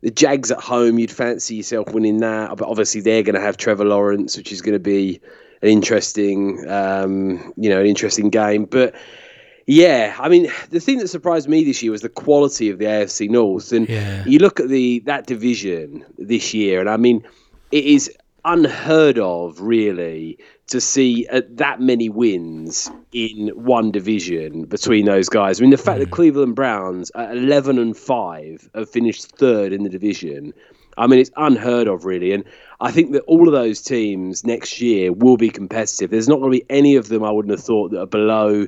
The 0.00 0.10
Jags 0.12 0.52
at 0.52 0.60
home, 0.60 0.98
you'd 1.00 1.10
fancy 1.10 1.56
yourself 1.56 1.92
winning 1.92 2.18
that, 2.18 2.56
but 2.56 2.68
obviously 2.68 3.00
they're 3.00 3.24
going 3.24 3.34
to 3.34 3.40
have 3.40 3.56
Trevor 3.56 3.84
Lawrence, 3.84 4.36
which 4.36 4.52
is 4.52 4.62
going 4.62 4.74
to 4.74 4.78
be 4.78 5.20
an 5.62 5.68
interesting, 5.68 6.68
um, 6.68 7.52
you 7.56 7.68
know, 7.70 7.80
an 7.80 7.86
interesting 7.86 8.30
game. 8.30 8.64
But 8.64 8.94
yeah, 9.66 10.16
I 10.18 10.28
mean, 10.28 10.50
the 10.70 10.80
thing 10.80 10.98
that 10.98 11.08
surprised 11.08 11.48
me 11.48 11.64
this 11.64 11.82
year 11.82 11.92
was 11.92 12.02
the 12.02 12.08
quality 12.08 12.70
of 12.70 12.78
the 12.78 12.86
AFC 12.86 13.28
North, 13.28 13.72
and 13.72 13.88
Yeah. 13.88 14.24
you 14.26 14.38
look 14.38 14.60
at 14.60 14.68
the 14.68 15.00
that 15.00 15.26
division 15.26 16.04
this 16.16 16.54
year, 16.54 16.80
and 16.80 16.88
I 16.88 16.96
mean, 16.96 17.22
it 17.70 17.84
is 17.84 18.10
unheard 18.44 19.18
of, 19.18 19.60
really, 19.60 20.38
to 20.68 20.80
see 20.80 21.26
uh, 21.30 21.42
that 21.50 21.80
many 21.80 22.08
wins 22.08 22.90
in 23.12 23.48
one 23.48 23.90
division 23.90 24.64
between 24.64 25.04
those 25.04 25.28
guys. 25.28 25.60
I 25.60 25.62
mean, 25.62 25.70
the 25.70 25.76
fact 25.76 25.98
that 25.98 26.10
Cleveland 26.10 26.54
Browns 26.54 27.10
at 27.14 27.36
eleven 27.36 27.78
and 27.78 27.94
five 27.96 28.68
have 28.74 28.88
finished 28.88 29.36
third 29.36 29.72
in 29.72 29.82
the 29.82 29.90
division. 29.90 30.54
I 30.98 31.06
mean, 31.06 31.20
it's 31.20 31.30
unheard 31.36 31.88
of, 31.88 32.04
really. 32.04 32.32
And 32.32 32.44
I 32.80 32.90
think 32.90 33.12
that 33.12 33.22
all 33.22 33.48
of 33.48 33.52
those 33.52 33.80
teams 33.80 34.44
next 34.44 34.80
year 34.80 35.12
will 35.12 35.36
be 35.36 35.50
competitive. 35.50 36.10
There's 36.10 36.28
not 36.28 36.40
going 36.40 36.52
to 36.52 36.58
be 36.58 36.66
any 36.68 36.96
of 36.96 37.08
them 37.08 37.24
I 37.24 37.30
wouldn't 37.30 37.52
have 37.52 37.64
thought 37.64 37.92
that 37.92 38.00
are 38.00 38.06
below 38.06 38.66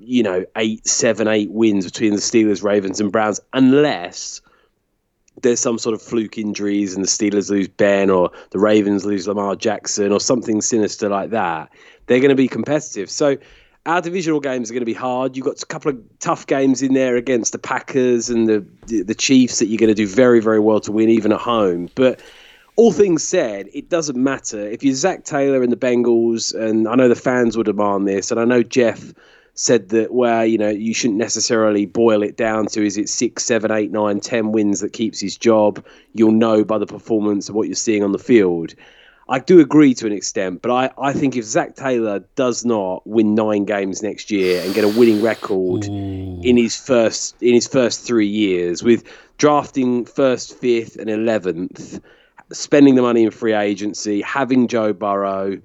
you 0.00 0.22
know, 0.22 0.44
eight, 0.56 0.86
seven, 0.86 1.28
eight 1.28 1.50
wins 1.50 1.84
between 1.84 2.12
the 2.12 2.20
Steelers, 2.20 2.62
Ravens, 2.62 3.00
and 3.00 3.12
Browns, 3.12 3.40
unless 3.52 4.40
there's 5.42 5.60
some 5.60 5.78
sort 5.78 5.94
of 5.94 6.02
fluke 6.02 6.38
injuries 6.38 6.94
and 6.94 7.04
the 7.04 7.08
Steelers 7.08 7.50
lose 7.50 7.68
Ben 7.68 8.08
or 8.10 8.30
the 8.50 8.58
Ravens 8.58 9.04
lose 9.04 9.26
Lamar 9.26 9.56
Jackson 9.56 10.12
or 10.12 10.20
something 10.20 10.60
sinister 10.62 11.08
like 11.08 11.30
that. 11.30 11.70
They're 12.06 12.20
going 12.20 12.30
to 12.30 12.36
be 12.36 12.48
competitive. 12.48 13.10
So 13.10 13.36
our 13.86 14.00
divisional 14.00 14.40
games 14.40 14.70
are 14.70 14.74
going 14.74 14.80
to 14.80 14.86
be 14.86 14.94
hard. 14.94 15.36
You've 15.36 15.46
got 15.46 15.62
a 15.62 15.66
couple 15.66 15.90
of 15.90 16.18
tough 16.18 16.46
games 16.46 16.82
in 16.82 16.94
there 16.94 17.16
against 17.16 17.52
the 17.52 17.58
Packers 17.58 18.30
and 18.30 18.48
the 18.48 18.64
the, 18.86 19.14
Chiefs 19.14 19.58
that 19.58 19.66
you're 19.66 19.78
going 19.78 19.88
to 19.88 19.94
do 19.94 20.06
very, 20.06 20.40
very 20.40 20.60
well 20.60 20.80
to 20.80 20.92
win, 20.92 21.08
even 21.08 21.32
at 21.32 21.40
home. 21.40 21.90
But 21.94 22.20
all 22.76 22.92
things 22.92 23.22
said, 23.22 23.68
it 23.72 23.90
doesn't 23.90 24.16
matter. 24.16 24.58
If 24.58 24.82
you're 24.82 24.94
Zac 24.94 25.24
Taylor 25.24 25.62
and 25.62 25.70
the 25.70 25.76
Bengals, 25.76 26.54
and 26.54 26.88
I 26.88 26.94
know 26.94 27.08
the 27.08 27.14
fans 27.14 27.56
will 27.56 27.64
demand 27.64 28.08
this, 28.08 28.30
and 28.30 28.40
I 28.40 28.44
know 28.44 28.62
Geoff 28.62 29.12
said 29.54 29.90
that, 29.90 30.12
well, 30.12 30.44
you 30.44 30.58
know, 30.58 30.68
you 30.70 30.92
shouldn't 30.92 31.18
necessarily 31.18 31.86
boil 31.86 32.22
it 32.22 32.36
down 32.36 32.66
to 32.66 32.84
is 32.84 32.98
it 32.98 33.08
six, 33.08 33.44
seven, 33.44 33.70
eight, 33.70 33.92
nine, 33.92 34.18
ten 34.18 34.50
wins 34.50 34.80
that 34.80 34.92
keeps 34.92 35.20
his 35.20 35.36
job. 35.36 35.84
You'll 36.12 36.32
know 36.32 36.64
by 36.64 36.78
the 36.78 36.86
performance 36.86 37.48
of 37.48 37.54
what 37.54 37.68
you're 37.68 37.76
seeing 37.76 38.02
on 38.02 38.12
the 38.12 38.18
field. 38.18 38.74
I 39.28 39.38
do 39.38 39.60
agree 39.60 39.94
to 39.94 40.06
an 40.06 40.12
extent, 40.12 40.60
but 40.60 40.70
I, 40.70 40.90
I 40.98 41.12
think 41.14 41.34
if 41.36 41.44
Zac 41.44 41.76
Taylor 41.76 42.20
does 42.34 42.64
not 42.64 43.06
win 43.06 43.34
nine 43.34 43.64
games 43.64 44.02
next 44.02 44.30
year 44.30 44.62
and 44.62 44.74
get 44.74 44.84
a 44.84 44.88
winning 44.88 45.22
record 45.22 45.84
in 45.84 46.56
his 46.56 46.76
first 46.76 47.34
in 47.42 47.54
his 47.54 47.66
first 47.66 48.06
three 48.06 48.26
years 48.26 48.82
with 48.82 49.04
drafting 49.38 50.04
first, 50.04 50.58
fifth, 50.58 50.96
and 50.96 51.08
eleventh, 51.08 52.00
spending 52.52 52.96
the 52.96 53.02
money 53.02 53.24
in 53.24 53.30
free 53.30 53.54
agency, 53.54 54.20
having 54.20 54.68
Joe 54.68 54.92
Burrow, 54.92 55.58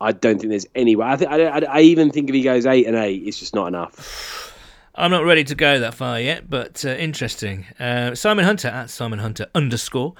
I 0.00 0.12
don't 0.12 0.38
think 0.38 0.50
there's 0.50 0.66
any 0.76 0.94
way. 0.94 1.06
I 1.06 1.16
think 1.16 1.30
I, 1.32 1.46
I, 1.46 1.58
I 1.58 1.80
even 1.80 2.10
think 2.10 2.28
if 2.28 2.34
he 2.34 2.42
goes 2.42 2.64
eight 2.64 2.86
and 2.86 2.96
eight, 2.96 3.26
it's 3.26 3.38
just 3.38 3.54
not 3.54 3.66
enough. 3.66 4.46
I'm 4.94 5.10
not 5.10 5.24
ready 5.24 5.44
to 5.44 5.54
go 5.54 5.80
that 5.80 5.94
far 5.94 6.20
yet, 6.20 6.48
but 6.50 6.84
uh, 6.84 6.90
interesting. 6.90 7.66
Uh, 7.78 8.14
Simon 8.14 8.44
Hunter 8.44 8.68
at 8.68 8.90
Simon 8.90 9.18
Hunter 9.18 9.46
underscore. 9.54 10.14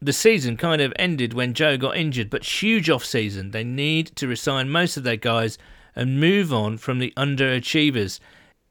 The 0.00 0.12
season 0.12 0.56
kind 0.56 0.82
of 0.82 0.92
ended 0.96 1.32
when 1.32 1.54
Joe 1.54 1.76
got 1.76 1.96
injured, 1.96 2.28
but 2.30 2.62
huge 2.62 2.90
off 2.90 3.04
season. 3.04 3.52
They 3.52 3.64
need 3.64 4.14
to 4.16 4.28
resign 4.28 4.68
most 4.68 4.96
of 4.96 5.04
their 5.04 5.16
guys 5.16 5.56
and 5.96 6.20
move 6.20 6.52
on 6.52 6.76
from 6.78 6.98
the 6.98 7.12
underachievers. 7.16 8.20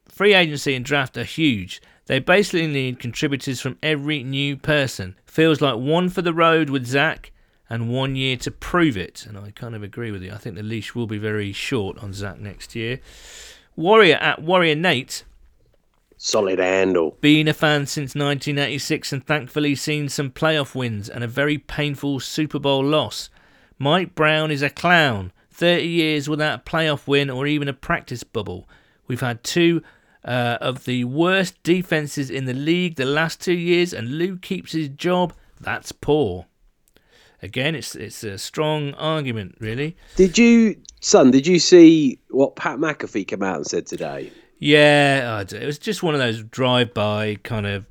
Free 0.08 0.34
agency 0.34 0.74
and 0.74 0.84
draft 0.84 1.16
are 1.16 1.24
huge. 1.24 1.82
They 2.06 2.18
basically 2.18 2.66
need 2.66 3.00
contributors 3.00 3.60
from 3.60 3.78
every 3.82 4.22
new 4.22 4.56
person. 4.56 5.16
Feels 5.26 5.60
like 5.60 5.76
one 5.76 6.08
for 6.10 6.22
the 6.22 6.34
road 6.34 6.70
with 6.70 6.86
Zac 6.86 7.32
and 7.70 7.88
one 7.88 8.14
year 8.14 8.36
to 8.36 8.50
prove 8.50 8.96
it. 8.96 9.24
And 9.26 9.38
I 9.38 9.50
kind 9.50 9.74
of 9.74 9.82
agree 9.82 10.10
with 10.10 10.22
you. 10.22 10.32
I 10.32 10.36
think 10.36 10.54
the 10.54 10.62
leash 10.62 10.94
will 10.94 11.06
be 11.06 11.18
very 11.18 11.52
short 11.52 11.98
on 12.02 12.12
Zac 12.12 12.38
next 12.38 12.74
year. 12.74 13.00
Warrior 13.74 14.16
at 14.16 14.42
Warrior 14.42 14.76
Nate 14.76 15.24
Solid 16.26 16.58
handle. 16.58 17.18
been 17.20 17.48
a 17.48 17.52
fan 17.52 17.84
since 17.84 18.14
1986 18.14 19.12
and 19.12 19.26
thankfully 19.26 19.74
seen 19.74 20.08
some 20.08 20.30
playoff 20.30 20.74
wins 20.74 21.06
and 21.06 21.22
a 21.22 21.28
very 21.28 21.58
painful 21.58 22.18
Super 22.18 22.58
Bowl 22.58 22.82
loss. 22.82 23.28
Mike 23.78 24.14
Brown 24.14 24.50
is 24.50 24.62
a 24.62 24.70
clown. 24.70 25.32
30 25.50 25.86
years 25.86 26.26
without 26.26 26.60
a 26.60 26.62
playoff 26.62 27.06
win 27.06 27.28
or 27.28 27.46
even 27.46 27.68
a 27.68 27.74
practice 27.74 28.24
bubble. 28.24 28.66
We've 29.06 29.20
had 29.20 29.44
two 29.44 29.82
uh, 30.24 30.56
of 30.62 30.86
the 30.86 31.04
worst 31.04 31.62
defenses 31.62 32.30
in 32.30 32.46
the 32.46 32.54
league 32.54 32.96
the 32.96 33.04
last 33.04 33.42
two 33.42 33.52
years, 33.52 33.92
and 33.92 34.16
Lou 34.16 34.38
keeps 34.38 34.72
his 34.72 34.88
job. 34.88 35.34
That's 35.60 35.92
poor. 35.92 36.46
Again, 37.42 37.74
it's 37.74 37.94
it's 37.94 38.24
a 38.24 38.38
strong 38.38 38.94
argument, 38.94 39.56
really. 39.60 39.94
Did 40.16 40.38
you, 40.38 40.80
son? 41.00 41.30
Did 41.30 41.46
you 41.46 41.58
see 41.58 42.18
what 42.30 42.56
Pat 42.56 42.78
McAfee 42.78 43.28
came 43.28 43.42
out 43.42 43.56
and 43.56 43.66
said 43.66 43.86
today? 43.86 44.32
Yeah, 44.64 45.36
I 45.40 45.44
d- 45.44 45.56
it 45.58 45.66
was 45.66 45.78
just 45.78 46.02
one 46.02 46.14
of 46.14 46.20
those 46.20 46.42
drive-by 46.42 47.36
kind 47.42 47.66
of. 47.66 47.84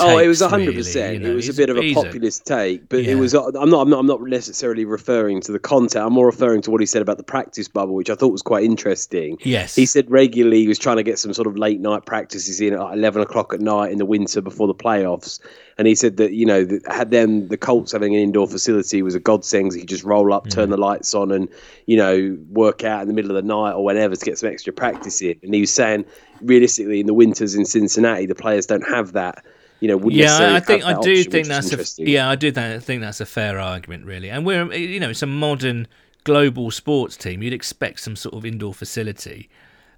Oh, 0.00 0.18
it 0.18 0.26
was 0.28 0.40
hundred 0.40 0.66
really, 0.66 0.76
percent. 0.78 1.14
you 1.14 1.20
know. 1.20 1.30
It 1.30 1.34
was 1.34 1.48
a 1.48 1.54
bit 1.54 1.70
of 1.70 1.76
a 1.78 1.94
populist 1.94 2.46
take, 2.46 2.88
but 2.88 3.04
Yeah. 3.04 3.12
it 3.12 3.14
was. 3.16 3.34
I'm 3.34 3.52
not. 3.70 3.80
I'm 3.82 3.90
not. 3.90 3.98
I'm 4.00 4.06
not 4.06 4.22
necessarily 4.22 4.84
referring 4.84 5.40
to 5.42 5.52
the 5.52 5.58
content. 5.58 6.04
I'm 6.04 6.12
more 6.12 6.26
referring 6.26 6.62
to 6.62 6.70
what 6.70 6.80
he 6.80 6.86
said 6.86 7.02
about 7.02 7.16
the 7.16 7.22
practice 7.22 7.68
bubble, 7.68 7.94
which 7.94 8.10
I 8.10 8.14
thought 8.14 8.32
was 8.32 8.42
quite 8.42 8.64
interesting. 8.64 9.36
Yes. 9.44 9.74
He 9.74 9.86
said 9.86 10.10
regularly 10.10 10.60
he 10.62 10.68
was 10.68 10.78
trying 10.78 10.96
to 10.96 11.02
get 11.02 11.18
some 11.18 11.32
sort 11.32 11.46
of 11.46 11.56
late 11.56 11.80
night 11.80 12.06
practices 12.06 12.60
in 12.60 12.74
at 12.74 12.80
11 12.92 13.22
o'clock 13.22 13.52
at 13.54 13.60
night 13.60 13.92
in 13.92 13.98
the 13.98 14.06
winter 14.06 14.40
before 14.40 14.66
the 14.66 14.74
playoffs. 14.74 15.38
And 15.78 15.86
he 15.88 15.94
said 15.94 16.18
that, 16.18 16.32
you 16.32 16.44
know, 16.44 16.62
that 16.64 16.82
had 16.92 17.10
them, 17.10 17.48
the 17.48 17.56
Colts 17.56 17.92
having 17.92 18.14
an 18.14 18.20
indoor 18.20 18.46
facility 18.46 19.00
was 19.00 19.14
a 19.14 19.20
godsend. 19.20 19.72
He 19.72 19.80
could 19.80 19.88
just 19.88 20.04
roll 20.04 20.30
up, 20.34 20.46
Mm. 20.46 20.50
turn 20.50 20.70
the 20.70 20.76
lights 20.76 21.14
on, 21.14 21.30
and, 21.32 21.48
you 21.86 21.96
know, 21.96 22.36
work 22.50 22.84
out 22.84 23.00
in 23.00 23.08
the 23.08 23.14
middle 23.14 23.30
of 23.30 23.34
the 23.42 23.46
night 23.48 23.72
or 23.72 23.82
whenever 23.82 24.14
to 24.14 24.24
get 24.24 24.36
some 24.38 24.50
extra 24.50 24.74
practice 24.74 25.22
in. 25.22 25.36
And 25.42 25.54
he 25.54 25.60
was 25.60 25.72
saying, 25.72 26.04
realistically, 26.42 27.00
in 27.00 27.06
the 27.06 27.14
winters 27.14 27.54
in 27.54 27.64
Cincinnati, 27.64 28.26
the 28.26 28.34
players 28.34 28.66
don't 28.66 28.86
have 28.88 29.12
that. 29.12 29.42
You 29.80 29.88
know, 29.88 29.96
wouldn't 29.96 30.20
yeah, 30.20 30.36
I 30.38 30.56
I 30.56 30.60
think 30.60 30.84
I 30.84 30.92
do 30.94 31.24
option, 31.24 31.30
think 31.30 31.48
that's 31.48 31.72
a 31.72 32.02
yeah, 32.04 32.28
I 32.28 32.36
do 32.36 32.50
th- 32.52 32.82
think 32.82 33.00
that's 33.00 33.20
a 33.20 33.26
fair 33.26 33.58
argument, 33.58 34.04
really. 34.04 34.30
And 34.30 34.44
we're 34.44 34.72
you 34.74 35.00
know 35.00 35.10
it's 35.10 35.22
a 35.22 35.26
modern 35.26 35.88
global 36.24 36.70
sports 36.70 37.16
team. 37.16 37.42
You'd 37.42 37.54
expect 37.54 38.00
some 38.00 38.14
sort 38.16 38.34
of 38.34 38.44
indoor 38.44 38.74
facility, 38.74 39.48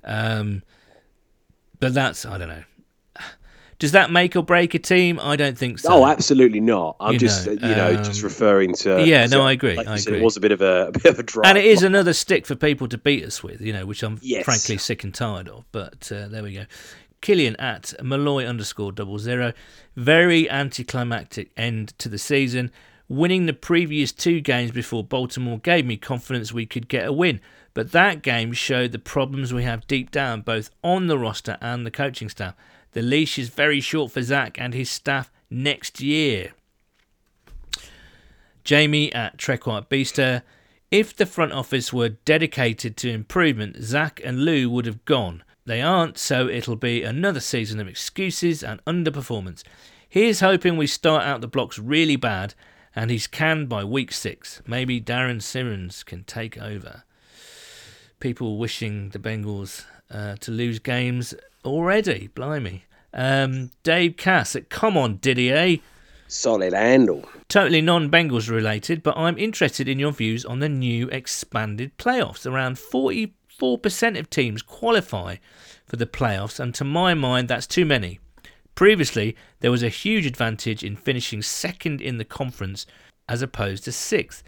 um, 0.04 0.62
but 1.80 1.94
that's 1.94 2.24
I 2.24 2.38
don't 2.38 2.48
know. 2.48 2.62
Does 3.78 3.90
that 3.90 4.12
make 4.12 4.36
or 4.36 4.44
break 4.44 4.74
a 4.74 4.78
team? 4.78 5.18
I 5.20 5.34
don't 5.34 5.58
think 5.58 5.80
so. 5.80 5.92
Oh, 5.92 6.06
absolutely 6.06 6.60
not. 6.60 6.94
I'm 7.00 7.14
You 7.14 7.18
just, 7.18 7.46
know, 7.48 7.52
you 7.54 7.74
know, 7.74 7.96
just 7.96 8.20
um, 8.22 8.24
referring 8.28 8.74
to. 8.76 9.04
yeah, 9.04 9.26
no, 9.26 9.42
I 9.42 9.50
agree, 9.50 9.74
like 9.74 9.88
I 9.88 9.96
agree. 9.98 10.18
It 10.18 10.22
was 10.22 10.36
a 10.36 10.40
bit 10.40 10.52
of 10.52 10.62
a, 10.62 10.86
a 10.88 10.92
bit 10.92 11.06
of 11.06 11.18
a 11.18 11.24
drive. 11.24 11.46
and 11.48 11.58
it 11.58 11.64
is 11.64 11.82
another 11.82 12.12
stick 12.12 12.46
for 12.46 12.54
people 12.54 12.86
to 12.86 12.96
beat 12.96 13.24
us 13.24 13.42
with, 13.42 13.60
you 13.60 13.72
know, 13.72 13.84
which 13.84 14.04
I'm 14.04 14.20
Yes. 14.22 14.44
frankly 14.44 14.78
sick 14.78 15.02
and 15.02 15.12
tired 15.12 15.48
of. 15.48 15.64
But 15.72 16.12
uh, 16.12 16.28
there 16.28 16.44
we 16.44 16.52
go. 16.54 16.66
Killian 17.22 17.56
at 17.56 17.94
Malloy 18.02 18.44
underscore 18.44 18.92
double 18.92 19.18
zero. 19.18 19.54
Very 19.96 20.50
anticlimactic 20.50 21.50
end 21.56 21.96
to 21.98 22.10
the 22.10 22.18
season. 22.18 22.70
Winning 23.08 23.46
the 23.46 23.54
previous 23.54 24.12
two 24.12 24.40
games 24.40 24.70
before 24.70 25.02
Baltimore 25.02 25.58
gave 25.58 25.86
me 25.86 25.96
confidence 25.96 26.52
we 26.52 26.66
could 26.66 26.88
get 26.88 27.06
a 27.06 27.12
win. 27.12 27.40
But 27.72 27.92
that 27.92 28.20
game 28.20 28.52
showed 28.52 28.92
the 28.92 28.98
problems 28.98 29.54
we 29.54 29.64
have 29.64 29.86
deep 29.86 30.10
down, 30.10 30.42
both 30.42 30.70
on 30.84 31.06
the 31.06 31.18
roster 31.18 31.56
and 31.62 31.86
the 31.86 31.90
coaching 31.90 32.28
staff. 32.28 32.54
The 32.92 33.02
leash 33.02 33.38
is 33.38 33.48
very 33.48 33.80
short 33.80 34.12
for 34.12 34.22
Zac 34.22 34.60
and 34.60 34.74
his 34.74 34.90
staff 34.90 35.30
next 35.50 36.00
year. 36.00 36.52
Jamie 38.64 39.12
at 39.12 39.42
White 39.42 39.88
Beaster. 39.88 40.42
If 40.90 41.16
the 41.16 41.24
front 41.24 41.52
office 41.52 41.92
were 41.92 42.10
dedicated 42.10 42.98
to 42.98 43.10
improvement, 43.10 43.82
Zac 43.82 44.20
and 44.22 44.44
Lou 44.44 44.68
would 44.68 44.84
have 44.84 45.04
gone. 45.06 45.42
They 45.64 45.80
aren't, 45.80 46.18
so 46.18 46.48
it'll 46.48 46.76
be 46.76 47.02
another 47.02 47.40
season 47.40 47.78
of 47.78 47.86
excuses 47.88 48.62
and 48.64 48.84
underperformance. 48.84 49.62
Here's 50.08 50.40
hoping 50.40 50.76
we 50.76 50.86
start 50.86 51.24
out 51.24 51.40
the 51.40 51.48
blocks 51.48 51.78
really 51.78 52.16
bad 52.16 52.54
and 52.94 53.10
he's 53.10 53.26
canned 53.26 53.68
by 53.68 53.84
week 53.84 54.12
six. 54.12 54.60
Maybe 54.66 55.00
Darrin 55.00 55.40
Simmons 55.40 56.02
can 56.02 56.24
take 56.24 56.58
over. 56.60 57.04
People 58.20 58.58
wishing 58.58 59.10
the 59.10 59.18
Bengals 59.18 59.84
uh, 60.10 60.36
to 60.40 60.50
lose 60.50 60.78
games 60.78 61.34
already. 61.64 62.28
Blimey. 62.34 62.82
Um, 63.14 63.70
Dave 63.82 64.16
Cass 64.16 64.54
at 64.56 64.68
Come 64.68 64.96
On 64.96 65.16
Didier. 65.16 65.78
solid 66.28 66.72
handle. 66.72 67.28
Totally 67.48 67.80
non 67.80 68.10
Bengals 68.10 68.50
related, 68.50 69.02
but 69.02 69.16
I'm 69.16 69.38
interested 69.38 69.88
in 69.88 69.98
your 69.98 70.12
views 70.12 70.44
on 70.44 70.60
the 70.60 70.68
new 70.68 71.08
expanded 71.08 71.96
playoffs. 71.98 72.50
Around 72.50 72.78
44% 73.60 74.18
of 74.18 74.30
teams 74.30 74.62
qualify 74.62 75.36
for 75.86 75.96
the 75.96 76.06
playoffs, 76.06 76.58
and 76.58 76.74
to 76.74 76.84
my 76.84 77.14
mind, 77.14 77.48
that's 77.48 77.66
too 77.66 77.84
many. 77.84 78.18
Previously, 78.74 79.36
there 79.60 79.70
was 79.70 79.82
a 79.82 79.88
huge 79.88 80.26
advantage 80.26 80.82
in 80.82 80.96
finishing 80.96 81.42
second 81.42 82.00
in 82.00 82.18
the 82.18 82.24
conference 82.24 82.86
as 83.28 83.42
opposed 83.42 83.84
to 83.84 83.92
sixth. 83.92 84.42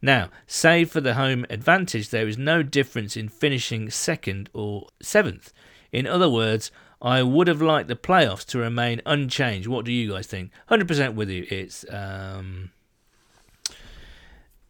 Now, 0.00 0.30
save 0.46 0.90
for 0.90 1.00
the 1.00 1.14
home 1.14 1.46
advantage, 1.48 2.10
there 2.10 2.28
is 2.28 2.36
no 2.36 2.62
difference 2.62 3.16
in 3.16 3.28
finishing 3.28 3.88
second 3.88 4.50
or 4.52 4.88
seventh. 5.00 5.52
In 5.92 6.06
other 6.06 6.28
words, 6.28 6.70
I 7.00 7.22
would 7.22 7.48
have 7.48 7.62
liked 7.62 7.88
the 7.88 7.96
playoffs 7.96 8.44
to 8.46 8.58
remain 8.58 9.00
unchanged. 9.06 9.68
What 9.68 9.84
do 9.84 9.92
you 9.92 10.12
guys 10.12 10.26
think? 10.26 10.50
100% 10.70 11.14
with 11.14 11.30
you. 11.30 11.46
It's 11.48 11.84
um, 11.90 12.70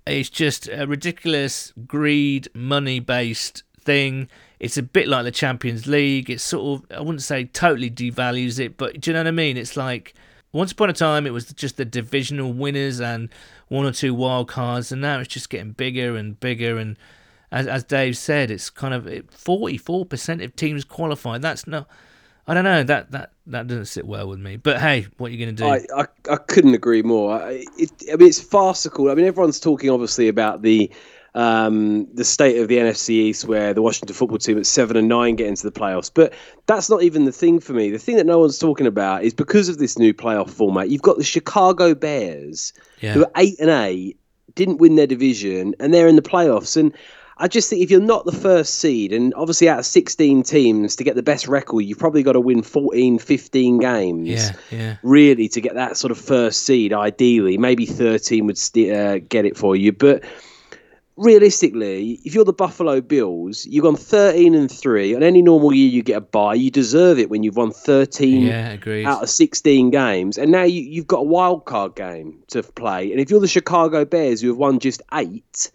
it's 0.07 0.31
just 0.31 0.69
a 0.69 0.87
ridiculous 0.87 1.73
greed, 1.87 2.49
money-based 2.55 3.63
thing. 3.85 4.29
It's 4.61 4.77
a 4.77 4.83
bit 4.83 5.09
like 5.09 5.25
the 5.25 5.31
Champions 5.31 5.87
League. 5.87 6.31
It's 6.31 6.43
sort 6.43 6.83
of 6.83 6.97
I 6.97 7.01
wouldn't 7.01 7.23
say 7.23 7.45
totally 7.45 7.91
devalues 7.91 8.59
it, 8.59 8.77
but 8.77 9.01
do 9.01 9.11
you 9.11 9.15
know 9.15 9.21
what 9.21 9.29
I 9.29 9.33
mean? 9.33 9.57
It's 9.57 9.77
like 9.77 10.15
once 10.53 10.73
upon 10.73 10.91
a 10.91 10.93
time 10.93 11.27
it 11.27 11.33
was 11.33 11.47
just 11.47 11.77
the 11.77 11.85
divisional 11.85 12.53
winners 12.53 13.01
and 13.01 13.29
one 13.69 13.87
or 13.87 13.93
two 13.93 14.15
wild 14.15 14.49
cards, 14.49 14.93
and 14.93 15.01
now 15.01 15.19
it's 15.19 15.33
just 15.33 15.51
getting 15.51 15.73
bigger 15.73 16.17
and 16.17 16.39
bigger. 16.39 16.79
And 16.79 16.97
as 17.51 17.67
as 17.67 17.85
Dave 17.85 18.17
said, 18.17 18.51
it's 18.51 18.71
kind 18.71 18.95
of 18.95 19.09
forty-four 19.31 20.07
percent 20.07 20.43
of 20.43 20.55
teams 20.55 20.85
qualify. 20.85 21.39
That's 21.39 21.67
not. 21.67 21.89
I 22.47 22.55
don't 22.55 22.65
know 22.65 22.83
that 22.83 23.13
that 23.13 23.33
that 23.47 23.67
doesn't 23.67 23.87
sit 23.87 24.07
well 24.07 24.29
with 24.29 24.41
me. 24.41 24.57
But 24.57 24.81
hey, 24.81 25.07
what 25.17 25.29
are 25.29 25.35
you 25.35 25.45
going 25.45 25.57
to 25.57 25.63
do? 25.63 25.69
I, 25.69 26.03
I, 26.03 26.07
I 26.31 26.37
couldn't 26.37 26.75
agree 26.75 27.03
more. 27.03 27.33
I, 27.33 27.65
it, 27.79 27.91
I 28.13 28.17
mean, 28.17 28.29
it's 28.29 28.41
farcical. 28.41 29.11
I 29.11 29.15
mean, 29.15 29.27
everyone's 29.27 29.61
talking 29.61 29.91
obviously 29.91 30.29
about 30.29 30.63
the 30.63 30.91
um, 31.35 32.07
the 32.15 32.25
state 32.25 32.59
of 32.59 32.69
the 32.69 32.77
NFC 32.77 33.11
East, 33.11 33.47
where 33.47 33.73
the 33.73 33.83
Washington 33.83 34.15
football 34.15 34.39
team 34.39 34.59
at 34.59 34.67
seven 34.67 34.97
and 34.97 35.09
nine 35.09 35.37
get 35.37 35.47
into 35.47 35.63
the 35.63 35.73
playoffs. 35.73 36.11
But 36.13 36.33
that's 36.67 36.91
not 36.91 37.03
even 37.03 37.25
the 37.25 37.33
thing 37.33 37.59
for 37.61 37.73
me. 37.73 37.91
The 37.91 37.99
thing 37.99 38.17
that 38.17 38.27
no 38.27 38.39
one's 38.39 38.59
talking 38.59 38.87
about 38.87 39.25
is 39.25 39.33
because 39.35 39.69
of 39.69 39.79
this 39.79 39.99
new 39.99 40.13
playoff 40.13 40.51
format. 40.51 40.91
You've 40.91 41.03
got 41.03 41.17
the 41.19 41.25
Chicago 41.25 41.95
Bears, 41.95 42.73
Yeah. 43.01 43.15
who 43.15 43.25
are 43.25 43.31
eight 43.37 43.59
and 43.61 43.71
eight, 43.71 44.19
didn't 44.55 44.79
win 44.79 44.97
their 44.97 45.07
division, 45.07 45.75
and 45.81 45.95
they're 45.95 46.09
in 46.09 46.17
the 46.17 46.23
playoffs. 46.23 46.77
And 46.77 46.93
I 47.39 47.49
just 47.49 47.71
think 47.71 47.83
if 47.83 47.91
you're 47.91 47.99
not 48.01 48.27
the 48.27 48.33
first 48.33 48.75
seed, 48.81 49.11
and 49.13 49.33
obviously 49.35 49.69
out 49.71 49.79
of 49.79 49.87
16 49.87 50.43
teams 50.43 50.95
to 50.97 51.03
get 51.05 51.17
the 51.17 51.23
best 51.23 51.49
record, 51.49 51.81
you've 51.81 51.99
probably 51.99 52.23
got 52.23 52.33
to 52.33 52.41
win 52.41 52.63
14, 52.63 53.19
15 53.19 53.79
games 53.79 54.29
yeah, 54.29 54.53
yeah. 54.71 54.97
really 55.03 55.49
to 55.49 55.61
get 55.63 55.75
that 55.75 55.97
sort 55.97 56.11
of 56.11 56.19
first 56.19 56.63
seed 56.63 56.93
ideally 56.93 57.57
maybe 57.57 57.87
13 57.87 58.47
would 58.47 58.59
st- 58.59 58.93
uh, 58.95 59.19
get 59.21 59.45
it 59.47 59.57
for 59.57 59.75
you 59.75 59.91
but 59.93 60.23
realistically, 61.17 62.21
if 62.25 62.35
you're 62.35 62.45
the 62.45 62.53
Buffalo 62.53 63.01
Bills, 63.01 63.67
you've 63.67 63.85
gone 63.85 63.97
13 63.97 64.55
and 64.55 64.71
3. 64.71 65.15
On 65.15 65.23
any 65.23 65.43
normal 65.43 65.73
year, 65.73 65.89
you 65.89 66.03
get 66.03 66.17
a 66.17 66.21
bye. 66.21 66.55
You 66.55 66.71
deserve 66.71 67.19
it 67.19 67.31
when 67.31 67.43
you've 67.43 67.57
won 67.57 67.73
13 67.73 68.43
Yeah, 68.43 68.77
out 69.07 69.23
of 69.23 69.31
16 69.31 69.91
games. 69.91 70.39
And 70.39 70.51
now 70.51 70.65
you, 70.65 70.83
you've 70.83 71.07
got 71.07 71.19
a 71.19 71.25
wild 71.25 71.65
card 71.65 71.95
game 71.95 72.43
to 72.49 72.63
play. 72.63 73.11
And 73.11 73.21
if 73.21 73.31
you're 73.31 73.41
the 73.41 73.49
Chicago 73.49 74.05
Bears, 74.05 74.41
who 74.41 74.49
have 74.49 74.57
won 74.57 74.79
just 74.79 75.03
eight, 75.15 75.71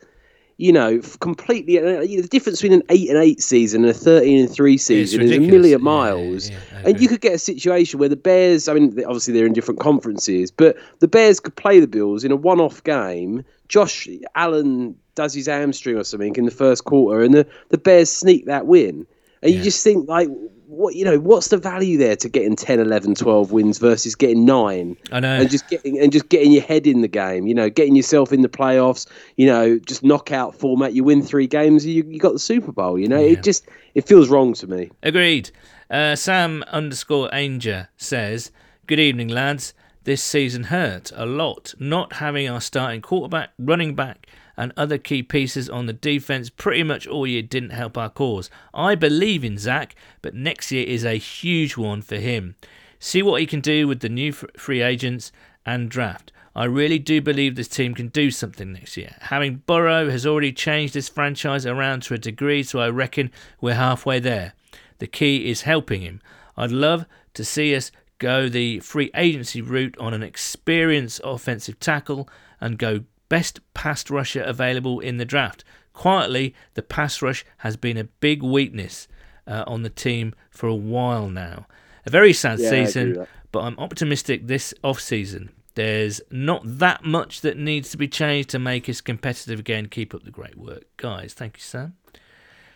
you 0.58 0.72
know, 0.72 1.00
completely. 1.20 1.78
uh, 1.80 2.02
you 2.02 2.18
know, 2.18 2.22
the 2.24 2.28
difference 2.28 2.62
between 2.62 2.80
an 2.82 2.86
8 2.90 3.10
and 3.10 3.18
8 3.18 3.42
season 3.42 3.84
and 3.84 3.92
a 3.92 3.94
13 3.94 4.40
and 4.40 4.52
3 4.52 4.78
season 4.78 5.22
is 5.22 5.32
a 5.32 5.40
million 5.40 5.80
Yeah, 5.80 5.84
miles. 5.84 6.50
yeah, 6.50 6.58
and 6.84 7.00
you 7.00 7.08
could 7.08 7.22
get 7.22 7.34
a 7.34 7.40
situation 7.40 8.00
where 8.00 8.10
the 8.10 8.16
Bears, 8.16 8.68
I 8.68 8.74
mean, 8.74 8.88
obviously 9.06 9.34
they're 9.34 9.46
in 9.46 9.54
different 9.54 9.80
conferences, 9.80 10.50
but 10.52 10.76
the 11.00 11.08
Bears 11.08 11.40
could 11.40 11.56
play 11.56 11.80
the 11.80 11.88
Bills 11.88 12.24
in 12.24 12.32
a 12.32 12.36
one 12.36 12.60
off 12.60 12.84
game. 12.84 13.44
Josh 13.68 14.08
Allen 14.36 14.96
does 15.16 15.34
his 15.34 15.46
hamstring 15.48 15.98
or 15.98 16.04
something 16.04 16.36
in 16.36 16.46
the 16.46 16.52
first 16.52 16.86
quarter, 16.86 17.22
and 17.22 17.34
the, 17.34 17.46
the 17.70 17.78
Bears 17.78 18.10
sneak 18.10 18.46
that 18.46 18.66
win. 18.66 19.06
And 19.44 19.54
you 19.54 19.62
just 19.62 19.84
think, 19.84 20.10
like, 20.10 20.30
what 20.78 20.96
you 20.96 21.04
know, 21.04 21.20
what's 21.20 21.48
the 21.50 21.58
value 21.58 21.98
there 21.98 22.16
to 22.18 22.30
getting 22.30 22.56
10, 22.56 22.80
11, 22.80 23.16
12 23.16 23.52
wins 23.52 23.78
versus 23.80 24.16
getting 24.16 24.46
nine? 24.46 24.96
I 25.12 25.20
know. 25.20 25.36
and 25.42 25.50
just 25.50 25.68
getting 25.70 26.00
and 26.00 26.12
just 26.12 26.30
getting 26.30 26.52
your 26.52 26.62
head 26.64 26.88
in 26.88 27.02
the 27.02 27.08
game. 27.08 27.48
You 27.48 27.56
know, 27.56 27.70
getting 27.70 27.96
yourself 27.96 28.32
in 28.32 28.42
the 28.42 28.50
playoffs. 28.50 29.08
You 29.36 29.48
know, 29.48 29.80
just 29.80 30.04
knockout 30.04 30.56
format. 30.56 30.94
You 30.94 31.04
win 31.04 31.22
three 31.22 31.48
games, 31.48 31.86
you 31.86 32.04
you 32.08 32.20
got 32.20 32.34
the 32.34 32.40
Super 32.40 32.72
Bowl. 32.72 32.98
You 33.00 33.08
know, 33.08 33.20
Yeah. 33.20 33.32
it 33.34 33.44
just 33.44 33.66
it 33.96 34.08
feels 34.08 34.30
wrong 34.30 34.54
to 34.54 34.68
me. 34.68 34.90
Agreed. 35.04 35.52
Uh, 35.90 36.16
Sam 36.16 36.64
underscore 36.72 37.30
Anger 37.34 37.90
says, 37.98 38.52
Good 38.88 39.00
evening, 39.00 39.30
lads. 39.30 39.74
This 40.04 40.22
season 40.24 40.64
hurt 40.66 41.12
a 41.16 41.26
lot. 41.26 41.74
Not 41.80 42.14
having 42.14 42.48
our 42.50 42.62
starting 42.62 43.02
quarterback, 43.02 43.50
running 43.60 43.94
back, 43.96 44.28
and 44.58 44.74
other 44.76 44.98
key 44.98 45.22
pieces 45.22 45.70
on 45.70 45.86
the 45.86 45.94
defense 45.94 46.50
pretty 46.50 46.84
much 46.84 47.08
all 47.08 47.28
year 47.28 47.44
didn't 47.44 47.70
help 47.70 47.98
our 47.98 48.10
cause. 48.10 48.50
I 48.74 48.96
believe 48.96 49.44
in 49.44 49.58
Zac, 49.58 49.96
but 50.22 50.34
next 50.34 50.72
year 50.72 50.86
is 50.86 51.06
a 51.06 51.18
huge 51.18 51.78
one 51.78 52.02
for 52.02 52.16
him. 52.16 52.56
See 53.00 53.22
what 53.22 53.40
he 53.40 53.46
can 53.48 53.62
do 53.62 53.88
with 53.88 54.00
the 54.00 54.10
new 54.10 54.32
free 54.34 54.82
agents 54.82 55.32
and 55.66 55.90
draft. 55.90 56.32
I 56.56 56.66
really 56.66 56.98
do 56.98 57.22
believe 57.22 57.56
this 57.56 57.68
team 57.68 57.94
can 57.94 58.08
do 58.08 58.32
something 58.32 58.74
next 58.74 58.98
year. 58.98 59.16
Having 59.22 59.62
Burrow 59.68 60.10
has 60.10 60.26
already 60.26 60.52
changed 60.52 60.96
this 60.96 61.08
franchise 61.08 61.68
around 61.68 62.02
to 62.04 62.16
a 62.16 62.18
degree, 62.18 62.64
so 62.64 62.80
I 62.80 62.90
reckon 62.90 63.32
we're 63.62 63.76
halfway 63.76 64.20
there. 64.20 64.54
The 64.98 65.06
key 65.06 65.52
is 65.52 65.62
helping 65.62 66.02
him. 66.02 66.20
I'd 66.58 66.72
love 66.72 67.06
to 67.36 67.46
see 67.46 67.76
us 67.76 67.92
go 68.18 68.50
the 68.50 68.80
free 68.80 69.12
agency 69.14 69.62
route 69.62 69.96
on 70.00 70.16
an 70.16 70.24
experienced 70.24 71.22
offensive 71.24 71.80
tackle 71.80 72.28
and 72.60 72.80
go 72.80 73.04
best 73.30 73.60
pass 73.74 74.10
rusher 74.10 74.42
available 74.42 75.00
in 75.00 75.18
the 75.18 75.26
draft. 75.26 75.64
Quietly, 75.94 76.54
the 76.76 76.82
pass 76.84 77.22
rush 77.22 77.46
has 77.58 77.76
been 77.78 77.98
a 77.98 78.04
big 78.04 78.44
weakness 78.44 79.08
uh, 79.48 79.64
on 79.66 79.82
the 79.84 79.90
team 79.90 80.34
for 80.50 80.68
a 80.68 80.76
while 80.76 81.30
now. 81.30 81.66
A 82.06 82.10
very 82.10 82.34
sad 82.34 82.60
Yeah, 82.60 82.70
season, 82.70 83.28
but 83.52 83.60
I'm 83.62 83.78
optimistic 83.80 84.48
this 84.48 84.74
off 84.84 85.00
season. 85.00 85.50
There's 85.76 86.22
not 86.32 86.62
that 86.66 87.04
much 87.04 87.42
that 87.42 87.58
needs 87.58 87.90
to 87.92 87.98
be 87.98 88.08
changed 88.08 88.50
to 88.50 88.60
make 88.60 88.90
us 88.90 89.02
competitive 89.02 89.60
again. 89.60 89.88
Keep 89.88 90.14
up 90.16 90.24
the 90.24 90.32
great 90.32 90.58
work, 90.58 90.86
guys. 90.98 91.34
Thank 91.34 91.58
you, 91.58 91.62
Sam. 91.62 91.96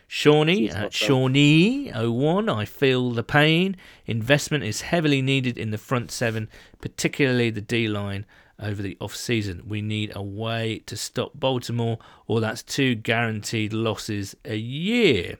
Shawnee 0.08 0.70
at 0.70 0.82
mate, 0.82 0.94
Sam. 0.94 1.10
Shawnee01, 1.10 2.54
I 2.54 2.66
feel 2.66 3.12
the 3.12 3.24
pain. 3.24 3.78
Investment 4.06 4.64
is 4.64 4.82
heavily 4.82 5.22
needed 5.22 5.58
in 5.58 5.72
the 5.72 5.78
front 5.78 6.12
seven, 6.12 6.50
particularly 6.82 7.50
the 7.50 7.62
D 7.62 7.88
line 7.88 8.26
over 8.62 8.82
the 8.82 8.98
off 9.02 9.16
season. 9.16 9.64
We 9.68 9.82
need 9.82 10.12
a 10.16 10.22
way 10.22 10.84
to 10.86 10.96
stop 10.96 11.32
Baltimore, 11.36 11.98
or 12.28 12.40
that's 12.40 12.64
two 12.64 12.96
guaranteed 12.96 13.74
losses 13.74 14.36
a 14.46 14.56
year. 14.56 15.38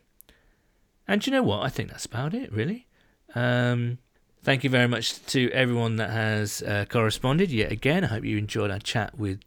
And 1.08 1.26
you 1.26 1.32
know 1.32 1.44
what? 1.44 1.64
I 1.64 1.70
think 1.70 1.90
that's 1.90 2.06
about 2.06 2.34
it, 2.34 2.52
really. 2.52 2.88
Um, 3.36 4.00
thank 4.44 4.64
you 4.64 4.70
very 4.70 4.88
much 4.88 5.24
to 5.28 5.52
everyone 5.52 5.98
that 5.98 6.10
has 6.10 6.62
uh, 6.64 6.86
corresponded 6.90 7.52
yet 7.52 7.72
again. 7.72 8.04
I 8.04 8.08
hope 8.08 8.24
you 8.26 8.38
enjoyed 8.38 8.72
our 8.72 8.80
chat 8.80 9.18
with 9.18 9.42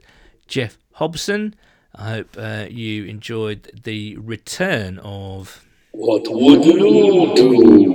Geoff 0.47 0.79
Hobson. 0.93 1.55
I 1.95 2.11
hope 2.11 2.37
uh, 2.37 2.67
you 2.71 3.05
enjoyed 3.05 3.81
the 3.85 4.17
return 4.17 4.99
of. 4.99 5.65
What 5.93 6.25
would 6.29 6.65
you 6.65 7.35
do? 7.37 7.95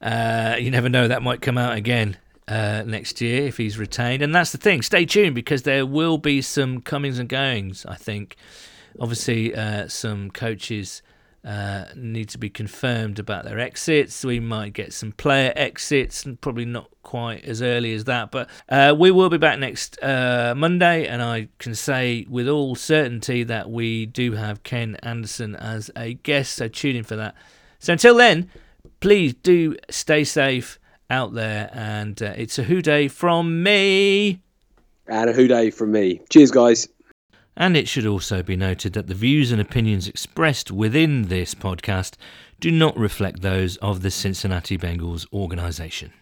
Uh, 0.00 0.56
you 0.58 0.70
never 0.70 0.88
know, 0.88 1.08
that 1.08 1.22
might 1.22 1.42
come 1.42 1.58
out 1.58 1.76
again 1.76 2.16
uh, 2.48 2.82
next 2.86 3.20
year 3.20 3.46
if 3.46 3.58
he's 3.58 3.78
retained. 3.78 4.22
And 4.22 4.34
that's 4.34 4.52
the 4.52 4.58
thing. 4.58 4.82
Stay 4.82 5.04
tuned 5.04 5.34
because 5.34 5.62
there 5.62 5.86
will 5.86 6.18
be 6.18 6.42
some 6.42 6.80
comings 6.80 7.18
and 7.18 7.28
goings, 7.28 7.84
I 7.86 7.94
think. 7.94 8.36
Obviously, 8.98 9.54
uh, 9.54 9.86
some 9.86 10.30
coaches 10.30 11.02
uh, 11.44 11.84
need 11.94 12.28
to 12.30 12.38
be 12.38 12.50
confirmed 12.50 13.18
about 13.18 13.44
their 13.44 13.58
exits. 13.58 14.24
We 14.24 14.40
might 14.40 14.72
get 14.72 14.92
some 14.92 15.12
player 15.12 15.52
exits, 15.54 16.24
and 16.24 16.40
probably 16.40 16.64
not 16.64 16.90
quite 17.02 17.44
as 17.44 17.62
early 17.62 17.94
as 17.94 18.04
that. 18.04 18.30
But 18.30 18.50
uh, 18.68 18.94
we 18.98 19.10
will 19.10 19.30
be 19.30 19.38
back 19.38 19.58
next 19.58 20.02
uh, 20.02 20.54
Monday, 20.56 21.06
and 21.06 21.22
I 21.22 21.48
can 21.58 21.74
say 21.74 22.26
with 22.28 22.48
all 22.48 22.74
certainty 22.74 23.44
that 23.44 23.70
we 23.70 24.06
do 24.06 24.32
have 24.32 24.62
Ken 24.62 24.96
Anderson 24.96 25.54
as 25.54 25.90
a 25.94 26.14
guest. 26.14 26.56
So 26.56 26.68
tune 26.68 26.96
in 26.96 27.04
for 27.04 27.16
that. 27.16 27.34
So 27.78 27.92
until 27.92 28.16
then, 28.16 28.50
please 29.00 29.34
do 29.34 29.76
stay 29.90 30.24
safe 30.24 30.77
out 31.10 31.34
there, 31.34 31.70
and 31.72 32.20
uh, 32.22 32.34
it's 32.36 32.58
a 32.58 32.64
WhoDey 32.64 33.10
from 33.10 33.62
me. 33.62 34.42
And 35.06 35.30
a 35.30 35.34
WhoDey 35.34 35.72
from 35.72 35.92
me. 35.92 36.20
Cheers, 36.30 36.50
guys. 36.50 36.88
And 37.56 37.76
it 37.76 37.88
should 37.88 38.06
also 38.06 38.42
be 38.42 38.56
noted 38.56 38.92
that 38.92 39.08
the 39.08 39.14
views 39.14 39.50
and 39.50 39.60
opinions 39.60 40.06
expressed 40.06 40.70
within 40.70 41.22
this 41.28 41.54
podcast 41.54 42.14
do 42.60 42.70
not 42.70 42.96
reflect 42.96 43.42
those 43.42 43.76
of 43.78 44.02
the 44.02 44.10
Cincinnati 44.10 44.78
Bengals 44.78 45.26
organisation. 45.32 46.12